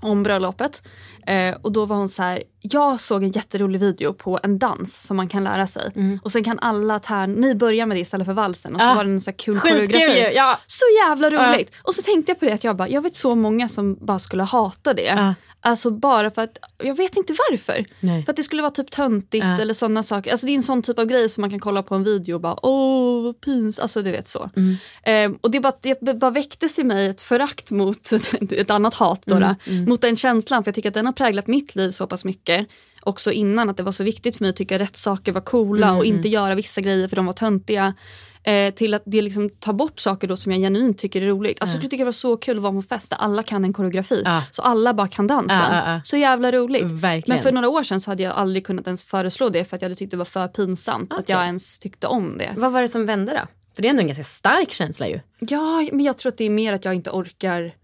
om 0.00 0.22
bröllopet. 0.22 0.82
Eh, 1.26 1.54
och 1.62 1.72
då 1.72 1.84
var 1.86 1.96
hon 1.96 2.08
så 2.08 2.22
här, 2.22 2.42
jag 2.60 3.00
såg 3.00 3.22
en 3.22 3.30
jätterolig 3.30 3.80
video 3.80 4.12
på 4.12 4.40
en 4.42 4.58
dans 4.58 5.02
som 5.06 5.16
man 5.16 5.28
kan 5.28 5.44
lära 5.44 5.66
sig. 5.66 5.92
Och 6.22 6.32
sen 6.32 6.44
kan 6.44 6.58
alla 6.58 6.98
tärn, 6.98 7.32
ni 7.32 7.54
börjar 7.54 7.86
med 7.86 7.96
det 7.96 8.00
istället 8.00 8.26
för 8.26 8.32
valsen 8.34 8.74
och 8.74 8.80
så 8.80 8.84
Mm. 8.84 8.92
Ja. 8.92 8.96
var 8.96 9.04
det 9.04 9.10
en 9.10 9.20
så 9.20 9.30
här 9.30 9.38
kul 9.38 9.60
Skitkul 9.60 9.88
koreografi. 9.88 10.32
ja. 10.36 10.58
Så 10.66 10.84
jävla 11.08 11.30
roligt! 11.30 11.74
Och 11.82 11.94
så 11.94 12.02
tänkte 12.02 12.30
jag 12.32 12.38
på 12.40 12.44
det 12.44 12.52
att 12.52 12.64
jag 12.64 12.76
bara, 12.76 12.88
jag 12.88 13.02
vet 13.02 13.14
så 13.16 13.34
många 13.34 13.68
som 13.68 13.94
bara 14.00 14.18
skulle 14.18 14.42
hata 14.42 14.94
det. 14.94 15.34
Alltså 15.66 15.90
bara 15.90 16.30
för 16.30 16.42
att, 16.42 16.58
jag 16.78 16.94
vet 16.96 17.16
inte 17.16 17.34
varför. 17.50 17.84
Nej. 18.00 18.24
För 18.24 18.32
att 18.32 18.36
det 18.36 18.42
skulle 18.42 18.62
vara 18.62 18.70
typ 18.72 18.90
töntigt 18.90 19.44
Ja. 19.44 19.60
eller 19.60 19.74
sådana 19.74 20.02
saker. 20.02 20.30
Alltså 20.30 20.46
det 20.46 20.52
är 20.52 20.56
en 20.56 20.62
sån 20.62 20.82
typ 20.82 20.98
av 20.98 21.04
grej 21.06 21.28
som 21.28 21.40
man 21.40 21.50
kan 21.50 21.60
kolla 21.60 21.82
på 21.82 21.94
en 21.94 22.04
video 22.04 22.34
och 22.34 22.40
bara 22.40 22.66
åh 22.66 23.22
vad 23.24 23.40
pins, 23.40 23.78
alltså 23.78 24.02
du 24.02 24.10
vet 24.10 24.28
så. 24.28 24.50
Mm. 24.56 24.76
Ehm, 25.02 25.38
och 25.40 25.50
det 25.50 25.60
bara, 25.60 25.72
det 26.00 26.14
bara 26.14 26.30
väcktes 26.30 26.78
i 26.78 26.84
mig 26.84 27.06
ett 27.06 27.20
förakt 27.20 27.70
mot 27.70 28.12
ett 28.50 28.70
annat 28.70 28.94
hat 28.94 29.22
då, 29.24 29.34
Mm, 29.36 29.54
då, 29.66 29.74
mot 29.90 30.00
den 30.00 30.16
känslan 30.16 30.64
för 30.64 30.68
jag 30.68 30.74
tycker 30.74 30.88
att 30.88 30.94
den 30.94 31.06
har 31.06 31.12
präglat 31.12 31.46
mitt 31.46 31.74
liv 31.74 31.90
så 31.90 32.06
pass 32.06 32.24
mycket. 32.24 32.66
Också 33.02 33.32
innan 33.32 33.70
att 33.70 33.76
det 33.76 33.82
var 33.82 33.92
så 33.92 34.04
viktigt 34.04 34.36
för 34.36 34.44
mig 34.44 34.50
att 34.50 34.56
tycka 34.56 34.78
rätt 34.78 34.96
saker 34.96 35.32
var 35.32 35.40
coola 35.40 35.86
Mm, 35.86 35.98
och 35.98 36.04
inte 36.04 36.28
göra 36.28 36.54
vissa 36.54 36.80
grejer 36.80 37.08
för 37.08 37.16
de 37.16 37.26
var 37.26 37.32
töntiga. 37.32 37.94
Eh, 38.46 38.74
till 38.74 38.94
att 38.94 39.02
det 39.06 39.22
liksom 39.22 39.50
tar 39.50 39.72
bort 39.72 40.00
saker 40.00 40.28
då 40.28 40.36
som 40.36 40.52
jag 40.52 40.60
genuint 40.60 40.98
tycker 40.98 41.22
är 41.22 41.26
roligt. 41.26 41.60
Alltså, 41.60 41.74
Jag 41.74 41.80
skulle 41.80 41.90
tycka 41.90 42.00
det 42.00 42.04
var 42.04 42.12
så 42.12 42.36
kul 42.36 42.56
att 42.56 42.62
vara 42.62 42.72
på 42.72 42.82
fest 42.82 43.10
där 43.10 43.16
alla 43.16 43.42
kan 43.42 43.64
en 43.64 43.72
koreografi. 43.72 44.22
Ja. 44.24 44.42
Så 44.50 44.62
alla 44.62 44.94
bara 44.94 45.08
kan 45.08 45.26
dansen. 45.26 45.58
Ja, 45.58 45.92
ja. 45.94 46.00
Så 46.04 46.16
jävla 46.16 46.52
roligt. 46.52 46.84
Verkligen. 46.84 47.36
Men 47.36 47.42
för 47.42 47.52
några 47.52 47.68
år 47.68 47.82
sedan 47.82 48.00
så 48.00 48.10
hade 48.10 48.22
jag 48.22 48.32
aldrig 48.32 48.66
kunnat 48.66 48.86
ens 48.86 49.04
föreslå 49.04 49.48
det 49.48 49.64
för 49.64 49.76
att 49.76 49.82
jag 49.82 49.86
hade 49.86 49.94
tyckt 49.94 50.10
det 50.10 50.16
var 50.16 50.24
för 50.24 50.48
pinsamt 50.48 51.12
att 51.12 51.20
Okej. 51.20 51.34
jag 51.36 51.44
ens 51.46 51.78
tyckte 51.78 52.06
om 52.06 52.38
det. 52.38 52.54
Vad 52.56 52.72
var 52.72 52.82
det 52.82 52.88
som 52.88 53.06
vände 53.06 53.32
då? 53.32 53.46
För 53.74 53.82
det 53.82 53.88
är 53.88 53.90
ändå 53.90 54.00
en 54.02 54.06
ganska 54.08 54.24
stark 54.24 54.70
känsla 54.72 55.08
ju. 55.08 55.20
Ja, 55.38 55.88
men 55.92 56.00
jag 56.04 56.18
tror 56.18 56.32
att 56.32 56.38
det 56.38 56.44
är 56.44 56.50
mer 56.50 56.72
att 56.72 56.84
jag 56.84 56.94
inte 56.94 57.10
orkar. 57.10 57.74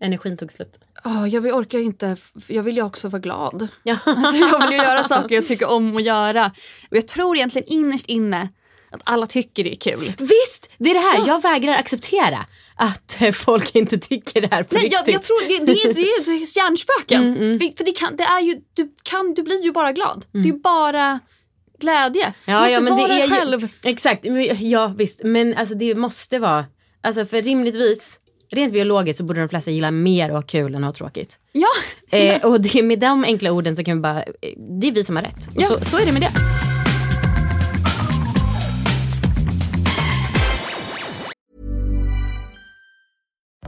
Energin 0.00 0.36
tog 0.36 0.52
slut. 0.52 0.78
Ja, 1.04 1.26
jag 1.26 1.40
vill- 1.40 1.52
orkar 1.52 1.78
inte. 1.78 2.16
Jag 2.46 2.62
vill 2.62 2.76
ju 2.76 2.82
också 2.82 3.08
vara 3.08 3.20
glad. 3.20 3.68
Ja. 3.82 3.96
Alltså, 4.06 4.36
jag 4.36 4.60
vill 4.62 4.70
ju 4.70 4.76
göra 4.84 5.04
saker 5.04 5.34
jag 5.34 5.46
tycker 5.46 5.70
om 5.70 5.96
att 5.96 6.02
göra. 6.02 6.46
Och 6.90 6.96
jag 6.96 7.08
tror 7.08 7.36
egentligen 7.36 7.68
innerst 7.68 8.06
inne 8.06 8.48
att 8.90 9.00
alla 9.04 9.26
tycker 9.26 9.64
det 9.64 9.72
är 9.72 9.76
kul. 9.76 10.12
Visst, 10.18 10.70
det 10.78 10.90
är 10.90 10.94
det 10.94 11.00
här. 11.00 11.26
Jag 11.26 11.42
vägrar 11.42 11.72
acceptera 11.74 12.46
att 12.76 13.22
eh, 13.22 13.32
folk 13.32 13.74
inte 13.74 13.98
tycker 13.98 14.40
det 14.40 14.48
här 14.50 14.62
på 14.62 14.74
Nej, 14.74 14.84
riktigt. 14.84 15.00
jag, 15.06 15.14
jag 15.14 15.22
tror 15.22 15.48
det, 15.48 15.72
det, 15.72 15.72
är, 15.82 15.94
det 15.94 16.30
är 16.30 16.56
hjärnspöken. 16.56 17.58
Vi- 17.58 17.74
För 17.76 17.84
det, 17.84 17.92
kan, 17.92 18.16
det 18.16 18.24
är 18.24 18.40
ju, 18.40 18.60
du, 18.74 18.94
kan, 19.02 19.34
du 19.34 19.42
blir 19.42 19.64
ju 19.64 19.72
bara 19.72 19.92
glad. 19.92 20.24
Det 20.32 20.38
är 20.38 20.42
ju 20.44 20.52
bara 20.52 21.20
glädje. 21.80 22.32
du 22.46 22.52
Ja, 22.52 22.60
måste 22.60 22.72
ja 22.74 22.80
men 22.80 22.96
vara 22.96 23.06
det 23.08 23.12
är 23.14 23.18
dig 23.18 23.28
ju, 23.28 23.34
själv. 23.34 23.68
Exakt, 23.84 24.24
men- 24.24 24.68
ja 24.70 24.94
visst. 24.98 25.20
Men 25.24 25.54
alltså 25.54 25.74
det 25.74 25.94
måste 25.94 26.38
vara, 26.38 26.64
alltså 27.02 27.26
för 27.26 27.42
rimligtvis, 27.42 28.18
rent 28.52 28.72
biologiskt 28.72 29.18
så 29.18 29.24
borde 29.24 29.40
de 29.40 29.48
flesta 29.48 29.70
gilla 29.70 29.90
mer 29.90 30.28
att 30.28 30.34
ha 30.34 30.42
kul 30.42 30.74
än 30.74 30.84
att 30.84 30.88
ha 30.88 31.06
tråkigt. 31.06 31.38
Ja. 31.52 31.68
Eh, 32.18 32.44
och 32.46 32.60
det, 32.60 32.82
med 32.82 32.98
de 33.00 33.24
enkla 33.24 33.52
orden 33.52 33.76
så 33.76 33.84
kan 33.84 33.96
vi 33.96 34.00
bara, 34.02 34.22
eh, 34.22 34.52
det 34.80 34.86
är 34.88 34.92
vi 34.92 35.04
som 35.04 35.16
har 35.16 35.22
rätt. 35.22 35.46
Och 35.56 35.62
Ja. 35.62 35.68
så, 35.68 35.84
så 35.84 35.98
är 35.98 36.06
det 36.06 36.12
med 36.12 36.22
det. 36.22 36.32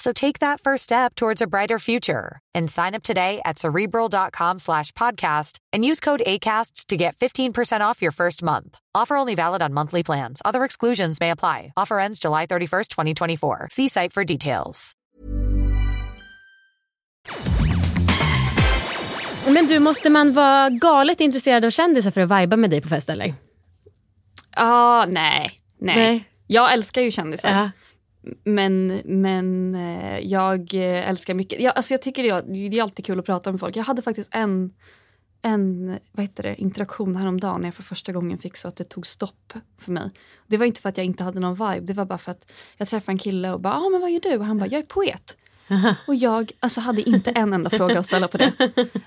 So 0.00 0.12
take 0.14 0.38
that 0.38 0.60
first 0.62 0.84
step 0.84 1.14
towards 1.14 1.42
a 1.42 1.46
brighter 1.46 1.78
future 1.78 2.40
and 2.54 2.70
sign 2.70 2.94
up 2.94 3.02
today 3.02 3.42
at 3.44 3.58
cerebral.com 3.58 4.58
slash 4.58 4.92
podcast 4.92 5.58
and 5.74 5.84
use 5.84 6.00
code 6.00 6.22
ACAST 6.26 6.86
to 6.86 6.96
get 6.96 7.16
15% 7.16 7.82
off 7.82 8.00
your 8.02 8.12
first 8.12 8.42
month. 8.42 8.78
Offer 8.94 9.16
only 9.16 9.34
valid 9.34 9.60
on 9.62 9.74
monthly 9.74 10.02
plans. 10.02 10.40
Other 10.42 10.64
exclusions 10.64 11.20
may 11.20 11.30
apply. 11.30 11.74
Offer 11.76 12.00
ends 12.00 12.18
July 12.18 12.46
31st, 12.46 12.88
2024. 12.88 13.68
See 13.70 13.88
site 13.88 14.14
for 14.14 14.24
details. 14.24 14.96
Men 19.46 19.66
du, 19.66 19.78
måste 19.78 20.10
man 20.10 20.32
vara 20.32 20.70
galet 20.70 21.20
intresserad 21.20 21.64
av 21.64 21.70
kändisar 21.70 22.10
för 22.10 22.20
att 22.20 22.40
viba 22.40 22.56
med 22.56 22.70
dig 22.70 22.80
på 22.80 22.88
fest 22.88 23.10
eller? 23.10 23.34
Ah, 24.56 25.06
nej, 25.08 25.50
nej. 25.78 25.96
Nej. 25.96 26.24
Jag 26.46 26.72
älskar 26.72 27.02
ju 27.02 27.10
kändisar. 27.10 27.50
Ja. 27.50 27.70
Men, 28.44 29.00
men 29.04 29.74
eh, 29.74 30.18
jag 30.18 30.74
eh, 30.74 31.08
älskar 31.08 31.34
mycket. 31.34 31.60
Jag, 31.60 31.76
alltså 31.76 31.94
jag 31.94 32.02
tycker 32.02 32.22
det, 32.22 32.68
det 32.68 32.78
är 32.78 32.82
alltid 32.82 33.04
kul 33.04 33.18
att 33.18 33.26
prata 33.26 33.50
med 33.50 33.60
folk. 33.60 33.76
Jag 33.76 33.84
hade 33.84 34.02
faktiskt 34.02 34.34
en, 34.34 34.72
en 35.42 35.98
vad 36.12 36.24
heter 36.24 36.42
det, 36.42 36.60
interaktion 36.60 37.16
häromdagen 37.16 37.60
när 37.60 37.66
jag 37.66 37.74
för 37.74 37.82
första 37.82 38.12
gången 38.12 38.38
fick 38.38 38.56
så 38.56 38.68
att 38.68 38.76
det 38.76 38.84
tog 38.84 39.06
stopp 39.06 39.52
för 39.78 39.92
mig. 39.92 40.10
Det 40.46 40.56
var 40.56 40.66
inte 40.66 40.80
för 40.80 40.88
att 40.88 40.96
jag 40.96 41.06
inte 41.06 41.24
hade 41.24 41.40
någon 41.40 41.54
vibe. 41.54 41.86
Det 41.86 41.92
var 41.92 42.04
bara 42.04 42.18
för 42.18 42.30
att 42.30 42.52
jag 42.76 42.88
träffade 42.88 43.12
en 43.12 43.18
kille 43.18 43.52
och 43.52 43.60
bara, 43.60 43.74
ah, 43.74 43.88
men 43.88 44.00
vad 44.00 44.10
gör 44.10 44.20
du? 44.20 44.36
Och 44.36 44.44
han 44.44 44.58
bara, 44.58 44.66
jag 44.66 44.78
är 44.80 44.86
poet. 44.86 45.36
Och 46.06 46.14
jag 46.14 46.52
alltså, 46.60 46.80
hade 46.80 47.02
inte 47.02 47.30
en 47.30 47.52
enda 47.52 47.70
fråga 47.70 47.98
att 47.98 48.06
ställa 48.06 48.28
på 48.28 48.38
det. 48.38 48.52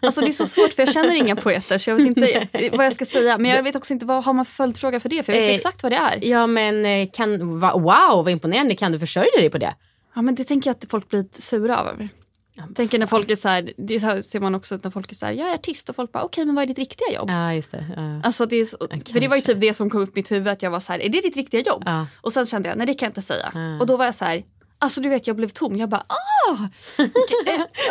Alltså 0.02 0.22
det 0.22 0.28
är 0.28 0.32
så 0.32 0.46
svårt 0.46 0.74
för 0.74 0.82
jag 0.82 0.94
känner 0.94 1.16
inga 1.16 1.36
poeter 1.36 1.78
så 1.78 1.90
jag 1.90 1.96
vet 1.96 2.08
inte 2.08 2.48
vad 2.78 2.86
jag 2.86 2.94
ska 2.94 3.06
säga. 3.06 3.38
Men 3.38 3.52
jag 3.52 3.64
vet 3.64 3.76
också 3.76 3.94
inte 3.94 4.06
vad 4.06 4.24
har 4.24 4.34
man 4.34 4.46
följdfråga 4.46 5.00
för 5.00 5.10
det 5.10 5.24
för 5.24 5.34
jag 5.34 5.42
vet 5.42 5.50
Eh, 5.50 5.56
exakt 5.56 5.84
vad 5.84 5.92
det 5.92 5.96
är. 5.96 6.20
Ja 6.22 6.48
men 6.48 6.86
eh, 6.86 7.10
kan, 7.14 7.60
va, 7.60 7.74
wow 7.78 8.24
vad 8.24 8.30
imponerande, 8.30 8.76
kan 8.76 8.92
du 8.92 9.00
försörja 9.00 9.40
dig 9.40 9.50
på 9.50 9.58
det? 9.58 9.76
Ja 10.16 10.22
men 10.22 10.36
det 10.36 10.44
tänker 10.44 10.70
jag 10.70 10.76
att 10.76 10.86
folk 10.90 11.10
blir 11.10 11.26
sura 11.32 11.78
över. 11.78 12.10
Jag 12.56 12.76
tänker 12.76 13.00
när 13.00 13.06
folk 13.06 13.32
är 13.32 13.36
så 13.36 13.48
här, 13.48 13.74
det 13.78 14.00
så 14.00 14.06
här 14.06 14.22
ser 14.22 14.40
man 14.40 14.56
också 14.56 14.76
att 14.76 14.84
när 14.84 14.92
folk 14.92 15.12
är 15.12 15.16
så 15.16 15.26
här, 15.26 15.34
jag 15.34 15.50
är 15.50 15.54
artist 15.54 15.90
och 15.90 15.96
folk 15.96 16.12
bara 16.12 16.24
okej 16.24 16.46
men 16.46 16.56
vad 16.56 16.64
är 16.64 16.68
ditt 16.68 16.78
riktiga 16.78 17.16
jobb? 17.16 17.30
Ja 17.30 17.54
just 17.54 17.72
det. 17.72 17.86
Ja. 17.96 18.22
Alltså 18.24 18.46
det 18.46 18.56
är 18.56 18.66
så, 18.66 18.78
för 19.12 19.20
det 19.20 19.28
var 19.28 19.36
ju 19.36 19.42
typ 19.42 19.60
det 19.60 19.74
som 19.74 19.90
kom 19.90 20.02
upp 20.02 20.10
i 20.10 20.20
mitt 20.20 20.32
huvud 20.32 20.48
att 20.48 20.62
jag 20.62 20.72
var 20.72 20.80
så 20.80 20.92
här, 20.92 21.00
är 21.00 21.10
det 21.10 21.22
ditt 21.22 21.36
riktiga 21.36 21.62
jobb? 21.62 21.84
Ja. 21.86 22.08
Och 22.22 22.34
sen 22.34 22.46
kände 22.46 22.70
jag, 22.70 22.78
nej 22.78 22.88
det 22.88 22.94
kan 22.94 23.06
jag 23.06 23.10
inte 23.10 23.22
säga. 23.22 23.52
Ja. 23.54 23.80
Och 23.80 23.88
då 23.88 23.98
var 23.98 24.06
jag 24.06 24.16
så 24.16 24.26
här, 24.26 24.44
alltså 24.84 25.02
du 25.02 25.10
vet 25.10 25.28
jag 25.28 25.36
blev 25.36 25.50
tom, 25.50 25.76
jag 25.78 25.90
bara 25.90 26.04
ah! 26.08 26.58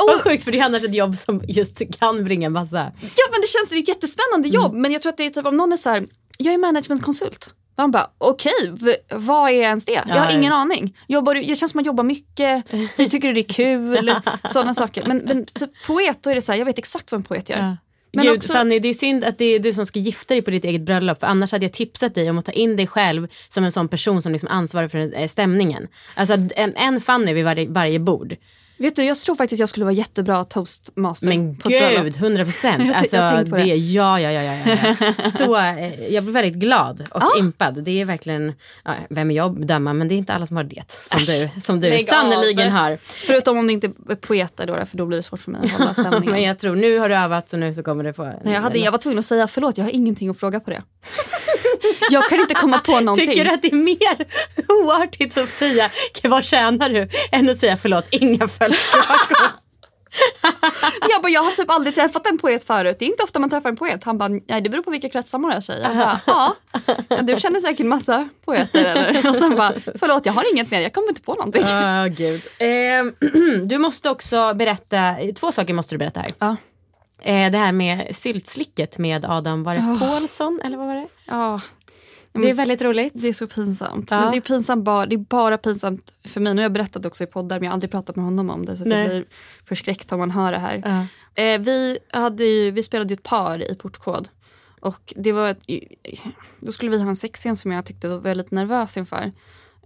Vad 0.07 0.21
sjukt 0.23 0.45
för 0.45 0.53
det 0.53 0.59
är 0.59 0.65
annars 0.65 0.85
ett 0.85 0.95
jobb 0.95 1.17
som 1.17 1.43
just 1.49 1.83
kan 2.01 2.25
bringa 2.25 2.51
massa. 2.51 2.93
Ja 3.01 3.25
men 3.33 3.41
det 3.41 3.47
känns 3.49 3.69
som 3.69 3.79
ett 3.79 3.89
jättespännande 3.89 4.49
jobb 4.49 4.75
men 4.75 4.93
jag 4.93 5.03
tror 5.03 5.11
att 5.13 5.17
det 5.17 5.27
är 5.27 5.31
typ 5.31 5.47
om 5.47 5.57
någon 5.57 5.73
är 5.73 5.77
så 5.77 5.91
här, 5.91 6.07
jag 6.39 6.55
är 6.55 6.59
managementkonsult. 6.59 7.55
Han 7.77 7.91
bara 7.91 8.11
okej, 8.19 8.53
v- 8.81 8.97
vad 9.11 9.51
är 9.51 9.55
ens 9.55 9.85
det? 9.85 9.93
Jag 9.93 10.15
har 10.15 10.31
Ja. 10.31 10.39
ingen 10.39 10.53
aning. 10.53 10.99
Jobbar, 11.09 11.35
jag 11.35 11.45
känns 11.59 11.59
som 11.61 11.67
att 11.67 11.75
man 11.75 11.85
jobbar 11.85 12.05
mycket, 12.05 12.65
jag 12.97 13.11
tycker 13.11 13.35
det 13.35 13.41
är 13.41 13.49
kul, 13.55 14.15
sådana 14.51 14.75
saker. 14.75 15.05
Men, 15.07 15.19
men 15.19 15.45
typ 15.47 15.71
poet, 15.87 16.19
då 16.23 16.31
är 16.31 16.35
det 16.35 16.43
så 16.43 16.53
här, 16.53 16.59
jag 16.59 16.67
vet 16.67 16.79
exakt 16.79 17.13
vad 17.13 17.19
en 17.19 17.23
poet 17.25 17.49
gör. 17.49 17.77
Men 18.13 18.25
Gud 18.25 18.37
också- 18.37 18.53
Fanny 18.53 18.79
det 18.79 18.89
är 18.89 18.95
synd 18.95 19.25
att 19.25 19.39
det 19.39 19.45
är 19.45 19.59
du 19.59 19.73
som 19.73 19.87
ska 19.87 19.99
gifta 19.99 20.35
dig 20.35 20.43
på 20.43 20.51
ditt 20.51 20.65
eget 20.65 20.83
bröllop 20.83 21.21
för 21.21 21.27
annars 21.27 21.53
hade 21.53 21.65
jag 21.65 21.73
tipsat 21.73 22.15
dig 22.15 22.31
om 22.31 22.39
att 22.39 22.45
ta 22.45 22.53
in 22.53 22.77
dig 22.77 22.87
själv 22.87 23.29
som 23.49 23.65
en 23.65 23.73
sån 23.73 23.89
person 23.89 24.23
som 24.23 24.33
liksom 24.33 24.49
ansvarar 24.49 24.89
för 24.89 25.21
eh, 25.21 25.29
stämningen. 25.29 25.89
Alltså 26.15 26.35
en, 26.57 26.75
en 26.77 27.01
Fanny 27.01 27.35
vid 27.35 27.45
varje, 27.45 27.69
varje 27.69 27.99
bord. 27.99 28.37
Vet 28.77 28.97
du, 28.97 29.05
jag 29.05 29.17
tror 29.17 29.37
faktiskt 29.37 29.61
jag 29.61 29.69
skulle 29.69 29.85
vara 29.85 29.95
jättebra 29.95 30.45
toastmaster. 30.45 31.27
Men 31.27 31.57
på 31.57 31.69
gud, 31.69 32.17
100 32.17 32.45
procent. 32.45 32.93
Alltså, 33.03 33.17
jag 33.17 33.51
det. 33.51 33.57
det. 33.57 33.77
Ja, 33.77 34.21
ja, 34.21 34.33
ja, 34.33 34.43
ja, 34.43 34.97
ja. 35.01 35.31
Så 35.31 35.57
eh, 35.57 36.13
jag 36.13 36.25
blir 36.25 36.35
väldigt 36.35 36.55
glad 36.55 37.09
och 37.11 37.23
impad. 37.39 37.85
Det 37.85 38.01
är 38.01 38.05
verkligen, 38.05 38.53
ja, 38.85 38.95
vem 39.11 39.31
är 39.31 39.35
jag 39.35 39.61
att 39.61 39.69
döma, 39.69 39.93
men 39.93 40.09
det 40.09 40.15
är 40.15 40.17
inte 40.17 40.33
alla 40.33 40.47
som 40.47 40.57
har 40.57 40.65
det 40.65 40.93
som 40.93 41.19
du, 41.19 41.61
som 41.61 41.81
du 41.81 41.89
av. 42.67 42.73
har. 42.73 42.99
Förutom 43.03 43.59
om 43.59 43.67
det 43.67 43.73
inte 43.73 43.87
är 44.09 44.15
poeter 44.15 44.67
då, 44.67 44.85
för 44.85 44.97
då 44.97 45.07
blir 45.07 45.17
det 45.17 45.23
svårt 45.23 45.41
för 45.41 45.51
mig 45.51 45.61
att 45.65 45.71
hålla 45.71 45.95
stämningen. 45.95 46.31
Men 46.31 46.43
jag 46.43 46.59
tror, 46.59 46.77
nu 46.77 46.99
har 46.99 47.09
du 47.09 47.15
övat 47.15 47.49
så 47.49 47.57
nu 47.57 47.75
så 47.75 47.83
kommer 47.83 48.05
det 48.05 48.13
på. 48.13 48.25
Nej, 48.25 48.55
jag, 48.55 48.61
hade, 48.61 48.79
jag 48.79 48.93
var 48.93 48.99
tvungen 48.99 49.19
att 49.19 49.25
säga 49.25 49.49
förlåt, 49.49 49.79
jag 49.79 49.85
har 49.85 49.91
ingenting 49.91 50.29
att 50.29 50.39
fråga 50.39 50.61
på 50.61 50.71
det. 50.71 50.83
Jag 52.11 52.29
kan 52.29 52.41
inte 52.41 52.55
komma 52.55 52.79
på 52.79 53.01
någonting. 53.01 53.29
Tycker 53.29 53.45
du 53.45 53.51
att 53.51 53.63
det 53.63 53.73
är 53.73 53.77
mer 53.77 54.27
oartigt 54.69 55.39
att 55.39 55.49
säga 55.49 55.91
vad 56.23 56.45
tjänar 56.45 56.89
du 56.89 57.09
än 57.33 57.49
att 57.49 57.57
säga 57.57 57.77
förlåt, 57.77 58.07
inga 58.11 58.49
följdfrågor. 58.49 59.63
jag, 61.11 61.23
bara, 61.23 61.29
jag 61.29 61.43
har 61.43 61.51
typ 61.51 61.71
aldrig 61.71 61.95
träffat 61.95 62.27
en 62.27 62.39
poet 62.39 62.65
förut. 62.65 62.97
Det 62.99 63.05
är 63.05 63.07
inte 63.07 63.23
ofta 63.23 63.39
man 63.39 63.51
träffar 63.51 63.69
en 63.69 63.77
poet. 63.77 64.05
Han 64.05 64.19
bara, 64.19 64.29
nej 64.29 64.61
det 64.61 64.69
beror 64.71 64.83
på 64.83 64.91
vilka 64.91 65.09
kretsar 65.09 65.39
man 65.39 65.53
rör 65.53 65.61
sig 65.61 65.81
i. 65.81 65.83
Ja. 66.27 66.57
Du 67.23 67.41
känner 67.41 67.61
säkert 67.61 67.87
massa 67.87 68.29
poeter 68.45 68.85
eller? 68.85 69.31
Och 69.31 69.37
sen 69.37 69.57
bara, 69.57 69.73
förlåt 69.99 70.27
jag 70.27 70.33
har 70.33 70.53
inget 70.53 70.71
mer, 70.71 70.81
jag 70.81 70.93
kommer 70.93 71.09
inte 71.09 71.23
på 71.23 71.35
någonting. 71.35 71.63
Åh, 71.63 72.07
gud. 72.07 72.43
Eh, 72.59 73.29
du 73.65 73.79
måste 73.79 74.11
också 74.11 74.55
berätta, 74.55 75.15
två 75.41 75.53
saker 75.53 75.75
måste 75.75 75.95
du 75.95 75.99
berätta 75.99 76.21
här. 76.21 76.31
Ja. 76.39 76.57
Eh, 77.25 77.51
det 77.51 77.59
här 77.59 77.73
med 77.73 78.17
syltslicket 78.17 78.99
med 78.99 79.25
Adam, 79.25 79.63
var 79.63 79.75
det 79.75 79.81
Oh. 79.81 79.99
Paulsson 79.99 80.61
eller 80.65 80.77
vad 80.77 80.87
var 80.87 80.95
det? 80.95 81.07
Ja. 81.27 81.61
Det 82.33 82.51
är 82.51 82.55
väldigt 82.55 82.83
roligt. 82.83 83.13
Det 83.15 83.29
är 83.29 83.33
så 83.33 83.47
pinsamt. 83.47 84.11
Ja. 84.11 84.21
Men 84.21 84.31
det 84.31 84.37
är, 84.37 84.41
pinsamt 84.41 84.85
bara, 84.85 85.07
det 85.07 85.15
är 85.15 85.19
bara 85.19 85.59
pinsamt 85.59 86.13
för 86.25 86.41
mig. 86.41 86.55
Nu 86.55 86.59
har 86.61 86.63
jag 86.63 86.73
berättat 86.73 87.07
också 87.07 87.25
i 87.25 87.27
poddar 87.27 87.57
men 87.57 87.65
jag 87.65 87.71
har 87.71 87.75
aldrig 87.75 87.91
pratat 87.91 88.17
med 88.17 88.25
honom 88.25 88.51
om 88.51 88.67
det. 88.67 88.77
Så 88.77 88.83
jag 88.89 89.09
blir 89.09 89.25
förskräckt 89.65 90.13
om 90.13 90.19
man 90.19 90.31
hör 90.31 90.53
det 90.53 90.59
här. 90.59 90.83
Ja. 90.85 91.43
Eh, 91.43 91.61
vi, 91.61 91.99
hade 92.11 92.45
ju, 92.45 92.71
vi 92.71 92.83
spelade 92.83 93.11
ju 93.11 93.15
ett 93.15 93.23
par 93.23 93.71
i 93.71 93.75
portkod. 93.75 94.29
Och 94.81 95.15
det 95.17 95.33
var 95.33 95.49
ett, 95.49 95.63
då 96.61 96.73
skulle 96.73 96.91
vi 96.91 96.99
ha 96.99 97.09
en 97.09 97.17
sexscen 97.17 97.57
som 97.57 97.73
jag 97.73 97.85
tyckte 97.85 98.09
var 98.09 98.35
lite 98.35 98.55
nervös 98.55 98.97
inför. 98.97 99.33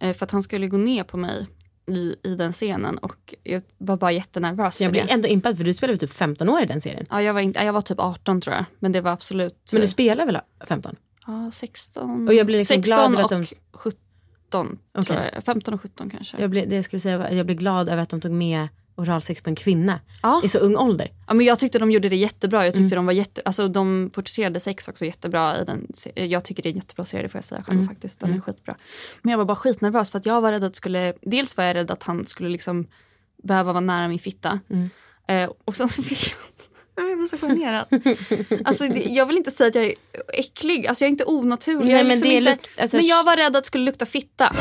Eh, 0.01 0.13
för 0.13 0.25
att 0.25 0.31
han 0.31 0.43
skulle 0.43 0.67
gå 0.67 0.77
ner 0.77 1.05
på 1.05 1.17
mig 1.17 1.47
i, 1.87 2.17
i 2.23 2.35
den 2.35 2.53
scenen. 2.53 2.99
Och 2.99 3.35
jag 3.43 3.63
var 3.79 3.97
bara 3.97 4.13
jättenervös 4.13 4.81
Jag 4.81 4.93
det. 4.93 5.01
ändå 5.01 5.29
impad 5.29 5.57
för 5.57 5.65
du 5.65 5.75
spelade 5.75 5.99
typ 5.99 6.13
15 6.13 6.49
år 6.49 6.63
i 6.63 6.67
den 6.67 6.81
serien. 6.81 7.07
Ja, 7.11 7.23
jag, 7.23 7.35
var 7.35 7.41
inte, 7.41 7.65
jag 7.65 7.73
var 7.73 7.83
typ 7.83 7.99
18 8.01 8.41
tror 8.41 8.57
jag. 8.57 8.65
Men 8.79 8.93
det 8.93 9.01
var 9.01 9.11
absolut... 9.11 9.71
Men 9.73 9.81
du 9.81 9.89
spelar 9.89 10.27
väl 10.27 10.39
15? 10.69 10.97
Ja, 11.27 11.51
16. 11.53 12.29
Och 12.29 12.35
jag 12.35 12.47
blir 12.47 12.59
liksom 12.59 12.75
16 12.83 13.13
glad 13.13 13.25
att 13.25 13.31
de- 13.31 13.41
och 13.73 13.81
17 13.81 13.99
tror 14.51 15.17
Okej. 15.17 15.31
jag. 15.35 15.45
15 15.45 15.75
och 15.75 15.81
17 15.81 16.11
kanske. 16.11 16.41
Jag 16.41 16.51
blir, 16.51 16.67
det 16.67 16.77
jag 16.77 16.85
skulle 16.85 17.01
säga, 17.01 17.33
jag 17.33 17.47
blir 17.47 17.57
glad 17.57 17.89
över 17.89 18.03
att 18.03 18.09
de 18.09 18.21
tog 18.21 18.33
med 18.33 18.69
oralsex 18.97 19.43
på 19.43 19.51
en 19.51 19.57
kvinna 19.57 20.01
Ja. 20.23 20.41
i 20.45 20.49
så 20.49 20.59
ung 20.59 20.77
ålder. 20.77 21.11
Ja, 21.29 21.35
men 21.35 21.47
jag 21.47 21.59
tyckte 21.59 21.79
de 21.79 21.91
gjorde 21.91 22.09
det 22.09 22.17
jättebra. 22.17 22.65
Jag 22.65 22.75
tyckte 22.75 22.95
Mm. 22.95 22.97
de 22.97 23.07
var 23.07 23.13
jätte, 23.13 23.43
alltså 23.45 23.69
de 23.69 24.11
porträtterade 24.15 24.61
sex 24.61 24.89
också 24.89 25.05
jättebra 25.05 25.61
i 25.61 25.65
den. 25.65 25.87
Jag 26.15 26.45
tycker 26.45 26.63
det 26.63 26.69
är 26.69 26.71
en 26.71 26.77
jättebra 26.77 27.05
serie, 27.05 27.23
det 27.23 27.29
får 27.29 27.39
jag 27.39 27.45
säga 27.45 27.63
själv 27.63 27.77
Mm. 27.79 27.89
faktiskt. 27.89 28.21
Den 28.21 28.35
är 28.35 28.41
skitbra. 28.41 28.77
Men 29.23 29.31
jag 29.31 29.39
var 29.39 29.45
bara 29.45 29.57
skitnervös 29.57 30.11
för 30.11 30.19
att 30.19 30.27
jag 30.27 30.41
var 30.41 30.53
rädd 30.53 30.65
att 30.65 30.77
skulle, 30.77 31.13
dels 31.23 31.57
var 31.57 31.65
jag 31.65 31.75
rädd 31.75 31.91
att 31.91 32.03
han 32.03 32.27
skulle 32.27 32.49
liksom 32.49 32.87
behöva 33.43 33.73
vara 33.73 33.81
nära 33.81 34.09
min 34.09 34.19
fitta. 34.19 34.61
Mm. 34.71 34.91
Eh, 35.29 35.51
och 35.65 35.77
sen 35.77 35.89
så 35.89 36.03
fick 36.03 36.35
jag 36.97 37.09
jag 37.11 37.19
blir 37.19 37.27
så 37.27 37.39
generad. 37.39 37.87
Alltså, 38.65 38.85
jag 38.87 39.27
vill 39.27 39.37
inte 39.37 39.51
säga 39.51 39.69
att 39.69 39.75
jag 39.75 39.85
är 39.85 39.95
äcklig. 40.33 40.87
Alltså, 40.87 41.05
jag 41.05 41.09
är 41.09 41.11
inte 41.11 41.25
onaturlig. 41.25 41.85
Nej, 41.85 41.93
jag 41.93 41.99
men 42.07 42.09
liksom 42.09 42.31
inte, 42.31 42.51
luk- 42.51 42.83
alltså- 42.83 42.97
men 42.97 43.07
jag 43.07 43.25
var 43.25 43.37
rädd 43.37 43.57
att 43.57 43.65
det 43.65 43.67
skulle 43.67 43.85
lukta 43.85 44.07
fitta. 44.07 44.53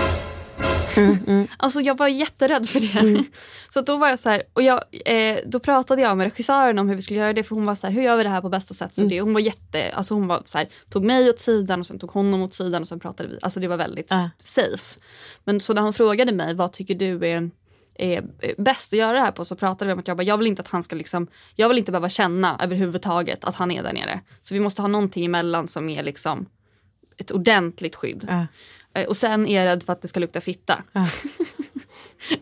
Mm, 0.98 1.48
Alltså 1.58 1.82
jag 1.82 1.98
var 1.98 2.08
jätterädd 2.08 2.70
för 2.70 2.80
det. 2.80 3.24
Så 3.70 3.82
då 3.82 3.98
var 3.98 4.08
jag 4.10 4.20
så 4.20 4.30
här, 4.30 4.43
och 4.54 4.62
jag, 4.64 4.82
eh, 5.06 5.38
då 5.46 5.60
pratade 5.60 6.02
jag 6.02 6.18
med 6.18 6.24
regissören 6.26 6.80
om 6.80 6.89
hur 6.89 6.96
vi 6.96 7.02
skulle 7.02 7.20
göra 7.20 7.34
det 7.34 7.43
för 7.43 7.56
hon 7.56 7.66
var 7.66 7.76
så 7.76 7.88
här, 7.88 7.93
hur 7.93 8.02
gör 8.02 8.18
vi 8.18 8.24
det 8.24 8.30
här 8.30 8.41
på 8.41 8.50
bästa 8.50 8.74
sätt? 8.74 8.93
Så 8.93 9.02
Mm. 9.02 9.10
det, 9.10 9.22
hon 9.22 9.34
var 9.34 9.41
jätte, 9.41 9.91
alltså 9.93 10.14
hon 10.14 10.28
var 10.28 10.41
så 10.46 10.58
här, 10.58 10.68
tog 10.89 11.04
mig 11.06 11.30
åt 11.30 11.39
sidan 11.39 11.80
och 11.80 11.88
sen 11.88 12.00
tog 12.00 12.12
honom 12.12 12.41
åt 12.41 12.54
sidan 12.54 12.82
och 12.82 12.88
sen 12.88 13.00
pratade 13.00 13.30
vi. 13.30 13.38
Alltså 13.41 13.60
det 13.60 13.68
var 13.68 13.78
väldigt 13.78 14.08
Ja. 14.12 14.30
safe. 14.39 15.00
Men 15.43 15.60
så 15.60 15.74
när 15.74 15.82
hon 15.82 15.93
frågade 15.93 16.32
mig, 16.32 16.54
vad 16.56 16.74
tycker 16.74 16.96
du 16.96 17.26
är 17.28 17.50
är 17.98 18.24
bäst 18.58 18.93
att 18.93 19.00
göra 19.00 19.12
det 19.14 19.20
här 19.20 19.32
på 19.32 19.46
så 19.46 19.56
pratade 19.56 19.88
vi 19.88 19.93
om 19.93 20.00
att 20.00 20.08
jag 20.08 20.18
bara, 20.18 20.24
jag 20.24 20.38
vill 20.38 20.48
inte 20.48 20.62
att 20.62 20.68
han 20.68 20.84
ska 20.84 20.96
liksom, 20.96 21.28
jag 21.56 21.70
vill 21.70 21.78
inte 21.78 21.91
behöva 21.91 22.10
känna 22.10 22.60
överhuvudtaget 22.64 23.43
att 23.46 23.56
han 23.56 23.72
är 23.72 23.84
där 23.84 23.93
nere. 23.93 24.20
Så 24.41 24.54
vi 24.54 24.60
måste 24.60 24.82
ha 24.82 24.88
någonting 24.88 25.26
emellan 25.26 25.68
som 25.68 25.89
är 25.89 26.04
liksom 26.04 26.46
ett 27.18 27.32
ordentligt 27.32 27.96
skydd. 27.96 28.26
Ja. 28.30 28.46
Eh, 28.96 29.06
Och 29.06 29.18
sen 29.18 29.48
är 29.48 29.56
jag 29.56 29.66
rädd 29.66 29.84
för 29.84 29.93
att 29.93 30.02
det 30.02 30.08
ska 30.08 30.20
lukta 30.20 30.41
fitta. 30.41 30.84
Ja. 30.91 31.08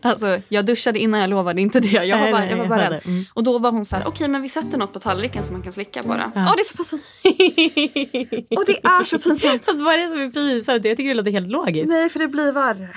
alltså 0.02 0.40
jag 0.48 0.66
duschade 0.66 0.98
innan 0.98 1.20
jag 1.20 1.30
lovade 1.30 1.60
inte 1.60 1.80
det. 1.80 1.88
Jag 2.06 2.18
var 2.18 2.32
bara, 2.32 2.50
jag 2.50 2.56
var 2.56 2.66
bara 2.66 2.90
rädd. 2.90 3.00
Mm. 3.04 3.24
Och 3.34 3.44
då 3.44 3.58
var 3.58 3.70
hon 3.72 3.84
så 3.84 3.96
här, 3.96 4.06
okej 4.08 4.28
men 4.28 4.42
vi 4.42 4.48
sätter 4.48 4.78
något 4.78 4.92
på 4.92 5.00
tallriken 5.00 5.44
som 5.44 5.52
man 5.52 5.62
kan 5.62 5.72
slicka 5.72 6.02
det. 6.02 6.08
Ja, 6.08 6.30
Ja. 6.34 6.54
det 6.56 6.60
är 6.62 6.64
så 6.64 6.76
pass. 6.76 6.92
Och 8.58 8.64
det 8.66 8.84
är 8.84 9.04
så 9.04 9.18
pinsamt. 9.18 9.64
Fast 9.64 9.82
vad 9.82 9.94
är 9.94 9.98
det 9.98 10.08
som 10.08 10.18
är 10.18 10.30
pinsamt? 10.30 10.84
Jag 10.84 10.96
tycker 10.96 11.08
det 11.08 11.14
låter 11.14 11.30
helt 11.30 11.48
logiskt. 11.48 11.88
Nej 11.88 12.08
för 12.08 12.18
det 12.18 12.28
blir 12.28 12.52
värre. 12.52 12.88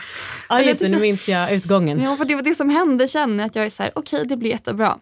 Ja 0.49 0.61
just 0.61 0.81
det, 0.81 0.87
nu 0.89 0.99
minns 0.99 1.27
jag 1.29 1.53
utgången. 1.53 2.01
Ja 2.03 2.15
för 2.15 2.25
det 2.25 2.35
var 2.35 2.41
det 2.41 2.55
som 2.55 2.69
hände 2.69 3.07
jag 3.13 3.41
att 3.41 3.55
jag 3.55 3.65
är 3.65 3.69
så 3.69 3.83
här, 3.83 3.91
okej 3.95 4.25
det 4.25 4.37
blir 4.37 4.49
jättebra. 4.49 4.97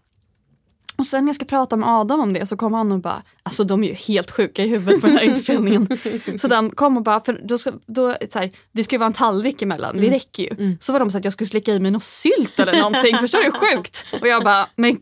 Och 0.96 1.08
sen 1.08 1.26
när 1.26 1.30
jag 1.30 1.36
ska 1.36 1.46
prata 1.46 1.78
med 1.78 1.90
Adam 1.90 2.20
om 2.20 2.34
det 2.34 2.46
så 2.46 2.58
kom 2.58 2.74
han 2.74 2.92
och 2.92 3.00
bara, 3.00 3.24
alltså 3.44 3.64
de 3.64 3.84
är 3.84 3.88
ju 3.88 3.94
helt 3.94 4.32
sjuka 4.32 4.64
i 4.64 4.68
huvudet 4.68 5.02
på 5.02 5.08
den 5.08 5.18
här 5.18 5.24
inspelningen. 5.24 5.88
så 6.38 6.48
de 6.48 6.70
kom 6.70 6.98
och 6.98 7.04
bara, 7.04 7.22
för 7.22 7.42
då 7.44 7.58
ska, 7.58 7.72
då, 7.86 8.16
så 8.30 8.40
här, 8.40 8.52
det 8.72 8.84
ska 8.84 8.96
ju 8.96 9.00
vara 9.00 9.08
en 9.08 9.14
tallrik 9.14 9.62
emellan, 9.62 9.98
det 9.98 10.10
räcker 10.10 10.44
ju. 10.44 10.78
Så 10.80 10.94
var 10.94 11.00
de 11.00 11.12
så 11.12 11.18
att 11.18 11.24
jag 11.24 11.34
skulle 11.34 11.48
slicka 11.48 11.74
i 11.74 11.80
mig 11.80 11.92
något 11.92 12.04
sylt 12.04 12.60
eller 12.60 12.80
någonting, 12.80 13.18
förstår 13.18 13.40
du 13.40 13.46
hur 13.46 13.52
sjukt? 13.52 14.06
Och 14.22 14.28
jag 14.28 14.44
bara, 14.44 14.70
men 14.76 14.98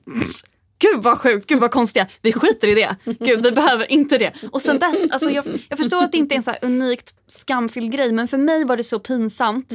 Gud 0.80 1.04
vad 1.04 1.18
sjukt, 1.18 1.48
gud 1.48 1.60
vad 1.60 1.72
konstiga. 1.72 2.08
Vi 2.22 2.34
skiter 2.34 2.68
i 2.68 2.76
det. 2.76 2.96
Gud 3.20 3.44
vi 3.44 3.52
behöver 3.52 3.92
inte 3.92 4.18
det. 4.18 4.34
Och 4.52 4.62
sen 4.62 4.80
dess, 4.80 5.12
alltså 5.12 5.30
jag, 5.30 5.46
jag 5.70 5.80
förstår 5.80 6.04
att 6.04 6.12
det 6.12 6.18
inte 6.18 6.36
är 6.36 6.38
en 6.38 6.44
så 6.44 6.54
unikt 6.62 7.14
skamfylld 7.28 7.92
grej 7.92 8.12
men 8.12 8.28
för 8.28 8.38
mig 8.38 8.64
var 8.64 8.78
det 8.78 8.84
så 8.84 9.00
pinsamt. 9.00 9.72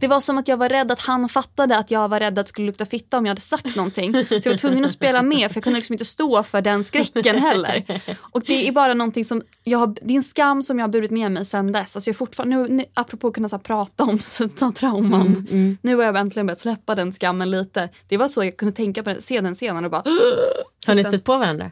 Det 0.00 0.08
var 0.08 0.20
som 0.20 0.38
att 0.38 0.48
jag 0.48 0.56
var 0.56 0.68
rädd 0.68 0.92
att 0.92 1.00
han 1.00 1.28
fattade 1.28 1.78
att 1.78 1.90
jag 1.90 2.08
var 2.08 2.20
rädd 2.20 2.38
att 2.38 2.46
det 2.46 2.48
skulle 2.48 2.66
lukta 2.66 2.86
fitta 2.86 3.18
om 3.18 3.26
jag 3.26 3.30
hade 3.30 3.40
sagt 3.40 3.76
någonting. 3.76 4.12
Så 4.12 4.34
jag 4.34 4.50
var 4.50 4.56
tvungen 4.56 4.84
att 4.84 4.90
spela 4.90 5.22
med 5.22 5.50
för 5.50 5.56
jag 5.56 5.64
kunde 5.64 5.78
liksom 5.78 5.92
inte 5.92 6.04
stå 6.04 6.42
för 6.42 6.62
den 6.62 6.84
skräcken 6.84 7.38
heller. 7.38 8.00
Och 8.20 8.42
det 8.46 8.68
är 8.68 8.72
bara 8.72 8.94
någonting 8.94 9.24
som, 9.24 9.42
jag 9.62 9.78
har, 9.78 9.94
det 10.02 10.14
är 10.14 10.16
en 10.16 10.22
skam 10.22 10.62
som 10.62 10.78
jag 10.78 10.86
har 10.86 10.92
burit 10.92 11.10
med 11.10 11.32
mig 11.32 11.44
sedan 11.44 11.72
dess. 11.72 11.96
Alltså 11.96 12.10
jag 12.10 12.16
fortfarande, 12.16 12.56
nu, 12.56 12.68
nu, 12.68 12.84
apropå 12.94 13.28
att 13.28 13.34
kunna 13.34 13.48
så 13.48 13.58
prata 13.58 14.04
om 14.04 14.18
sina 14.18 14.72
trauman. 14.72 15.46
Nu 15.82 15.96
har 15.96 16.04
jag 16.04 16.16
äntligen 16.16 16.46
börjat 16.46 16.60
släppa 16.60 16.94
den 16.94 17.12
skammen 17.12 17.50
lite. 17.50 17.88
Det 18.08 18.16
var 18.16 18.28
så 18.28 18.44
jag 18.44 18.56
kunde 18.56 18.74
tänka 18.74 19.02
på 19.02 19.10
den, 19.10 19.22
se 19.22 19.40
den 19.40 19.54
scenen 19.54 19.84
och 19.84 19.90
bara 19.90 20.02
Har 20.86 20.94
ni 20.94 21.04
stött 21.04 21.24
på 21.24 21.38
varandra? 21.38 21.70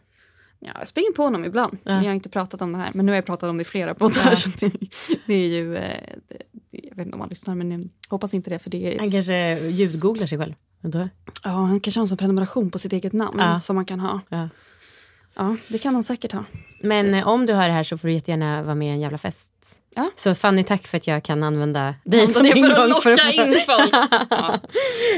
Ja, 0.62 0.72
jag 0.78 0.88
springer 0.88 1.12
på 1.12 1.22
honom 1.22 1.44
ibland. 1.44 1.78
Ja. 1.84 1.92
Jag 1.92 2.04
har 2.04 2.12
inte 2.12 2.28
pratat 2.28 2.62
om 2.62 2.72
det 2.72 2.78
här 2.78 2.90
men 2.94 3.06
nu 3.06 3.12
har 3.12 3.16
jag 3.16 3.26
pratat 3.26 3.50
om 3.50 3.56
det 3.58 3.62
i 3.62 3.64
flera 3.64 3.94
poddar. 3.94 4.34
så 4.34 4.48
Det, 4.60 4.72
det 5.26 5.34
är 5.34 5.48
ju, 5.48 5.76
eh, 5.76 5.94
jag 6.88 6.96
vet 6.96 7.06
inte 7.06 7.14
om 7.14 7.20
han 7.20 7.30
lyssnar 7.30 7.54
men 7.54 7.70
jag 7.70 7.80
hoppas 8.10 8.34
inte 8.34 8.50
det 8.50 8.58
för 8.58 8.70
det 8.70 8.94
är 8.94 8.98
Han 8.98 9.10
kanske 9.10 9.58
ljudgooglar 9.68 10.26
sig 10.26 10.38
själv. 10.38 10.54
Ja, 11.44 11.50
han 11.50 11.80
kanske 11.80 12.00
har 12.00 12.10
en 12.12 12.16
prenumeration 12.16 12.70
på 12.70 12.78
sitt 12.78 12.92
eget 12.92 13.12
namn 13.12 13.38
Ja. 13.40 13.60
som 13.60 13.76
man 13.76 13.84
kan 13.84 14.00
ha. 14.00 14.20
Ja. 14.28 14.48
Ja, 15.34 15.56
det 15.68 15.78
kan 15.78 15.94
han 15.94 16.02
säkert 16.02 16.32
ha. 16.32 16.44
Men 16.82 17.14
eh, 17.14 17.28
om 17.28 17.46
du 17.46 17.52
hör 17.52 17.66
det 17.68 17.74
här 17.74 17.82
så 17.84 17.98
får 17.98 18.08
du 18.08 18.14
jättegärna 18.14 18.62
vara 18.62 18.74
med 18.74 18.88
i 18.88 18.90
en 18.90 19.00
jävla 19.00 19.18
fest. 19.18 19.52
Ja. 19.94 20.10
Så 20.16 20.34
Fanny, 20.34 20.62
tack 20.64 20.86
för 20.86 20.96
att 20.96 21.06
jag 21.06 21.22
kan 21.22 21.42
använda 21.42 21.94
dig 22.04 22.26
som 22.26 22.42
det 22.42 22.48
för 22.52 22.58
att 22.58 22.66
ingång 22.66 22.88
locka 22.88 23.30
in 23.32 23.54
folk. 23.66 23.94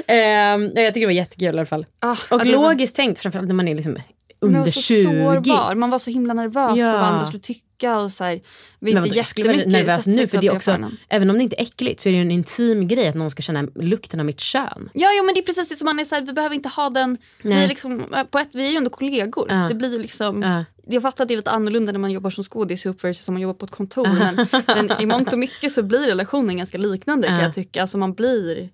Ehm, 0.07 0.63
jag 0.75 0.95
tycker 0.95 1.01
det 1.01 1.07
var 1.07 1.13
jättekul 1.13 1.45
i 1.45 1.49
alla 1.49 1.67
fall. 1.67 1.87
Ah, 1.99 2.11
Och 2.13 2.17
ja, 2.31 2.39
det 2.39 2.57
var- 2.57 2.69
logiskt 2.69 2.97
tänkt, 2.97 3.19
framförallt 3.21 3.49
när 3.49 3.55
man 3.55 3.69
är 3.69 3.75
liksom 3.75 3.97
Man 4.43 4.49
under 4.49 4.61
var 4.61 4.71
så 4.71 4.81
20. 4.81 5.03
sårbar. 5.05 5.75
Man 5.75 5.91
var 5.91 5.99
så 5.99 6.11
himla 6.11 6.35
nervös 6.35 6.79
Ja. 6.79 6.85
för 6.93 6.93
vad 6.99 7.03
andra 7.09 7.25
skulle 7.25 7.41
tycka. 7.41 7.99
Och 8.01 8.13
så 8.13 8.25
här, 8.25 8.41
vi 8.81 8.95
Men 8.95 9.05
inte 9.05 9.17
jag 9.17 9.27
skulle 9.27 9.53
vara 9.53 9.67
nervös 9.67 10.07
nu 10.07 10.27
för 10.27 10.39
det 10.41 10.47
är 10.47 10.55
också, 10.57 10.77
även 11.09 11.31
om 11.31 11.37
det 11.37 11.43
inte 11.43 11.57
är 11.57 11.63
äckligt 11.63 12.01
så 12.01 12.09
är 12.09 12.11
det 12.13 12.17
ju 12.17 12.23
en 12.23 12.31
intim 12.31 12.89
grej 12.89 13.09
att 13.09 13.15
någon 13.15 13.31
ska 13.31 13.43
känna 13.43 13.63
lukten 13.75 14.21
av 14.21 14.27
mitt 14.27 14.41
kön. 14.41 14.91
Ja, 14.95 15.09
ja 15.13 15.23
men 15.23 15.35
det 15.35 15.41
är 15.41 15.47
precis 15.47 15.69
det 15.69 15.77
som 15.77 15.85
man 15.87 15.99
är 15.99 16.05
så 16.05 16.15
här, 16.15 16.23
vi 16.23 16.33
behöver 16.33 16.55
inte 16.55 16.69
ha 16.69 16.91
den, 16.91 17.19
vi 17.43 17.53
är, 17.53 17.69
liksom, 17.69 18.05
på 18.31 18.39
ett, 18.39 18.49
vi 18.55 18.67
är 18.67 18.71
ju 18.71 18.77
ändå 18.77 18.91
kollegor. 18.91 19.47
Ja. 19.51 19.69
Det 19.69 19.75
blir 19.75 19.99
liksom, 19.99 20.43
Ja. 20.43 20.65
jag 20.95 21.03
fattar 21.03 21.25
att 21.25 21.29
det 21.29 21.35
är 21.35 21.37
lite 21.37 21.51
annorlunda 21.51 21.93
när 21.93 21.99
man 21.99 22.11
jobbar 22.11 22.31
som 22.31 22.45
skådis 22.45 22.87
ihop 22.87 23.05
versus 23.05 23.25
som 23.25 23.35
man 23.35 23.43
jobbar 23.43 23.55
på 23.55 23.65
ett 23.65 23.71
kontor. 23.71 24.09
Men, 24.09 24.47
men 24.67 25.01
i 25.03 25.07
mångt 25.07 25.33
och 25.33 25.39
mycket 25.39 25.73
så 25.73 25.83
blir 25.83 26.07
relationen 26.07 26.57
ganska 26.57 26.79
liknande 26.79 27.27
kan 27.27 27.37
Ja. 27.37 27.43
jag 27.43 27.55
tycka. 27.55 27.81
Alltså 27.81 27.99
man 27.99 28.13
blir 28.15 28.69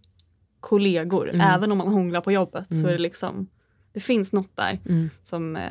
kollegor 0.61 1.29
Mm. 1.35 1.41
även 1.55 1.73
om 1.73 1.79
man 1.79 1.89
hånglar 1.89 2.21
på 2.21 2.33
jobbet. 2.33 2.67
Så 2.83 2.87
är 2.89 2.93
det 2.93 2.99
liksom, 2.99 3.47
det 3.99 4.05
finns 4.05 4.33
något 4.33 4.57
där 4.57 4.79
Mm. 4.89 5.11
som 5.23 5.57
eh, 5.57 5.63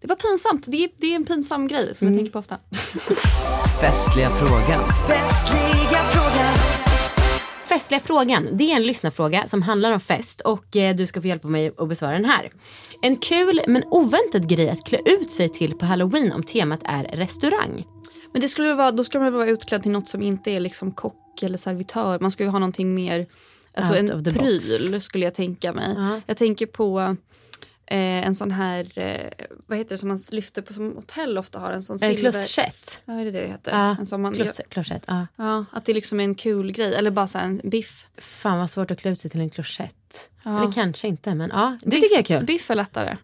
det 0.00 0.06
var 0.08 0.16
pinsamt. 0.16 0.64
Det 0.68 0.84
är, 0.84 0.88
det 0.96 1.06
är 1.06 1.16
en 1.16 1.24
pinsam 1.24 1.68
grej 1.68 1.94
som 1.94 2.08
Mm. 2.08 2.18
jag 2.18 2.20
tänker 2.20 2.32
på 2.32 2.38
ofta. 2.38 2.58
Festliga 3.80 4.30
frågan. 4.30 4.80
Festliga 7.64 8.00
frågan, 8.00 8.48
det 8.52 8.72
är 8.72 8.76
en 8.76 8.82
lyssnarfråga 8.82 9.48
som 9.48 9.62
handlar 9.62 9.92
om 9.92 10.00
fest 10.00 10.40
och 10.40 10.76
eh, 10.76 10.96
du 10.96 11.06
ska 11.06 11.20
få 11.20 11.26
hjälpa 11.28 11.48
mig 11.48 11.72
att 11.78 11.88
besvara 11.88 12.12
den 12.12 12.24
här. 12.24 12.50
En 13.02 13.16
kul 13.16 13.60
men 13.66 13.84
oväntad 13.90 14.48
grej 14.48 14.68
att 14.70 14.84
klä 14.86 14.98
ut 15.06 15.30
sig 15.30 15.48
till 15.48 15.74
på 15.74 15.86
halloween 15.86 16.32
om 16.32 16.42
temat 16.42 16.80
är 16.84 17.04
restaurang. 17.04 17.84
Men 18.32 18.42
det 18.42 18.48
skulle 18.48 18.74
vara, 18.74 18.90
då 18.92 19.04
ska 19.04 19.20
man 19.20 19.32
vara 19.32 19.46
utklädd 19.48 19.82
till 19.82 19.92
något 19.92 20.08
som 20.08 20.22
inte 20.22 20.50
är 20.50 20.60
liksom 20.60 20.92
kock 20.92 21.42
eller 21.42 21.58
servitör. 21.58 22.18
Man 22.20 22.30
ska 22.30 22.42
ju 22.44 22.48
ha 22.50 22.58
någonting 22.58 22.94
mer, 22.94 23.26
alltså 23.74 23.92
Out 23.92 24.10
en 24.10 24.24
the 24.24 24.30
box. 24.30 24.38
pryl 24.38 25.00
skulle 25.00 25.24
jag 25.24 25.34
tänka 25.34 25.72
mig. 25.72 25.94
Ja. 25.96 26.20
Jag 26.26 26.36
tänker 26.36 26.66
på 26.66 27.16
eh, 27.86 28.26
en 28.26 28.34
sån 28.34 28.50
här, 28.50 28.98
eh, 28.98 29.46
vad 29.66 29.78
heter 29.78 29.90
det 29.90 29.98
som 29.98 30.08
man 30.08 30.18
lyfter 30.30 30.62
på 30.62 30.72
som 30.72 30.94
hotell 30.94 31.38
ofta 31.38 31.58
har. 31.58 31.72
En 31.72 31.82
sån 31.82 31.96
det 31.96 32.06
silver... 32.06 32.32
kloschett? 32.32 33.00
Ja, 33.04 33.14
är 33.20 33.24
det 33.24 33.30
det 33.30 33.40
det 33.40 33.46
heter? 33.46 33.72
Ja, 33.72 33.96
en 33.98 34.06
sån 34.06 34.22
man, 34.22 34.34
klosch- 34.34 34.68
kloschett. 34.68 35.04
Ja. 35.36 35.64
att 35.72 35.84
det 35.84 35.94
liksom 35.94 36.20
är 36.20 36.24
en 36.24 36.34
kul 36.34 36.72
grej. 36.72 36.94
Eller 36.94 37.10
bara 37.10 37.26
så 37.26 37.38
en 37.38 37.60
biff. 37.64 38.06
Fan 38.18 38.58
vad 38.58 38.70
svårt 38.70 38.90
att 38.90 39.00
klä 39.00 39.10
ut 39.10 39.20
sig 39.20 39.30
till 39.30 39.40
en 39.40 39.50
Ja. 40.42 40.58
Eller 40.58 40.72
kanske 40.72 41.08
inte 41.08 41.34
men 41.34 41.50
ja, 41.54 41.78
det 41.82 41.90
biff, 41.90 42.00
tycker 42.00 42.14
jag 42.14 42.20
är 42.20 42.38
kul. 42.38 42.46
Biff 42.46 42.70
är 42.70 42.74
lättare. 42.74 43.16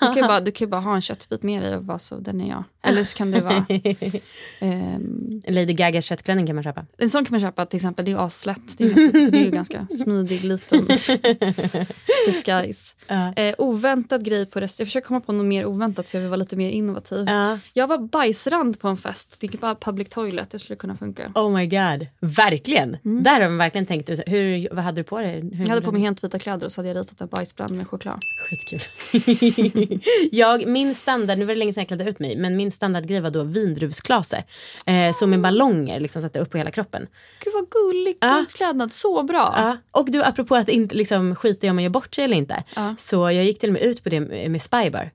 Du 0.00 0.06
kan 0.06 0.16
ju 0.16 0.22
bara, 0.22 0.40
du 0.40 0.52
kan 0.52 0.66
ju 0.66 0.70
bara 0.70 0.80
ha 0.80 0.94
en 0.94 1.00
köttbit 1.00 1.42
med 1.42 1.62
dig 1.62 1.76
och 1.76 1.86
vara 1.86 1.98
så, 1.98 2.16
den 2.16 2.40
är 2.40 2.48
jag. 2.48 2.64
Eller 2.82 3.04
så 3.04 3.16
kan 3.16 3.30
det 3.30 3.40
vara... 3.40 3.64
ehm, 4.58 5.42
Lady 5.48 5.72
Gagas 5.72 6.04
köttklänning 6.04 6.46
kan 6.46 6.54
man 6.54 6.64
köpa. 6.64 6.86
En 6.98 7.10
sån 7.10 7.24
kan 7.24 7.32
man 7.32 7.40
köpa 7.40 7.66
till 7.66 7.76
exempel, 7.76 8.04
det 8.04 8.10
är 8.10 8.12
ju 8.12 8.18
aslätt. 8.18 8.78
Det 8.78 8.84
är 8.84 8.88
ju, 8.88 9.24
så 9.24 9.30
det 9.30 9.38
är 9.38 9.44
ju 9.44 9.50
ganska 9.50 9.86
smidig 9.86 10.44
liten 10.44 10.86
disguise. 12.26 12.96
Ja. 13.06 13.32
Eh, 13.34 13.54
oväntad 13.58 14.24
grej 14.24 14.46
på 14.46 14.60
restaurang. 14.60 14.84
Jag 14.84 14.88
försöker 14.88 15.08
komma 15.08 15.20
på 15.20 15.32
något 15.32 15.46
mer 15.46 15.66
oväntat 15.66 16.08
för 16.08 16.18
jag 16.18 16.22
vill 16.22 16.30
vara 16.30 16.36
lite 16.36 16.56
mer 16.56 16.70
innovativ. 16.70 17.24
Ja. 17.26 17.58
Jag 17.72 17.86
var 17.86 17.98
bajsrand 17.98 18.80
på 18.80 18.88
en 18.88 18.96
fest. 18.96 19.36
Det 19.40 19.54
är 19.54 19.58
bara 19.58 19.74
public 19.74 20.08
toilet, 20.08 20.50
det 20.50 20.58
skulle 20.58 20.76
kunna 20.76 20.96
funka. 20.96 21.32
Oh 21.34 21.50
my 21.50 21.66
god, 21.66 22.06
verkligen. 22.20 22.96
Där 23.02 23.40
har 23.40 23.48
man 23.48 23.58
verkligen 23.58 23.86
tänkt, 23.86 24.10
hur, 24.26 24.74
vad 24.74 24.84
hade 24.84 25.00
du 25.00 25.04
på 25.04 25.18
dig? 25.18 25.34
Hur 25.34 25.40
Mm. 25.40 25.62
Jag 25.62 25.68
hade 25.68 25.86
på 25.90 25.94
mig 25.94 26.02
helt 26.02 26.24
vita 26.24 26.38
kläder 26.38 26.66
och 26.66 26.72
så 26.72 26.80
hade 26.80 26.88
jag 26.88 26.96
ritat 27.00 27.20
en 27.20 27.28
bajsbrand 27.28 27.72
med 27.76 27.88
choklad. 27.88 28.20
Skitkul. 28.50 28.80
jag, 30.32 30.66
min 30.66 30.94
standard, 30.94 31.38
nu 31.38 31.44
var 31.44 31.54
det 31.54 31.58
länge 31.58 31.72
sedan 31.72 31.80
jag 31.80 31.88
klädde 31.88 32.10
ut 32.10 32.18
mig, 32.18 32.36
men 32.36 32.56
min 32.56 32.72
standardgrej 32.72 33.20
var 33.20 33.30
då 33.30 33.44
vindruvsklase. 33.44 34.44
Eh, 34.86 35.12
så 35.14 35.26
med 35.26 35.40
ballonger 35.40 36.00
liksom 36.00 36.22
satte 36.22 36.38
upp 36.40 36.50
på 36.50 36.58
hela 36.58 36.70
kroppen. 36.70 37.06
Gud 37.44 37.52
vad 37.54 37.68
gullig 37.70 38.16
Ja. 38.20 38.40
utklädnad, 38.40 38.92
så 38.92 39.22
bra. 39.22 39.54
Ja. 39.56 39.76
Och 40.00 40.10
du, 40.10 40.22
apropå 40.22 40.56
att 40.56 40.68
inte 40.68 40.94
liksom, 40.94 41.34
skita 41.36 41.66
i 41.66 41.70
om 41.70 41.76
man 41.76 41.82
gör 41.82 41.90
bort 41.90 42.14
sig 42.14 42.24
eller 42.24 42.36
inte. 42.36 42.64
Ja. 42.76 42.94
Så 42.98 43.16
jag 43.16 43.44
gick 43.44 43.58
till 43.58 43.68
och 43.68 43.72
med 43.74 43.82
ut 43.82 44.02
på 44.04 44.08
det 44.08 44.20
med, 44.20 44.50
med 44.50 44.62
Spybar. 44.62 45.10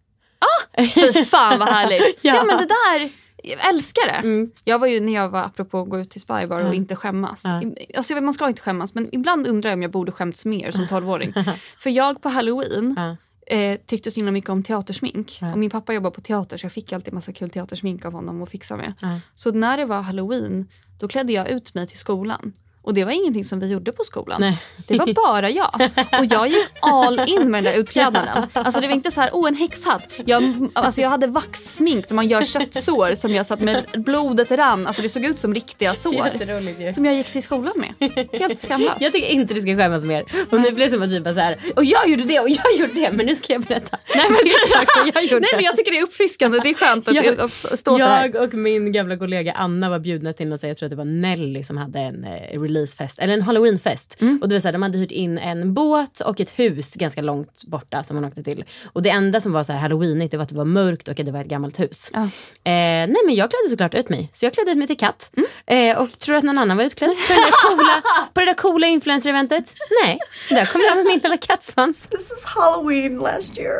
Fy 0.95 1.25
fan 1.25 1.59
vad 1.59 1.67
härligt. 1.69 2.01
ja. 2.21 2.35
Ja. 2.35 2.43
men 2.43 2.57
det 2.57 2.65
där, 2.65 3.09
jag 3.49 3.69
älskar 3.69 4.07
det. 4.07 4.27
Mm. 4.27 4.51
Jag 4.63 4.79
var 4.79 4.87
ju 4.87 4.99
när 4.99 5.13
jag 5.13 5.29
var 5.29 5.39
apropå 5.41 5.81
att 5.81 5.89
gå 5.89 5.99
ut 5.99 6.09
till 6.09 6.21
Spybar 6.21 6.59
och 6.59 6.67
Ja. 6.69 6.73
inte 6.73 6.95
skämmas. 6.95 7.43
I- 7.45 7.95
Alltså, 7.97 8.15
man 8.21 8.33
ska 8.33 8.47
inte 8.47 8.61
skämmas 8.61 8.93
men 8.93 9.09
ibland 9.15 9.47
undrar 9.47 9.69
jag 9.69 9.77
om 9.77 9.81
jag 9.81 9.91
borde 9.91 10.11
skämts 10.11 10.45
mer 10.45 10.71
som 10.71 10.85
12-åring. 10.87 11.33
För 11.79 11.89
jag 11.89 12.21
på 12.21 12.29
halloween 12.29 13.15
eh, 13.47 13.79
tyckte 13.85 14.11
så 14.11 14.15
himla 14.15 14.31
mycket 14.31 14.49
om 14.49 14.63
teatersmink. 14.63 15.39
Och 15.53 15.57
min 15.59 15.69
pappa 15.69 15.93
jobbar 15.93 16.11
på 16.11 16.21
teater 16.21 16.57
så 16.57 16.65
jag 16.65 16.71
fick 16.71 16.93
alltid 16.93 17.13
massa 17.13 17.33
kul 17.33 17.49
teatersmink 17.49 18.05
av 18.05 18.13
honom 18.13 18.41
att 18.41 18.49
fixa 18.49 18.77
med. 18.77 18.93
Så 19.35 19.51
när 19.51 19.77
det 19.77 19.85
var 19.85 20.01
halloween 20.01 20.67
då 20.99 21.07
klädde 21.07 21.33
jag 21.33 21.49
ut 21.49 21.73
mig 21.73 21.87
till 21.87 21.97
skolan. 21.97 22.53
Och 22.85 22.93
det 22.93 23.03
var 23.03 23.11
ingenting 23.11 23.45
som 23.45 23.59
vi 23.59 23.67
gjorde 23.71 23.91
på 23.91 24.03
skolan. 24.03 24.41
Nej. 24.41 24.57
Det 24.87 24.97
var 24.97 25.13
bara 25.13 25.49
jag. 25.49 25.75
Och 26.19 26.25
jag 26.29 26.47
gick 26.47 26.67
all 26.81 27.19
in 27.29 27.51
med 27.51 27.63
den 27.63 27.73
där 27.73 27.79
utklädnaden. 27.79 28.43
Alltså 28.53 28.81
det 28.81 28.87
var 28.87 28.93
inte 28.95 29.11
så 29.11 29.21
här, 29.21 29.29
oh 29.33 29.47
en 29.47 29.55
häxhatt. 29.55 30.03
Jag, 30.25 30.69
alltså 30.73 31.01
jag 31.01 31.09
hade 31.09 31.27
vaxsmink 31.27 32.07
där 32.07 32.15
man 32.15 32.27
gör 32.27 32.41
köttsår 32.41 33.15
som 33.15 33.31
jag 33.33 33.45
satt 33.45 33.59
med 33.61 33.85
blodet 33.93 34.51
rann. 34.51 34.87
Alltså 34.87 35.01
det 35.01 35.09
såg 35.09 35.25
ut 35.25 35.39
som 35.39 35.53
riktiga 35.53 35.93
sår. 35.93 36.91
Som 36.93 37.05
jag 37.05 37.15
gick 37.15 37.27
till 37.31 37.43
skolan 37.43 37.73
med. 37.75 38.11
Helt 38.39 38.61
skamlöst. 38.61 39.01
Jag 39.01 39.13
tycker 39.13 39.29
inte 39.31 39.53
du 39.53 39.61
ska 39.61 39.77
skämmas 39.77 40.03
mer. 40.03 40.23
Och 40.51 40.61
nu 40.61 40.71
blir 40.71 40.85
det 40.85 40.91
som 40.91 41.01
att 41.01 41.09
vi 41.09 41.19
bara 41.19 41.33
så 41.33 41.39
här, 41.39 41.59
och 41.75 41.85
jag 41.85 42.07
gjorde 42.09 42.23
det 42.23 42.39
och 42.39 42.49
jag 42.49 42.75
gjorde 42.79 42.93
det, 42.93 43.11
men 43.11 43.25
nu 43.25 43.35
ska 43.35 43.53
jag 43.53 43.61
berätta. 43.61 43.97
Nej 44.15 44.25
men, 44.29 44.37
jag. 45.29 45.41
Nej 45.41 45.49
men 45.55 45.63
jag 45.63 45.75
tycker 45.75 45.91
det 45.91 45.97
är 45.97 46.03
uppfriskande. 46.03 46.59
Det 46.63 46.69
är 46.69 46.73
skönt 46.73 47.07
att 47.07 47.15
Jag- 47.15 47.51
stå 47.51 47.91
för 47.97 47.99
det 47.99 48.05
här. 48.05 48.31
Jag 48.33 48.43
och 48.43 48.53
min 48.53 48.91
gamla 48.91 49.17
kollega 49.17 49.51
Anna 49.53 49.89
var 49.89 49.99
bjudna 49.99 50.33
till 50.33 50.47
något, 50.47 50.63
jag 50.63 50.77
tror 50.77 50.87
att 50.87 50.91
det 50.91 50.95
var 50.95 51.05
Nelly 51.05 51.63
som 51.63 51.77
hade 51.77 51.99
en 51.99 52.23
eh, 52.23 52.59
releasefest, 52.75 53.19
eller 53.19 53.33
en 53.33 53.41
halloweenfest. 53.41 54.21
Mm. 54.21 54.39
Och 54.41 54.49
det 54.49 54.55
var 54.55 54.59
så 54.59 54.67
här, 54.67 54.73
de 54.73 54.81
hade 54.81 54.97
hyrt 54.97 55.11
in 55.11 55.37
en 55.37 55.73
båt 55.73 56.19
och 56.19 56.39
ett 56.39 56.59
hus 56.59 56.93
ganska 56.93 57.21
långt 57.21 57.63
borta 57.63 58.03
som 58.03 58.15
man 58.15 58.25
åkte 58.25 58.43
till. 58.43 58.65
Och 58.93 59.01
det 59.01 59.09
enda 59.09 59.41
som 59.41 59.51
var 59.51 59.63
så 59.63 59.71
här 59.71 59.79
halloweenigt 59.79 60.31
det 60.31 60.37
var 60.37 60.43
att 60.43 60.49
det 60.49 60.55
var 60.55 60.65
mörkt 60.65 61.07
och 61.07 61.19
att 61.19 61.25
det 61.25 61.31
var 61.31 61.41
ett 61.41 61.47
gammalt 61.47 61.79
hus. 61.79 62.11
Ja. 62.13 62.19
Eh, 62.19 63.07
nej 63.07 63.17
men 63.25 63.35
jag 63.35 63.49
klädde 63.49 63.69
såklart 63.69 63.93
ut 63.93 64.09
mig. 64.09 64.31
Så 64.33 64.45
jag 64.45 64.53
klädde 64.53 64.71
ut 64.71 64.77
mig 64.77 64.87
till 64.87 64.97
katt. 64.97 65.31
Eh, 65.65 66.01
och 66.01 66.19
tror 66.19 66.35
att 66.35 66.43
någon 66.43 66.57
annan 66.57 66.77
var 66.77 66.83
utklädd 66.83 67.09
på, 67.27 67.33
den 67.33 67.41
där 67.41 67.69
coola, 67.69 68.01
på 68.33 68.39
det 68.39 68.45
där 68.45 68.53
coola 68.53 68.87
influencer-eventet? 68.87 69.73
Nej, 70.03 70.19
där 70.49 70.65
kom 70.65 70.81
jag 70.87 70.97
med 70.97 71.05
min 71.05 71.19
lilla 71.19 71.37
kattsvans. 71.37 72.07
This 72.07 72.21
is 72.21 72.43
Halloween 72.43 73.17
last 73.17 73.57
year. 73.57 73.77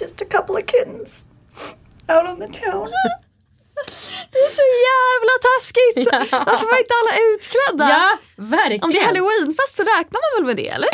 Just 0.00 0.22
a 0.22 0.24
couple 0.30 0.54
of 0.54 0.62
kittens 0.66 1.26
out 2.08 2.28
on 2.28 2.36
the 2.40 2.60
town. 2.60 2.88
Det 4.32 4.38
är 4.38 4.50
så 4.60 4.66
jävla 4.90 5.34
taskigt. 5.48 6.08
Varför 6.50 6.66
var 6.72 6.78
inte 6.78 6.94
alla 7.02 7.14
utklädda? 7.34 7.88
Ja, 7.90 8.18
verkligen. 8.36 8.82
Om 8.84 8.92
det 8.92 8.98
är 8.98 9.04
halloweenfest 9.04 9.76
så 9.76 9.82
räknar 9.82 10.20
man 10.24 10.30
väl 10.36 10.46
med 10.46 10.56
det 10.64 10.68
eller? 10.68 10.88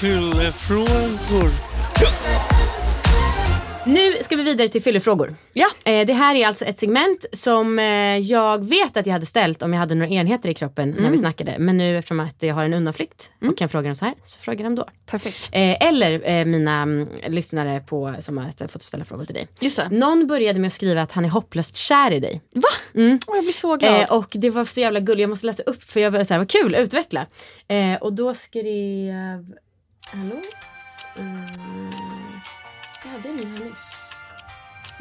Fyllefrågor. 0.00 1.50
Nu 3.86 4.12
ska 4.22 4.36
vi 4.36 4.42
vidare 4.42 4.68
till 4.68 4.82
fyllefrågor. 4.82 5.34
Ja. 5.52 5.66
Eh, 5.84 6.06
det 6.06 6.12
här 6.12 6.34
är 6.34 6.46
alltså 6.46 6.64
ett 6.64 6.78
segment 6.78 7.24
som 7.32 7.78
eh, 7.78 7.84
jag 8.18 8.64
vet 8.64 8.96
att 8.96 9.06
jag 9.06 9.12
hade 9.12 9.26
ställt 9.26 9.62
om 9.62 9.72
jag 9.72 9.80
hade 9.80 9.94
några 9.94 10.10
enheter 10.12 10.48
i 10.48 10.54
kroppen 10.54 10.94
när 10.98 11.10
vi 11.10 11.18
snackade. 11.18 11.56
Men 11.58 11.78
nu 11.78 11.98
eftersom 11.98 12.20
att 12.20 12.42
jag 12.42 12.54
har 12.54 12.64
en 12.64 12.74
undanflykt 12.74 13.30
och 13.50 13.58
kan 13.58 13.68
fråga 13.68 13.88
dem 13.88 13.94
så 13.96 14.04
här, 14.04 14.14
så 14.24 14.38
frågar 14.38 14.58
jag 14.60 14.66
dem 14.66 14.74
då. 14.74 14.88
Perfekt. 15.06 15.48
Eh, 15.52 15.88
eller 15.88 16.44
mina 16.44 16.82
mm, 16.82 17.08
lyssnare 17.28 17.80
på, 17.80 18.14
som 18.20 18.38
har 18.38 18.50
ställt- 18.50 18.72
fått 18.72 18.82
ställa 18.82 19.04
frågor 19.04 19.24
till 19.24 19.34
dig. 19.34 19.48
Just 19.60 19.76
det. 19.76 19.88
Någon 19.90 20.26
började 20.26 20.60
med 20.60 20.68
att 20.68 20.74
skriva 20.74 21.02
att 21.02 21.12
han 21.12 21.24
är 21.24 21.28
hopplöst 21.28 21.76
kär 21.76 22.10
i 22.10 22.20
dig. 22.20 22.40
Va? 22.54 22.68
Åh, 22.94 23.36
jag 23.36 23.44
blir 23.44 23.52
så 23.52 23.76
glad. 23.76 24.10
Och 24.10 24.28
det 24.32 24.50
var 24.50 24.64
så 24.64 24.80
jävla 24.80 25.00
gulligt, 25.00 25.20
jag 25.20 25.30
måste 25.30 25.46
läsa 25.46 25.62
upp 25.62 25.82
för 25.82 26.00
jag 26.00 26.10
var 26.10 26.24
så 26.24 26.34
här, 26.34 26.38
vad 26.38 26.50
kul, 26.50 26.74
utveckla. 26.74 27.26
Och 28.00 28.12
då 28.12 28.34
skrev, 28.34 29.46
hallå? 30.12 30.40
Mm. 31.18 32.21
Jag 33.04 33.10
hade 33.10 33.32
min 33.32 33.56
här 33.56 33.64
nyss. 33.64 34.01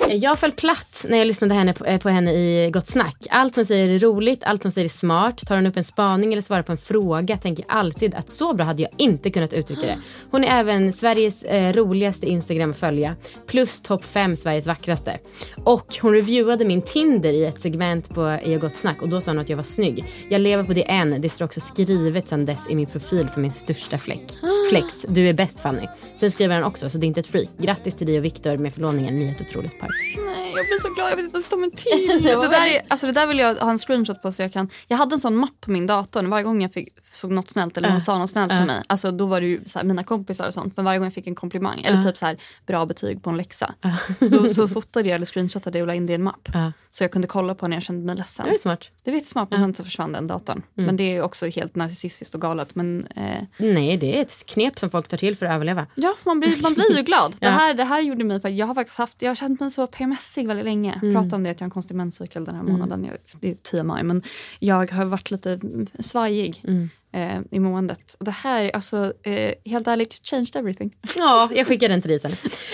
Jag 0.10 0.40
föll 0.40 0.52
platt 0.52 1.06
när 1.10 1.18
jag 1.18 1.28
lyssnade 1.28 1.54
henne 1.54 1.74
på, 1.74 1.86
eh, 1.86 2.00
på 2.00 2.10
henne 2.10 2.34
i 2.34 2.72
Gott 2.74 2.88
Snack. 2.88 3.28
Allt 3.30 3.56
hon 3.56 3.66
säger 3.66 3.90
är 3.90 4.00
roligt, 4.00 4.44
allt 4.44 4.64
hon 4.64 4.72
säger 4.72 4.86
är 4.86 4.90
smart. 4.90 5.48
Tar 5.48 5.56
hon 5.56 5.66
upp 5.68 5.78
en 5.78 5.84
spaning 5.84 6.34
eller 6.34 6.42
svarar 6.42 6.64
på 6.64 6.72
en 6.72 6.78
fråga 6.78 7.38
tänker 7.38 7.66
jag 7.68 7.78
alltid 7.78 8.16
att 8.16 8.30
så 8.30 8.54
bra 8.54 8.66
hade 8.66 8.82
jag 8.82 8.92
inte 8.98 9.30
kunnat 9.30 9.54
uttrycka 9.54 9.82
det. 9.82 9.98
Hon 10.32 10.44
är 10.44 10.60
även 10.60 10.94
Sveriges 10.94 11.44
eh, 11.44 11.74
roligaste 11.74 12.26
Instagram 12.26 12.70
att 12.72 12.78
följa. 12.78 13.16
Plus 13.48 13.82
topp 13.82 14.06
5 14.06 14.36
Sveriges 14.36 14.68
vackraste. 14.68 15.20
Och 15.64 15.96
hon 16.02 16.14
reviewade 16.14 16.66
min 16.66 16.82
Tinder 16.82 17.32
i 17.32 17.46
ett 17.46 17.62
segment 17.62 18.10
på 18.10 18.40
i 18.44 18.56
Gott 18.56 18.76
Snack 18.76 19.02
och 19.02 19.10
då 19.10 19.22
sa 19.22 19.32
hon 19.32 19.40
att 19.40 19.50
jag 19.50 19.58
var 19.58 19.64
snygg. 19.64 20.06
Jag 20.30 20.42
lever 20.42 20.64
på 20.64 20.74
det 20.74 20.92
än. 20.92 21.22
Det 21.22 21.30
står 21.30 21.46
också 21.46 21.60
skrivet 21.60 22.28
sedan 22.28 22.46
dess 22.46 22.60
i 22.70 22.76
min 22.76 22.88
profil 22.88 23.30
som 23.30 23.42
min 23.42 23.52
största 23.52 23.98
fläck. 23.98 24.32
Flex. 24.70 25.06
Du 25.08 25.30
är 25.30 25.34
bäst 25.34 25.60
Fanny. 25.60 25.88
Sen 26.16 26.32
skriver 26.32 26.56
han 26.56 26.64
också, 26.64 26.90
så 26.90 26.98
det 26.98 27.06
är 27.06 27.08
inte 27.08 27.20
ett 27.20 27.28
freak. 27.28 27.50
Grattis 27.58 27.96
till 27.96 28.08
dig 28.08 28.18
och 28.18 28.26
Viktor 28.26 28.58
med 28.58 28.74
förlovningen. 28.74 29.16
Ni 29.16 29.28
är 29.28 29.32
ett 29.32 29.42
otroligt 29.42 29.80
par. 29.80 29.91
Nej, 30.26 30.54
jag 30.56 30.66
blir 30.66 30.80
så 30.80 30.94
glad. 30.94 31.12
Jag 31.12 31.16
vet 31.16 31.26
inte 31.26 31.34
vad 31.34 31.42
jag 31.42 31.46
ska 31.46 31.56
ta 31.56 31.60
mig 31.60 31.72
till. 31.72 32.24
det, 32.24 32.48
där 32.48 32.68
är, 32.68 32.82
alltså 32.88 33.08
det 33.08 33.14
där 33.14 33.28
vill 33.28 33.40
jag 33.40 33.56
ha 33.56 33.72
en 33.72 33.78
screenshot 33.78 34.22
på 34.22 34.32
så 34.32 34.42
jag 34.42 34.54
kan. 34.54 34.70
Jag 34.88 34.98
hade 34.98 35.16
en 35.16 35.20
sån 35.20 35.36
mapp 35.36 35.62
på 35.62 35.72
min 35.72 35.88
dator. 35.88 36.24
Varje 36.24 36.44
gång 36.44 36.62
jag 36.62 36.74
fick, 36.74 36.90
såg 37.12 37.32
något 37.32 37.50
snällt 37.50 37.78
eller 37.78 37.90
någon 37.90 38.02
sa 38.02 38.18
något 38.18 38.30
snällt 38.30 38.52
till 38.52 38.66
mig. 38.66 38.84
Alltså 38.88 39.12
då 39.12 39.26
var 39.26 39.42
det 39.42 39.48
ju 39.48 39.62
så 39.66 39.80
här, 39.80 39.86
mina 39.86 40.04
kompisar 40.04 40.48
och 40.48 40.54
sånt. 40.54 40.78
Men 40.78 40.86
varje 40.86 41.00
gång 41.00 41.06
jag 41.06 41.14
fick 41.14 41.28
en 41.28 41.36
komplimang 41.36 41.82
eller 41.82 42.04
typ 42.04 42.18
så 42.18 42.26
här 42.26 42.38
bra 42.68 42.86
betyg 42.86 43.24
på 43.24 43.30
en 43.30 43.38
läxa. 43.38 43.74
Då 44.20 44.48
så 44.48 44.68
fotade 44.68 45.10
jag 45.10 45.16
eller 45.16 45.26
screenshotade 45.26 45.78
det 45.78 45.82
och 45.82 45.88
la 45.88 45.94
in 45.94 46.06
det 46.06 46.12
i 46.14 46.16
en 46.16 46.24
mapp. 46.24 46.50
Så 46.94 47.04
jag 47.04 47.12
kunde 47.12 47.28
kolla 47.28 47.56
på 47.56 47.68
när 47.68 47.76
jag 47.76 47.84
kände 47.84 48.06
mig 48.06 48.16
ledsen. 48.16 48.46
Det 48.46 48.54
är 48.54 48.58
smart. 48.58 48.90
Det 49.04 49.12
var 49.12 49.20
smart 49.20 49.48
men 49.52 49.60
sen 49.60 49.76
så 49.76 49.84
försvann 49.84 50.12
den 50.12 50.28
datorn. 50.28 50.62
Mm. 50.78 50.86
Men 50.86 50.98
det 50.98 51.16
är 51.16 51.22
också 51.22 51.46
helt 51.46 51.76
narcissistiskt 51.76 52.36
och 52.36 52.42
galet. 52.42 52.76
Men 52.76 53.08
eh, 53.16 53.44
Nej, 53.58 53.98
det 53.98 54.18
är 54.18 54.22
ett 54.22 54.46
knep 54.46 54.80
som 54.80 54.90
folk 54.90 55.08
tar 55.08 55.18
till 55.18 55.36
för 55.36 55.46
att 55.46 55.56
överleva. 55.56 55.88
Ja, 55.96 56.16
man 56.26 56.40
blir, 56.40 56.62
man 56.64 56.74
blir 56.74 56.98
ju 56.98 57.04
glad. 57.12 57.36
Det, 57.40 57.50
här, 57.50 57.74
det 57.74 57.84
här 57.84 58.02
gjorde 58.02 58.24
mig, 58.24 58.42
för 58.42 58.50
jag 58.50 58.68
har 58.68 58.76
faktiskt 58.76 58.98
haft, 58.98 59.22
jag 59.22 59.30
har 59.30 59.36
känt 59.36 59.60
mig 59.60 59.71
så 59.72 59.88
PMSig 59.88 60.48
väldigt 60.48 60.66
länge. 60.66 61.00
Mm. 61.02 61.14
Pratade 61.16 61.36
om 61.36 61.44
det 61.44 61.50
att 61.50 61.60
jag 61.60 61.64
har 61.64 61.68
en 61.68 61.72
konstig 61.72 61.96
menscykel 61.96 62.46
den 62.46 62.56
här 62.56 62.64
månaden. 62.64 63.06
Jag, 63.06 63.18
det 63.42 63.52
är 63.52 63.56
TMI 63.56 64.04
men 64.04 64.24
jag 64.60 64.92
har 64.92 65.06
varit 65.06 65.32
lite 65.32 65.52
mm, 65.54 65.88
svajig 66.00 66.64
Mm. 66.68 66.90
eh, 67.12 67.40
i 67.52 67.60
måendet. 67.60 68.16
Och 68.20 68.26
det 68.26 68.32
här, 68.32 68.72
alltså 68.76 69.14
eh, 69.24 69.54
helt 69.66 69.88
ärligt, 69.88 70.20
changed 70.24 70.56
everything. 70.56 70.96
Ja, 71.18 71.50
jag 71.56 71.68
skickar 71.68 71.90
den 71.90 72.02
till 72.02 72.10
dig 72.10 72.20
sen. 72.20 72.32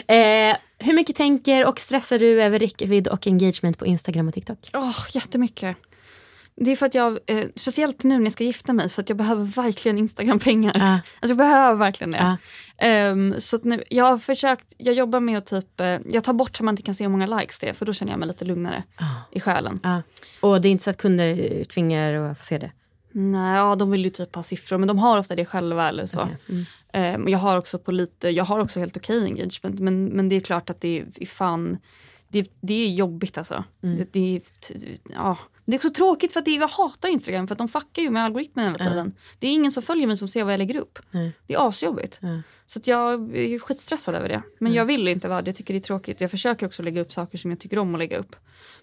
Eh, 0.07 0.57
hur 0.79 0.93
mycket 0.93 1.15
tänker 1.15 1.65
och 1.65 1.79
stressar 1.79 2.19
du 2.19 2.41
över 2.41 2.59
räckvidd 2.59 3.07
och 3.07 3.27
engagement 3.27 3.77
på 3.77 3.85
Instagram 3.85 4.27
och 4.27 4.33
TikTok? 4.33 4.69
Åh, 4.73 5.05
jättemycket. 5.13 5.77
Det 6.59 6.71
är 6.71 6.75
för 6.75 6.85
att 6.85 6.93
jag, 6.93 7.19
eh, 7.27 7.47
speciellt 7.55 8.03
nu 8.03 8.17
när 8.17 8.23
jag 8.23 8.31
ska 8.31 8.43
gifta 8.43 8.73
mig, 8.73 8.89
för 8.89 9.01
att 9.01 9.09
jag 9.09 9.17
behöver 9.17 9.43
verkligen 9.43 9.97
Instagram-pengar. 9.97 10.71
Ja. 10.75 10.99
Alltså 11.19 11.27
jag 11.27 11.37
behöver 11.37 11.75
verkligen 11.75 12.11
det. 12.11 12.17
Ja. 12.17 12.37
Ehm, 12.77 13.35
så 13.37 13.59
nu, 13.63 13.83
jag 13.89 14.05
har 14.05 14.17
försökt, 14.17 14.73
jag 14.77 14.95
jobbar 14.95 15.19
med 15.19 15.37
att 15.37 15.45
typ, 15.45 15.79
eh, 15.79 15.99
jag 16.09 16.23
tar 16.23 16.33
bort 16.33 16.57
så 16.57 16.63
man 16.63 16.73
inte 16.73 16.83
kan 16.83 16.95
se 16.95 17.03
hur 17.03 17.11
många 17.11 17.39
likes 17.39 17.59
det 17.59 17.69
är, 17.69 17.73
för 17.73 17.85
då 17.85 17.93
känner 17.93 18.11
jag 18.11 18.19
mig 18.19 18.27
lite 18.27 18.45
lugnare 18.45 18.83
i 19.31 19.39
själen. 19.39 19.79
Och 20.41 20.61
det 20.61 20.67
är 20.67 20.71
inte 20.71 20.83
så 20.83 20.89
att 20.89 20.97
kunder 20.97 21.63
tvingar 21.63 22.13
att 22.13 22.37
få 22.37 22.45
se 22.45 22.57
det? 22.57 22.71
Nej, 23.11 23.57
ja, 23.57 23.75
de 23.75 23.91
vill 23.91 24.03
ju 24.03 24.09
typ 24.09 24.35
ha 24.35 24.43
siffror, 24.43 24.77
men 24.77 24.87
de 24.87 24.99
har 24.99 25.17
ofta 25.17 25.35
det 25.35 25.45
själva 25.45 25.89
eller 25.89 26.05
så. 26.05 26.29
Mm. 26.49 26.65
Ehm, 26.93 27.27
jag 27.27 27.39
har 27.39 27.57
också 27.57 27.79
på 27.79 27.91
lite, 27.91 28.29
jag 28.29 28.43
har 28.43 28.59
också 28.59 28.79
helt 28.79 28.97
okej 28.97 29.23
engagement, 29.23 29.79
men, 29.79 30.05
men 30.05 30.29
det 30.29 30.35
är 30.35 30.39
klart 30.39 30.69
att 30.69 30.81
det 30.81 31.03
är 31.15 31.25
fan, 31.25 31.77
det, 32.27 32.51
det 32.61 32.73
är 32.73 32.89
jobbigt 32.89 33.37
alltså. 33.37 33.63
Mm. 33.83 33.97
Det, 33.97 34.13
det, 34.13 34.41
ja. 35.13 35.37
Det 35.71 35.75
är 35.75 35.77
också 35.77 35.89
tråkigt 35.89 36.33
för 36.33 36.39
att 36.39 36.45
det, 36.45 36.51
jag 36.51 36.67
hatar 36.67 37.09
Instagram 37.09 37.47
för 37.47 37.55
att 37.55 37.57
de 37.59 37.67
fuckar 37.67 38.01
ju 38.01 38.09
med 38.09 38.23
algoritmen 38.23 38.65
hela 38.65 38.77
tiden. 38.89 39.13
Det 39.39 39.47
är 39.47 39.51
ingen 39.51 39.71
som 39.71 39.83
följer 39.83 40.07
mig 40.07 40.17
som 40.17 40.27
ser 40.27 40.43
vad 40.43 40.53
jag 40.53 40.57
lägger 40.57 40.75
upp. 40.75 40.99
Nej. 41.11 41.31
Det 41.47 41.53
är 41.53 41.67
asjobbigt. 41.69 42.19
Ja. 42.21 42.41
Så 42.65 42.79
att 42.79 42.87
jag 42.87 43.37
är 43.37 43.59
skitstressad 43.59 44.15
över 44.15 44.29
det. 44.29 44.41
Men 44.59 44.73
jag 44.73 44.85
vill 44.85 45.07
inte 45.07 45.27
vara 45.27 45.41
det, 45.41 45.49
jag 45.49 45.55
tycker 45.55 45.73
det 45.73 45.77
är 45.77 45.81
tråkigt. 45.81 46.21
Jag 46.21 46.31
försöker 46.31 46.65
också 46.65 46.83
lägga 46.83 47.01
upp 47.01 47.13
saker 47.13 47.37
som 47.37 47.51
jag 47.51 47.59
tycker 47.59 47.79
om 47.79 47.95
att 47.95 47.99
lägga 47.99 48.17
upp. 48.17 48.35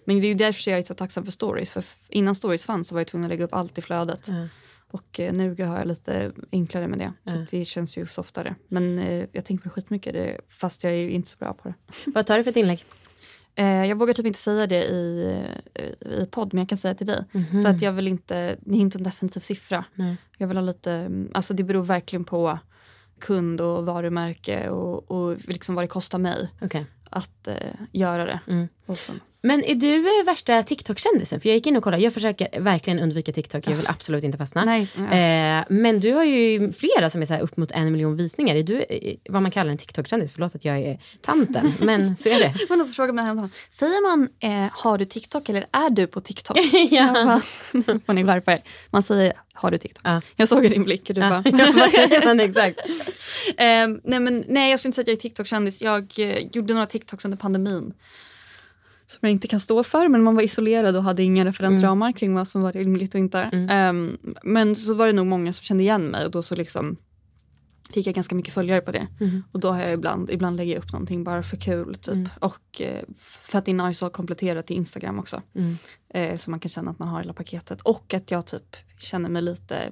Men 0.05 0.19
det 0.21 0.27
är 0.27 0.29
ju 0.29 0.35
därför 0.35 0.71
jag 0.71 0.79
är 0.79 0.83
så 0.83 0.93
tacksam 0.93 1.23
för 1.25 1.31
stories. 1.31 1.71
För 1.71 1.83
innan 2.09 2.35
stories 2.35 2.65
fanns 2.65 2.87
så 2.87 2.95
var 2.95 2.99
jag 2.99 3.07
tvungen 3.07 3.25
att 3.25 3.29
lägga 3.29 3.45
upp 3.45 3.53
allt 3.53 3.77
i 3.77 3.81
flödet. 3.81 4.29
Och 4.91 5.19
eh, 5.19 5.33
nu 5.33 5.63
har 5.63 5.77
jag 5.77 5.87
lite 5.87 6.31
enklare 6.51 6.87
med 6.87 6.99
det. 6.99 7.13
Så 7.31 7.45
det 7.51 7.65
känns 7.65 7.97
ju 7.97 8.05
softare. 8.05 8.55
Men 8.67 8.99
eh, 8.99 9.25
jag 9.31 9.45
tänker 9.45 9.63
på 9.63 9.69
skitmycket 9.69 10.13
det, 10.13 10.41
fast 10.49 10.83
jag 10.83 10.93
är 10.93 10.97
ju 10.97 11.11
inte 11.11 11.29
så 11.29 11.37
bra 11.37 11.53
på 11.53 11.67
det. 11.67 11.73
Vad 12.05 12.25
tar 12.25 12.37
du 12.37 12.43
för 12.43 12.51
ett 12.51 12.57
inlägg? 12.57 12.85
Eh, 13.55 13.85
jag 13.85 13.95
vågar 13.95 14.13
typ 14.13 14.25
inte 14.25 14.39
säga 14.39 14.67
det 14.67 14.83
i, 14.83 15.33
eh, 15.73 16.11
i 16.23 16.25
podd 16.31 16.53
men 16.53 16.61
jag 16.61 16.69
kan 16.69 16.77
säga 16.77 16.95
till 16.95 17.07
dig. 17.07 17.23
Mhm. 17.31 17.63
För 17.63 17.69
att 17.69 17.81
jag 17.81 17.91
vill 17.91 18.07
inte, 18.07 18.55
det 18.59 18.75
är 18.75 18.79
inte 18.79 18.97
en 18.97 19.03
definitiv 19.03 19.39
siffra. 19.39 19.85
Nej. 19.95 20.17
Jag 20.37 20.47
vill 20.47 20.57
ha 20.57 20.61
lite, 20.61 20.91
mm, 20.91 21.31
alltså 21.33 21.53
det 21.53 21.63
beror 21.63 21.83
verkligen 21.83 22.23
på 22.25 22.59
kund 23.19 23.61
och 23.61 23.85
varumärke 23.85 24.69
och, 24.69 25.11
och 25.11 25.37
liksom 25.47 25.75
vad 25.75 25.83
det 25.83 25.87
kostar 25.87 26.19
mig 26.19 26.49
Okej. 26.61 26.85
att 27.09 27.47
eh, 27.47 27.55
göra 27.91 28.25
det. 28.25 28.39
Mm. 28.47 28.67
Men 29.45 29.63
är 29.63 29.75
du 29.75 30.19
eh, 30.19 30.25
värsta 30.25 30.63
TikTok-kändisen? 30.63 31.41
För 31.41 31.49
jag 31.49 31.55
gick 31.55 31.67
in 31.67 31.77
och 31.77 31.83
kollade, 31.83 32.03
jag 32.03 32.13
försöker 32.13 32.59
verkligen 32.59 32.99
undvika 32.99 33.31
TikTok, 33.31 33.67
jag 33.67 33.75
vill 33.75 33.87
absolut 33.87 34.23
inte 34.23 34.37
fastna. 34.37 34.65
Nej, 34.65 34.87
ja. 34.95 35.03
Eh, 35.03 35.65
men 35.69 35.99
du 35.99 36.13
har 36.13 36.23
ju 36.23 36.71
flera 36.71 37.09
som 37.09 37.21
är 37.21 37.25
så 37.25 37.33
här 37.33 37.41
upp 37.41 37.57
mot 37.57 37.71
en 37.71 37.91
miljon 37.91 38.15
visningar. 38.15 38.55
Är 38.55 38.63
du 38.63 38.85
eh, 38.89 39.15
vad 39.29 39.41
man 39.41 39.51
kallar 39.51 39.71
en 39.71 39.77
TikTok-kändis? 39.77 40.31
Förlåt 40.33 40.55
att 40.55 40.65
jag 40.65 40.77
är 40.77 40.99
tanten, 41.21 41.73
men 41.79 42.17
så 42.17 42.29
är 42.29 42.39
det. 42.39 42.53
Men 42.69 42.77
någon 42.77 42.87
som 42.87 42.93
frågar 42.93 43.13
mig 43.13 43.23
häromdagen, 43.23 43.49
säger 43.69 44.09
man 44.09 44.29
eh, 44.39 44.71
har 44.71 44.97
du 44.97 45.05
TikTok 45.05 45.49
eller 45.49 45.65
är 45.71 45.89
du 45.89 46.07
på 46.07 46.21
TikTok? 46.21 46.57
Ja. 46.91 47.41
Bara, 48.05 48.13
ni 48.13 48.23
skärpa 48.25 48.53
er. 48.53 48.63
Man 48.89 49.03
säger 49.03 49.33
har 49.53 49.71
du 49.71 49.77
TikTok? 49.77 50.01
Ja. 50.05 50.21
Jag 50.35 50.47
såg 50.47 50.65
i 50.65 50.69
din 50.69 50.83
blick 50.83 51.07
du 51.07 51.21
Ja, 51.21 51.29
bara. 51.29 51.71
vad 51.71 51.91
säger 51.91 52.25
man 52.25 52.39
exakt? 52.39 52.79
Ehm, 53.57 54.01
nej, 54.03 54.19
men, 54.19 54.43
nej, 54.47 54.69
jag 54.69 54.79
skulle 54.79 54.89
inte 54.89 54.95
säga 54.95 55.03
att 55.03 55.07
jag 55.07 55.15
är 55.15 55.19
TikTok-kändis. 55.19 55.81
Jag 55.81 56.19
eh, 56.19 56.47
gjorde 56.51 56.73
några 56.73 56.85
TikToks 56.85 57.25
under 57.25 57.37
pandemin. 57.37 57.93
Som 59.07 59.19
jag 59.21 59.31
inte 59.31 59.47
kan 59.47 59.59
stå 59.59 59.83
för, 59.83 60.07
men 60.07 60.23
man 60.23 60.35
var 60.35 60.41
isolerad 60.41 60.95
och 60.95 61.03
hade 61.03 61.23
inga 61.23 61.45
referensramar 61.45 62.11
kring 62.11 62.33
vad 62.33 62.47
som 62.47 62.61
var 62.61 62.71
rimligt 62.71 63.13
och 63.13 63.19
inte. 63.19 63.39
Ehm, 63.69 64.17
men 64.43 64.75
så 64.75 64.93
var 64.93 65.07
det 65.07 65.13
nog 65.13 65.25
många 65.27 65.53
som 65.53 65.63
kände 65.63 65.83
igen 65.83 66.07
mig 66.07 66.25
och 66.25 66.31
då 66.31 66.41
så 66.41 66.55
liksom 66.55 66.97
fick 67.93 68.07
jag 68.07 68.15
ganska 68.15 68.35
mycket 68.35 68.53
följare 68.53 68.81
på 68.81 68.91
det. 68.91 69.07
Mhm. 69.19 69.43
Och 69.51 69.59
då 69.59 69.67
har 69.67 69.81
jag 69.81 69.93
ibland, 69.93 70.29
ibland 70.31 70.55
lägger 70.57 70.73
jag 70.73 70.83
upp 70.83 70.91
någonting 70.93 71.23
bara 71.23 71.43
för 71.43 71.57
kul 71.57 71.95
typ. 71.95 72.13
Mm. 72.13 72.29
Och 72.39 72.81
eh, 72.81 73.03
för 73.17 73.57
att 73.57 73.65
det 73.65 73.71
är 73.71 73.87
nice 73.87 74.05
att 74.05 74.13
komplettera 74.13 74.61
till 74.61 74.75
Instagram 74.75 75.19
också. 75.19 75.41
Mm. 75.55 75.77
Eh, 76.09 76.37
så 76.37 76.51
man 76.51 76.59
kan 76.59 76.69
känna 76.69 76.91
att 76.91 76.99
man 76.99 77.07
har 77.07 77.19
hela 77.19 77.33
paketet. 77.33 77.81
Och 77.81 78.13
att 78.13 78.31
jag 78.31 78.45
typ 78.45 78.75
känner 78.99 79.29
mig 79.29 79.41
lite 79.41 79.91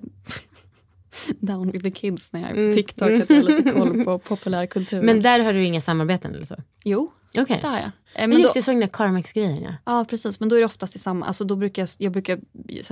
down 1.39 1.71
with 1.71 1.83
the 1.83 1.91
kids 1.91 2.33
när 2.33 2.41
jag 2.41 2.49
är 2.49 2.53
på 2.53 2.59
Mm. 2.59 2.75
TikTok. 2.75 3.11
Att 3.11 3.29
jag 3.29 3.35
har 3.35 3.43
lite 3.43 3.69
koll 3.71 4.03
på 4.03 4.19
populärkulturen. 4.29 5.05
Men 5.05 5.21
där 5.21 5.39
har 5.39 5.53
du 5.53 5.63
inga 5.63 5.81
samarbeten 5.81 6.35
eller 6.35 6.45
så? 6.45 6.55
Jo, 6.83 7.11
Okej. 7.37 7.59
det 7.61 7.67
har 7.67 7.77
jag. 7.79 7.85
Eh, 7.85 7.91
Men 8.19 8.29
men 8.29 8.39
just 8.39 8.53
då- 8.53 8.57
jag 8.57 8.63
såg 8.63 8.73
den 8.75 8.79
där 8.79 8.87
Carmex-grejen 8.87 9.63
ja. 9.63 9.73
Ja 9.85 10.05
precis, 10.09 10.39
men 10.39 10.49
då 10.49 10.55
är 10.55 10.59
det 10.59 10.65
oftast 10.65 10.95
i 10.95 10.99
samma, 10.99 11.25
alltså 11.25 11.43
då 11.43 11.55
brukar 11.55 11.81
jag, 11.81 11.89
jag 11.97 12.11
brukar, 12.11 12.33
äh, 12.33 12.91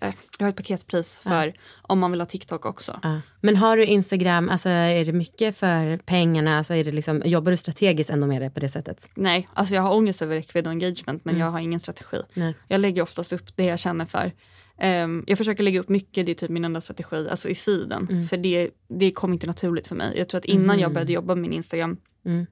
äh, 0.00 0.14
jag 0.38 0.44
har 0.46 0.48
ett 0.50 0.56
paketpris 0.56 1.18
för 1.18 1.54
om 1.82 1.98
man 1.98 2.10
vill 2.10 2.20
ha 2.20 2.26
TikTok 2.26 2.66
också. 2.66 3.00
Ja. 3.02 3.20
Men 3.40 3.56
har 3.56 3.76
du 3.76 3.84
Instagram, 3.84 4.48
alltså 4.48 4.68
är 4.68 5.04
det 5.04 5.12
mycket 5.12 5.56
för 5.58 5.96
pengarna? 5.96 6.58
Alltså 6.58 6.74
är 6.74 6.84
det 6.84 6.92
liksom, 6.92 7.22
jobbar 7.24 7.50
du 7.50 7.56
strategiskt 7.56 8.10
ändå 8.10 8.26
med 8.26 8.42
det 8.42 8.50
på 8.50 8.60
det 8.60 8.68
sättet? 8.68 9.08
Nej, 9.14 9.48
alltså 9.54 9.74
jag 9.74 9.82
har 9.82 9.94
ångest 9.94 10.22
över 10.22 10.34
räckvidd 10.34 10.66
och 10.66 10.70
engagement 10.72 11.24
men 11.24 11.34
Mm. 11.34 11.46
jag 11.46 11.50
har 11.52 11.60
ingen 11.60 11.80
strategi. 11.80 12.16
Nej. 12.34 12.54
Jag 12.68 12.80
lägger 12.80 13.02
oftast 13.02 13.32
upp 13.32 13.56
det 13.56 13.64
jag 13.64 13.78
känner 13.78 14.04
för. 14.04 14.32
Ehm, 14.78 15.24
jag 15.26 15.38
försöker 15.38 15.62
lägga 15.62 15.80
upp 15.80 15.88
mycket, 15.88 16.26
det 16.26 16.32
är 16.32 16.34
typ 16.34 16.50
min 16.50 16.64
enda 16.64 16.80
strategi, 16.80 17.28
alltså 17.30 17.48
i 17.48 17.54
feeden. 17.54 18.06
Mm. 18.10 18.24
För 18.24 18.36
det, 18.36 18.70
det 18.88 19.10
kom 19.10 19.32
inte 19.32 19.46
naturligt 19.46 19.88
för 19.88 19.94
mig. 19.96 20.18
Jag 20.18 20.28
tror 20.28 20.38
att 20.38 20.44
innan 20.44 20.64
Mm. 20.64 20.78
jag 20.80 20.92
började 20.92 21.12
jobba 21.12 21.34
med 21.34 21.42
min 21.42 21.52
Instagram 21.52 21.96
Mm. 22.26 22.46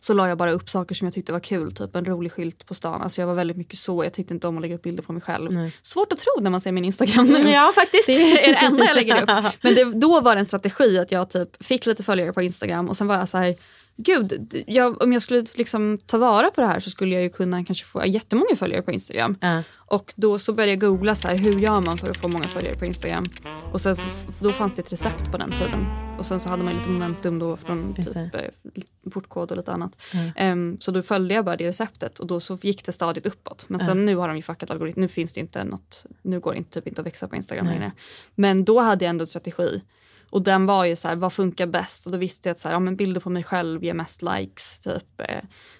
Så 0.00 0.14
la 0.14 0.28
jag 0.28 0.38
bara 0.38 0.52
upp 0.52 0.70
saker 0.70 0.94
som 0.94 1.04
jag 1.04 1.14
tyckte 1.14 1.32
var 1.32 1.40
kul, 1.40 1.74
typ 1.74 1.96
en 1.96 2.04
rolig 2.04 2.32
skylt 2.32 2.66
på 2.66 2.74
stan. 2.74 3.02
Alltså 3.02 3.22
jag 3.22 3.26
var 3.26 3.34
väldigt 3.34 3.56
mycket 3.56 3.78
så, 3.78 4.04
jag 4.04 4.12
tyckte 4.12 4.34
inte 4.34 4.48
om 4.48 4.56
att 4.56 4.62
lägga 4.62 4.74
upp 4.74 4.82
bilder 4.82 5.02
på 5.02 5.12
mig 5.12 5.22
själv. 5.22 5.52
Nej. 5.52 5.76
Svårt 5.82 6.12
att 6.12 6.18
tro 6.18 6.32
när 6.40 6.50
man 6.50 6.60
ser 6.60 6.72
min 6.72 6.84
Instagram 6.84 7.26
nu. 7.26 7.50
Ja 7.50 7.72
faktiskt. 7.74 8.06
Det 8.06 8.12
är 8.12 8.52
det 8.52 8.58
enda 8.58 8.84
jag 8.84 8.96
lägger 8.96 9.22
upp. 9.22 9.52
Men 9.62 9.74
det, 9.74 9.84
då 9.84 10.20
var 10.20 10.34
det 10.34 10.40
en 10.40 10.46
strategi 10.46 10.98
att 10.98 11.12
jag 11.12 11.30
typ 11.30 11.64
fick 11.64 11.86
lite 11.86 12.02
följare 12.02 12.32
på 12.32 12.42
Instagram 12.42 12.88
och 12.88 12.96
sen 12.96 13.06
var 13.06 13.16
jag 13.16 13.28
så 13.28 13.38
här, 13.38 13.56
gud, 14.02 14.62
jag, 14.66 15.02
om 15.02 15.12
jag 15.12 15.22
skulle 15.22 15.44
liksom 15.54 15.98
ta 16.06 16.18
vara 16.18 16.50
på 16.50 16.60
det 16.60 16.66
här 16.66 16.80
så 16.80 16.90
skulle 16.90 17.14
jag 17.14 17.22
ju 17.22 17.28
kunna 17.28 17.64
kanske 17.64 17.84
få 17.84 18.06
jättemånga 18.06 18.56
följare 18.56 18.82
på 18.82 18.92
Instagram. 18.92 19.36
Ja. 19.40 19.62
Och 19.74 20.12
då 20.16 20.38
så 20.38 20.52
började 20.52 20.72
jag 20.72 20.80
googla 20.80 21.14
så 21.14 21.28
här, 21.28 21.38
hur 21.38 21.58
gör 21.58 21.80
man 21.80 21.98
för 21.98 22.10
att 22.10 22.16
få 22.16 22.28
många 22.28 22.48
följare 22.48 22.76
på 22.76 22.84
Instagram? 22.84 23.28
Och 23.72 23.80
sen 23.80 23.96
så, 23.96 24.04
då 24.40 24.52
fanns 24.52 24.74
det 24.74 24.82
ett 24.82 24.92
recept 24.92 25.30
på 25.30 25.38
den 25.38 25.50
tiden. 25.50 25.86
Och 26.18 26.26
sen 26.26 26.40
så 26.40 26.48
hade 26.48 26.64
man 26.64 26.74
lite 26.74 26.88
momentum 26.88 27.38
då 27.38 27.56
från 27.56 27.94
Just 27.96 28.12
typ 28.12 28.34
eh, 28.34 28.40
portkod 29.10 29.50
och 29.50 29.56
lite 29.56 29.72
annat. 29.72 29.92
Mm. 30.12 30.30
Ehm, 30.36 30.76
så 30.80 30.90
då 30.90 31.02
följde 31.02 31.34
jag 31.34 31.44
bara 31.44 31.56
det 31.56 31.68
receptet 31.68 32.18
och 32.18 32.26
då 32.26 32.40
så 32.40 32.58
gick 32.62 32.84
det 32.84 32.92
stadigt 32.92 33.26
uppåt. 33.26 33.64
Men 33.68 33.80
sen 33.80 34.04
nu 34.04 34.16
har 34.16 34.28
de 34.28 34.36
ju 34.36 34.42
fuckat 34.42 34.70
algoritmen. 34.70 35.02
Nu 35.02 35.08
finns 35.08 35.32
det 35.32 35.40
inte 35.40 35.64
något, 35.64 36.06
nu 36.22 36.40
går 36.40 36.52
det 36.52 36.58
inte, 36.58 36.70
typ 36.70 36.86
inte 36.86 37.00
att 37.00 37.06
växa 37.06 37.28
på 37.28 37.36
Instagram 37.36 37.66
längre. 37.66 37.92
Men 38.34 38.64
då 38.64 38.80
hade 38.80 39.04
jag 39.04 39.10
ändå 39.10 39.22
en 39.22 39.26
strategi. 39.26 39.82
Och 40.32 40.42
den 40.42 40.66
var 40.66 40.84
ju 40.84 40.96
så 40.96 41.08
här, 41.08 41.16
vad 41.16 41.32
funkar 41.32 41.66
bäst? 41.66 42.06
Och 42.06 42.12
då 42.12 42.18
visste 42.18 42.48
jag 42.48 42.54
att 42.54 42.60
så 42.60 42.68
här, 42.68 42.74
ja, 42.74 42.78
men 42.80 42.96
bilder 42.96 43.20
på 43.20 43.30
mig 43.30 43.44
själv 43.44 43.84
ger 43.84 43.94
mest 43.94 44.22
likes. 44.22 44.80
Typ. 44.80 45.20
eh, 45.28 45.36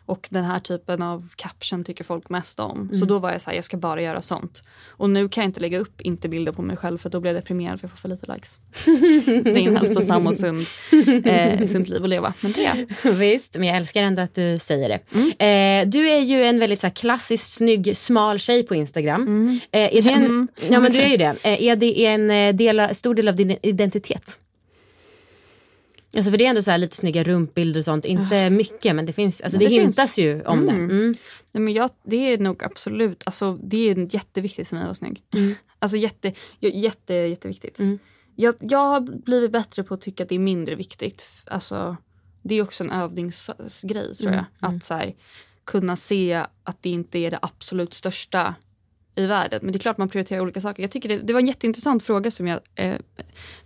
Och 0.07 0.28
den 0.30 0.44
här 0.44 0.61
typen 0.61 1.03
av 1.03 1.28
caption 1.36 1.84
tycker 1.84 2.05
folk 2.05 2.28
mest 2.30 2.61
om. 2.61 2.88
Så 2.88 2.96
Mm. 2.96 3.09
då 3.09 3.18
var 3.18 3.32
jag 3.32 3.40
så 3.40 3.50
här, 3.50 3.57
jag 3.57 3.64
ska 3.64 3.76
bara 3.76 4.03
göra 4.03 4.20
sånt. 4.20 4.62
Och 4.88 5.11
nu 5.11 5.28
kan 5.28 5.42
jag 5.42 5.48
inte 5.48 5.61
lägga 5.61 5.78
upp 5.78 6.00
inte 6.00 6.28
bilder 6.28 6.53
på 6.53 6.62
mig 6.62 6.76
själv 6.76 6.98
för 6.98 7.11
då 7.11 7.20
blir 7.20 7.32
jag 7.32 7.42
deprimerad 7.42 7.80
för 7.80 7.84
jag 7.84 7.90
får 7.90 7.96
för 7.98 8.09
lite 8.09 8.34
likes. 8.34 8.59
det 9.44 9.50
är 9.50 9.68
en 9.68 9.76
hälsosam 9.76 10.26
och 10.26 10.34
sund, 10.36 10.61
eh, 11.24 11.66
sunt 11.66 11.88
liv 11.88 12.03
att 12.03 12.09
leva. 12.09 12.34
Men 12.40 12.53
det 12.53 12.64
är 12.66 13.12
Visst, 13.12 13.55
men 13.59 13.68
jag 13.68 13.76
älskar 13.76 14.03
ändå 14.03 14.22
att 14.22 14.34
du 14.34 14.59
säger 14.61 14.88
det. 14.88 15.44
Eh, 15.44 15.88
du 15.88 16.09
är 16.11 16.20
ju 16.20 16.44
en 16.44 16.59
väldigt 16.59 16.80
så 16.80 16.86
här, 16.86 16.94
klassisk, 16.94 17.46
snygg, 17.46 17.96
smal 17.96 18.38
tjej 18.38 18.62
på 18.62 18.74
Instagram. 18.74 19.61
Eh, 19.70 19.96
är 19.96 20.03
det 20.03 20.11
en, 20.11 20.22
Mm. 20.24 20.48
Ja 20.70 20.80
men 20.80 20.92
du 20.92 20.98
är 20.98 21.09
ju 21.09 21.16
det. 21.16 21.36
Eh, 21.44 21.62
är 21.62 21.76
det 21.76 22.05
en 22.07 22.30
eh, 22.30 22.55
del, 22.55 22.94
stor 22.94 23.14
del 23.14 23.28
av 23.28 23.36
din 23.36 23.57
identitet? 23.62 24.38
Alltså 26.16 26.30
för 26.30 26.38
det 26.38 26.44
är 26.46 26.48
ändå 26.48 26.62
så 26.62 26.76
lite 26.76 26.96
snygga 26.96 27.24
rumpbilder 27.24 27.78
och 27.80 27.84
sånt. 27.84 28.04
Inte 28.04 28.50
mycket 28.50 28.96
men 28.96 29.06
det 29.06 29.12
finns, 29.12 29.40
alltså 29.40 29.58
det, 29.58 29.64
Ah. 29.64 29.68
Det 29.68 29.74
finns. 29.74 29.98
hintas 29.98 30.18
ju 30.18 30.42
om 30.44 30.66
det. 30.66 30.72
Mm. 30.72 30.90
Mm. 30.90 31.14
Nej, 31.52 31.62
men 31.62 31.74
jag, 31.74 31.90
det 32.02 32.16
är 32.16 32.38
nog 32.38 32.64
absolut, 32.64 33.22
alltså, 33.26 33.58
det 33.62 33.90
är 33.90 34.14
jätteviktigt 34.14 34.68
för 34.68 34.76
mig 34.76 34.82
att 34.82 34.86
vara 34.86 34.94
snygg. 34.94 35.22
Alltså 35.78 35.96
jätte, 35.96 36.32
jag- 36.60 36.74
jätte, 36.74 37.14
jätteviktigt. 37.14 37.78
Mm. 37.78 37.98
Jag, 38.36 38.54
jag 38.60 38.78
har 38.86 39.00
blivit 39.00 39.50
bättre 39.52 39.82
på 39.84 39.94
att 39.94 40.00
tycka 40.00 40.22
att 40.22 40.28
det 40.28 40.34
är 40.34 40.38
mindre 40.38 40.74
viktigt. 40.74 41.28
Alltså, 41.46 41.96
det 42.42 42.54
är 42.54 42.62
också 42.62 42.84
en 42.84 42.90
övningsgrej 42.90 44.14
tror 44.14 44.32
jag. 44.32 44.44
Mm, 44.62 44.76
Att 44.76 44.84
så 44.84 44.94
här, 44.94 45.14
kunna 45.64 45.96
se 45.96 46.44
att 46.64 46.82
det 46.82 46.90
inte 46.90 47.18
är 47.18 47.30
det 47.30 47.38
absolut 47.42 47.94
största 47.94 48.54
i 49.14 49.26
världen. 49.26 49.60
Men 49.62 49.72
det 49.72 49.76
är 49.76 49.80
klart 49.80 49.98
man 49.98 50.08
prioriterar 50.08 50.40
olika 50.40 50.60
saker. 50.60 50.82
Jag 50.82 50.90
tycker 50.90 51.08
det, 51.08 51.18
det 51.18 51.32
var 51.32 51.40
en 51.40 51.46
jätteintressant 51.46 52.02
fråga 52.02 52.30
som 52.30 52.46
jag 52.46 52.60
eh, 52.74 52.96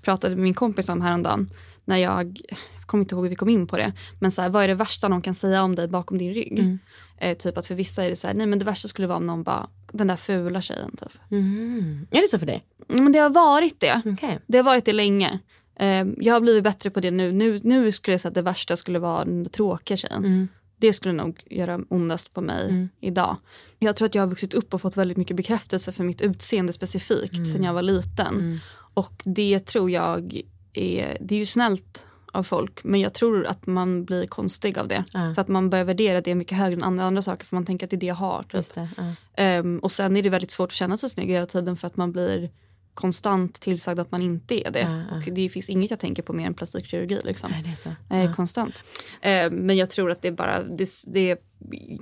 pratade 0.02 0.36
med 0.36 0.42
min 0.42 0.54
kompis 0.54 0.88
om 0.88 1.00
häromdagen. 1.00 1.50
När 1.86 1.96
jag, 1.96 2.40
jag 2.78 2.86
kommer 2.86 3.04
inte 3.04 3.14
ihåg 3.14 3.24
hur 3.24 3.30
vi 3.30 3.36
kom 3.36 3.48
in 3.48 3.66
på 3.66 3.76
det. 3.76 3.92
Men 4.20 4.30
så 4.32 4.42
här, 4.42 4.48
vad 4.48 4.64
är 4.64 4.68
det 4.68 4.74
värsta 4.74 5.08
någon 5.08 5.22
kan 5.22 5.34
säga 5.34 5.62
om 5.62 5.74
dig 5.74 5.88
bakom 5.88 6.18
din 6.18 6.34
rygg? 6.34 6.58
Mm. 6.58 6.78
Eh, 7.18 7.36
typ 7.36 7.58
att 7.58 7.66
för 7.66 7.74
vissa 7.74 8.04
är 8.04 8.10
det 8.10 8.16
så 8.16 8.26
här, 8.26 8.34
nej 8.34 8.46
men 8.46 8.58
det 8.58 8.64
värsta 8.64 8.88
skulle 8.88 9.08
vara 9.08 9.18
om 9.18 9.26
någon 9.26 9.42
bara, 9.42 9.66
den 9.92 10.06
där 10.06 10.16
fula 10.16 10.60
tjejen 10.60 10.96
typ. 10.96 11.12
Mm. 11.30 12.06
Är 12.10 12.20
det 12.20 12.28
så 12.28 12.38
för 12.38 12.46
dig? 12.46 12.64
Mm, 12.88 13.04
Men 13.04 13.12
det 13.12 13.18
har 13.18 13.30
varit 13.30 13.80
det. 13.80 14.02
Okej. 14.04 14.38
Det 14.46 14.58
har 14.58 14.62
varit 14.64 14.84
det 14.84 14.92
länge. 14.92 15.38
Eh, 15.78 16.04
jag 16.18 16.34
har 16.34 16.40
blivit 16.40 16.64
bättre 16.64 16.90
på 16.90 17.00
det 17.00 17.10
nu. 17.10 17.32
Nu, 17.32 17.60
nu 17.64 17.92
skulle 17.92 18.12
jag 18.14 18.20
säga 18.20 18.28
att 18.28 18.34
det 18.34 18.42
värsta 18.42 18.76
skulle 18.76 18.98
vara 18.98 19.24
den 19.24 19.48
tråkiga 19.48 19.96
tjejen. 19.96 20.24
Mm. 20.24 20.48
Det 20.78 20.92
skulle 20.92 21.14
nog 21.14 21.42
göra 21.50 21.80
ondast 21.88 22.34
på 22.34 22.40
mig 22.40 22.68
Mm. 22.68 22.88
idag. 23.00 23.36
Jag 23.78 23.96
tror 23.96 24.06
att 24.06 24.14
jag 24.14 24.22
har 24.22 24.28
vuxit 24.28 24.54
upp 24.54 24.74
och 24.74 24.80
fått 24.80 24.96
väldigt 24.96 25.16
mycket 25.16 25.36
bekräftelse 25.36 25.92
för 25.92 26.04
mitt 26.04 26.20
utseende 26.22 26.72
specifikt 26.72 27.34
Mm. 27.34 27.46
sen 27.46 27.64
jag 27.64 27.74
var 27.74 27.82
liten. 27.82 28.60
Och 28.94 29.22
det 29.24 29.58
tror 29.66 29.90
jag 29.90 30.40
är, 30.76 31.16
det 31.20 31.34
är 31.34 31.38
ju 31.38 31.46
snällt 31.46 32.06
av 32.32 32.42
folk 32.42 32.84
men 32.84 33.00
jag 33.00 33.14
tror 33.14 33.46
att 33.46 33.66
man 33.66 34.04
blir 34.04 34.26
konstig 34.26 34.78
av 34.78 34.88
det. 34.88 35.04
Ja. 35.12 35.34
För 35.34 35.42
att 35.42 35.48
man 35.48 35.70
börjar 35.70 35.84
värdera 35.84 36.20
det 36.20 36.34
mycket 36.34 36.58
högre 36.58 36.76
än 36.76 36.82
andra, 36.82 37.04
andra 37.04 37.22
saker 37.22 37.46
för 37.46 37.56
man 37.56 37.66
tänker 37.66 37.86
att 37.86 37.90
det 37.90 37.96
är 37.96 38.00
det 38.00 38.06
jag 38.06 38.14
har. 38.14 38.42
Typ. 38.42 38.74
Det. 38.74 38.88
Ja. 38.96 39.14
Ehm, 39.36 39.78
och 39.78 39.92
sen 39.92 40.16
är 40.16 40.22
det 40.22 40.28
väldigt 40.28 40.50
svårt 40.50 40.68
att 40.68 40.72
känna 40.72 40.96
sig 40.96 41.10
snygg 41.10 41.28
hela 41.28 41.46
tiden 41.46 41.76
för 41.76 41.86
att 41.86 41.96
man 41.96 42.12
blir 42.12 42.50
konstant 42.96 43.60
tillsagd 43.60 44.00
att 44.00 44.10
man 44.10 44.22
inte 44.22 44.68
är 44.68 44.70
det. 44.70 44.80
Ja, 44.80 45.02
ja. 45.10 45.16
Och 45.16 45.32
det 45.32 45.48
finns 45.48 45.70
inget 45.70 45.90
jag 45.90 46.00
tänker 46.00 46.22
på 46.22 46.32
mer 46.32 46.46
än 46.46 46.54
plastikkirurgi. 46.54 47.20
Liksom. 47.24 47.50
Nej, 47.50 47.62
det 47.62 47.70
är 47.70 47.76
så. 47.76 47.88
Eh, 48.14 48.24
Ja. 48.24 48.34
Konstant. 48.34 48.82
Eh, 49.20 49.50
men 49.50 49.76
jag 49.76 49.90
tror 49.90 50.10
att 50.10 50.22
det 50.22 50.28
är 50.28 50.32
bara... 50.32 50.62
Det, 50.62 50.88
det, 51.06 51.42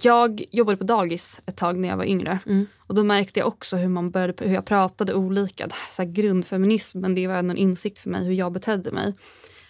jag 0.02 0.44
jobbade 0.50 0.76
på 0.76 0.84
dagis 0.84 1.42
ett 1.46 1.56
tag 1.56 1.78
när 1.78 1.88
jag 1.88 1.96
var 1.96 2.04
yngre. 2.04 2.38
Mm. 2.46 2.66
Och 2.78 2.94
då 2.94 3.04
märkte 3.04 3.40
jag 3.40 3.48
också 3.48 3.76
hur, 3.76 3.88
man 3.88 4.10
började, 4.10 4.44
hur 4.44 4.54
jag 4.54 4.64
pratade 4.64 5.14
olika. 5.14 5.66
Det 5.66 5.74
här, 5.74 5.88
är 5.88 5.92
så 5.92 6.02
här 6.02 6.10
grundfeminism, 6.10 7.00
men 7.00 7.14
det 7.14 7.26
var 7.26 7.34
en 7.34 7.56
insikt 7.56 7.98
för 7.98 8.10
mig 8.10 8.24
hur 8.24 8.32
jag 8.34 8.52
betedde 8.52 8.90
mig. 8.90 9.14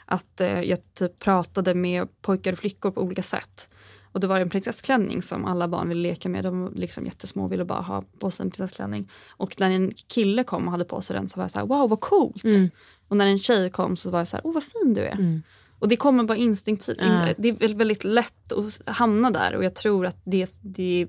Att 0.05 0.41
eh, 0.41 0.61
jag 0.61 0.79
typ 0.95 1.18
pratade 1.18 1.75
med 1.75 2.09
pojkar 2.22 2.53
och 2.53 2.59
flickor 2.59 2.91
på 2.91 3.01
olika 3.01 3.22
sätt. 3.22 3.68
Och 4.15 4.21
då 4.21 4.27
var 4.27 4.37
det 4.37 4.43
en 4.43 4.51
prinsessklänning 4.51 5.23
som 5.23 5.45
alla 5.45 5.69
barn 5.69 5.89
ville 5.89 6.03
leka 6.03 6.29
med. 6.29 6.45
De 6.45 6.62
var 6.62 6.71
liksom 6.71 7.05
jättesmå 7.05 7.45
och 7.45 7.53
ville 7.53 7.65
bara 7.65 7.81
ha 7.81 8.05
på 8.19 8.31
sig 8.31 8.45
en 8.45 8.51
prinsessklänning. 8.51 9.11
Och 9.37 9.61
när 9.61 9.71
en 9.71 9.93
kille 10.07 10.45
kom 10.45 10.67
och 10.67 10.73
hade 10.73 10.85
på 10.85 11.01
sig 11.01 11.17
den 11.17 11.29
så 11.29 11.39
var 11.39 11.45
jag 11.45 11.51
så 11.51 11.59
här, 11.59 11.67
wow 11.67 11.91
vad 11.91 12.01
coolt. 12.01 12.45
Mm. 12.45 12.71
Och 13.09 13.17
när 13.17 13.27
en 13.27 13.39
tjej 13.39 13.71
kom 13.71 13.97
så 13.97 14.11
var 14.11 14.19
jag 14.19 14.29
så 14.29 14.37
här, 14.37 14.45
oh 14.45 14.55
vad 14.55 14.62
fin 14.62 14.95
du 14.95 15.01
är. 15.01 15.15
Mm. 15.15 15.43
Och 15.79 15.89
det 15.89 15.97
kommer 15.97 16.25
bara 16.25 16.39
instinktivt. 16.39 16.99
Ja. 17.01 17.29
Det 17.37 17.49
är 17.49 17.53
väl 17.53 17.75
väldigt 17.75 18.05
lätt 18.05 18.53
att 18.53 18.89
hamna 18.89 19.31
där 19.31 19.55
och 19.57 19.65
jag 19.65 19.75
tror 19.75 20.07
att 20.07 20.17
det, 20.25 20.55
det 20.61 21.09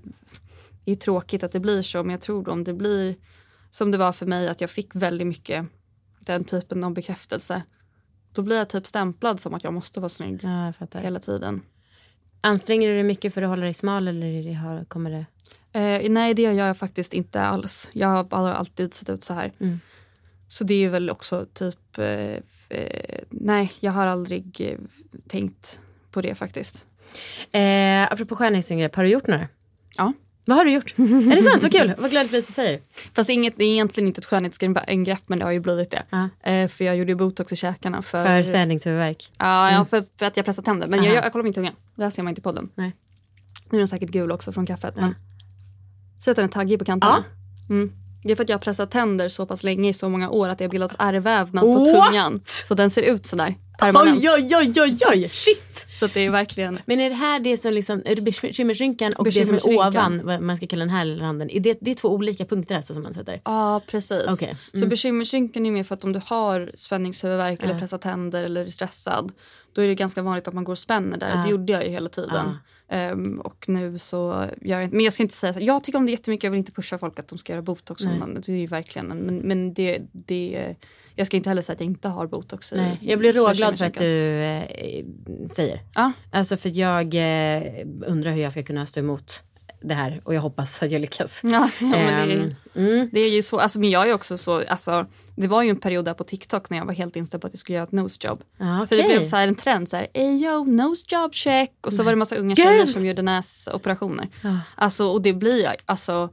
är 0.86 0.96
tråkigt 0.96 1.44
att 1.44 1.52
det 1.52 1.60
blir 1.60 1.82
så 1.82 2.04
men 2.04 2.10
jag 2.10 2.22
tror 2.22 2.50
om 2.50 2.64
det 2.64 2.74
blir 2.74 3.16
som 3.72 3.92
det 3.92 3.98
var 3.98 4.14
för 4.14 4.26
mig 4.26 4.48
att 4.48 4.62
jag 4.62 4.70
fick 4.70 4.96
väldigt 4.96 5.28
mycket 5.28 5.66
den 6.20 6.44
typen 6.44 6.84
av 6.84 6.94
bekräftelse. 6.94 7.62
Då 8.32 8.42
blir 8.42 8.58
jag 8.58 8.70
typ 8.70 8.88
stämplad 8.88 9.40
som 9.40 9.54
att 9.54 9.64
jag 9.64 9.74
måste 9.74 10.00
vara 10.00 10.10
snygg 10.10 10.40
Ja, 10.44 10.74
hela 11.00 11.20
tiden. 11.20 11.62
Anstränger 12.46 12.88
du 12.88 12.94
dig 12.94 13.04
mycket 13.04 13.34
för 13.34 13.42
att 13.42 13.50
hålla 13.50 13.64
dig 13.64 13.74
smal 13.74 14.08
eller 14.08 14.54
har- 14.54 14.86
kommer 14.86 15.12
det? 15.12 15.26
Eh, 15.80 16.10
nej 16.12 16.34
det 16.34 16.42
gör 16.42 16.52
jag 16.54 16.78
faktiskt 16.78 17.14
inte 17.14 17.42
alls. 17.42 17.90
Jag 17.94 18.08
har 18.08 18.24
bara 18.24 18.54
alltid 18.56 18.94
sett 18.94 19.10
ut 19.10 19.24
så 19.24 19.34
här. 19.34 19.52
Mm. 19.60 19.80
Så 20.48 20.64
det 20.64 20.74
är 20.86 20.90
väl 20.90 21.10
också 21.10 21.46
typ, 21.54 21.98
eh, 21.98 22.36
eh, 22.70 23.20
nej 23.30 23.72
jag 23.80 23.92
har 23.92 24.08
aldrig 24.08 24.62
eh, 24.62 24.78
tänkt 25.28 25.80
på 26.12 26.22
det 26.22 26.36
faktiskt. 26.36 26.86
Eh, 27.54 28.04
apropå 28.14 28.36
skönhetsingrepp, 28.36 28.96
har 28.96 29.04
du 29.04 29.10
gjort 29.10 29.28
några? 29.28 29.48
Ja. 29.98 30.14
Vad 30.46 30.58
har 30.58 30.66
du 30.66 30.72
gjort? 30.72 30.94
är 31.00 31.36
det 31.36 31.42
sant? 31.42 31.64
Vad 31.64 31.72
kul. 31.72 31.94
Vad 31.98 32.12
glad 32.12 32.26
att 32.26 32.32
du 32.32 32.42
säger. 32.42 32.82
Fast 33.14 33.30
inget, 33.30 33.54
det 33.58 33.66
är 33.66 33.72
egentligen 33.72 34.08
inte 34.08 34.20
ett 34.20 34.26
skönhetsingrepp 34.26 35.24
men 35.28 35.40
det 35.40 35.46
har 35.46 35.52
ju 35.52 35.60
blivit 35.60 35.92
det. 35.92 36.04
Ja. 36.10 36.30
Eh, 36.52 36.68
för 36.68 36.86
jag 36.86 36.98
gjorde 36.98 37.12
ju 37.12 37.16
botox 37.16 37.52
i 37.54 37.56
käkarna 37.56 38.02
för... 38.02 38.26
För 38.26 38.44
spädningshuvudvärk. 38.44 39.32
Ja, 39.38 39.46
ja 39.72 39.76
Mm. 39.76 39.86
för, 39.86 40.06
för 40.18 40.26
att 40.26 40.38
jag 40.38 40.46
pressade 40.46 40.66
tänder. 40.66 40.88
Men 40.88 41.04
jag, 41.04 41.16
jag, 41.16 41.26
jag 41.26 41.32
kollar 41.32 41.44
min 41.44 41.54
tunga. 41.54 41.72
Det 41.96 42.04
här 42.04 42.10
ser 42.10 42.24
man 42.24 42.32
inte 42.32 42.40
i 42.40 42.44
podden. 42.44 42.70
Nej. 42.76 42.92
Nu 43.70 43.78
är 43.78 43.80
den 43.80 43.88
säkert 43.88 44.10
gul 44.10 44.32
också 44.32 44.52
från 44.52 44.66
kaffet. 44.66 44.96
Men... 44.96 45.16
Ser 46.24 46.32
att 46.32 46.36
den 46.36 46.46
är 46.46 46.50
taggig 46.50 46.80
på 46.80 46.86
kanterna? 46.86 47.24
Mm. 47.70 47.92
Det 48.28 48.32
är 48.32 48.36
för 48.36 48.44
att 48.44 48.50
jag 48.50 48.56
har 48.58 48.62
pressat 48.62 48.92
tänder 48.92 49.30
så 49.30 49.46
pass 49.46 49.64
länge 49.64 49.90
i 49.90 49.94
så 49.94 50.10
många 50.10 50.30
år 50.30 50.50
att 50.50 50.58
det 50.58 50.64
har 50.64 50.70
bildats 50.70 50.96
ärrvävnad 51.00 51.64
på 51.64 51.76
What? 51.76 52.06
tungan. 52.08 52.42
Så 52.46 52.74
den 52.74 52.90
ser 52.90 53.02
ut 53.02 53.26
sådär 53.26 53.56
permanent. 53.80 54.18
Oj, 54.18 54.30
oj, 54.30 54.56
oj, 54.56 54.82
oj, 54.82 54.98
oj, 55.12 55.30
shit! 55.34 55.88
Så 56.00 56.08
det 56.08 56.26
är 56.26 56.30
verkligen... 56.30 56.80
Men 56.86 57.00
är 57.00 57.10
det 57.10 57.16
här 57.16 57.40
det 57.40 57.58
som 57.58 57.74
liksom, 57.74 58.04
bekymmersrynkan 58.22 59.14
och 59.18 59.24
det 59.26 59.32
som 59.46 59.56
är 59.56 59.78
ovan, 59.78 60.22
vad 60.24 60.42
man 60.42 60.58
ska 60.58 60.68
kalla 60.68 60.80
den 60.86 60.90
här 60.94 61.06
randen, 61.06 61.50
är 61.50 61.60
det, 61.60 61.78
det 61.82 61.92
är 61.92 61.96
två 61.96 62.10
olika 62.10 62.46
punkter 62.46 62.76
alltså 62.76 62.94
som 62.94 63.04
man 63.04 63.14
sätter? 63.14 63.42
Ja, 63.46 63.82
precis. 63.88 64.26
Okej. 64.30 64.58
Så 64.72 64.78
Mm. 64.78 64.90
bekymmersrynkan 64.90 65.66
är 65.66 65.72
mer 65.72 65.84
för 65.84 65.96
att 65.96 66.04
om 66.04 66.14
du 66.14 66.22
har 66.26 66.72
spänningshuvudvärk 66.76 67.64
eller 67.64 67.74
Ja. 67.74 67.80
pressat 67.80 68.02
tänder 68.02 68.44
eller 68.44 68.66
är 68.66 68.70
stressad 68.70 69.32
då 69.74 69.82
är 69.82 69.88
det 69.88 69.96
ganska 69.96 70.22
vanligt 70.22 70.48
att 70.48 70.54
man 70.54 70.64
går 70.64 70.74
och 70.74 70.78
spänner 70.78 71.18
där. 71.18 71.30
Ja. 71.30 71.36
Det 71.44 71.50
gjorde 71.50 71.72
jag 71.74 71.84
ju 71.84 71.90
hela 71.90 72.10
tiden. 72.10 72.58
Ehm, 72.90 73.40
och 73.42 73.70
nu 73.70 73.98
så 73.98 74.46
gör 74.62 74.78
jag 74.78 74.84
inte, 74.84 74.96
men 74.96 75.06
jag 75.06 75.14
ska 75.14 75.24
inte 75.24 75.36
säga 75.36 75.54
så. 75.54 75.60
Jag 75.62 75.84
tycker 75.84 76.00
om 76.00 76.06
det 76.06 76.12
jättemycket, 76.12 76.44
jag 76.44 76.52
vill 76.52 76.58
inte 76.58 76.72
pusha 76.72 76.98
folk 76.98 77.20
att 77.20 77.28
de 77.28 77.38
ska 77.38 77.54
göra 77.54 77.62
botox. 77.62 78.04
Men 78.20 78.34
det 78.42 78.50
är 78.50 78.56
ju 78.58 78.68
verkligen, 78.68 79.12
en- 79.12 79.18
men, 79.20 79.38
men 79.38 79.74
det, 79.74 80.02
det, 80.12 80.76
jag 81.16 81.28
ska 81.28 81.38
inte 81.38 81.50
heller 81.50 81.62
säga 81.62 81.74
att 81.74 81.80
jag 81.80 81.90
inte 81.90 82.10
har 82.10 82.28
botox. 82.28 82.74
i- 82.74 82.76
Nej, 82.76 83.00
jag 83.02 83.20
blir 83.20 83.34
råglad 83.34 83.78
för 83.78 83.86
att 83.86 83.94
du 84.00 84.44
eh, 84.44 85.06
säger. 85.52 85.80
Ja. 85.96 86.12
Alltså 86.32 86.58
för 86.58 86.78
jag 86.80 87.14
eh, 87.16 87.64
undrar 88.08 88.32
hur 88.32 88.42
jag 88.42 88.52
ska 88.52 88.64
kunna 88.64 88.86
stå 88.86 89.00
emot 89.00 89.44
det 89.88 89.94
här 89.94 90.22
och 90.24 90.34
jag 90.34 90.42
hoppas 90.42 90.84
att 90.84 90.92
jag 90.92 91.02
lyckas. 91.02 91.42
Ja, 91.44 91.50
ja, 91.80 91.88
men 91.88 92.30
det, 92.30 92.34
Ehm, 92.34 92.56
mm. 92.76 93.10
det 93.12 93.20
är 93.20 93.30
ju 93.30 93.44
så, 93.44 93.60
alltså, 93.60 93.80
men 93.80 93.90
jag 93.90 94.10
är 94.10 94.14
också 94.14 94.38
så, 94.38 94.64
alltså, 94.68 95.06
det 95.36 95.48
var 95.48 95.64
ju 95.64 95.70
en 95.70 95.80
period 95.80 96.06
där 96.06 96.14
på 96.14 96.24
TikTok 96.24 96.70
när 96.70 96.78
jag 96.78 96.86
var 96.86 96.94
helt 96.94 97.16
inställd 97.16 97.42
på 97.42 97.48
att 97.48 97.54
jag 97.54 97.60
skulle 97.60 97.76
göra 97.76 97.88
ett 97.88 97.92
nosejob. 97.92 98.44
Ja, 98.58 98.86
För 98.90 98.96
det 98.96 99.04
blev 99.04 99.24
så 99.24 99.36
här 99.36 99.48
en 99.48 99.56
trend, 99.56 99.90
så 99.90 99.96
här, 99.98 100.66
nosejob 100.66 101.34
check. 101.34 101.72
Och 101.82 101.94
så 101.94 102.04
var 102.04 102.12
det 102.12 102.16
massa 102.16 102.36
unga 102.36 102.56
Gud! 102.56 102.66
tjejer 102.66 102.86
som 102.86 103.06
gjorde 103.06 103.22
näsoperationer. 103.22 104.30
Ja. 104.42 104.60
Alltså, 104.76 105.06
och 105.08 105.22
det 105.22 105.34
blir 105.34 105.76
alltså, 105.86 106.30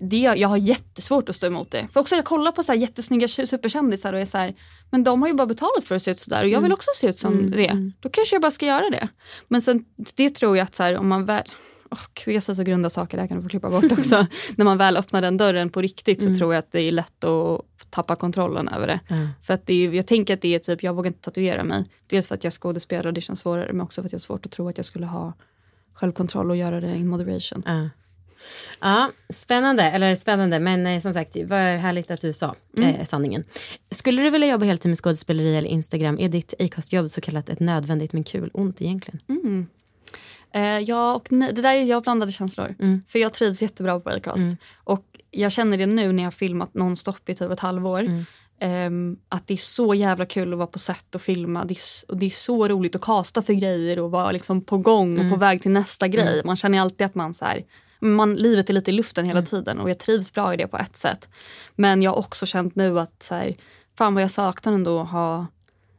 det, 0.00 0.16
jag 0.16 0.48
har 0.48 0.56
jättesvårt 0.56 1.28
att 1.28 1.36
stå 1.36 1.46
emot 1.46 1.70
det. 1.70 1.88
För 1.92 2.00
också 2.00 2.16
jag 2.16 2.24
kollar 2.24 2.52
på 2.52 2.62
så 2.62 2.72
här 2.72 2.78
jättesnygga 2.78 3.28
superkändisar 3.28 4.12
och 4.12 4.20
är 4.20 4.24
så 4.24 4.38
här, 4.38 4.54
men 4.90 5.04
de 5.04 5.22
har 5.22 5.28
ju 5.28 5.34
bara 5.34 5.46
betalat 5.46 5.84
för 5.84 5.94
att 5.94 6.02
se 6.02 6.10
ut 6.10 6.20
sådär 6.20 6.42
och 6.42 6.48
jag 6.48 6.60
vill 6.60 6.72
också 6.72 6.90
se 6.94 7.06
ut 7.06 7.18
som 7.18 7.32
Mm, 7.32 7.50
det. 7.50 7.66
mm. 7.68 7.92
Då 8.00 8.08
kanske 8.08 8.34
jag 8.34 8.42
bara 8.42 8.50
ska 8.50 8.66
göra 8.66 8.90
det. 8.90 9.08
Men 9.48 9.62
sen, 9.62 9.84
det 10.14 10.30
tror 10.30 10.56
jag 10.56 10.64
att 10.64 10.74
så 10.74 10.82
här, 10.82 10.96
om 10.98 11.08
man 11.08 11.24
väl, 11.24 11.42
Jag 12.26 12.42
säger 12.42 12.54
så 12.54 12.62
grunda 12.62 12.90
saker, 12.90 13.16
det 13.16 13.20
här 13.20 13.28
kan 13.28 13.36
du 13.36 13.42
få 13.42 13.48
klippa 13.48 13.70
bort 13.70 13.92
också. 13.92 14.26
När 14.56 14.64
man 14.64 14.78
väl 14.78 14.96
öppnar 14.96 15.22
den 15.22 15.36
dörren 15.36 15.70
på 15.70 15.80
riktigt 15.82 16.20
så 16.20 16.26
Mm. 16.26 16.38
tror 16.38 16.54
jag 16.54 16.58
att 16.58 16.72
det 16.72 16.80
är 16.80 16.92
lätt 16.92 17.24
att 17.24 17.60
tappa 17.90 18.16
kontrollen 18.16 18.68
över 18.68 18.86
det. 18.86 19.00
Ja. 19.08 19.16
För 19.42 19.54
att 19.54 19.66
det 19.66 19.74
är, 19.86 19.92
jag 19.92 20.06
tänker 20.06 20.34
att 20.34 20.40
det 20.40 20.54
är 20.54 20.58
typ, 20.58 20.82
jag 20.82 20.94
vågar 20.94 21.06
inte 21.08 21.20
tatuera 21.20 21.64
mig. 21.64 21.84
Dels 22.06 22.28
för 22.28 22.34
att 22.34 22.44
jag 22.44 22.52
skådespelar 22.52 23.06
och 23.06 23.12
det 23.14 23.20
känns 23.20 23.40
svårare, 23.40 23.72
men 23.72 23.80
också 23.80 24.02
för 24.02 24.06
att 24.06 24.12
jag 24.12 24.18
har 24.18 24.20
svårt 24.22 24.46
att 24.46 24.52
tro 24.52 24.68
att 24.68 24.76
jag 24.76 24.86
skulle 24.86 25.06
ha 25.06 25.32
självkontroll 25.92 26.50
och 26.50 26.56
göra 26.56 26.80
det 26.80 26.96
in 26.96 27.08
moderation. 27.08 27.62
Ja. 27.66 27.88
Ja, 28.80 29.10
spännande, 29.30 29.82
eller 29.82 30.14
spännande, 30.14 30.60
men 30.60 30.86
eh, 30.86 31.02
som 31.02 31.12
sagt, 31.12 31.36
vad 31.36 31.58
härligt 31.58 32.10
att 32.10 32.20
du 32.20 32.32
sa 32.32 32.54
Mm. 32.78 32.94
eh, 32.94 33.06
sanningen. 33.06 33.44
Skulle 33.90 34.22
du 34.22 34.30
vilja 34.30 34.48
jobba 34.48 34.64
heltid 34.64 34.88
med 34.88 34.98
skådespeleri 34.98 35.56
eller 35.56 35.68
Instagram, 35.68 36.18
är 36.18 36.28
ditt 36.28 36.54
Acast-jobb 36.58 37.10
så 37.10 37.20
kallat 37.20 37.48
ett 37.48 37.60
nödvändigt 37.60 38.12
men 38.12 38.24
kul 38.24 38.50
ont 38.54 38.82
egentligen? 38.82 39.20
Mm. 40.54 40.76
Eh, 40.82 40.88
ja, 40.88 41.14
och 41.14 41.32
nej, 41.32 41.52
det 41.52 41.62
där 41.62 41.74
är 41.74 41.82
jag 41.82 42.02
blandade 42.02 42.32
känslor. 42.32 42.74
För 43.08 43.18
jag 43.18 43.32
trivs 43.32 43.62
jättebra 43.62 44.00
på 44.00 44.10
Acast. 44.10 44.38
Mm. 44.44 44.56
Och 44.84 45.04
jag 45.30 45.52
känner 45.52 45.78
det 45.78 45.86
nu 45.86 46.12
när 46.12 46.22
jag 46.22 46.26
har 46.26 46.32
filmat 46.32 46.74
nonstop 46.74 47.28
i 47.28 47.34
typ 47.34 47.50
ett 47.50 47.60
halvår. 47.60 48.00
Mm. 48.00 48.24
ehm, 48.60 49.16
att 49.28 49.46
det 49.46 49.54
är 49.54 49.58
så 49.58 49.94
jävla 49.94 50.26
kul 50.26 50.52
att 50.52 50.58
vara 50.58 50.66
på 50.66 50.78
set 50.78 51.14
och 51.14 51.22
filma. 51.22 51.64
Det 51.64 51.74
är, 51.74 52.10
och 52.10 52.16
det 52.16 52.26
är 52.26 52.30
så 52.30 52.68
roligt 52.68 52.94
att 52.94 53.00
kasta 53.02 53.42
för 53.42 53.52
grejer 53.52 53.98
och 53.98 54.10
vara 54.10 54.32
liksom 54.32 54.60
på 54.60 54.78
gång 54.78 55.12
och 55.14 55.20
på 55.20 55.26
Mm. 55.26 55.38
väg 55.38 55.62
till 55.62 55.70
nästa 55.72 56.08
grej. 56.08 56.32
Mm. 56.32 56.46
Man 56.46 56.56
känner 56.56 56.80
alltid 56.80 57.04
att 57.04 57.14
man 57.14 57.34
så 57.34 57.44
här, 57.44 57.62
man, 58.00 58.34
livet 58.34 58.70
är 58.70 58.74
lite 58.74 58.90
i 58.90 58.94
luften 58.94 59.24
hela 59.26 59.42
tiden 59.42 59.80
och 59.80 59.90
jag 59.90 59.98
trivs 59.98 60.32
bra 60.32 60.54
i 60.54 60.56
det 60.56 60.66
på 60.66 60.76
ett 60.78 60.96
sätt. 60.96 61.28
Men 61.74 62.02
jag 62.02 62.10
har 62.10 62.18
också 62.18 62.46
känt 62.46 62.74
nu 62.76 63.00
att 63.00 63.22
så 63.22 63.34
här, 63.34 63.54
fan 63.98 64.14
vad 64.14 64.22
jag 64.22 64.30
saknar 64.30 64.72
ändå 64.72 65.00
att 65.00 65.10
ha 65.10 65.46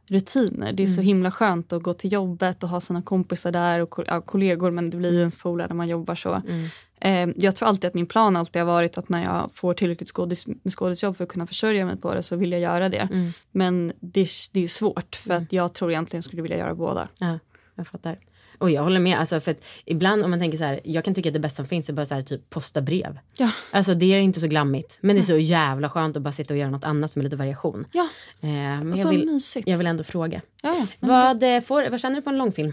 rutiner. 0.06 0.72
Det 0.72 0.82
är 0.82 0.86
så 0.86 0.92
Mm. 1.00 1.06
himla 1.06 1.30
skönt 1.30 1.72
att 1.72 1.82
gå 1.82 1.92
till 1.94 2.12
jobbet 2.12 2.62
och 2.62 2.68
ha 2.68 2.80
sina 2.80 3.02
kompisar 3.02 3.50
där 3.52 3.80
och 3.82 3.98
ja, 4.06 4.20
kollegor 4.20 4.70
men 4.70 4.90
det 4.90 4.96
blir 4.96 5.12
ju 5.12 5.18
ens 5.18 5.36
polare 5.36 5.68
när 5.68 5.74
man 5.76 5.88
jobbar 5.88 6.14
så. 6.14 6.42
Mm. 6.48 6.68
Eh, 7.00 7.34
jag 7.44 7.56
tror 7.56 7.68
alltid 7.68 7.88
att 7.88 7.94
min 7.94 8.06
plan 8.06 8.36
alltid 8.36 8.62
har 8.62 8.66
varit 8.66 8.98
att 8.98 9.08
när 9.08 9.24
jag 9.24 9.50
får 9.54 9.74
tillräckligt 9.74 10.08
skådis, 10.08 10.46
skådisjobb 10.76 11.16
för 11.16 11.24
att 11.24 11.30
kunna 11.30 11.46
försörja 11.46 11.86
mig 11.86 11.96
på 11.96 12.14
det 12.14 12.22
så 12.22 12.36
vill 12.36 12.52
jag 12.52 12.60
göra 12.60 12.88
det. 12.88 13.08
Mm. 13.12 13.32
Men 13.52 13.92
det, 14.00 14.20
är- 14.20 14.52
det 14.52 14.64
är 14.64 14.68
svårt 14.68 15.16
för 15.16 15.34
att 15.34 15.52
jag 15.52 15.72
tror 15.72 15.90
egentligen 15.90 16.22
skulle 16.22 16.42
vilja 16.42 16.56
göra 16.58 16.74
båda. 16.74 17.08
Ja, 17.18 17.38
jag 17.74 17.86
fattar. 17.86 18.16
Och 18.58 18.70
jag 18.70 18.82
håller 18.82 19.00
med, 19.00 19.18
alltså 19.18 19.40
för 19.40 19.50
att 19.50 19.64
ibland 19.84 20.24
om 20.24 20.30
man 20.30 20.40
tänker 20.40 20.58
så 20.58 20.64
här, 20.64 20.80
jag 20.84 21.04
kan 21.04 21.14
tycka 21.14 21.28
att 21.28 21.32
det 21.32 21.38
bästa 21.40 21.56
som 21.56 21.66
finns 21.66 21.88
är 21.88 21.92
bara 21.92 22.06
så 22.06 22.14
här, 22.14 22.22
typ 22.22 22.50
posta 22.50 22.80
brev. 22.82 23.18
Ja. 23.38 23.50
Alltså 23.70 23.94
det 23.94 24.06
är 24.14 24.18
inte 24.18 24.40
så 24.40 24.46
glammigt, 24.46 24.98
men 25.00 25.16
det 25.16 25.22
är 25.22 25.24
så 25.24 25.36
jävla 25.36 25.90
skönt 25.90 26.16
att 26.16 26.22
bara 26.22 26.32
sitta 26.32 26.54
och 26.54 26.58
göra 26.58 26.70
något 26.70 26.84
annat 26.84 27.10
som 27.10 27.20
är 27.20 27.24
lite 27.24 27.36
variation. 27.36 27.84
Ja. 27.92 28.08
Eh, 28.40 28.48
men 28.48 28.92
Och 28.92 28.98
jag 28.98 29.02
så 29.02 29.10
vill, 29.10 29.26
mysigt. 29.26 29.68
jag 29.68 29.78
vill 29.78 29.86
ändå 29.86 30.04
fråga. 30.04 30.40
Ja, 30.62 30.74
ja. 30.78 30.86
Vad, 31.00 31.42
eh, 31.42 31.60
får, 31.60 31.90
vad 31.90 32.00
känner 32.00 32.16
du 32.16 32.22
på 32.22 32.30
en 32.30 32.38
långfilm? 32.38 32.72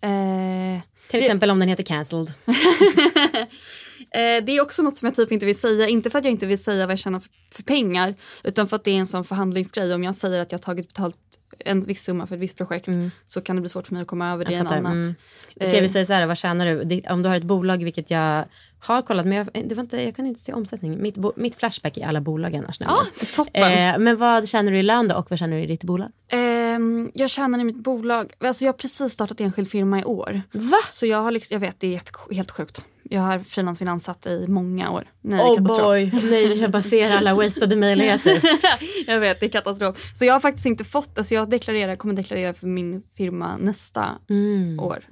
Eh, 0.00 0.80
Till 1.10 1.20
exempel 1.20 1.50
om 1.50 1.58
den 1.58 1.68
heter 1.68 1.82
Cancelled. 1.84 2.32
Eh, 4.14 4.44
det 4.44 4.56
är 4.56 4.60
också 4.62 4.82
något 4.82 4.96
som 4.96 5.06
jag 5.06 5.14
typ 5.14 5.32
inte 5.32 5.46
vill 5.46 5.58
säga. 5.58 5.88
Inte 5.88 6.10
för 6.10 6.18
att 6.18 6.24
jag 6.24 6.32
inte 6.32 6.46
vill 6.46 6.58
säga 6.58 6.86
vad 6.86 6.92
jag 6.92 6.98
tjänar 6.98 7.20
för, 7.20 7.30
för 7.50 7.62
pengar. 7.62 8.14
Utan 8.44 8.68
för 8.68 8.76
att 8.76 8.84
det 8.84 8.90
är 8.90 8.98
en 8.98 9.06
sån 9.06 9.24
förhandlingsgrej. 9.24 9.94
Om 9.94 10.04
jag 10.04 10.16
säger 10.16 10.40
att 10.40 10.52
jag 10.52 10.58
har 10.58 10.62
tagit 10.62 10.88
betalt 10.88 11.16
en 11.58 11.82
viss 11.82 12.02
summa 12.02 12.26
för 12.26 12.34
ett 12.34 12.40
visst 12.40 12.56
projekt. 12.56 12.88
Så 13.26 13.40
kan 13.40 13.56
det 13.56 13.62
bli 13.62 13.68
svårt 13.68 13.86
för 13.86 13.94
mig 13.94 14.02
att 14.02 14.08
komma 14.08 14.32
över 14.32 14.44
det 14.44 14.52
i 14.52 14.54
en 14.54 14.66
annat. 14.66 14.92
Mm. 14.92 15.14
Okej, 15.56 15.76
Eh, 15.76 15.82
vi 15.82 15.88
säger 15.88 16.06
så 16.06 16.12
här, 16.12 16.26
vad 16.26 16.38
tjänar 16.38 16.66
du? 16.66 17.02
Om 17.10 17.22
du 17.22 17.28
har 17.28 17.36
ett 17.36 17.42
bolag, 17.42 17.84
vilket 17.84 18.10
jag 18.10 18.44
har 18.84 19.02
kollat, 19.02 19.26
men 19.26 19.38
jag, 19.38 19.48
det 19.68 19.74
var 19.74 19.82
inte, 19.82 20.02
jag 20.02 20.16
kan 20.16 20.26
inte 20.26 20.40
se 20.40 20.52
omsättning. 20.52 21.02
Mitt, 21.02 21.14
bo, 21.14 21.32
mitt 21.36 21.54
Flashback 21.54 21.96
är 21.96 22.06
alla 22.06 22.20
bolag 22.20 22.54
annars. 22.56 22.76
Ja, 22.80 23.06
toppen. 23.34 23.72
Eh, 23.72 23.98
men 23.98 24.16
vad 24.16 24.48
tjänar 24.48 24.72
du 24.72 24.78
i 24.78 24.82
lön 24.82 25.08
då 25.08 25.14
och 25.14 25.30
vad 25.30 25.38
tjänar 25.38 25.56
du 25.56 25.62
i 25.62 25.66
ditt 25.66 25.84
bolag? 25.84 26.10
Ehm, 26.28 27.10
jag 27.14 27.30
tjänar 27.30 27.58
i 27.58 27.64
mitt 27.64 27.76
bolag, 27.76 28.32
alltså 28.38 28.64
jag 28.64 28.72
har 28.72 28.76
precis 28.78 29.12
startat 29.12 29.40
enskild 29.40 29.70
firma 29.70 30.00
i 30.00 30.04
år. 30.04 30.42
Va? 30.52 30.78
Så 30.90 31.06
jag 31.06 31.18
har 31.22 31.30
liksom, 31.30 31.54
jag 31.54 31.60
vet 31.60 31.80
det 31.80 31.86
är 31.86 31.90
helt, 31.92 32.32
helt 32.32 32.50
sjukt. 32.50 32.84
Jag 33.10 33.20
har 33.20 33.38
frilansfinansat 33.38 34.26
i 34.26 34.46
många 34.48 34.90
år. 34.90 35.04
Nej, 35.20 35.40
Oh 35.40 35.56
katastrof. 35.56 35.82
boy, 35.86 36.10
nej 36.22 36.58
jag 36.60 36.70
bara 36.70 36.82
ser 36.82 37.10
alla 37.16 37.34
wastade 37.44 37.76
möjligheter. 37.76 38.40
jag 39.06 39.20
vet, 39.20 39.40
det 39.40 39.46
är 39.46 39.50
katastrof. 39.50 39.96
Så 40.18 40.24
jag 40.24 40.32
har 40.32 40.40
faktiskt 40.40 40.66
inte 40.66 40.84
fått, 40.84 41.18
alltså 41.18 41.34
jag 41.34 41.50
deklarerar, 41.50 41.96
kommer 41.96 42.14
deklarera 42.14 42.54
för 42.54 42.66
min 42.66 43.02
firma 43.16 43.56
nästa 43.56 44.08
Mm. 44.30 44.80
år. 44.80 45.04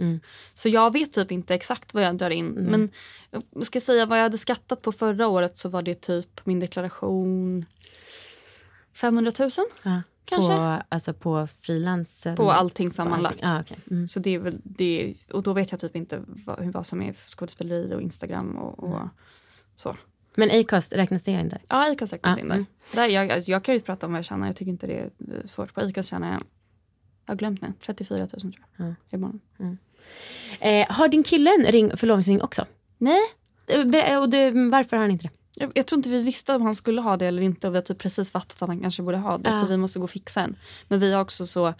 Så 0.54 0.68
jag 0.68 0.92
vet 0.92 1.12
typ 1.12 1.32
inte 1.32 1.54
exakt 1.54 1.94
vad 1.94 2.02
jag 2.04 2.16
drar 2.16 2.30
in. 2.30 2.46
Mm. 2.50 2.64
Men 2.64 2.90
ska 3.64 3.80
säga 3.80 4.06
vad 4.06 4.18
jag 4.18 4.22
hade 4.22 4.38
skattat 4.38 4.82
på 4.82 4.92
förra 4.92 5.28
året 5.28 5.58
så 5.58 5.68
var 5.68 5.82
det 5.82 5.94
typ 6.00 6.46
min 6.46 6.60
deklaration 6.60 7.64
500 8.94 9.32
000. 9.38 9.50
Ja, 9.82 10.02
Kanske. 10.24 10.52
På, 10.56 10.82
alltså 10.88 11.14
på 11.14 11.46
frilansen? 11.60 12.36
På 12.36 12.50
allting 12.50 12.92
sammanlagt. 12.92 13.42
allting. 13.42 13.48
Ah, 13.48 13.60
okej. 13.60 13.78
mm. 13.90 14.08
Så 14.08 14.20
det 14.20 14.30
är 14.34 14.38
väl 14.38 14.60
det, 14.64 15.14
och 15.32 15.42
då 15.42 15.52
vet 15.52 15.70
jag 15.70 15.80
typ 15.80 15.96
inte 15.96 16.22
vad, 16.26 16.72
vad 16.72 16.86
som 16.86 17.02
är 17.02 17.14
skådespeleri 17.26 17.94
och 17.94 18.00
Instagram 18.02 18.56
och, 18.56 18.84
och 18.84 19.08
så. 19.74 19.96
Men 20.34 20.60
Acast, 20.60 20.92
räknas 20.92 21.22
det 21.22 21.30
in 21.30 21.48
där? 21.48 21.60
Ja, 21.68 21.92
Acast 21.92 22.12
räknas 22.12 22.36
Ja, 22.38 22.42
in 22.42 22.48
där. 22.48 22.54
mm. 22.54 22.66
där 22.94 23.06
jag, 23.06 23.30
alltså, 23.30 23.50
jag 23.50 23.64
kan 23.64 23.74
ju 23.74 23.80
prata 23.80 24.06
om 24.06 24.12
vad 24.12 24.18
jag 24.18 24.24
tjänar, 24.26 24.46
jag 24.46 24.56
tycker 24.56 24.70
inte 24.72 24.86
det 24.86 24.98
är 24.98 25.46
svårt. 25.46 25.74
På 25.74 25.80
Acast 25.80 26.08
tjänar 26.08 26.32
jag, 26.32 26.42
jag 27.26 27.32
har 27.32 27.36
glömt 27.36 27.62
nu, 27.62 27.72
34 27.86 28.18
000 28.18 28.28
tror 28.28 28.52
jag. 28.76 28.88
Ja. 28.88 28.94
I 29.10 29.16
månaden. 29.16 29.78
Eh, 30.60 30.86
har 30.90 31.08
din 31.08 31.22
kille 31.22 31.50
en 31.58 31.72
ring, 31.72 31.96
förlovningsring 31.96 32.42
också? 32.42 32.66
Nej. 32.98 33.20
Och 34.20 34.30
du, 34.30 34.68
varför 34.70 34.96
har 34.96 35.04
han 35.04 35.10
inte 35.10 35.24
det? 35.24 35.30
Jag, 35.54 35.72
jag 35.74 35.86
tror 35.86 35.98
inte 35.98 36.10
vi 36.10 36.22
visste 36.22 36.54
om 36.54 36.62
han 36.62 36.74
skulle 36.74 37.00
ha 37.00 37.16
det 37.16 37.26
eller 37.26 37.42
inte 37.42 37.66
och 37.68 37.74
vi 37.74 37.76
har 37.76 37.82
typ 37.82 37.98
precis 37.98 38.30
fattat 38.30 38.62
att 38.62 38.68
han 38.68 38.80
kanske 38.80 39.02
borde 39.02 39.16
ha 39.16 39.38
det 39.38 39.50
Ja. 39.50 39.60
så 39.60 39.66
vi 39.66 39.76
måste 39.76 39.98
gå 39.98 40.04
och 40.04 40.10
fixa 40.10 40.40
en. 40.40 40.56
Men 40.88 41.00
vi 41.00 41.12
har 41.12 41.20
också 41.20 41.46
så, 41.46 41.74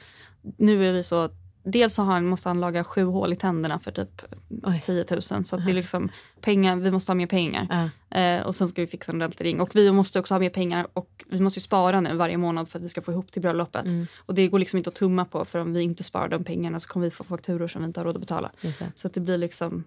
nu 0.56 0.88
är 0.88 0.92
vi 0.92 1.02
så, 1.02 1.28
dels 1.64 1.94
så 1.94 2.02
har 2.02 2.12
han, 2.12 2.26
måste 2.26 2.48
han 2.48 2.60
laga 2.60 2.84
sju 2.84 3.04
hål 3.04 3.32
i 3.32 3.36
tänderna 3.36 3.78
för 3.78 3.92
typ 3.92 4.22
Oj. 4.62 4.80
10 4.84 5.04
000 5.10 5.22
så 5.22 5.36
att 5.36 5.64
det 5.64 5.70
är 5.70 5.74
liksom 5.74 6.10
pengar, 6.40 6.76
vi 6.76 6.90
måste 6.90 7.10
ha 7.10 7.14
mer 7.14 7.26
pengar. 7.26 7.90
Ja. 8.10 8.18
Eh, 8.18 8.42
och 8.46 8.56
sen 8.56 8.68
ska 8.68 8.82
vi 8.82 8.86
fixa 8.86 9.12
en 9.12 9.16
ordentlig 9.16 9.46
ring. 9.46 9.60
Och 9.60 9.76
vi 9.76 9.92
måste 9.92 10.18
också 10.20 10.34
ha 10.34 10.38
mer 10.38 10.50
pengar 10.50 10.86
och 10.92 11.24
vi 11.28 11.40
måste 11.40 11.58
ju 11.58 11.62
spara 11.62 12.00
nu 12.00 12.16
varje 12.16 12.36
månad 12.36 12.68
för 12.68 12.78
att 12.78 12.84
vi 12.84 12.88
ska 12.88 13.02
få 13.02 13.12
ihop 13.12 13.32
till 13.32 13.42
bröllopet. 13.42 13.84
Mm. 13.84 14.06
Och 14.26 14.34
det 14.34 14.48
går 14.48 14.58
liksom 14.58 14.76
inte 14.76 14.88
att 14.90 14.94
tumma 14.96 15.24
på 15.24 15.44
för 15.44 15.58
om 15.58 15.72
vi 15.74 15.82
inte 15.82 16.02
sparar 16.02 16.28
de 16.28 16.44
pengarna 16.44 16.80
så 16.80 16.88
kommer 16.88 17.06
vi 17.06 17.10
få 17.10 17.24
fakturor 17.24 17.68
som 17.68 17.82
vi 17.82 17.86
inte 17.86 18.00
har 18.00 18.04
råd 18.04 18.16
att 18.16 18.20
betala. 18.20 18.50
Så 18.94 19.06
att 19.06 19.14
det 19.14 19.20
blir 19.20 19.38
liksom 19.38 19.84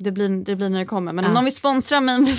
det 0.00 0.12
blir, 0.12 0.44
det 0.44 0.56
blir 0.56 0.68
när 0.68 0.78
det 0.78 0.84
kommer. 0.84 1.12
Men 1.12 1.24
om 1.24 1.30
Ja. 1.30 1.34
någon 1.34 1.44
vill 1.44 1.54
sponsra 1.54 2.00
mig 2.00 2.20
med 2.20 2.34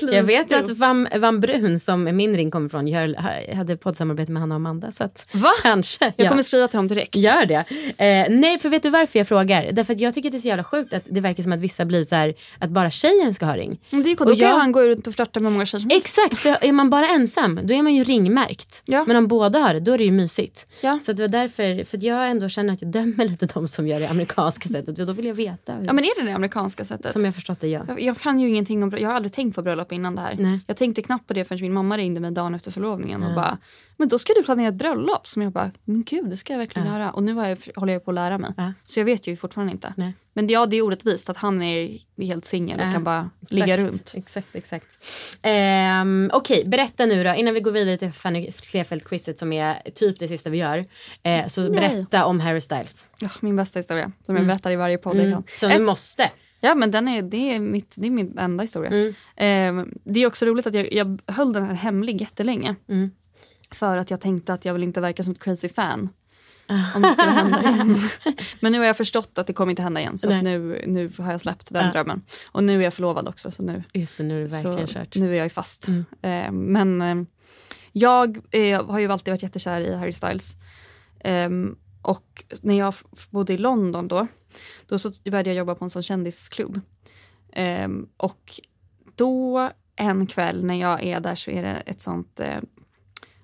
jag 0.12 0.22
vet 0.22 0.52
att 0.52 0.70
Van, 0.70 1.08
Van 1.18 1.40
Brun 1.40 1.80
som 1.80 2.16
min 2.16 2.36
ring 2.36 2.50
kommer 2.50 2.68
från 2.68 2.88
gör, 2.88 3.14
hade 3.54 3.76
poddsamarbete 3.76 4.32
med 4.32 4.40
Hanna 4.40 4.54
och 4.54 4.56
Amanda. 4.56 4.92
Så 4.92 5.04
att 5.04 5.26
Va? 5.32 5.50
kanske. 5.62 6.04
Jag 6.04 6.14
ja. 6.16 6.28
kommer 6.28 6.42
skriva 6.42 6.68
till 6.68 6.76
dem 6.76 6.88
direkt. 6.88 7.16
Gör 7.16 7.46
det. 7.46 7.64
Eh, 8.04 8.26
nej, 8.30 8.58
för 8.58 8.68
vet 8.68 8.82
du 8.82 8.90
varför 8.90 9.18
jag 9.18 9.28
frågar? 9.28 9.72
Därför 9.72 9.92
att 9.94 10.00
jag 10.00 10.14
tycker 10.14 10.28
att 10.28 10.32
det 10.32 10.38
är 10.38 10.40
så 10.40 10.48
jävla 10.48 10.64
sjukt 10.64 10.92
att 10.92 11.02
det 11.10 11.20
verkar 11.20 11.42
som 11.42 11.52
att 11.52 11.60
vissa 11.60 11.84
blir 11.84 12.04
så 12.04 12.14
här 12.14 12.34
att 12.58 12.70
bara 12.70 12.90
tjejen 12.90 13.34
ska 13.34 13.46
ha 13.46 13.56
ring. 13.56 13.80
Men 13.90 14.02
det 14.02 14.08
är 14.08 14.10
ju, 14.10 14.16
då 14.16 14.24
Och 14.24 14.28
kan 14.30 14.36
ju 14.36 14.42
jag- 14.44 14.56
han 14.58 14.72
gå 14.72 14.82
ut 14.82 15.06
och 15.06 15.14
flörta 15.14 15.40
med 15.40 15.52
många 15.52 15.66
tjejer 15.66 15.80
som. 15.80 15.90
Exakt, 15.96 16.38
för 16.38 16.56
är 16.64 16.72
man 16.72 16.90
bara 16.90 17.06
ensam 17.08 17.60
då 17.62 17.74
är 17.74 17.82
man 17.82 17.94
ju 17.94 18.04
ringmärkt. 18.04 18.82
Ja. 18.84 19.04
Men 19.06 19.16
om 19.16 19.28
båda 19.28 19.58
har 19.58 19.74
det 19.74 19.80
då 19.80 19.92
är 19.92 19.98
det 19.98 20.04
ju 20.04 20.12
mysigt. 20.12 20.66
Ja. 20.80 21.00
Så 21.04 21.10
att 21.10 21.16
det 21.16 21.22
var 21.22 21.28
därför, 21.28 21.84
för 21.84 21.96
att 21.96 22.02
jag 22.02 22.30
ändå 22.30 22.48
känner 22.48 22.72
att 22.72 22.82
jag 22.82 22.90
dömer 22.90 23.24
lite 23.28 23.46
de 23.46 23.68
som 23.68 23.86
gör 23.88 24.00
det 24.00 24.08
amerikanska 24.10 24.68
sättet. 24.68 24.96
Då 24.96 25.12
vill 25.12 25.24
jag 25.26 25.34
veta 25.34 25.75
Ja 25.84 25.92
men 25.92 26.04
är 26.04 26.20
det 26.20 26.26
det 26.30 26.34
amerikanska 26.34 26.84
sättet? 26.84 27.12
Som 27.12 27.24
jag 27.24 27.34
förstått 27.34 27.60
det, 27.60 27.68
ja. 27.68 27.84
Jag, 27.88 28.00
jag 28.00 28.16
kan 28.18 28.38
ju 28.40 28.48
ingenting 28.48 28.82
om. 28.82 28.92
Jag 28.98 29.08
har 29.08 29.14
aldrig 29.16 29.32
tänkt 29.32 29.54
på 29.54 29.62
bröllop 29.62 29.92
innan 29.92 30.14
det 30.14 30.20
här. 30.20 30.36
Nej. 30.38 30.60
Jag 30.66 30.76
tänkte 30.76 31.02
knappt 31.02 31.26
på 31.26 31.34
det 31.34 31.44
förrän 31.44 31.60
min 31.62 31.72
mamma 31.72 31.96
ringde 31.96 32.20
mig 32.20 32.30
dagen 32.30 32.54
efter 32.54 32.70
förlovningen 32.70 33.22
och 33.22 33.30
Ja. 33.30 33.34
bara 33.34 33.58
Men 33.98 34.08
då 34.08 34.18
ska 34.18 34.32
du 34.32 34.42
planera 34.42 34.68
ett 34.68 34.74
bröllop. 34.74 35.26
Som 35.26 35.42
jag 35.42 35.52
bara, 35.52 35.70
men 35.84 36.02
gud 36.02 36.30
det 36.30 36.36
ska 36.36 36.52
jag 36.52 36.58
verkligen 36.58 36.88
Ja. 36.88 36.94
göra. 36.94 37.10
Och 37.10 37.22
nu 37.22 37.34
har 37.34 37.48
jag, 37.48 37.58
håller 37.76 37.92
jag 37.92 38.04
på 38.04 38.10
att 38.10 38.14
lära 38.14 38.38
mig. 38.38 38.50
Ja. 38.56 38.72
Så 38.84 39.00
jag 39.00 39.04
vet 39.04 39.26
ju 39.26 39.36
fortfarande 39.36 39.72
inte. 39.72 39.94
Nej. 39.96 40.12
Men 40.32 40.48
ja, 40.48 40.66
det 40.66 40.76
är 40.76 40.82
orättvist 40.82 41.30
att 41.30 41.36
han 41.36 41.62
är 41.62 41.98
helt 42.22 42.44
singel 42.44 42.80
och 42.80 42.86
Ja, 42.86 42.92
kan 42.92 43.04
bara 43.04 43.30
exakt, 43.42 43.52
ligga 43.52 43.78
runt. 43.78 44.12
Exakt, 44.16 44.48
exakt. 44.54 44.98
Ehm, 45.42 46.30
Okej, 46.32 46.64
berätta 46.66 47.06
nu 47.06 47.24
då, 47.24 47.34
innan 47.34 47.54
vi 47.54 47.60
går 47.60 47.70
vidare 47.70 47.96
till 47.96 48.12
Fanny 48.12 48.50
Klefeld-quizet 48.50 49.36
som 49.38 49.52
är 49.52 49.90
typ 49.94 50.18
det 50.18 50.28
sista 50.28 50.50
vi 50.50 50.58
gör. 50.58 50.84
Eh, 51.22 51.46
så 51.46 51.60
Nej. 51.60 51.70
berätta 51.70 52.24
om 52.26 52.40
Harry 52.40 52.60
Styles. 52.60 53.06
Ja, 53.18 53.28
min 53.40 53.56
bästa 53.56 53.78
historia. 53.78 54.12
Som 54.22 54.36
Mm. 54.36 54.42
jag 54.42 54.54
berättar 54.56 54.70
i 54.70 54.76
varje 54.76 54.98
podd 54.98 55.16
jag 55.16 55.22
Mm, 55.26 55.32
kan. 55.34 55.44
som 55.60 55.70
du 55.70 55.78
måste. 55.84 56.30
Ja 56.60 56.74
men 56.74 56.90
den 56.90 57.08
är, 57.08 57.22
det, 57.22 57.54
är 57.54 57.60
mitt, 57.60 57.94
det 57.98 58.06
är 58.06 58.10
min 58.10 58.38
enda 58.38 58.62
historia. 58.62 58.90
Mm. 59.36 59.78
Eh, 59.86 59.94
det 60.04 60.20
är 60.22 60.26
också 60.26 60.46
roligt 60.46 60.66
att 60.66 60.74
jag, 60.74 60.92
jag 60.92 61.20
höll 61.26 61.52
den 61.52 61.64
här 61.64 61.74
hemlig 61.74 62.20
jättelänge. 62.20 62.74
Mm. 62.88 63.10
För 63.76 63.98
att 63.98 64.10
jag 64.10 64.20
tänkte 64.20 64.52
att 64.52 64.64
jag 64.64 64.72
vill 64.74 64.82
inte 64.82 65.00
verka 65.00 65.22
som 65.24 65.32
ett 65.32 65.40
crazy 65.42 65.68
fan. 65.68 66.08
Om 66.94 67.02
det 67.02 67.12
skulle 67.12 67.30
hända 67.30 67.60
igen. 67.62 67.98
Men 68.60 68.72
nu 68.72 68.78
har 68.78 68.84
jag 68.86 68.96
förstått 68.96 69.38
att 69.38 69.46
det 69.46 69.52
kommer 69.52 69.70
inte 69.72 69.82
hända 69.82 70.00
igen. 70.00 70.18
Så 70.18 70.30
nu, 70.42 70.82
nu 70.86 71.12
har 71.18 71.30
jag 71.32 71.40
släppt 71.40 71.72
den 71.72 71.84
Ja. 71.86 71.92
drömmen. 71.92 72.22
Och 72.52 72.64
nu 72.64 72.78
är 72.80 72.84
jag 72.84 72.94
förlovad 72.94 73.28
också. 73.28 73.50
Så 73.50 73.62
nu, 73.62 73.82
Just 73.92 74.16
det, 74.16 74.22
nu 74.24 74.42
är 74.42 74.48
det 74.48 74.62
verkligen 74.62 74.86
kört. 74.86 75.16
nu 75.16 75.32
är 75.32 75.36
jag 75.36 75.44
ju 75.46 75.50
fast. 75.50 75.88
Mm. 75.88 76.04
Eh, 76.22 76.52
men 76.52 77.02
eh, 77.02 77.26
jag 77.92 78.38
eh, 78.50 78.86
har 78.86 78.98
ju 78.98 79.12
alltid 79.12 79.32
varit 79.32 79.42
jättekär 79.42 79.80
i 79.80 79.94
Harry 79.96 80.12
Styles. 80.12 80.54
Ehm, 81.20 81.76
och 82.02 82.44
när 82.62 82.74
jag 82.78 82.94
bodde 83.30 83.52
i 83.52 83.58
London 83.58 84.08
då, 84.08 84.26
då 84.86 84.98
så 84.98 85.10
började 85.24 85.50
jag 85.50 85.56
jobba 85.56 85.74
på 85.74 85.84
en 85.84 85.90
sån 85.90 86.02
kändisklubb. 86.02 86.80
Ehm, 87.52 88.08
och 88.16 88.60
då 89.14 89.70
en 89.96 90.26
kväll 90.26 90.64
när 90.64 90.74
jag 90.74 91.02
är 91.04 91.20
där 91.20 91.34
så 91.34 91.50
är 91.50 91.62
det 91.62 91.82
ett 91.86 92.00
sånt, 92.00 92.40
eh, 92.40 92.58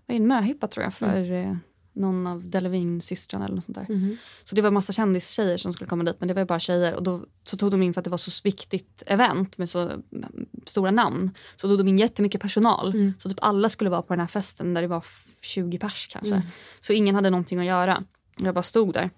vad 0.06 0.14
är 0.16 0.20
en 0.20 0.26
möhippa 0.26 0.66
tror 0.68 0.84
jag 0.84 0.94
för 0.94 1.32
eh, 1.32 1.56
någon 1.92 2.26
av 2.26 2.48
Delevingne-systrarna 2.50 3.44
eller 3.44 3.54
något 3.54 3.64
sånt 3.64 3.78
där. 3.78 3.86
Mhm. 3.94 4.16
Så 4.44 4.54
det 4.54 4.62
var 4.62 4.70
massa 4.70 4.92
kändistjejer 4.92 5.56
som 5.56 5.72
skulle 5.72 5.88
komma 5.90 6.04
dit 6.04 6.16
men 6.18 6.28
det 6.28 6.34
var 6.34 6.44
bara 6.44 6.58
tjejer 6.58 6.94
och 6.94 7.02
då 7.02 7.24
så 7.44 7.56
tog 7.56 7.70
de 7.70 7.82
in 7.82 7.94
för 7.94 8.00
att 8.00 8.04
det 8.04 8.10
var 8.10 8.18
så 8.18 8.30
viktigt 8.44 9.02
event 9.06 9.58
med 9.58 9.68
så 9.68 9.80
mm, 9.80 10.02
stora 10.66 10.90
namn. 10.90 11.30
Så 11.56 11.68
tog 11.68 11.78
de 11.78 11.88
in 11.88 11.98
jättemycket 11.98 12.40
personal. 12.40 13.12
Så 13.18 13.28
typ 13.28 13.38
alla 13.42 13.68
skulle 13.68 13.90
vara 13.90 14.02
på 14.02 14.12
den 14.12 14.20
här 14.20 14.26
festen 14.26 14.74
där 14.74 14.82
det 14.82 14.88
var 14.88 14.98
f- 14.98 15.26
20 15.40 15.78
pers 15.78 16.08
kanske. 16.12 16.34
Mm. 16.34 16.46
Så 16.80 16.92
ingen 16.92 17.14
hade 17.14 17.30
någonting 17.30 17.58
att 17.58 17.64
göra. 17.64 18.04
Jag 18.38 18.54
bara 18.54 18.62
stod 18.62 18.94
där. 18.94 19.10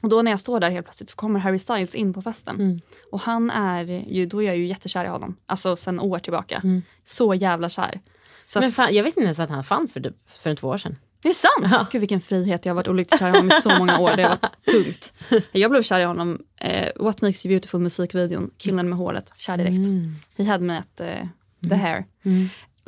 Och 0.00 0.08
då 0.08 0.22
när 0.22 0.30
jag 0.30 0.40
står 0.40 0.60
där 0.60 0.70
helt 0.70 0.86
plötsligt 0.86 1.10
så 1.10 1.16
kommer 1.16 1.40
Harry 1.40 1.58
Styles 1.58 1.94
in 1.94 2.12
på 2.12 2.22
festen. 2.22 2.56
Mm. 2.56 2.80
Och 3.12 3.20
han 3.20 3.50
är 3.50 3.84
ju, 4.12 4.26
då 4.26 4.42
är 4.42 4.46
jag 4.46 4.56
ju 4.56 4.66
jättekär 4.66 5.04
i 5.04 5.08
honom. 5.08 5.36
Alltså 5.46 5.76
sen 5.76 6.00
år 6.00 6.18
tillbaka. 6.18 6.60
Mm. 6.64 6.82
Så 7.04 7.34
jävla 7.34 7.68
kär. 7.68 8.00
Så 8.46 8.60
Men 8.60 8.72
fan, 8.72 8.94
jag 8.94 9.04
visste 9.04 9.20
inte 9.20 9.26
ens 9.26 9.38
att 9.38 9.50
han 9.50 9.64
fanns 9.64 9.92
för, 9.92 10.00
typ, 10.00 10.16
för 10.26 10.54
två 10.54 10.68
år 10.68 10.78
sedan. 10.78 10.96
det 11.22 11.28
är 11.28 11.32
sant! 11.32 11.72
Ja. 11.72 11.86
Gud 11.92 12.00
vilken 12.00 12.20
frihet, 12.20 12.66
jag 12.66 12.70
har 12.70 12.74
varit 12.76 12.88
olyckligt 12.88 13.20
kär 13.20 13.28
i 13.28 13.30
honom 13.30 13.48
i 13.48 13.50
så 13.50 13.68
många 13.78 13.98
år. 13.98 14.16
Det 14.16 14.22
har 14.22 14.28
varit 14.30 14.64
tungt. 14.70 15.12
Jag 15.52 15.70
blev 15.70 15.82
kär 15.82 16.00
i 16.00 16.04
honom, 16.04 16.38
eh, 16.60 16.88
What 16.96 17.22
makes 17.22 17.46
you 17.46 17.50
beautiful 17.50 17.80
musikvideon, 17.80 18.50
killen 18.58 18.88
med 18.88 18.98
håret, 18.98 19.32
kär 19.36 19.56
direkt. 19.56 19.86
Mm. 19.86 20.14
He 20.36 20.44
had 20.44 20.60
me 20.60 20.78
at 20.78 21.00
eh, 21.00 21.28
the 21.68 21.74
hair. 21.74 22.04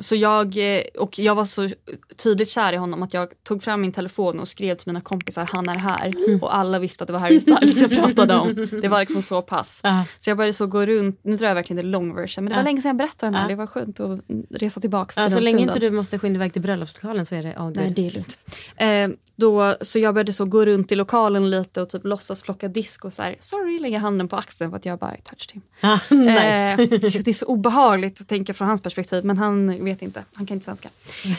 Så 0.01 0.15
jag, 0.15 0.75
eh, 0.77 0.81
och 0.99 1.19
jag 1.19 1.35
var 1.35 1.45
så 1.45 1.69
tydligt 2.15 2.49
kär 2.49 2.73
i 2.73 2.75
honom 2.75 3.03
att 3.03 3.13
jag 3.13 3.27
tog 3.43 3.63
fram 3.63 3.81
min 3.81 3.91
telefon 3.91 4.39
och 4.39 4.47
skrev 4.47 4.75
till 4.75 4.87
mina 4.87 5.01
kompisar 5.01 5.45
han 5.51 5.69
är 5.69 5.75
här. 5.75 6.13
Och 6.41 6.55
alla 6.55 6.79
visste 6.79 7.03
att 7.03 7.07
det 7.07 7.13
var 7.13 7.19
Harry 7.19 7.39
Styles 7.39 7.81
jag 7.81 7.91
pratade 7.91 8.35
om. 8.35 8.67
Det 8.81 8.87
var 8.87 8.99
liksom 8.99 9.21
så 9.21 9.41
pass. 9.41 9.79
Ja. 9.83 10.05
Så 10.19 10.29
jag 10.29 10.37
började 10.37 10.53
så 10.53 10.67
gå 10.67 10.85
runt, 10.85 11.19
nu 11.23 11.35
drar 11.35 11.47
jag 11.47 11.55
verkligen 11.55 11.83
det 11.85 11.89
long 11.91 12.15
version 12.15 12.43
men 12.43 12.49
det 12.51 12.55
var 12.55 12.61
Ja. 12.61 12.65
länge 12.65 12.81
sedan 12.81 12.89
jag 12.89 12.95
berättade 12.97 13.27
den 13.27 13.35
här. 13.35 13.41
Ja. 13.41 13.47
Det 13.47 13.55
var 13.55 13.67
skönt 13.67 13.99
att 13.99 14.19
resa 14.49 14.79
tillbaka 14.81 15.11
till 15.13 15.23
så 15.33 15.35
den 15.37 15.43
länge 15.43 15.57
stunden. 15.57 15.75
inte 15.75 15.79
du 15.79 15.91
måste 15.91 16.19
skynda 16.19 16.37
iväg 16.37 16.53
till 16.53 16.61
bröllopslokalen 16.61 17.25
så 17.25 17.35
är 17.35 17.43
det 17.43 17.53
all 17.55 17.75
Nej, 17.75 17.91
det 17.95 18.07
är 18.07 18.11
lugnt. 18.11 18.37
Eh, 18.77 19.09
då, 19.35 19.75
så 19.81 19.99
jag 19.99 20.13
började 20.13 20.33
så 20.33 20.45
gå 20.45 20.65
runt 20.65 20.91
i 20.91 20.95
lokalen 20.95 21.49
lite 21.49 21.81
och 21.81 21.89
typ 21.89 22.05
låtsas 22.05 22.41
plocka 22.41 22.67
disk 22.67 23.05
och 23.05 23.13
så 23.13 23.21
här, 23.23 23.35
sorry, 23.39 23.79
lägga 23.79 23.99
handen 23.99 24.27
på 24.27 24.35
axeln 24.35 24.69
för 24.71 24.77
att 24.77 24.85
jag 24.85 24.99
bara 24.99 25.15
touched 25.23 25.51
him. 25.53 25.61
Ah, 25.81 25.99
nice. 26.15 26.81
Eh, 26.83 26.99
det 27.23 27.27
är 27.27 27.33
så 27.33 27.45
obehagligt 27.45 28.21
att 28.21 28.27
tänka 28.27 28.53
från 28.53 28.67
hans 28.67 28.81
perspektiv 28.83 29.25
men 29.25 29.37
han 29.37 29.83
vet 29.89 30.01
inte, 30.01 30.25
han 30.33 30.45
kan 30.45 30.55
inte 30.55 30.65
svenska. 30.65 30.89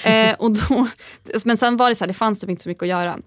Eh, 0.11 0.35
och 0.39 0.51
då, 0.51 0.89
men 1.45 1.57
sen 1.57 1.77
var 1.77 1.89
det 1.89 1.95
så 1.95 2.05
här, 2.05 2.09
det 2.09 2.15
fanns 2.15 2.41
typ 2.41 2.51
inte 2.51 2.63
så 2.63 2.69
mycket 2.69 2.83
att 2.83 2.89
göra. 2.89 3.19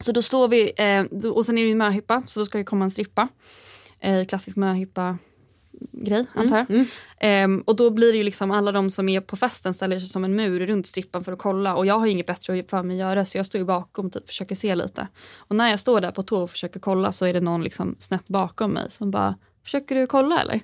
Så 0.00 0.12
då 0.12 0.22
står 0.22 0.48
vi, 0.48 0.72
eh, 0.76 1.30
och 1.30 1.46
sen 1.46 1.58
är 1.58 1.62
det 1.62 1.68
ju 1.68 1.74
möhippa 1.74 2.22
så 2.26 2.40
då 2.40 2.46
ska 2.46 2.58
det 2.58 2.64
komma 2.64 2.84
en 2.84 2.90
strippa. 2.90 3.28
Eh, 4.00 4.24
klassisk 4.24 4.56
möhippa 4.56 5.18
grej 5.92 6.26
antar 6.34 6.66
jag. 6.68 6.86
Ehm, 7.20 7.60
och 7.60 7.76
då 7.76 7.90
blir 7.90 8.12
det 8.12 8.18
ju 8.18 8.24
liksom 8.24 8.50
alla 8.50 8.72
de 8.72 8.90
som 8.90 9.08
är 9.08 9.20
på 9.20 9.36
festen 9.36 9.74
ställer 9.74 9.98
sig 9.98 10.08
som 10.08 10.24
en 10.24 10.36
mur 10.36 10.66
runt 10.66 10.86
strippan 10.86 11.24
för 11.24 11.32
att 11.32 11.38
kolla 11.38 11.74
och 11.74 11.86
jag 11.86 11.98
har 11.98 12.06
inget 12.06 12.26
bättre 12.26 12.64
för 12.68 12.82
mig 12.82 12.96
att 12.96 13.08
göra 13.08 13.24
så 13.24 13.38
jag 13.38 13.46
står 13.46 13.58
ju 13.58 13.64
bakom 13.64 14.06
och 14.06 14.12
typ 14.12 14.28
försöker 14.28 14.54
se 14.54 14.74
lite. 14.74 15.08
Och 15.34 15.56
när 15.56 15.70
jag 15.70 15.80
står 15.80 16.00
där 16.00 16.10
på 16.10 16.22
tå 16.22 16.42
och 16.42 16.50
försöker 16.50 16.80
kolla 16.80 17.12
så 17.12 17.26
är 17.26 17.32
det 17.32 17.40
någon 17.40 17.62
liksom 17.62 17.96
snett 17.98 18.28
bakom 18.28 18.70
mig 18.70 18.90
som 18.90 19.10
bara 19.10 19.34
Försöker 19.64 19.94
du 19.94 20.06
kolla 20.06 20.40
eller? 20.40 20.60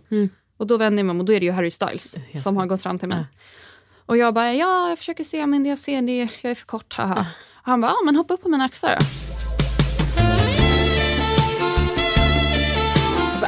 Och 0.56 0.66
då 0.66 0.76
vänder 0.76 0.98
jag 0.98 1.06
mig 1.06 1.10
om 1.10 1.20
och 1.20 1.26
då 1.26 1.32
är 1.32 1.40
det 1.40 1.46
ju 1.46 1.52
Harry 1.52 1.70
Styles 1.70 2.16
som 2.34 2.56
har 2.56 2.66
gått 2.66 2.82
fram 2.82 2.98
till 2.98 3.08
mig. 3.08 3.24
Och 4.06 4.16
jag 4.16 4.34
bara 4.34 4.54
ja 4.54 4.88
jag 4.88 4.98
försöker 4.98 5.24
se 5.24 5.46
men 5.46 5.66
jag 5.66 5.78
ser 5.78 6.02
det, 6.02 6.18
jag 6.42 6.50
är 6.50 6.54
för 6.54 6.66
kort 6.66 6.94
haha. 6.94 7.26
Och 7.54 7.62
han 7.70 7.80
bara 7.80 7.90
ja 7.90 7.96
men 8.04 8.16
hoppa 8.16 8.34
upp 8.34 8.42
på 8.42 8.48
mina 8.48 8.64
axlar 8.64 8.96
då. 9.00 9.06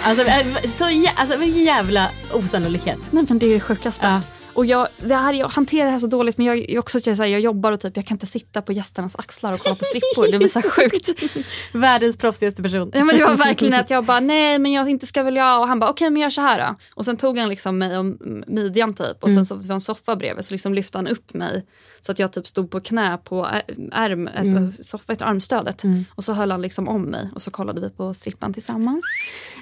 Alltså, 0.05 0.25
eh, 0.25 0.47
så 0.71 0.85
jä- 0.85 1.13
alltså 1.17 1.39
vilken 1.39 1.65
jävla 1.65 2.09
osannolikhet. 2.33 2.99
Nej 3.11 3.25
men 3.29 3.39
det 3.39 3.47
är 3.47 3.55
det 3.55 3.61
sjukaste. 3.61 4.07
Ja. 4.07 4.21
Och 4.59 4.67
jag, 4.67 4.89
det 4.99 5.15
här, 5.15 5.33
jag 5.33 5.49
hanterar 5.49 5.85
det 5.85 5.91
här 5.91 5.99
så 5.99 6.07
dåligt 6.07 6.39
men 6.39 6.47
jag, 6.47 6.71
jag, 6.71 6.81
också, 6.81 6.99
jag, 7.05 7.17
säger, 7.17 7.33
jag 7.33 7.41
jobbar 7.41 7.73
och 7.73 7.81
typ, 7.81 7.97
jag 7.97 8.07
kan 8.07 8.15
inte 8.15 8.27
sitta 8.27 8.63
på 8.63 8.73
gästernas 8.73 9.17
axlar 9.17 9.53
och 9.53 9.61
kolla 9.61 9.75
på 9.75 9.85
strippor. 9.85 10.33
Det 10.33 10.39
blir 10.39 10.49
så 10.49 10.61
här 10.61 10.71
sjukt. 10.71 11.09
Världens 11.73 12.17
proffsigaste 12.17 12.63
person. 12.63 12.91
Ja, 12.95 13.05
men 13.05 13.17
det 13.17 13.25
var 13.25 13.37
verkligen 13.37 13.75
att 13.75 13.91
jag 13.91 14.05
bara 14.05 14.21
nej 14.21 14.59
men 14.59 14.73
jag 14.73 14.89
inte 14.89 15.07
ska 15.07 15.23
väl 15.23 15.37
jag 15.37 15.61
och 15.61 15.69
han 15.69 15.79
bara 15.79 15.91
okej 15.91 16.11
men 16.11 16.23
gör 16.23 16.31
så 16.31 16.41
här 16.41 16.69
då. 16.69 16.77
Och 16.95 17.05
sen 17.05 17.17
tog 17.17 17.39
han 17.39 17.49
liksom 17.49 17.79
mig 17.79 17.99
om 17.99 18.19
midjan 18.47 18.95
typ 18.95 19.17
och 19.25 19.31
sen 19.31 19.47
så 19.47 19.55
var 19.55 19.75
en 19.75 19.81
soffa 19.81 20.17
bredvid 20.17 20.45
så 20.45 20.55
liksom 20.55 20.75
lyfte 20.75 20.99
han 20.99 21.07
upp 21.07 21.35
mig 21.35 21.67
så 22.01 22.13
att 22.13 22.19
jag 22.19 22.33
typ 22.33 22.47
stod 22.47 22.71
på 22.71 22.81
knä 22.81 23.19
på 23.25 23.49
ärm, 23.93 24.29
alltså 24.37 24.83
soffa, 24.83 25.13
heter 25.13 25.27
armstödet. 25.27 25.83
Och 26.15 26.25
så 26.25 26.33
höll 26.33 26.51
han 26.51 26.63
liksom 26.63 26.89
om 26.89 27.03
mig 27.03 27.31
och 27.35 27.43
så 27.43 27.51
kollade 27.51 27.81
vi 27.81 27.91
på 27.91 28.15
strippan 28.15 28.55
tillsammans. 28.55 29.05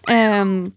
Ehm, 0.08 0.72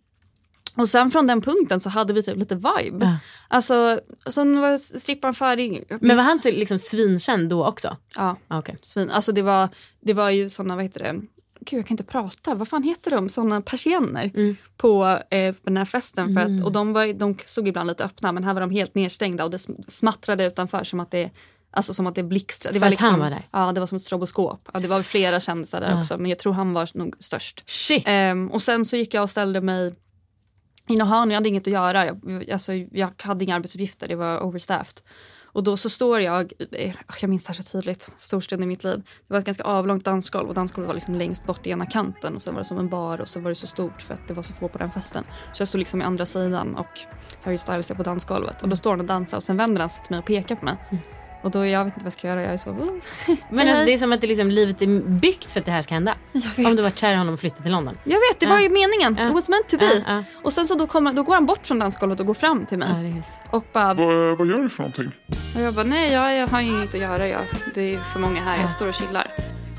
och 0.79 0.89
sen 0.89 1.11
från 1.11 1.27
den 1.27 1.41
punkten 1.41 1.79
så 1.79 1.89
hade 1.89 2.13
vi 2.13 2.23
typ 2.23 2.37
lite 2.37 2.55
vibe. 2.55 3.05
Ja. 3.05 3.17
Alltså, 3.47 3.99
sen 4.29 4.59
var 4.59 4.77
strippan 4.77 5.33
färdig. 5.33 5.83
Men 6.01 6.17
var 6.17 6.23
han 6.23 6.39
liksom 6.43 6.79
svinkänd 6.79 7.49
då 7.49 7.65
också? 7.65 7.97
Ja, 8.15 8.35
Ah, 8.47 8.59
Okej. 8.59 8.77
svin. 8.81 9.09
Alltså 9.09 9.31
det 9.31 9.41
var, 9.41 9.69
det 10.01 10.13
var 10.13 10.29
ju 10.29 10.49
såna, 10.49 10.75
vad 10.75 10.83
heter 10.85 10.99
det? 10.99 11.21
Gud 11.61 11.79
jag 11.79 11.85
kan 11.87 11.93
inte 11.93 12.03
prata, 12.03 12.55
vad 12.55 12.67
fan 12.67 12.83
heter 12.83 13.11
de? 13.11 13.29
Såna 13.29 13.61
persienner 13.61 14.31
Mm. 14.35 14.55
på, 14.77 15.19
eh, 15.29 15.53
på 15.53 15.59
den 15.63 15.77
här 15.77 15.85
festen. 15.85 16.33
För 16.35 16.41
att, 16.41 16.63
och 16.65 16.71
de, 16.71 16.93
var, 16.93 17.13
de 17.13 17.35
såg 17.45 17.67
ibland 17.67 17.87
lite 17.87 18.03
öppna 18.03 18.31
men 18.31 18.43
här 18.43 18.53
var 18.53 18.61
de 18.61 18.71
helt 18.71 18.95
nedstängda 18.95 19.43
och 19.45 19.51
det 19.51 19.57
sm- 19.57 19.83
smattrade 19.87 20.45
utanför 20.45 20.83
som 20.83 20.99
att 20.99 21.11
det 21.11 21.29
Alltså 21.71 21.93
som 21.93 22.07
att 22.07 22.15
det 22.15 22.23
blixtrade. 22.23 22.73
Det 22.73 22.79
För 22.79 22.87
var 22.87 22.93
att 22.93 22.99
han 22.99 23.09
liksom, 23.13 23.19
var 23.19 23.29
där? 23.29 23.47
Ja, 23.51 23.71
det 23.71 23.79
var 23.79 23.87
som 23.87 23.95
ett 23.95 24.01
stroboskop. 24.01 24.69
Ja, 24.73 24.79
det 24.79 24.87
var 24.87 25.01
flera 25.01 25.39
kändisar 25.39 25.81
där 25.81 25.91
Ja. 25.91 25.99
också 25.99 26.17
men 26.17 26.29
jag 26.29 26.39
tror 26.39 26.53
han 26.53 26.73
var 26.73 26.89
nog 26.97 27.15
störst. 27.19 27.63
Shit. 27.69 28.03
Ehm, 28.05 28.47
och 28.51 28.61
sen 28.61 28.85
så 28.85 28.95
gick 28.95 29.13
jag 29.13 29.23
och 29.23 29.29
ställde 29.29 29.61
mig 29.61 29.95
i 30.93 30.97
något 30.97 31.07
hörn, 31.07 31.31
jag 31.31 31.35
hade 31.35 31.49
inget 31.49 31.67
att 31.67 31.73
göra. 31.73 32.05
Jag, 32.05 32.49
alltså, 32.51 32.73
jag 32.73 33.09
hade 33.17 33.43
inga 33.43 33.55
arbetsuppgifter, 33.55 34.07
det 34.07 34.15
var 34.15 34.43
overstaffed. 34.43 35.01
Och 35.51 35.63
då 35.63 35.77
så 35.77 35.89
står 35.89 36.21
jag, 36.21 36.53
eh, 36.71 36.95
jag 37.21 37.29
minns 37.29 37.45
det 37.45 37.53
här 37.53 37.63
så 37.63 37.63
tydligt, 37.63 38.13
stor 38.17 38.41
stund 38.41 38.63
i 38.63 38.67
mitt 38.67 38.83
liv. 38.83 39.01
Det 39.27 39.33
var 39.33 39.39
ett 39.39 39.45
ganska 39.45 39.63
avlångt 39.63 40.05
dansgolv 40.05 40.47
och 40.49 40.53
dansgolvet 40.53 40.87
var 40.87 40.95
liksom 40.95 41.13
längst 41.13 41.45
bort 41.45 41.67
i 41.67 41.69
ena 41.69 41.85
kanten 41.85 42.35
och 42.35 42.41
sen 42.41 42.53
var 42.53 42.61
det 42.61 42.65
som 42.65 42.79
en 42.79 42.89
bar 42.89 43.21
och 43.21 43.27
så 43.27 43.39
var 43.39 43.49
det 43.49 43.55
så 43.55 43.67
stort 43.67 44.01
för 44.01 44.13
att 44.13 44.27
det 44.27 44.33
var 44.33 44.43
så 44.43 44.53
få 44.53 44.67
på 44.67 44.77
den 44.77 44.91
festen. 44.91 45.23
Så 45.53 45.61
jag 45.61 45.67
stod 45.67 45.79
liksom 45.79 46.01
i 46.01 46.03
andra 46.03 46.25
sidan 46.25 46.75
och 46.75 46.99
Harry 47.41 47.57
Styles 47.57 47.91
är 47.91 47.95
på 47.95 48.03
dansgolvet 48.03 48.61
och 48.61 48.69
då 48.69 48.75
står 48.75 48.91
han 48.91 48.99
och 48.99 49.05
dansar 49.05 49.37
och 49.37 49.43
sen 49.43 49.57
vänder 49.57 49.81
han 49.81 49.89
sig 49.89 50.03
till 50.03 50.11
mig 50.11 50.19
och 50.19 50.25
pekar 50.25 50.55
på 50.55 50.65
mig. 50.65 50.77
Och 51.41 51.51
då, 51.51 51.65
jag 51.65 51.83
vet 51.85 51.93
inte 51.93 52.03
vad 52.03 52.05
jag 52.05 52.13
ska 52.13 52.27
göra, 52.27 52.41
jag 52.41 52.53
är 52.53 52.57
så... 52.57 52.73
Men 53.49 53.67
alltså, 53.67 53.85
det 53.85 53.93
är 53.93 53.97
som 53.97 54.11
att 54.11 54.21
det 54.21 54.27
liksom, 54.27 54.51
livet 54.51 54.81
är 54.81 54.87
byggt 55.09 55.51
för 55.51 55.59
att 55.59 55.65
det 55.65 55.71
här 55.71 55.81
ska 55.81 55.93
hända. 55.93 56.15
Om 56.57 56.75
du 56.75 56.81
var 56.81 56.89
kär 56.89 57.13
i 57.13 57.15
honom 57.15 57.33
och 57.33 57.39
flyttade 57.39 57.63
till 57.63 57.71
London. 57.71 57.97
Jag 58.03 58.19
vet, 58.19 58.39
det 58.39 58.47
var 58.47 58.59
ju 58.59 58.69
meningen. 58.69 59.15
Ja. 59.19 59.27
It 59.27 59.33
was 59.33 59.49
meant 59.49 59.69
to 59.69 59.77
be. 59.77 59.85
Ja, 59.85 60.01
ja. 60.07 60.23
Och 60.43 60.53
sen 60.53 60.67
så 60.67 60.75
då, 60.75 60.87
kommer, 60.87 61.13
då 61.13 61.23
går 61.23 61.33
han 61.33 61.45
bort 61.45 61.67
från 61.67 61.79
dansgolvet 61.79 62.19
och 62.19 62.25
går 62.25 62.33
fram 62.33 62.65
till 62.65 62.77
mig. 62.77 62.89
Ja, 62.95 62.99
det 63.01 63.07
är 63.07 63.11
helt... 63.11 63.25
Och 63.51 63.65
bara, 63.73 63.93
Vad, 63.93 64.37
vad 64.37 64.47
gör 64.47 64.57
du 64.63 64.69
för 64.69 64.83
någonting? 64.83 65.11
Och 65.55 65.61
jag 65.61 65.73
bara, 65.73 65.85
nej 65.85 66.13
jag, 66.13 66.35
jag 66.35 66.47
har 66.47 66.61
inget 66.61 66.93
att 66.93 67.01
göra. 67.01 67.27
Jag, 67.27 67.41
det 67.75 67.93
är 67.93 67.99
för 67.99 68.19
många 68.19 68.41
här, 68.41 68.61
jag 68.61 68.71
står 68.71 68.87
och 68.87 68.93
chillar. 68.93 69.27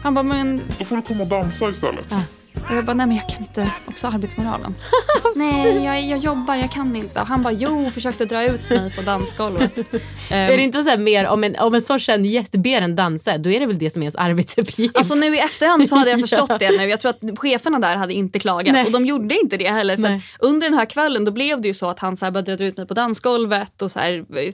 Han 0.02 0.14
bara, 0.14 0.22
men 0.22 0.62
Då 0.78 0.84
får 0.84 0.96
du 0.96 1.02
komma 1.02 1.22
och 1.22 1.28
dansa 1.28 1.70
istället. 1.70 2.14
Ja. 2.62 2.70
Och 2.70 2.76
jag 2.76 2.84
bara, 2.84 2.94
nej 2.94 3.06
men 3.06 3.16
jag 3.16 3.28
kan 3.28 3.40
inte 3.42 3.72
också 3.86 4.06
arbetsmoralen. 4.06 4.74
nej, 5.36 5.84
jag, 5.84 6.02
jag 6.02 6.18
jobbar, 6.18 6.56
jag 6.56 6.70
kan 6.70 6.96
inte. 6.96 7.20
Och 7.20 7.26
han 7.26 7.42
bara, 7.42 7.52
jo, 7.52 7.90
försökte 7.90 8.24
dra 8.24 8.44
ut 8.44 8.70
mig 8.70 8.92
på 8.96 9.02
dansgolvet. 9.02 9.78
är 10.32 10.56
det 10.56 10.62
inte 10.62 10.84
så 10.84 10.98
mer 10.98 11.26
om 11.26 11.44
en, 11.44 11.56
om 11.56 11.74
en 11.74 11.82
så 11.82 11.98
känd 11.98 12.26
gäst 12.26 12.52
ber 12.52 12.82
en 12.82 12.96
dansa, 12.96 13.38
då 13.38 13.50
är 13.50 13.60
det 13.60 13.66
väl 13.66 13.78
det 13.78 13.90
som 13.90 14.02
är 14.02 14.04
ens 14.04 14.16
arbetsuppgift? 14.16 14.96
Alltså 14.96 15.14
nu 15.14 15.26
i 15.26 15.38
efterhand 15.38 15.88
så 15.88 15.96
hade 15.96 16.10
jag 16.10 16.20
förstått 16.28 16.58
det 16.58 16.76
nu. 16.78 16.84
Jag 16.88 17.00
tror 17.00 17.10
att 17.10 17.38
cheferna 17.38 17.78
där 17.78 17.96
hade 17.96 18.14
inte 18.14 18.38
klagat. 18.38 18.72
Nej. 18.72 18.84
Och 18.84 18.92
de 18.92 19.06
gjorde 19.06 19.40
inte 19.40 19.56
det 19.56 19.68
heller. 19.68 19.96
För 19.96 20.20
under 20.38 20.68
den 20.70 20.78
här 20.78 20.86
kvällen 20.86 21.24
då 21.24 21.30
blev 21.32 21.60
det 21.60 21.68
ju 21.68 21.74
så 21.74 21.88
att 21.90 21.98
han 21.98 22.16
så 22.16 22.24
här 22.26 22.32
började 22.32 22.56
dra 22.56 22.64
ut 22.64 22.76
mig 22.76 22.86
på 22.86 22.94
dansgolvet 22.94 23.82
och 23.82 23.90
så 23.90 23.98
här, 23.98 24.24
eh, 24.36 24.52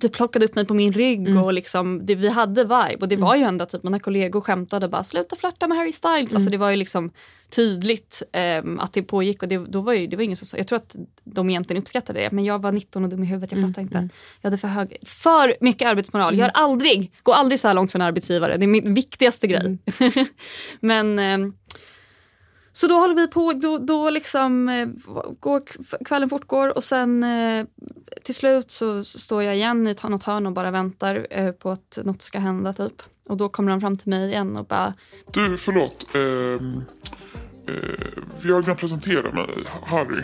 typ 0.00 0.12
plockade 0.12 0.44
upp 0.44 0.54
mig 0.54 0.66
på 0.66 0.74
min 0.74 0.92
rygg 0.92 1.28
Mm. 1.28 1.42
och 1.42 1.52
liksom, 1.52 2.06
det, 2.06 2.14
vi 2.14 2.28
hade 2.28 2.62
vibe. 2.62 2.96
Och 3.00 3.08
det 3.08 3.16
var 3.16 3.36
ju 3.36 3.42
ändå 3.42 3.66
typ 3.66 3.82
mina 3.82 4.00
kollegor 4.00 4.40
skämtade 4.40 4.88
bara 4.88 5.04
sluta 5.04 5.36
flörta 5.36 5.66
med 5.66 5.78
Harry 5.78 5.92
Styles. 5.92 6.30
Mm. 6.30 6.36
Alltså 6.36 6.50
det 6.50 6.56
var 6.56 6.70
ju 6.70 6.76
liksom 6.76 7.10
tydligt 7.50 8.22
ehm, 8.32 8.80
att 8.80 8.92
det 8.92 9.02
pågick 9.02 9.42
och 9.42 9.48
det, 9.48 9.58
då 9.58 9.80
var 9.80 9.92
ju, 9.92 10.06
det 10.06 10.16
var 10.16 10.22
ingen 10.22 10.36
som 10.36 10.46
sa, 10.46 10.56
jag 10.56 10.66
tror 10.68 10.76
att 10.76 10.96
de 11.24 11.50
egentligen 11.50 11.82
uppskattade 11.82 12.20
det 12.20 12.30
men 12.30 12.44
jag 12.44 12.62
var 12.62 12.72
19 12.72 13.04
och 13.04 13.10
dum 13.10 13.22
i 13.22 13.26
huvudet, 13.26 13.52
jag 13.52 13.58
Mm, 13.58 13.74
inte. 13.78 14.08
Jag 14.40 14.50
hade 14.50 14.58
för 14.58 14.68
hög, 14.68 14.96
för 15.02 15.56
mycket 15.60 15.88
arbetsmoral. 15.88 16.38
Gör 16.38 16.48
aldrig, 16.54 17.12
gå 17.22 17.32
aldrig 17.32 17.60
så 17.60 17.68
här 17.68 17.74
långt 17.74 17.92
för 17.92 17.98
en 17.98 18.06
arbetsgivare, 18.06 18.56
det 18.56 18.64
är 18.64 18.68
min 18.68 18.94
viktigaste 18.94 19.46
grej. 19.46 19.78
men 20.80 21.18
ehm, 21.18 21.52
så 22.76 22.86
då 22.86 22.94
håller 22.94 23.14
vi 23.14 23.28
på, 23.28 23.52
då, 23.52 23.78
då 23.78 24.10
liksom 24.10 24.68
eh, 24.68 24.88
går, 25.40 25.62
kvällen 26.04 26.28
fortgår 26.28 26.76
och 26.76 26.84
sen 26.84 27.24
eh, 27.24 27.66
till 28.22 28.34
slut 28.34 28.70
så 28.70 29.04
står 29.04 29.42
jag 29.42 29.56
igen 29.56 29.86
i 29.86 29.94
något 30.02 30.22
hörn 30.22 30.46
och 30.46 30.52
bara 30.52 30.70
väntar 30.70 31.26
eh, 31.30 31.52
på 31.52 31.70
att 31.70 31.98
något 32.04 32.22
ska 32.22 32.38
hända 32.38 32.72
typ. 32.72 33.02
Och 33.28 33.36
då 33.36 33.48
kommer 33.48 33.70
han 33.70 33.80
fram 33.80 33.96
till 33.96 34.08
mig 34.08 34.28
igen 34.28 34.56
och 34.56 34.66
bara 34.66 34.94
Du, 35.32 35.56
förlåt. 35.58 36.06
Eh, 36.14 36.20
eh, 36.20 36.82
jag 38.44 38.66
vill 38.66 38.74
presentera 38.74 39.32
mig, 39.32 39.46
Harry. 39.86 40.22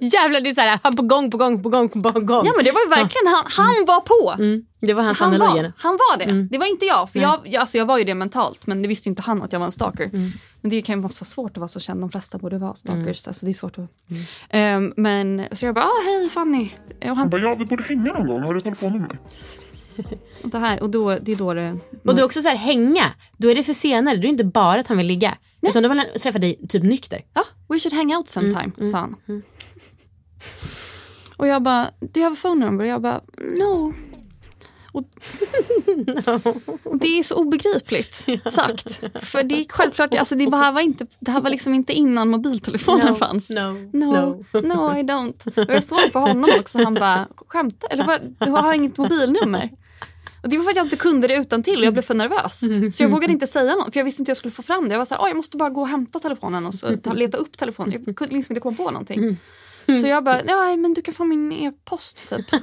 Jävlar 0.00 0.40
det 0.40 0.50
är 0.50 0.54
så 0.54 0.60
här, 0.60 0.78
han 0.82 0.96
på 0.96 1.02
gång, 1.02 1.30
på 1.30 1.36
gång, 1.36 1.62
på 1.62 1.68
gång, 1.68 1.88
på 1.88 2.00
gång. 2.20 2.46
Ja 2.46 2.52
men 2.56 2.64
det 2.64 2.72
var 2.72 2.80
ju 2.80 2.88
verkligen 2.88 3.26
han, 3.26 3.44
han 3.48 3.84
var 3.86 4.00
på. 4.00 4.42
Det 4.80 4.94
var 4.94 5.02
hans 5.02 5.20
Han 5.20 5.34
analogi. 5.34 5.62
var, 5.62 5.72
han 5.76 5.92
var 5.92 6.18
det. 6.18 6.24
Mm. 6.24 6.48
Det 6.50 6.58
var 6.58 6.66
inte 6.66 6.86
jag. 6.86 7.10
För 7.10 7.18
jag, 7.20 7.40
jag, 7.44 7.60
alltså 7.60 7.78
jag 7.78 7.86
var 7.86 7.98
ju 7.98 8.04
det 8.04 8.14
mentalt 8.14 8.66
men 8.66 8.82
det 8.82 8.88
visste 8.88 9.08
inte 9.08 9.22
han 9.22 9.42
att 9.42 9.52
jag 9.52 9.58
var 9.60 9.66
en 9.66 9.72
stalker. 9.72 10.10
Men 10.60 10.70
det 10.70 10.82
kan 10.82 10.94
ju 10.96 11.02
måste 11.02 11.22
vara 11.22 11.26
svårt 11.28 11.50
att 11.50 11.56
vara 11.56 11.68
så 11.68 11.80
känd. 11.80 12.00
De 12.00 12.10
flesta 12.10 12.38
borde 12.38 12.58
vara 12.58 12.74
stalkers. 12.74 13.26
Alltså 13.26 13.46
det 13.46 13.52
är 13.52 13.54
svårt 13.54 13.78
att... 13.78 13.90
Ehm, 14.50 14.92
men 14.96 15.42
så 15.52 15.66
jag 15.66 15.74
bara, 15.74 15.84
ah, 15.84 16.02
hej 16.04 16.28
Fanny. 16.28 16.70
Och 17.00 17.06
Han 17.06 17.16
han 17.16 17.30
bara, 17.30 17.40
ja 17.40 17.54
vi 17.58 17.64
borde 17.64 17.82
hänga 17.84 18.12
någon 18.12 18.26
gång. 18.26 18.42
Har 18.42 18.54
du 18.54 18.60
telefonnummer? 18.60 19.18
Och 20.42 20.50
det 20.50 20.58
här 20.58 20.82
och 20.82 20.90
då, 20.90 21.18
det 21.18 21.32
är 21.32 21.36
då 21.36 21.54
det... 21.54 21.76
Och 22.04 22.14
du 22.16 22.22
också 22.22 22.42
så 22.42 22.48
här, 22.48 22.56
hänga, 22.56 23.12
då 23.36 23.50
är 23.50 23.54
det 23.54 23.62
för 23.62 23.74
senare. 23.74 24.14
Då 24.14 24.18
är 24.18 24.22
det 24.22 24.28
inte 24.28 24.44
bara 24.44 24.80
att 24.80 24.86
han 24.86 24.96
vill 24.98 25.06
ligga. 25.06 25.38
Utan 25.62 25.82
då 25.82 25.88
vill 25.88 25.98
han 25.98 26.08
träffa 26.22 26.38
dig 26.38 26.60
typ 26.68 26.82
nykter. 26.82 27.24
Ja, 27.34 27.44
we 27.68 27.78
should 27.78 27.92
hang 27.94 28.16
out 28.16 28.28
sometime, 28.28 28.70
Mm, 28.78 28.92
sa 28.92 28.98
han. 28.98 29.16
Och 31.36 31.46
jag 31.48 31.62
bara, 31.62 31.90
do 32.00 32.20
you 32.20 32.24
have 32.24 32.34
a 32.34 32.38
phone 32.42 32.64
number? 32.66 32.84
Och 32.84 32.90
jag 32.90 33.02
bara, 33.02 33.20
no. 33.58 33.92
Och, 34.92 35.02
och 36.84 36.98
det 36.98 37.18
är 37.18 37.22
så 37.22 37.34
obegripligt 37.34 38.14
sagt. 38.52 38.96
För 39.22 39.42
det 39.44 39.60
är 39.60 39.66
självklart, 39.68 40.14
alltså 40.14 40.34
det, 40.34 40.56
här 40.56 40.72
var 40.72 40.80
inte, 40.80 41.06
det 41.20 41.30
här 41.30 41.40
var 41.40 41.50
liksom 41.50 41.74
inte 41.74 41.92
innan 41.92 42.28
mobiltelefonen 42.28 43.06
No, 43.06 43.14
fanns. 43.14 43.50
no, 43.50 43.72
no, 43.92 44.04
no. 44.52 44.60
no 44.60 44.98
I 44.98 45.02
don't. 45.02 45.66
Och 45.66 45.74
jag 45.74 45.84
såg 45.84 46.12
på 46.12 46.18
honom 46.18 46.50
också, 46.60 46.84
han 46.84 46.94
bara, 46.94 47.28
skämtar 47.48 47.92
Eller 47.92 48.04
vad, 48.06 48.34
du 48.40 48.50
har 48.50 48.72
inget 48.72 48.98
mobilnummer? 48.98 49.70
Och 50.46 50.50
det 50.50 50.56
var 50.56 50.64
för 50.64 50.70
att 50.70 50.76
jag 50.76 50.86
inte 50.86 50.96
kunde 50.96 51.28
det 51.28 51.36
utan 51.36 51.62
till 51.62 51.78
och 51.78 51.84
jag 51.84 51.92
blev 51.92 52.02
för 52.02 52.14
nervös. 52.14 52.60
Så 52.96 53.02
jag 53.02 53.08
vågade 53.10 53.32
inte 53.32 53.46
säga 53.46 53.74
något 53.74 53.92
för 53.92 54.00
jag 54.00 54.04
visste 54.04 54.22
inte 54.22 54.28
hur 54.30 54.30
jag 54.30 54.36
skulle 54.36 54.52
få 54.52 54.62
fram 54.62 54.84
det. 54.88 54.92
Jag 54.94 54.98
var 54.98 55.04
så 55.04 55.14
här, 55.14 55.22
"Åh, 55.22 55.28
jag 55.28 55.36
måste 55.36 55.56
bara 55.56 55.70
gå 55.70 55.80
och 55.80 55.88
hämta 55.88 56.18
telefonen 56.20 56.66
och 56.66 56.74
så 56.74 56.96
ta, 56.96 57.12
leta 57.12 57.38
upp 57.38 57.58
telefonen. 57.58 58.02
Jag 58.06 58.16
kunde 58.16 58.34
liksom 58.34 58.52
inte 58.52 58.60
komma 58.60 58.76
på 58.76 58.90
någonting. 58.90 59.36
Så 60.02 60.06
jag 60.08 60.24
bara, 60.24 60.42
nej 60.44 60.76
men 60.76 60.94
du 60.94 61.02
kan 61.02 61.14
få 61.14 61.24
min 61.24 61.52
e-post 61.52 62.28
typ. 62.28 62.52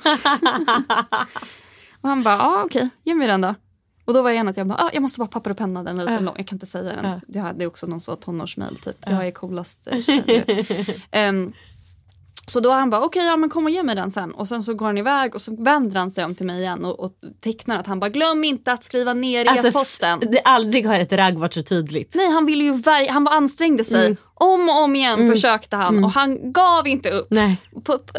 och 2.02 2.10
han 2.10 2.24
bara, 2.24 2.36
ja 2.38 2.64
okej, 2.66 2.90
ge 3.04 3.16
mig 3.16 3.28
den 3.28 3.42
då. 3.42 3.56
Och 4.06 4.14
då 4.14 4.22
var 4.22 4.30
jag 4.30 4.36
igen 4.36 4.48
att 4.48 4.58
jag 4.58 4.68
bara, 4.68 4.78
ah, 4.84 4.90
jag 4.94 5.02
måste 5.02 5.20
bara 5.20 5.28
papper 5.28 5.50
och 5.52 5.58
penna 5.58 5.84
den 5.84 6.00
är 6.00 6.04
lite 6.04 6.14
Ja. 6.14 6.20
lång. 6.20 6.34
Jag 6.38 6.48
kan 6.48 6.56
inte 6.56 6.66
säga 6.66 6.84
den. 7.02 7.22
Ja. 7.28 7.54
Det 7.54 7.64
är 7.64 7.68
också 7.68 7.88
någon 7.88 8.02
så 8.02 8.16
tonårsmail 8.16 8.76
typ. 8.78 8.98
Ja. 9.06 9.12
Jag 9.12 9.28
är 9.28 9.32
coolast 9.32 9.88
eh, 9.88 10.02
tjejen. 10.02 10.24
du 10.48 10.54
vet. 10.54 10.88
Ehm, 11.12 11.54
så 12.48 12.60
då 12.60 12.72
han 12.72 12.90
bara, 12.90 13.02
okej 13.06 13.26
ja 13.26 13.38
men 13.38 13.50
kom 13.50 13.66
och 13.66 13.72
ge 13.72 13.84
mig 13.84 13.96
den 13.96 14.12
sen. 14.12 14.32
Och 14.32 14.48
sen 14.48 14.64
så 14.64 14.74
går 14.74 14.86
han 14.86 14.98
iväg 14.98 15.36
och 15.36 15.42
så 15.42 15.64
vänder 15.64 16.00
han 16.00 16.12
sig 16.12 16.26
om 16.26 16.36
till 16.36 16.46
mig 16.46 16.62
igen 16.62 16.86
och, 16.86 17.00
och 17.00 17.12
tecknar 17.42 17.80
att 17.80 17.88
han 17.88 18.00
bara, 18.00 18.10
glöm 18.10 18.44
inte 18.44 18.72
att 18.72 18.84
skriva 18.84 19.14
ner 19.14 19.46
Alltså, 19.50 19.68
e-posten. 19.68 20.20
Det 20.20 20.40
aldrig 20.40 20.88
har 20.88 21.00
ett 21.00 21.14
ragg 21.14 21.38
varit 21.38 21.54
så 21.54 21.62
tydligt. 21.62 22.16
Nej 22.16 22.30
han 22.30 22.46
ville 22.46 22.64
ju 22.64 22.84
han 23.10 23.28
ansträngde 23.28 23.84
sig. 23.84 24.06
Mm. 24.06 24.18
Om 24.36 24.70
och 24.70 24.84
om 24.84 24.96
igen 24.96 25.20
Mm. 25.20 25.32
försökte 25.32 25.76
han 25.76 25.88
Mm. 25.94 26.04
och 26.04 26.12
han 26.12 26.52
gav 26.54 26.88
inte 26.88 27.10
upp. 27.10 27.28
Nej. 27.30 27.58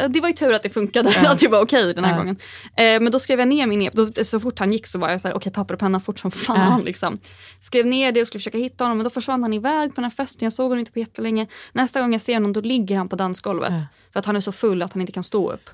Det 0.09 0.21
var 0.21 0.29
ju 0.29 0.35
tur 0.35 0.53
att 0.53 0.63
det 0.63 0.71
funkade, 0.71 1.15
Ja. 1.23 1.31
att 1.33 1.39
det 1.39 1.49
var 1.49 1.63
okej 1.63 1.95
den 1.95 2.05
här 2.05 2.13
Ja. 2.13 2.19
gången. 2.19 2.37
Eh, 2.77 3.01
men 3.01 3.11
då 3.13 3.19
skrev 3.19 3.39
jag 3.39 3.49
ner 3.49 3.67
min 3.67 3.83
e 3.83 4.25
Så 4.25 4.41
fort 4.41 4.59
han 4.59 4.73
gick 4.73 4.87
så 4.87 4.99
var 4.99 5.11
jag 5.11 5.21
så 5.21 5.29
här, 5.29 5.35
okej 5.35 5.53
papper 5.53 5.75
och 5.75 5.81
penna 5.81 6.01
fort 6.01 6.19
som 6.19 6.31
fan. 6.31 6.79
Ja. 6.79 6.85
Liksom. 6.85 7.19
Skrev 7.61 7.87
ner 7.87 8.13
det 8.13 8.21
och 8.21 8.27
skulle 8.27 8.39
försöka 8.41 8.59
hitta 8.59 8.85
honom 8.85 8.99
men 8.99 9.05
då 9.05 9.11
försvann 9.11 9.43
han 9.43 9.53
iväg 9.53 9.91
på 9.91 9.95
den 9.95 10.05
här 10.05 10.11
festen. 10.11 10.47
Jag 10.47 10.53
såg 10.53 10.65
honom 10.65 10.79
inte 10.79 10.93
på 10.93 10.99
jättelänge. 10.99 11.47
Nästa 11.73 12.01
gång 12.01 12.13
jag 12.13 12.21
ser 12.21 12.35
honom 12.35 12.53
då 12.53 12.61
ligger 12.61 12.97
han 12.97 13.09
på 13.09 13.17
dansgolvet. 13.17 13.73
För 14.13 14.21
att 14.21 14.27
han 14.27 14.37
är 14.37 14.41
så 14.41 14.53
full 14.53 14.83
att 14.83 14.93
han 14.93 15.01
inte 15.01 15.13
kan 15.13 15.25
stå 15.25 15.53
upp. 15.53 15.71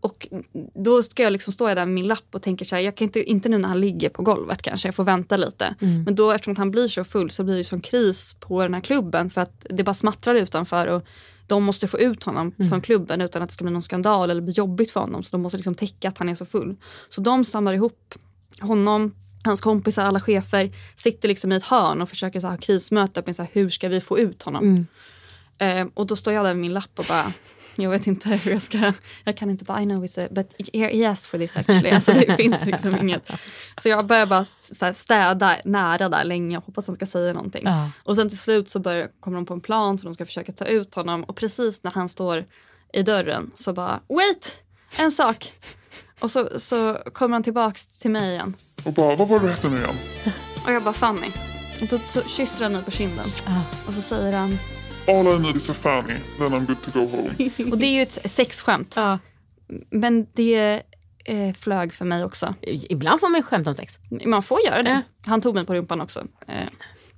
Och 0.00 0.28
då 0.74 1.02
ska 1.02 1.22
jag 1.22 1.32
liksom 1.32 1.52
stå 1.52 1.66
där 1.66 1.74
med 1.74 1.88
min 1.88 2.06
lapp 2.06 2.24
och 2.34 2.42
tänker 2.42 2.64
så 2.64 2.74
här, 2.76 2.82
jag 2.82 2.96
kan 2.96 3.04
inte, 3.04 3.22
inte 3.30 3.48
nu 3.48 3.58
när 3.58 3.68
han 3.68 3.80
ligger 3.80 4.08
på 4.08 4.22
golvet 4.22 4.62
kanske, 4.62 4.88
jag 4.88 4.94
får 4.94 5.04
vänta 5.04 5.36
lite. 5.36 5.74
Mm. 5.80 6.02
Men 6.02 6.14
då 6.14 6.30
eftersom 6.32 6.56
han 6.56 6.70
blir 6.70 6.88
så 6.88 7.04
full 7.04 7.30
så 7.30 7.44
blir 7.44 7.56
det 7.56 7.64
sån 7.64 7.80
kris 7.80 8.36
på 8.40 8.62
den 8.62 8.74
här 8.74 8.80
klubben 8.80 9.30
för 9.30 9.40
att 9.40 9.66
det 9.70 9.84
bara 9.84 9.94
smattrar 9.94 10.34
utanför 10.34 10.86
och 10.86 11.02
de 11.46 11.64
måste 11.64 11.88
få 11.88 11.98
ut 11.98 12.24
honom 12.24 12.52
Mm. 12.58 12.70
från 12.70 12.80
klubben 12.80 13.20
utan 13.20 13.42
att 13.42 13.48
det 13.48 13.52
ska 13.52 13.64
bli 13.64 13.72
någon 13.72 13.82
skandal 13.82 14.30
eller 14.30 14.40
bli 14.42 14.52
jobbigt 14.52 14.90
för 14.90 15.00
honom. 15.00 15.22
Så 15.22 15.30
de 15.30 15.42
måste 15.42 15.56
liksom 15.58 15.74
täcka 15.74 16.08
att 16.08 16.18
han 16.18 16.28
är 16.28 16.34
så 16.34 16.44
full. 16.46 16.76
Så 17.08 17.20
de 17.20 17.44
samlar 17.44 17.74
ihop 17.74 18.14
honom, 18.60 19.14
hans 19.44 19.60
kompisar, 19.60 20.04
alla 20.04 20.20
chefer, 20.20 20.70
sitter 20.96 21.28
liksom 21.28 21.52
i 21.52 21.56
ett 21.56 21.64
hörn 21.64 22.02
och 22.02 22.08
försöker 22.08 22.40
så 22.40 22.46
här, 22.46 22.54
ha 22.54 22.60
krismöte 22.60 23.22
med 23.26 23.36
så 23.36 23.42
här, 23.42 23.50
hur 23.52 23.70
ska 23.70 23.88
vi 23.88 24.00
få 24.00 24.18
ut 24.18 24.42
honom. 24.42 24.64
Mm. 24.64 24.86
Eh, 25.58 25.92
och 25.94 26.06
då 26.06 26.16
står 26.16 26.32
jag 26.32 26.44
där 26.44 26.54
med 26.54 26.60
min 26.60 26.72
lapp 26.72 26.98
och 26.98 27.04
bara, 27.08 27.32
jag 27.82 27.90
vet 27.90 28.06
inte 28.06 28.28
hur 28.28 28.52
jag 28.52 28.62
ska, 28.62 28.92
jag 29.24 29.36
kan 29.36 29.50
inte 29.50 29.64
bara, 29.64 29.82
I 29.82 29.84
know 29.84 30.04
it's 30.04 30.24
a, 30.24 30.28
but 30.30 30.54
he 30.72 30.98
he 30.98 31.08
asked 31.08 31.30
for 31.30 31.38
this 31.38 31.56
actually. 31.56 31.90
Alltså 31.90 32.12
det 32.12 32.36
finns 32.36 32.66
liksom 32.66 32.96
inget. 33.00 33.30
Så 33.76 33.88
jag 33.88 34.06
börjar 34.06 34.26
bara 34.26 34.44
så 34.44 34.84
här, 34.84 34.92
städa 34.92 35.56
nära 35.64 36.08
där 36.08 36.24
länge 36.24 36.58
och 36.58 36.64
hoppas 36.64 36.86
han 36.86 36.96
ska 36.96 37.06
säga 37.06 37.32
någonting. 37.32 37.62
Ja. 37.64 37.90
Och 38.02 38.16
sen 38.16 38.28
till 38.28 38.38
slut 38.38 38.70
så 38.70 38.78
börjar, 38.78 39.08
kommer 39.20 39.36
de 39.36 39.46
på 39.46 39.54
en 39.54 39.60
plan 39.60 39.98
så 39.98 40.04
de 40.04 40.14
ska 40.14 40.26
försöka 40.26 40.52
ta 40.52 40.64
ut 40.64 40.94
honom 40.94 41.24
och 41.24 41.36
precis 41.36 41.82
när 41.82 41.90
han 41.90 42.08
står 42.08 42.44
i 42.92 43.02
dörren 43.02 43.50
så 43.54 43.72
bara, 43.72 44.00
wait, 44.08 44.62
en 44.98 45.10
sak. 45.10 45.52
Och 46.20 46.30
så, 46.30 46.48
så 46.60 46.98
kommer 47.12 47.32
han 47.32 47.42
tillbaks 47.42 47.86
till 47.86 48.10
mig 48.10 48.32
igen. 48.32 48.56
Och 48.84 48.92
bara, 48.92 49.16
vad 49.16 49.28
var 49.28 49.40
det 49.40 49.46
du 49.46 49.52
hette 49.52 49.68
nu 49.68 49.76
igen? 49.76 49.96
Och 50.64 50.72
jag 50.72 50.82
bara, 50.82 50.94
Fanny. 50.94 51.30
Och 51.80 51.86
då 51.86 51.98
så 52.08 52.22
kysser 52.22 52.62
han 52.62 52.72
mig 52.72 52.82
på 52.82 52.90
kinden. 52.90 53.26
Och 53.86 53.94
så 53.94 54.02
säger 54.02 54.32
han, 54.32 54.58
All 55.08 55.26
I 55.26 55.38
need 55.38 55.56
is 55.56 55.70
a 55.70 55.74
Fanny, 55.74 56.14
then 56.38 56.52
I'm 56.54 56.66
good 56.66 56.82
to 56.82 56.90
go 57.00 57.06
home. 57.16 57.50
Och 57.70 57.78
det 57.78 57.86
är 57.86 57.90
ju 57.92 58.02
ett 58.02 58.30
sexskämt. 58.30 58.96
Men 59.90 60.26
det 60.32 60.82
eh, 61.24 61.54
flög 61.58 61.92
för 61.92 62.04
mig 62.04 62.24
också. 62.24 62.54
Ibland 62.62 63.20
får 63.20 63.28
man 63.28 63.38
ju 63.38 63.42
skämta 63.42 63.70
om 63.70 63.74
sex. 63.74 63.98
Man 64.24 64.42
får 64.42 64.60
göra 64.66 64.82
det. 64.82 65.02
Han 65.26 65.40
tog 65.40 65.54
mig 65.54 65.66
på 65.66 65.74
rumpan 65.74 66.00
också. 66.00 66.20
Eh, 66.46 66.54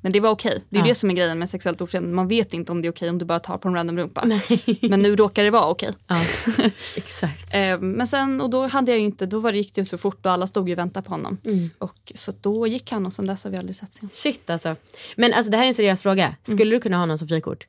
men 0.00 0.12
det 0.12 0.20
var 0.20 0.30
okej. 0.30 0.62
Det 0.68 0.76
är 0.76 0.80
Ja. 0.80 0.86
det 0.88 0.94
som 0.94 1.10
är 1.10 1.14
grejen 1.14 1.38
med 1.38 1.50
sexuellt 1.50 1.80
ofredande. 1.80 2.14
Man 2.14 2.28
vet 2.28 2.54
inte 2.54 2.72
om 2.72 2.82
det 2.82 2.88
är 2.88 2.92
okej 2.92 3.10
om 3.10 3.18
du 3.18 3.24
bara 3.24 3.38
tar 3.38 3.58
på 3.58 3.68
en 3.68 3.74
random 3.74 3.98
rumpa. 3.98 4.24
Men 4.82 5.02
nu 5.02 5.16
råkar 5.16 5.44
det 5.44 5.50
vara 5.50 5.66
okej. 5.68 5.90
Exakt. 6.96 7.54
Eh, 7.54 7.78
men 7.80 8.06
sen, 8.06 8.40
och 8.40 8.50
då 8.50 8.66
hade 8.66 8.90
jag 8.92 8.98
ju 8.98 9.04
inte, 9.04 9.26
då 9.26 9.40
var 9.40 9.52
det, 9.52 9.58
gick 9.58 9.74
det 9.74 9.80
ju 9.80 9.84
så 9.84 9.98
fort 9.98 10.26
och 10.26 10.32
alla 10.32 10.46
stod 10.46 10.68
ju 10.68 10.74
och 10.74 10.78
väntade 10.78 11.06
på 11.06 11.12
honom. 11.12 11.38
Mm. 11.44 11.70
Och 11.78 12.12
så 12.14 12.32
då 12.40 12.66
gick 12.66 12.90
han 12.92 13.06
och 13.06 13.12
sen 13.12 13.26
dess 13.26 13.44
har 13.44 13.50
vi 13.50 13.56
aldrig 13.56 13.76
sett 13.76 13.96
igen. 13.96 14.10
Shit 14.12 14.50
alltså. 14.50 14.76
Men 15.16 15.32
alltså 15.34 15.50
det 15.50 15.56
här 15.56 15.64
är 15.64 15.68
en 15.68 15.74
seriös 15.74 16.02
fråga. 16.02 16.36
Skulle 16.42 16.76
du 16.76 16.80
kunna 16.80 16.96
ha 16.98 17.06
någon 17.06 17.18
som 17.18 17.28
frikort? 17.28 17.66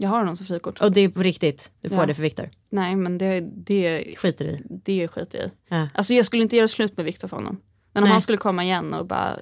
Jag 0.00 0.08
har 0.10 0.18
honom 0.18 0.36
som 0.36 0.46
frikort. 0.46 0.80
Och 0.80 0.92
det 0.92 1.00
är 1.00 1.08
på 1.08 1.22
riktigt? 1.22 1.70
Du 1.80 1.88
får 1.88 1.98
Ja. 1.98 2.06
det 2.06 2.14
för 2.14 2.22
Viktor? 2.22 2.50
Nej 2.70 2.96
men 2.96 3.18
det, 3.18 3.40
det 3.40 4.14
skiter 4.18 4.44
i. 4.44 4.62
Det 4.84 5.08
skiter 5.08 5.38
jag 5.38 5.46
i. 5.48 5.50
Ja. 5.68 5.88
Alltså 5.94 6.14
jag 6.14 6.26
skulle 6.26 6.42
inte 6.42 6.56
göra 6.56 6.68
slut 6.68 6.96
med 6.96 7.06
Viktor 7.06 7.28
för 7.28 7.36
honom. 7.36 7.60
Men 7.92 8.02
om 8.02 8.06
Nej. 8.08 8.12
han 8.12 8.22
skulle 8.22 8.38
komma 8.38 8.64
igen 8.64 8.94
och 8.94 9.06
bara 9.06 9.36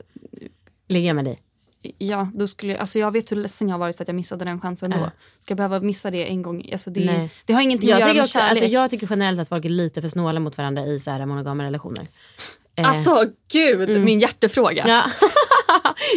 Ligga 0.88 1.14
med 1.14 1.24
dig? 1.24 1.42
Ja, 1.98 2.28
då 2.34 2.46
skulle 2.46 2.72
jag, 2.72 2.80
alltså 2.80 2.98
jag 2.98 3.10
vet 3.12 3.32
hur 3.32 3.36
ledsen 3.36 3.68
jag 3.68 3.74
har 3.74 3.78
varit 3.78 3.96
för 3.96 4.04
att 4.04 4.08
jag 4.08 4.14
missade 4.14 4.44
den 4.44 4.60
chansen 4.60 4.90
då. 4.90 4.96
Ja. 4.96 5.10
Ska 5.40 5.50
jag 5.52 5.56
behöva 5.56 5.80
missa 5.80 6.10
det 6.10 6.28
en 6.30 6.42
gång? 6.42 6.68
Alltså 6.72 6.90
det, 6.90 7.04
Nej. 7.04 7.30
det 7.46 7.52
har 7.52 7.62
ingenting 7.62 7.88
jag 7.88 7.96
att 7.96 8.00
göra 8.00 8.08
tycker 8.10 8.20
med 8.20 8.24
också, 8.24 8.38
kärlek. 8.38 8.50
alltså, 8.62 8.66
Jag 8.74 8.90
tycker 8.90 9.06
generellt 9.10 9.40
att 9.40 9.48
folk 9.48 9.64
är 9.64 9.68
lite 9.68 10.00
för 10.02 10.08
snåla 10.08 10.40
mot 10.40 10.58
varandra 10.58 10.86
i 10.86 11.00
så 11.00 11.10
här 11.10 11.26
monogama 11.26 11.64
relationer. 11.64 12.06
Eh, 12.74 12.88
Alltså 12.88 13.24
gud, 13.52 13.90
Mm. 13.90 14.04
min 14.04 14.20
hjärtefråga. 14.20 14.84
Ja. 14.88 15.02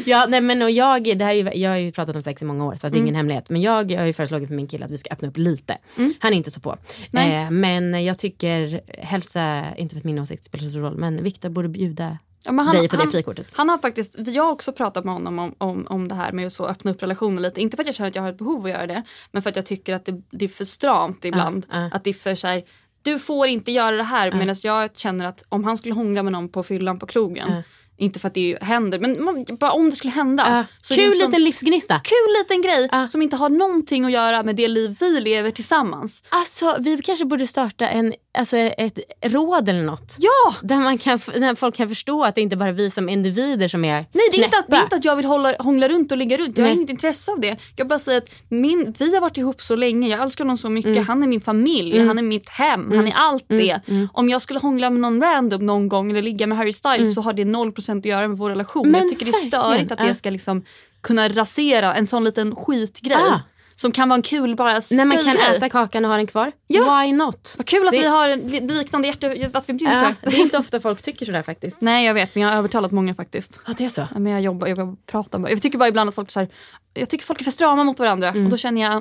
ja, 0.05 0.25
nej 0.29 0.41
men 0.41 0.61
och 0.61 0.71
jag, 0.71 1.03
det 1.17 1.25
här 1.25 1.33
är, 1.33 1.57
jag 1.57 1.69
har 1.69 1.77
ju 1.77 1.91
pratat 1.91 2.15
om 2.15 2.21
sex 2.21 2.41
i 2.41 2.45
många 2.45 2.65
år 2.65 2.75
så 2.75 2.87
det 2.87 2.87
är 2.87 2.91
Mm. 2.91 3.03
ingen 3.03 3.15
hemlighet. 3.15 3.49
Men 3.49 3.61
jag 3.61 3.91
har 3.97 4.05
ju 4.05 4.13
föreslagit 4.13 4.47
för 4.47 4.55
min 4.55 4.67
kille 4.67 4.85
att 4.85 4.91
vi 4.91 4.97
ska 4.97 5.09
öppna 5.13 5.27
upp 5.27 5.37
lite. 5.37 5.77
Han 6.19 6.33
är 6.33 6.37
inte 6.37 6.51
så 6.51 6.59
på. 6.59 6.77
Eh, 7.13 7.51
men 7.51 8.05
jag 8.05 8.17
tycker, 8.17 8.81
hälsa, 8.97 9.63
inte 9.77 9.95
för 9.95 9.99
att 9.99 10.03
min 10.05 10.19
åsikt 10.19 10.45
spelar 10.45 10.63
så 10.65 10.69
stor 10.69 10.79
roll, 10.81 10.97
men 10.97 11.23
Viktor 11.23 11.49
borde 11.49 11.67
bjuda 11.67 12.17
Ja, 12.45 12.51
men 12.51 12.75
dig 12.75 12.89
på 12.89 12.95
det 12.95 13.07
frikortet. 13.11 13.53
Han 13.57 13.69
har 13.69 13.77
faktiskt, 13.77 14.15
jag 14.27 14.43
har 14.43 14.51
också 14.51 14.71
pratat 14.71 15.05
med 15.05 15.13
honom 15.13 15.39
om, 15.39 15.55
om, 15.57 15.87
om 15.89 16.07
det 16.07 16.15
här 16.15 16.31
med 16.31 16.47
att 16.47 16.53
så 16.53 16.65
öppna 16.67 16.91
upp 16.91 17.03
relationer 17.03 17.41
lite. 17.41 17.61
Inte 17.61 17.77
för 17.77 17.83
att 17.83 17.87
jag 17.87 17.95
känner 17.95 18.09
att 18.09 18.15
jag 18.15 18.23
har 18.23 18.29
ett 18.29 18.37
behov 18.37 18.65
att 18.65 18.71
göra 18.71 18.87
det. 18.87 19.03
Men 19.31 19.41
för 19.41 19.49
att 19.49 19.55
jag 19.55 19.65
tycker 19.65 19.93
att 19.93 20.05
det, 20.05 20.21
det 20.31 20.45
är 20.45 20.49
för 20.49 20.65
stramt 20.65 21.25
ibland. 21.25 21.65
Ja, 21.71 21.81
ja. 21.81 21.89
Att 21.93 22.03
det 22.03 22.09
är 22.09 22.13
för 22.13 22.35
så 22.35 22.47
här, 22.47 22.63
du 23.01 23.19
får 23.19 23.47
inte 23.47 23.71
göra 23.71 23.95
det 23.95 24.03
här. 24.03 24.31
Medan 24.31 24.55
jag 24.63 24.97
känner 24.97 25.25
att 25.25 25.43
om 25.49 25.63
han 25.63 25.77
skulle 25.77 25.93
hångla 25.95 26.23
med 26.23 26.31
någon 26.31 26.49
på 26.49 26.63
fyllan 26.63 26.99
på 26.99 27.05
krogen. 27.05 27.63
Inte 27.97 28.19
för 28.19 28.27
att 28.27 28.33
det 28.33 28.57
händer, 28.61 28.99
men 28.99 29.23
man, 29.23 29.45
bara 29.59 29.71
om 29.71 29.89
det 29.89 29.95
skulle 29.95 30.11
hända. 30.13 30.43
Ja. 30.49 30.65
Så 30.81 30.95
Kul 30.95 31.11
sån- 31.11 31.27
liten 31.27 31.43
livsgnista. 31.43 32.01
Kul 32.03 32.35
liten 32.39 32.61
grej 32.61 33.07
som 33.07 33.21
inte 33.21 33.35
har 33.35 33.49
någonting 33.49 34.05
att 34.05 34.11
göra 34.11 34.43
med 34.43 34.55
det 34.55 34.67
liv 34.67 34.95
vi 34.99 35.19
lever 35.19 35.51
tillsammans. 35.51 36.23
Alltså 36.29 36.75
vi 36.79 37.01
kanske 37.01 37.25
borde 37.25 37.47
starta 37.47 37.87
en, 37.89 38.13
alltså, 38.37 38.57
ett 38.57 38.99
råd 39.25 39.69
eller 39.69 39.83
något. 39.83 40.15
Ja! 40.19 40.55
Där, 40.61 40.75
man 40.75 40.97
kan, 40.97 41.19
där 41.33 41.55
folk 41.55 41.75
kan 41.75 41.89
förstå 41.89 42.23
att 42.23 42.35
det 42.35 42.41
inte 42.41 42.57
bara 42.57 42.69
är 42.69 42.73
vi 42.73 42.91
som 42.91 43.09
individer 43.09 43.67
som 43.67 43.85
är 43.85 43.93
Nej 43.93 44.07
det 44.11 44.37
är, 44.41 44.43
inte 44.43 44.57
att, 44.57 44.67
det 44.67 44.73
är 44.73 44.77
knäppa. 44.77 44.83
inte 44.83 44.95
att 44.95 45.05
jag 45.05 45.15
vill 45.15 45.25
hålla, 45.25 45.53
hångla 45.59 45.87
runt 45.89 46.11
och 46.11 46.17
ligga 46.17 46.37
runt. 46.37 46.57
Jag 46.57 46.65
har 46.65 46.69
Nej. 46.69 46.77
inget 46.77 46.89
intresse 46.89 47.31
av 47.31 47.39
det. 47.39 47.57
Jag 47.75 47.87
bara 47.87 47.99
säger 47.99 48.17
att 48.17 48.29
min, 48.49 48.95
vi 48.99 49.13
har 49.13 49.21
varit 49.21 49.37
ihop 49.37 49.61
så 49.61 49.75
länge. 49.75 50.07
Jag 50.09 50.21
älskar 50.23 50.43
honom 50.43 50.57
så 50.57 50.69
mycket. 50.69 50.91
Mm. 50.91 51.05
Han 51.07 51.23
är 51.23 51.27
min 51.27 51.41
familj. 51.41 51.99
Han 51.99 52.17
är 52.19 52.23
mitt 52.23 52.49
hem. 52.49 52.91
Han 52.95 53.07
är 53.07 53.13
allt 53.15 53.45
det. 53.47 53.79
Om 54.13 54.29
jag 54.29 54.41
skulle 54.41 54.59
hångla 54.59 54.89
med 54.89 55.01
någon 55.01 55.21
random 55.21 55.65
någon 55.65 55.89
gång 55.89 56.11
eller 56.11 56.21
ligga 56.21 56.47
med 56.47 56.57
Harry 56.57 56.73
Styles 56.73 57.15
så 57.15 57.21
har 57.21 57.33
det 57.33 57.43
0% 57.43 57.90
att 57.99 58.05
göra 58.05 58.27
med 58.27 58.37
vår 58.37 58.49
relation. 58.49 58.91
Men 58.91 59.01
jag 59.01 59.09
tycker 59.09 59.25
det 59.25 59.29
är 59.31 59.33
verkligen. 59.33 59.61
störigt 59.63 59.91
att 59.91 59.97
det 59.99 60.15
ska 60.15 60.29
liksom 60.29 60.63
kunna 61.01 61.29
rasera 61.29 61.93
en 61.95 62.07
sån 62.07 62.23
liten 62.23 62.55
skitgrej. 62.55 63.17
Ah. 63.17 63.39
Som 63.75 63.91
kan 63.91 64.09
vara 64.09 64.15
en 64.17 64.21
kul 64.21 64.55
bara 64.55 64.73
När 64.91 65.05
man 65.05 65.17
kan 65.17 65.37
äta 65.37 65.69
kakan 65.69 66.05
och 66.05 66.11
ha 66.11 66.17
den 66.17 66.27
kvar. 66.27 66.51
Ja. 66.67 66.99
Why 67.01 67.13
not? 67.13 67.55
Vad 67.57 67.65
kul 67.67 67.87
att 67.87 67.93
Det- 67.93 67.99
vi 67.99 68.05
har 68.05 68.29
en 68.29 68.39
li- 68.39 68.59
liknande 68.67 69.07
hjärta, 69.07 69.27
att 69.53 69.69
vi 69.69 69.73
brinner 69.73 70.03
Ja, 70.03 70.13
för 70.23 70.31
det 70.31 70.37
är 70.37 70.41
inte 70.41 70.57
ofta 70.57 70.79
folk 70.79 71.01
tycker 71.01 71.25
sådär 71.25 71.41
faktiskt. 71.43 71.81
Nej 71.81 72.05
jag 72.05 72.13
vet 72.13 72.35
men 72.35 72.41
jag 72.43 72.49
har 72.49 72.57
övertalat 72.57 72.91
många 72.91 73.15
faktiskt. 73.15 73.59
Ja, 73.67 73.73
det 73.77 73.85
är 73.85 73.89
så. 73.89 74.07
Ja, 74.13 74.19
Men 74.19 74.31
jag 74.33 74.41
jobbar, 74.41 74.67
jag 74.67 75.05
pratar 75.05 75.39
bara. 75.39 75.49
Jag 75.51 75.61
tycker 75.61 75.77
bara 75.77 75.89
ibland 75.89 76.07
att 76.09 76.15
folk 76.15 76.31
så 76.31 76.39
här, 76.39 76.49
jag 76.93 77.09
tycker 77.09 77.25
folk 77.25 77.39
är 77.39 77.43
för 77.43 77.51
strama 77.51 77.83
mot 77.83 77.99
varandra 77.99 78.29
Mm. 78.29 78.43
och 78.45 78.49
då 78.51 78.57
känner 78.57 78.81
jag, 78.81 78.93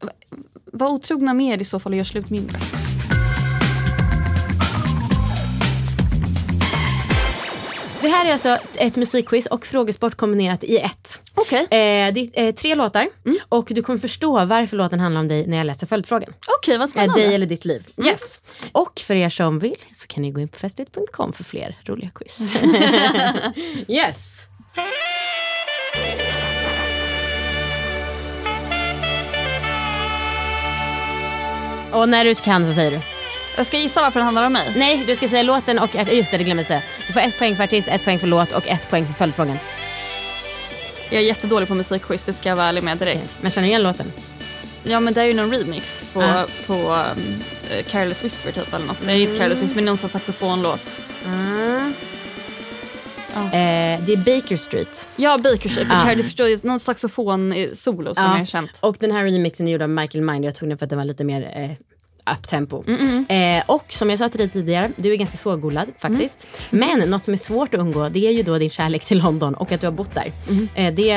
va- 0.00 0.12
var 0.72 0.88
otrogna 0.88 1.34
med 1.34 1.54
er 1.54 1.60
i 1.60 1.64
så 1.64 1.80
fall 1.80 1.92
och 1.92 1.96
gör 1.96 2.04
slut 2.04 2.30
mindre. 2.30 2.58
Det 8.06 8.10
här 8.10 8.26
är 8.26 8.32
alltså 8.32 8.58
ett 8.76 8.96
musikquiz 8.96 9.46
och 9.46 9.66
frågesport 9.66 10.14
kombinerat 10.14 10.64
i 10.64 10.76
ett. 10.78 11.22
Okej. 11.34 11.60
Eh, 11.62 12.12
det 12.14 12.30
är 12.34 12.46
eh, 12.46 12.52
tre 12.54 12.74
låtar 12.74 13.08
och 13.48 13.66
du 13.70 13.82
kommer 13.82 13.98
förstå 13.98 14.44
varför 14.44 14.76
låten 14.76 15.00
handlar 15.00 15.20
om 15.20 15.28
dig 15.28 15.46
när 15.46 15.56
jag 15.56 15.66
läser 15.66 15.86
följdfrågan. 15.86 16.32
Okej 16.58 16.78
vad 16.78 16.88
Eh, 16.88 16.90
spännande. 16.90 17.20
dig 17.20 17.34
eller 17.34 17.46
ditt 17.46 17.64
liv. 17.64 17.86
Yes. 18.04 18.40
Och 18.72 19.00
för 19.00 19.14
er 19.14 19.28
som 19.28 19.58
vill 19.58 19.76
så 19.94 20.06
kan 20.06 20.22
ni 20.22 20.30
gå 20.30 20.40
in 20.40 20.48
på 20.48 20.58
festligt.com 20.58 21.32
för 21.32 21.44
fler 21.44 21.76
roliga 21.84 22.10
quiz. 22.14 22.38
yes. 23.88 24.16
Och 31.92 32.08
när 32.08 32.24
du 32.24 32.34
kan 32.34 32.66
så 32.66 32.72
säger 32.72 32.90
du. 32.90 33.15
Jag 33.56 33.66
ska 33.66 33.78
gissa 33.78 34.00
varför 34.00 34.20
den 34.20 34.24
handlar 34.24 34.46
om 34.46 34.52
mig. 34.52 34.72
Nej, 34.76 35.04
du 35.06 35.16
ska 35.16 35.28
säga 35.28 35.42
låten 35.42 35.78
och... 35.78 35.94
Just 36.12 36.30
det, 36.30 36.38
det 36.38 36.44
glömde 36.44 36.60
jag 36.60 36.66
säga. 36.66 36.82
Du 37.06 37.12
får 37.12 37.20
ett 37.20 37.38
poäng 37.38 37.56
för 37.56 37.64
artist, 37.64 37.88
ett 37.88 38.04
poäng 38.04 38.18
för 38.18 38.26
låt 38.26 38.52
och 38.52 38.66
ett 38.68 38.90
poäng 38.90 39.06
för 39.06 39.12
följdfrågan. 39.14 39.58
Jag 41.10 41.20
är 41.22 41.26
jättedålig 41.26 41.68
på 41.68 41.74
musikquiz, 41.74 42.24
det 42.24 42.32
ska 42.32 42.48
jag 42.48 42.56
vara 42.56 42.66
ärlig 42.66 42.82
med 42.84 42.98
direkt. 42.98 43.38
Men 43.40 43.50
känner 43.50 43.66
du 43.66 43.70
igen 43.70 43.82
låten? 43.82 44.12
Ja 44.84 45.00
men 45.00 45.14
det 45.14 45.20
är 45.20 45.24
ju 45.24 45.34
någon 45.34 45.50
remix 45.50 46.10
på, 46.12 46.22
Ah. 46.22 46.44
på 46.66 46.72
um, 46.74 47.34
eh, 47.78 47.84
Careless 47.90 48.24
Whisper 48.24 48.52
typ 48.52 48.74
eller 48.74 48.86
något. 48.86 49.06
Det 49.06 49.12
är 49.12 49.16
inte 49.16 49.38
Careless 49.38 49.62
Whisper 49.62 49.74
men 49.76 49.84
någon 49.84 49.96
saxofonlåt. 49.98 50.92
Eh, 53.36 54.00
det 54.06 54.12
är 54.12 54.16
Baker 54.40 54.56
Street. 54.56 55.08
Ja 55.16 55.38
Baker 55.38 55.68
Street, 55.68 55.88
Ah. 55.90 56.10
ah. 56.10 56.14
det 56.14 56.22
förstår 56.22 56.48
jag, 56.48 56.64
någon 56.64 56.78
saxofon-solo 56.80 58.14
som 58.14 58.24
Ja, 58.24 58.38
är 58.38 58.44
känt. 58.44 58.70
Och 58.80 58.96
den 59.00 59.12
här 59.12 59.24
remixen 59.24 59.68
är 59.68 59.72
gjord 59.72 59.82
av 59.82 59.88
Michael 59.90 60.24
Minder. 60.24 60.48
Jag 60.48 60.54
tog 60.54 60.68
den 60.68 60.78
för 60.78 60.84
att 60.86 60.90
den 60.90 60.98
var 60.98 61.04
lite 61.04 61.24
mer 61.24 61.42
eh, 61.56 61.70
uptempo. 62.32 62.84
Eh, 63.28 63.62
och 63.66 63.84
som 63.88 64.10
jag 64.10 64.18
sa 64.18 64.28
till 64.28 64.38
dig 64.38 64.48
tidigare, 64.48 64.90
du 64.96 65.12
är 65.12 65.16
ganska 65.16 65.36
svårgooglad 65.36 65.88
faktiskt. 65.98 66.48
Men 66.70 66.98
något 67.10 67.24
som 67.24 67.34
är 67.34 67.38
svårt 67.38 67.74
att 67.74 67.80
undgå 67.80 68.08
det 68.08 68.26
är 68.26 68.30
ju 68.30 68.42
då 68.42 68.58
din 68.58 68.70
kärlek 68.70 69.04
till 69.04 69.18
London 69.18 69.54
och 69.54 69.72
att 69.72 69.80
du 69.80 69.86
har 69.86 69.92
bott 69.92 70.14
där. 70.14 70.32
Eh, 70.74 70.94
det 70.94 71.12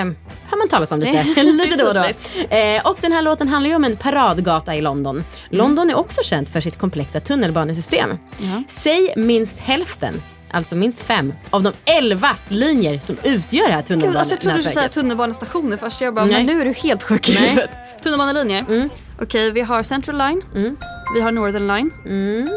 hör 0.50 0.58
man 0.58 0.68
talas 0.70 0.92
om 0.92 1.00
lite, 1.00 1.44
lite 1.44 1.76
då 1.76 1.88
och 1.88 1.94
då. 1.94 2.06
Eh, 2.50 2.88
och 2.88 2.98
den 3.02 3.12
här 3.12 3.22
låten 3.22 3.48
handlar 3.48 3.70
ju 3.70 3.76
om 3.76 3.84
en 3.84 3.96
paradgata 3.96 4.76
i 4.76 4.82
London. 4.82 5.24
London 5.50 5.90
är 5.90 5.98
också 5.98 6.22
känt 6.24 6.50
för 6.50 6.62
sitt 6.62 6.78
komplexa 6.78 7.20
tunnelbanesystem. 7.20 8.18
Ja. 8.38 8.64
Säg 8.68 9.14
minst 9.16 9.60
hälften 9.60 10.22
Alltså 10.52 10.76
minst 10.76 11.02
fem 11.02 11.34
av 11.50 11.64
de 11.64 11.74
elva 11.86 12.36
linjer 12.48 13.00
som 13.00 13.18
utgör 13.24 13.68
det 13.68 13.74
här 13.74 13.84
Gud, 13.88 14.16
alltså 14.16 14.34
jag 14.34 14.42
trodde 14.42 14.58
du 14.58 14.62
skulle 14.64 14.74
säga 14.74 14.90
tunnelbanenätverket. 14.90 14.94
tunnelbanestationer 14.94 15.78
först. 15.78 16.02
Jag 16.02 16.14
bara, 16.14 16.26
Nej. 16.26 16.34
men 16.34 16.46
nu 16.46 16.62
är 16.62 16.66
du 16.66 16.74
helt 16.74 17.04
sjuk 17.04 17.30
i 17.30 17.32
huvudet. 17.32 17.70
Tunnelbanelinjer. 18.04 18.66
Mm. 18.70 18.90
Okej, 19.22 19.52
vi 19.52 19.62
har 19.62 19.84
Central 19.84 20.18
Line. 20.18 20.42
Mm. 20.56 20.78
Vi 21.16 21.22
har 21.22 21.32
Northern 21.32 21.68
Line. 21.68 21.92
Mm. 22.06 22.48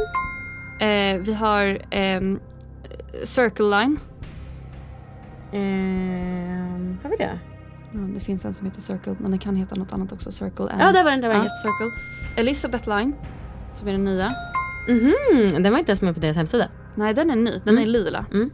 Eh, 0.80 1.20
vi 1.22 1.34
har 1.34 1.78
ehm, 1.90 2.40
Circle 3.24 3.64
Line. 3.78 3.98
Ehm, 5.52 6.98
har 7.02 7.10
vi 7.10 7.16
det? 7.16 7.38
Ja, 7.92 7.98
det 8.14 8.20
finns 8.20 8.44
en 8.44 8.54
som 8.54 8.66
heter 8.66 8.80
Circle, 8.80 9.16
men 9.18 9.30
den 9.30 9.38
kan 9.40 9.56
heta 9.56 9.74
något 9.74 9.92
annat 9.92 10.12
också. 10.12 10.32
Circle 10.32 10.68
and... 10.68 10.80
Ja, 10.82 10.92
där 10.92 11.04
var 11.04 11.10
den. 11.10 11.20
Där 11.20 11.28
var 11.28 11.34
den. 11.34 11.44
Ja, 11.44 11.50
Circle. 11.62 11.90
Elizabeth 12.42 12.88
Line, 12.88 13.12
som 13.74 13.88
är 13.88 13.92
den 13.92 14.04
nya. 14.04 14.30
Mhm, 14.88 15.62
den 15.62 15.72
var 15.72 15.78
inte 15.78 15.90
ens 15.92 16.02
med 16.02 16.14
på 16.14 16.20
deras 16.20 16.36
hemsida. 16.36 16.68
Nej, 16.94 17.14
den 17.14 17.30
är 17.30 17.36
ny. 17.36 17.60
Den 17.64 17.78
är 17.78 17.86
lila. 17.86 18.24
Mm. 18.32 18.50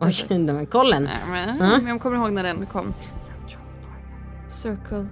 Oj, 0.00 0.12
den 0.28 0.56
var 0.56 0.64
kollen. 0.64 1.02
Nej, 1.02 1.46
men, 1.46 1.60
Mm. 1.60 1.88
Jag 1.88 2.00
kommer 2.00 2.16
ihåg 2.16 2.32
när 2.32 2.42
den 2.42 2.66
kom. 2.66 2.94
Central, 3.20 3.62
Circle. 4.48 5.06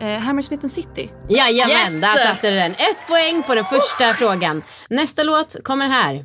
Eh, 0.00 0.18
Hammersmith 0.18 0.64
and 0.64 0.72
City. 0.72 1.10
Jajamän, 1.28 1.92
Yes! 1.92 2.00
där 2.00 2.24
satte 2.26 2.50
du 2.50 2.56
den. 2.56 2.72
Ett 2.72 3.06
poäng 3.08 3.42
på 3.42 3.54
den 3.54 3.64
första 3.64 4.14
frågan. 4.14 4.62
Nästa 4.90 5.22
låt 5.22 5.56
kommer 5.64 5.88
här. 5.88 6.24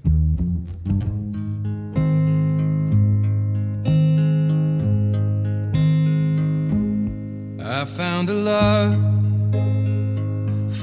I 7.59 7.85
found 7.85 8.29
a 8.29 8.33
love 8.33 8.95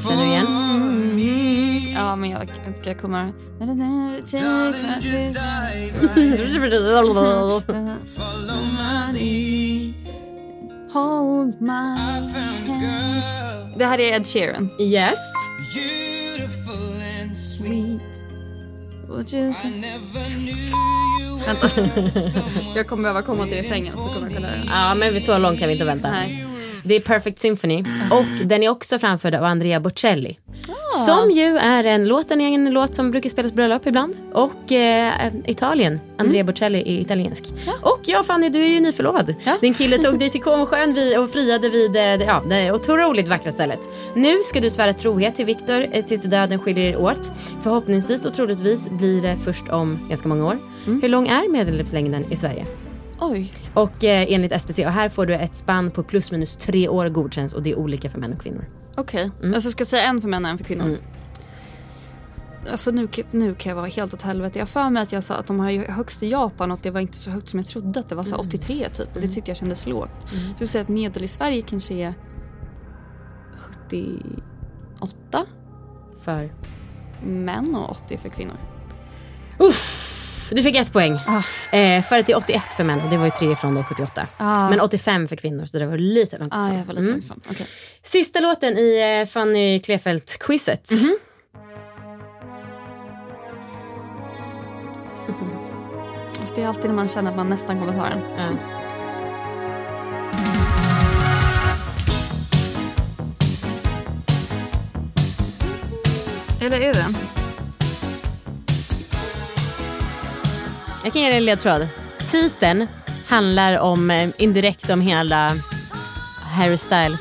Känner 0.08 0.22
du 0.22 0.28
igen? 0.28 0.46
Ja, 1.94 2.16
men 2.16 2.30
jag 2.30 2.48
ska 2.80 2.90
jag 2.90 3.00
komma... 3.00 3.32
Follow 8.04 8.64
my 8.64 9.12
lead. 9.12 9.94
Hold 10.92 11.60
my 11.60 11.72
hand. 11.72 12.68
Det 13.76 13.84
här 13.84 14.00
är 14.00 14.16
Ed 14.16 14.26
Sheeran. 14.26 14.68
Yes. 14.78 15.18
Beautiful 15.74 17.02
and 17.20 17.36
sweet. 17.36 18.00
Would 19.08 19.32
you... 19.32 19.52
I 19.64 19.80
never 19.80 20.24
knew 20.36 20.48
you 20.48 21.38
Vänta. 21.46 21.70
Jag 22.76 22.86
kommer 22.86 23.02
behöva 23.02 23.22
komma 23.22 23.44
till 23.46 23.56
refrängen 23.56 23.92
så 23.92 23.98
kommer 23.98 24.20
jag 24.20 24.34
kunna... 24.34 24.48
Ja, 24.66 24.94
men 24.94 25.20
så 25.20 25.38
långt 25.38 25.58
kan 25.58 25.68
vi 25.68 25.72
inte 25.72 25.84
vänta. 25.84 26.10
Nej. 26.10 26.46
Det 26.84 26.96
är 26.96 27.00
Perfect 27.00 27.38
Symphony 27.38 27.84
och 28.10 28.46
den 28.46 28.62
är 28.62 28.68
också 28.68 28.98
framförd 28.98 29.34
av 29.34 29.44
Andrea 29.44 29.80
Bocelli. 29.80 30.38
Som 31.06 31.30
ju 31.30 31.56
är 31.56 31.84
en 31.84 32.08
låt, 32.08 32.30
en 32.30 32.40
egen 32.40 32.70
låt 32.70 32.94
som 32.94 33.10
brukar 33.10 33.30
spelas 33.30 33.52
på 33.52 33.56
bröllop 33.56 33.86
ibland. 33.86 34.16
Och 34.32 34.72
eh, 34.72 35.32
Italien, 35.44 36.00
Andrea 36.18 36.44
Bocelli 36.44 36.78
är 36.78 37.00
italiensk. 37.00 37.44
Och 37.82 38.00
ja 38.04 38.22
Fanny, 38.22 38.48
du 38.48 38.64
är 38.64 38.68
ju 38.68 38.80
nyförlovad. 38.80 39.34
Din 39.60 39.74
kille 39.74 39.98
tog 39.98 40.18
dig 40.18 40.30
till 40.30 40.42
Comosjön 40.42 40.96
och 41.18 41.30
friade 41.30 41.68
vid 41.68 41.88
eh, 41.88 41.92
det, 41.92 42.24
ja, 42.24 42.42
det 42.48 42.72
otroligt 42.72 43.28
vackra 43.28 43.52
stället. 43.52 43.80
Nu 44.14 44.36
ska 44.44 44.60
du 44.60 44.70
svära 44.70 44.92
trohet 44.92 45.34
till 45.34 45.46
Viktor 45.46 45.86
eh, 45.92 46.04
tills 46.04 46.22
döden 46.22 46.58
skiljer 46.58 46.84
er 46.84 46.96
åt. 46.96 47.32
Förhoppningsvis 47.62 48.24
och 48.24 48.34
troligtvis 48.34 48.90
blir 48.90 49.22
det 49.22 49.36
först 49.44 49.68
om 49.68 50.06
ganska 50.08 50.28
många 50.28 50.46
år. 50.46 50.58
Hur 50.84 51.08
lång 51.08 51.28
är 51.28 51.52
medellivslängden 51.52 52.32
i 52.32 52.36
Sverige? 52.36 52.66
Oj. 53.22 53.52
Och 53.74 54.04
eh, 54.04 54.26
enligt 54.28 54.62
SPC, 54.62 54.78
och 54.78 54.92
här 54.92 55.08
får 55.08 55.26
du 55.26 55.34
ett 55.34 55.56
spann 55.56 55.90
på 55.90 56.02
plus 56.02 56.32
minus 56.32 56.56
tre 56.56 56.88
år 56.88 57.08
godkänns 57.08 57.52
och 57.52 57.62
det 57.62 57.70
är 57.70 57.78
olika 57.78 58.10
för 58.10 58.18
män 58.18 58.32
och 58.32 58.42
kvinnor. 58.42 58.64
Okej. 58.96 59.30
Alltså 59.54 59.70
ska 59.70 59.80
jag 59.80 59.88
säga 59.88 60.02
en 60.02 60.20
för 60.20 60.28
män 60.28 60.44
och 60.44 60.50
en 60.50 60.58
för 60.58 60.64
kvinnor? 60.64 60.86
Mm. 60.86 61.00
Alltså 62.70 62.90
nu, 62.90 63.08
nu 63.30 63.54
kan 63.54 63.70
jag 63.70 63.76
vara 63.76 63.86
helt 63.86 64.14
åt 64.14 64.22
helvete. 64.22 64.58
Jag 64.58 64.68
för 64.68 64.90
mig 64.90 65.02
att 65.02 65.12
jag 65.12 65.24
sa 65.24 65.34
att 65.34 65.46
de 65.46 65.60
har 65.60 65.92
högst 65.92 66.22
i 66.22 66.28
Japan 66.28 66.70
och 66.70 66.76
att 66.76 66.82
det 66.82 66.90
var 66.90 67.00
inte 67.00 67.16
så 67.16 67.30
högt 67.30 67.48
som 67.48 67.58
jag 67.58 67.66
trodde. 67.66 68.00
Att 68.00 68.08
det 68.08 68.14
var 68.14 68.24
så 68.24 68.34
här 68.34 68.40
83 68.40 68.88
typ. 68.88 69.14
Och 69.14 69.20
det 69.20 69.28
tyckte 69.28 69.50
jag 69.50 69.58
kändes 69.58 69.86
lågt. 69.86 70.10
Jag 70.32 70.54
skulle 70.54 70.66
säga 70.66 70.82
att 70.82 70.88
medel 70.88 71.24
i 71.24 71.28
Sverige 71.28 71.62
kanske 71.62 71.94
är 71.94 72.14
78 73.54 75.46
För? 76.20 76.52
män 77.26 77.76
och 77.76 77.90
80 77.90 78.18
för 78.18 78.28
kvinnor. 78.28 78.56
Uff, 79.58 80.01
du 80.54 80.62
fick 80.62 80.76
ett 80.76 80.92
poäng. 80.92 81.12
Eh, 81.72 82.02
för 82.02 82.18
att 82.18 82.26
det 82.26 82.32
är 82.32 82.36
81 82.36 82.62
för 82.76 82.84
män 82.84 83.00
och 83.00 83.10
det 83.10 83.16
var 83.16 83.24
ju 83.24 83.30
tre 83.30 83.56
från 83.56 83.74
då 83.74 83.84
78. 83.84 84.26
Ah. 84.36 84.70
Men 84.70 84.80
85 84.80 85.28
för 85.28 85.36
kvinnor 85.36 85.66
så 85.66 85.78
det 85.78 85.86
var 85.86 85.96
lite 85.98 86.38
långt 86.38 86.52
Ah, 86.56 86.66
ifrån. 86.66 86.78
jag 86.78 86.84
var 86.86 86.92
lite 86.94 87.00
Mm. 87.02 87.10
långt 87.12 87.24
ifrån. 87.24 87.40
Okej. 87.50 87.66
Sista 88.02 88.40
låten 88.40 88.78
i 88.78 89.20
eh, 89.22 89.28
Fanny 89.30 89.78
Klefelt-quizet. 89.80 90.88
Fast 96.40 96.54
det 96.54 96.62
är 96.62 96.68
alltid 96.68 96.84
när 96.84 96.92
man 96.94 97.08
känner 97.08 97.30
att 97.30 97.36
man 97.36 97.48
nästan 97.48 97.78
kommer 97.78 97.92
ta 97.92 98.02
den. 98.08 98.58
Eller 106.60 106.76
är 106.80 106.92
det 106.92 106.98
den? 107.00 107.41
Jag 111.04 111.12
kan 111.12 111.22
ge 111.22 111.28
dig 111.28 111.38
en 111.38 111.44
ledtråd. 111.44 111.88
Titeln 112.30 112.86
handlar 113.28 113.78
om 113.78 114.10
eh, 114.10 114.28
indirekt 114.38 114.90
om 114.90 115.00
hela 115.00 115.52
Harry 116.56 116.76
Styles 116.76 117.20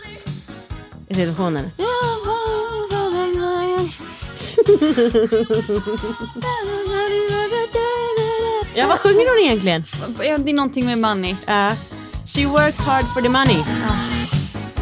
situationen. 1.12 1.66
Ja, 8.76 8.88
vad 8.88 9.00
sjunger 9.00 9.36
hon 9.36 9.46
egentligen? 9.46 9.84
Det 10.20 10.50
är 10.50 10.54
någonting 10.54 10.86
med 10.86 10.98
money. 10.98 11.36
Ja. 11.46 11.72
She 12.28 12.46
worked 12.46 12.80
hard 12.86 13.06
for 13.14 13.22
the 13.22 13.30
money. 13.30 13.64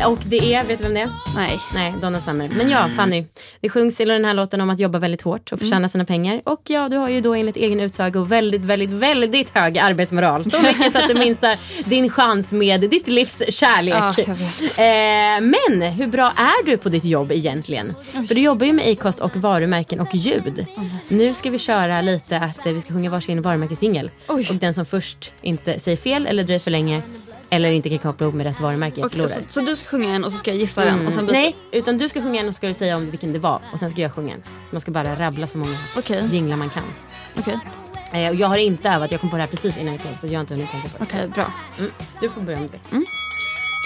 Och 0.08 0.20
det 0.26 0.54
är, 0.54 0.64
vet 0.64 0.78
du 0.78 0.84
vem 0.84 0.94
det 0.94 1.00
är? 1.02 1.10
Nej. 1.36 1.60
Nej, 1.74 1.94
Donna 2.02 2.20
Summer. 2.20 2.50
Men 2.50 2.70
ja, 2.70 2.90
Fanny. 2.96 3.26
Det 3.62 3.70
sjungs 3.70 4.02
i 4.02 4.06
den 4.06 4.26
här 4.26 4.34
låten 4.34 4.62
om 4.62 4.70
att 4.70 4.80
jobba 4.80 5.00
väldigt 5.00 5.22
hårt 5.22 5.52
och 5.52 5.60
förtjäna 5.60 5.90
sina 5.90 6.06
pengar. 6.06 6.42
Och 6.46 6.62
ja, 6.68 6.90
du 6.90 6.98
har 6.98 7.10
ju 7.10 7.22
då 7.22 7.34
enligt 7.34 7.58
egen 7.58 7.80
utsago 7.80 8.24
väldigt, 8.24 8.62
väldigt, 8.62 8.90
väldigt 8.90 9.50
hög 9.50 9.78
arbetsmoral. 9.78 10.52
Så 10.52 10.62
mycket 10.62 10.92
så 10.92 11.00
att 11.00 11.08
du 11.08 11.14
minskar 11.20 11.58
din 11.90 12.10
chans 12.10 12.52
med 12.52 12.82
ditt 12.82 13.08
livs 13.08 13.42
kärlek. 13.50 13.96
Ja. 14.28 14.34
Eh, 14.84 15.42
men 15.42 15.82
hur 15.82 16.08
bra 16.08 16.34
är 16.36 16.66
du 16.66 16.78
på 16.78 16.90
ditt 16.90 17.06
jobb 17.06 17.32
egentligen? 17.32 17.96
För 18.28 18.36
du 18.36 18.42
jobbar 18.42 18.66
ju 18.66 18.74
med 18.74 18.92
Acast 18.92 19.20
och 19.20 19.36
varumärken 19.36 20.00
och 20.00 20.16
ljud. 20.16 20.66
Nu 21.08 21.34
ska 21.34 21.50
vi 21.50 21.60
köra 21.60 22.02
lite 22.02 22.38
att 22.38 22.66
vi 22.66 22.82
ska 22.82 22.94
sjunga 22.94 23.10
varsin 23.10 23.42
varumärkessingel. 23.42 24.12
Och 24.28 24.56
den 24.56 24.74
som 24.74 24.86
först 24.86 25.34
inte 25.42 25.80
säger 25.80 25.98
fel 25.98 26.28
eller 26.28 26.44
dröjer 26.44 26.60
för 26.60 26.72
länge 26.72 27.02
eller 27.50 27.72
inte 27.72 27.90
kan 27.90 27.98
koppla 28.00 28.24
ihop 28.24 28.36
med 28.36 28.46
rätt 28.46 28.60
varumärke 28.60 28.96
Okej, 28.98 29.10
förlorar. 29.10 29.28
så, 29.30 29.42
så 29.50 29.62
du 29.62 29.76
ska 29.76 29.88
sjunga 29.88 30.16
en 30.16 30.24
och 30.24 30.32
så 30.32 30.38
ska 30.38 30.52
jag 30.52 30.60
gissa 30.60 30.86
den? 30.86 31.08
Och 31.08 31.14
sen 31.14 31.28
byter- 31.28 31.32
Nej, 31.32 31.56
utan 31.72 31.98
du 31.98 32.10
ska 32.10 32.22
sjunga 32.22 32.42
en 32.42 32.48
och 32.50 32.56
ska 32.56 32.68
du 32.68 32.74
säga 32.74 32.98
om 32.98 33.10
vilken 33.10 33.34
det 33.34 33.40
var 33.40 33.62
och 33.74 33.80
sen 33.80 33.92
ska 33.92 34.02
jag 34.02 34.14
sjunga 34.14 34.34
en. 34.34 34.42
Man 34.72 34.82
ska 34.82 34.92
bara 34.92 35.16
rabbla 35.16 35.48
så 35.48 35.58
många 35.58 35.76
jinglar 36.32 36.58
man 36.58 36.70
kan. 36.70 36.84
Okej. 37.38 37.60
Eh, 38.14 38.30
och 38.30 38.36
jag 38.36 38.48
har 38.48 38.58
inte 38.58 38.90
övat, 38.90 39.12
jag 39.12 39.22
kom 39.22 39.30
på 39.30 39.36
det 39.36 39.42
här 39.44 39.48
precis 39.50 39.78
innan 39.78 39.94
jag 39.94 40.02
såg 40.02 40.12
så 40.22 40.28
jag 40.28 40.34
har 40.34 40.40
inte 40.42 40.54
hunnit 40.54 40.72
tänka 40.72 40.88
på 40.90 40.98
det. 40.98 41.04
Okej, 41.04 41.28
bra. 41.28 41.52
Mm. 41.80 41.92
Du 42.22 42.30
får 42.30 42.42
börja 42.42 42.60
med 42.60 42.70
det. 42.72 42.80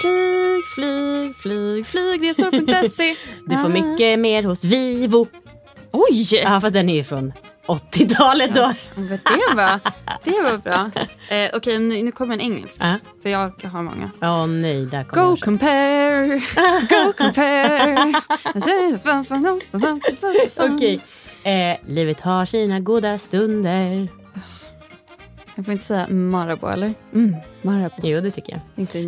Flyg, 0.00 0.64
flyg, 0.74 1.36
flyg, 1.36 1.86
flygresor.se. 1.86 3.14
Du 3.46 3.56
får 3.56 3.68
mycket 3.68 4.18
mer 4.18 4.42
hos 4.42 4.64
Vivo. 4.64 5.26
Oj! 5.92 6.28
Ja, 6.42 6.60
fast 6.60 6.74
den 6.74 6.88
är 6.88 6.94
ju 6.94 7.04
från 7.04 7.32
80-talet 7.66 8.54
då. 8.54 8.72
Det 8.96 9.20
var, 9.56 9.80
det 10.24 10.42
var 10.42 10.58
bra. 10.58 10.90
Eh, 11.36 11.50
Okej, 11.54 11.78
nu, 11.78 12.02
nu 12.02 12.12
kommer 12.12 12.34
en 12.34 12.40
engelsk. 12.40 12.80
Ja. 12.82 12.94
För 13.22 13.30
jag 13.30 13.52
har 13.62 13.82
många. 13.82 14.10
Åh 14.22 14.46
nej, 14.46 14.86
där 14.86 15.04
kommer 15.04 15.26
Go 15.26 15.36
compare, 15.36 16.26
go 16.88 17.12
compare. 17.18 18.12
Okej. 20.58 21.00
Eh, 21.44 21.76
livet 21.86 22.20
har 22.20 22.46
sina 22.46 22.80
goda 22.80 23.18
stunder. 23.18 24.08
Jag 25.54 25.64
får 25.64 25.72
inte 25.72 25.84
säga 25.84 26.08
Marabou 26.08 26.70
eller? 26.70 26.94
Mm, 27.14 27.36
Marabou. 27.62 28.00
Jo, 28.02 28.20
det 28.20 28.30
tycker 28.30 28.52
jag. 28.52 28.60
Inte 28.76 28.98
Eh, 28.98 29.06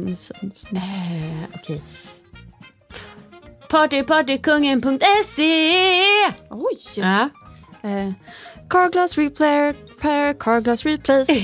Okej. 1.55 1.83
Partypartykungen.se 3.69 5.73
Oj! 6.51 6.77
Ja. 6.97 7.29
Eh, 7.87 8.13
carglass 8.71 9.19
repair, 9.19 9.75
repair, 9.89 10.33
carglass 10.35 10.85
replace. 10.87 11.33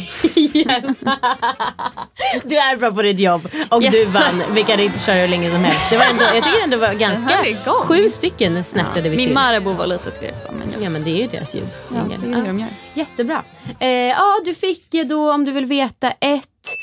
Yes. 0.55 0.85
du 2.45 2.57
är 2.57 2.77
bra 2.77 2.93
på 2.93 3.03
ditt 3.03 3.21
jobb 3.21 3.49
och 3.71 3.83
Yes. 3.83 3.95
du 3.95 4.05
vann. 4.05 4.43
Vi 4.55 4.63
kan 4.63 4.81
inte 4.81 4.99
köra 4.99 5.17
hur 5.17 5.29
länge 5.29 5.51
som 5.51 5.65
helst. 5.65 5.91
Det 5.91 5.97
var 5.97 6.05
ändå, 6.05 6.25
jag 6.25 6.45
tycker 6.45 6.63
ändå 6.65 6.77
det 6.77 6.87
var 6.87 6.95
ganska... 6.95 7.45
Sju 7.85 8.11
stycken 8.11 8.65
snärtade 8.65 9.09
vi 9.09 9.17
Min 9.17 9.27
till. 9.27 9.35
Marabou 9.35 9.73
var 9.73 9.87
lite 9.87 10.11
tveksam. 10.11 10.55
Men 10.55 10.73
jag, 10.73 10.83
Ja 10.83 10.91
men 10.91 11.05
det 11.05 11.11
är 11.11 11.17
ju 11.23 11.27
deras 11.27 11.55
ljud. 11.55 11.69
ja, 11.89 11.97
det 12.09 12.15
är 12.15 12.35
hur 12.37 12.47
de 12.47 12.59
gör. 12.59 12.69
Jättebra. 12.95 13.45
Eh, 13.81 13.89
ja, 13.89 14.41
du 14.45 14.55
fick 14.55 14.91
då 14.93 15.33
om 15.33 15.45
du 15.45 15.53
vill 15.53 15.67
veta 15.67 16.11
ett, 16.11 16.77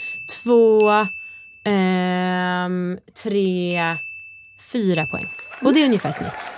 två, 0.43 0.89
ehm, 1.65 2.97
tre, 3.23 3.81
fyra 4.71 5.05
poäng. 5.05 5.27
Och 5.61 5.73
det 5.73 5.81
är 5.81 5.85
ungefär 5.85 6.11
snitt. 6.11 6.51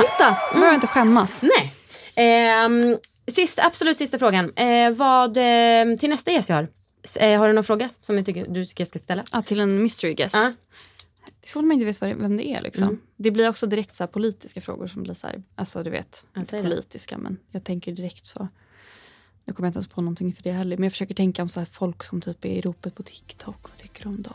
Titta, 0.00 0.36
nu 0.54 0.60
behöver 0.60 0.74
inte 0.74 0.86
skämmas. 0.86 1.42
Nej. 1.42 1.72
Ehm, 2.16 2.98
sist, 3.26 3.58
absolut 3.58 3.96
sista 3.96 4.18
frågan. 4.18 4.52
Eh, 4.56 4.90
vad, 4.90 5.36
eh, 5.36 5.96
till 5.98 6.10
nästa 6.10 6.30
gäst 6.30 6.48
jag 6.48 6.56
har. 6.56 6.68
Eh, 7.20 7.38
har 7.38 7.48
du 7.48 7.54
någon 7.54 7.64
fråga 7.64 7.88
som 8.00 8.16
jag 8.16 8.26
tycker, 8.26 8.46
du 8.48 8.66
tycker 8.66 8.82
jag 8.82 8.88
ska 8.88 8.98
ställa? 8.98 9.24
Ja, 9.32 9.42
till 9.42 9.60
en 9.60 9.82
mystery 9.82 10.14
guest. 10.14 10.34
Ja. 10.34 10.52
Det 11.24 11.46
är 11.46 11.48
svårt 11.48 11.64
man 11.64 11.72
inte 11.72 11.84
vet 11.84 12.02
vem 12.02 12.36
det 12.36 12.48
är. 12.48 12.62
Liksom. 12.62 12.88
Mm. 12.88 13.00
Det 13.16 13.30
blir 13.30 13.48
också 13.48 13.66
direkt 13.66 13.94
så 13.94 14.06
politiska 14.06 14.60
frågor 14.60 14.86
som 14.86 15.02
blir 15.02 15.14
så 15.14 15.26
här, 15.26 15.42
alltså 15.54 15.82
du 15.82 15.90
vet, 15.90 16.26
inte 16.36 16.50
säg 16.50 16.62
det. 16.62 16.68
politiska 16.68 17.18
men 17.18 17.38
jag 17.50 17.64
tänker 17.64 17.92
direkt 17.92 18.26
så. 18.26 18.48
Jag 19.44 19.56
kommer 19.56 19.66
inte 19.66 19.76
ens 19.76 19.88
på 19.88 20.00
någonting 20.00 20.32
för 20.32 20.42
det 20.42 20.52
heller. 20.52 20.76
Men 20.76 20.84
jag 20.84 20.92
försöker 20.92 21.14
tänka 21.14 21.42
om 21.42 21.48
så 21.48 21.60
här 21.60 21.66
folk 21.72 22.04
som 22.04 22.20
typ 22.20 22.44
är 22.44 22.48
i 22.48 22.60
ropet 22.60 22.94
på 22.94 23.02
TikTok. 23.02 23.68
Vad 23.68 23.76
tycker 23.76 24.02
du 24.02 24.08
om 24.08 24.22
dem? 24.22 24.34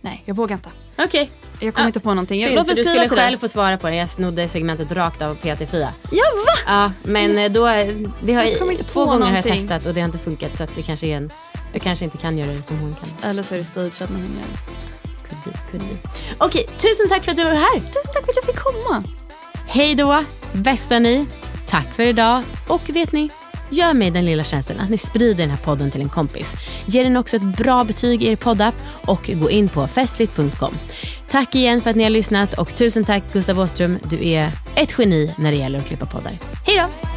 Nej, 0.00 0.22
jag 0.26 0.34
vågar 0.34 0.56
inte. 0.56 0.70
Okej. 0.98 1.30
Jag 1.60 1.74
kommer 1.74 1.84
Ja. 1.84 1.88
inte 1.88 2.00
på 2.00 2.08
någonting. 2.14 2.40
Jag, 2.40 2.52
låt 2.54 2.66
mig 2.66 2.74
du 2.76 2.82
skriva 2.82 2.90
skulle 2.94 3.08
till 3.08 3.16
dig. 3.16 3.26
själv 3.26 3.38
få 3.38 3.48
svara 3.48 3.78
på 3.78 3.88
det. 3.88 3.94
Jag 3.96 4.08
snodde 4.08 4.48
segmentet 4.48 4.92
rakt 4.92 5.22
av 5.22 5.36
PT4. 5.38 5.88
Ja, 6.10 6.24
va? 6.46 6.52
Ja, 6.66 6.92
men 7.02 7.38
eh, 7.38 7.52
då, 7.52 7.66
det 8.22 8.32
har, 8.32 8.44
Jag 8.44 8.78
två 8.86 9.04
gånger 9.04 9.26
har 9.26 9.32
jag 9.36 9.44
någonting. 9.44 9.68
testat 9.68 9.86
och 9.86 9.94
det 9.94 10.00
har 10.00 10.06
inte 10.06 10.18
funkat 10.18 10.56
så 10.56 10.62
att 10.64 10.74
det 10.76 10.82
kanske 10.82 11.06
är 11.06 11.16
en, 11.16 11.30
jag 11.72 11.82
kanske 11.82 12.04
inte 12.04 12.18
kan 12.18 12.38
göra 12.38 12.52
det 12.52 12.62
som 12.62 12.78
hon 12.78 12.94
kan. 13.00 13.30
Eller 13.30 13.42
så 13.42 13.54
är 13.54 13.58
det 13.58 13.64
stageat 13.64 14.00
när 14.10 14.16
hon 14.18 14.20
gör 14.20 14.44
det. 14.52 15.28
Could 15.28 15.42
be, 15.44 15.50
could 15.70 15.82
be. 15.82 16.08
Okej, 16.38 16.66
tusen 16.66 17.08
tack 17.08 17.24
för 17.24 17.30
att 17.30 17.36
du 17.36 17.44
var 17.44 17.50
här. 17.50 17.80
Tusen 17.80 18.12
tack 18.14 18.24
för 18.24 18.30
att 18.32 18.36
jag 18.36 18.44
fick 18.44 18.56
komma. 18.56 19.02
Hej 19.66 19.94
då, 19.94 20.24
bästa 20.52 20.98
ni. 20.98 21.26
Tack 21.66 21.94
för 21.94 22.02
idag. 22.02 22.42
Och 22.68 22.90
vet 22.90 23.12
ni, 23.12 23.30
gör 23.70 23.94
mig 23.94 24.10
den 24.10 24.24
lilla 24.24 24.44
tjänsten 24.44 24.80
att 24.80 24.90
ni 24.90 24.98
sprider 24.98 25.42
den 25.42 25.50
här 25.50 25.58
podden 25.58 25.90
till 25.90 26.00
en 26.00 26.08
kompis. 26.08 26.54
Ge 26.86 27.02
den 27.02 27.16
också 27.16 27.36
ett 27.36 27.42
bra 27.42 27.84
betyg 27.84 28.22
i 28.22 28.26
er 28.26 28.36
poddapp 28.36 28.74
och 29.06 29.30
gå 29.34 29.50
in 29.50 29.68
på 29.68 29.86
festligt.com. 29.86 30.74
Tack 31.28 31.54
igen 31.54 31.80
för 31.80 31.90
att 31.90 31.96
ni 31.96 32.02
har 32.02 32.10
lyssnat 32.10 32.54
och 32.54 32.74
tusen 32.74 33.04
tack 33.04 33.32
Gustav 33.32 33.60
Åström. 33.60 33.98
Du 34.10 34.28
är 34.28 34.50
ett 34.74 34.94
geni 34.98 35.34
när 35.38 35.50
det 35.50 35.56
gäller 35.56 35.78
att 35.78 35.86
klippa 35.86 36.06
poddar. 36.06 36.32
Hej 36.66 36.76
då! 36.76 37.10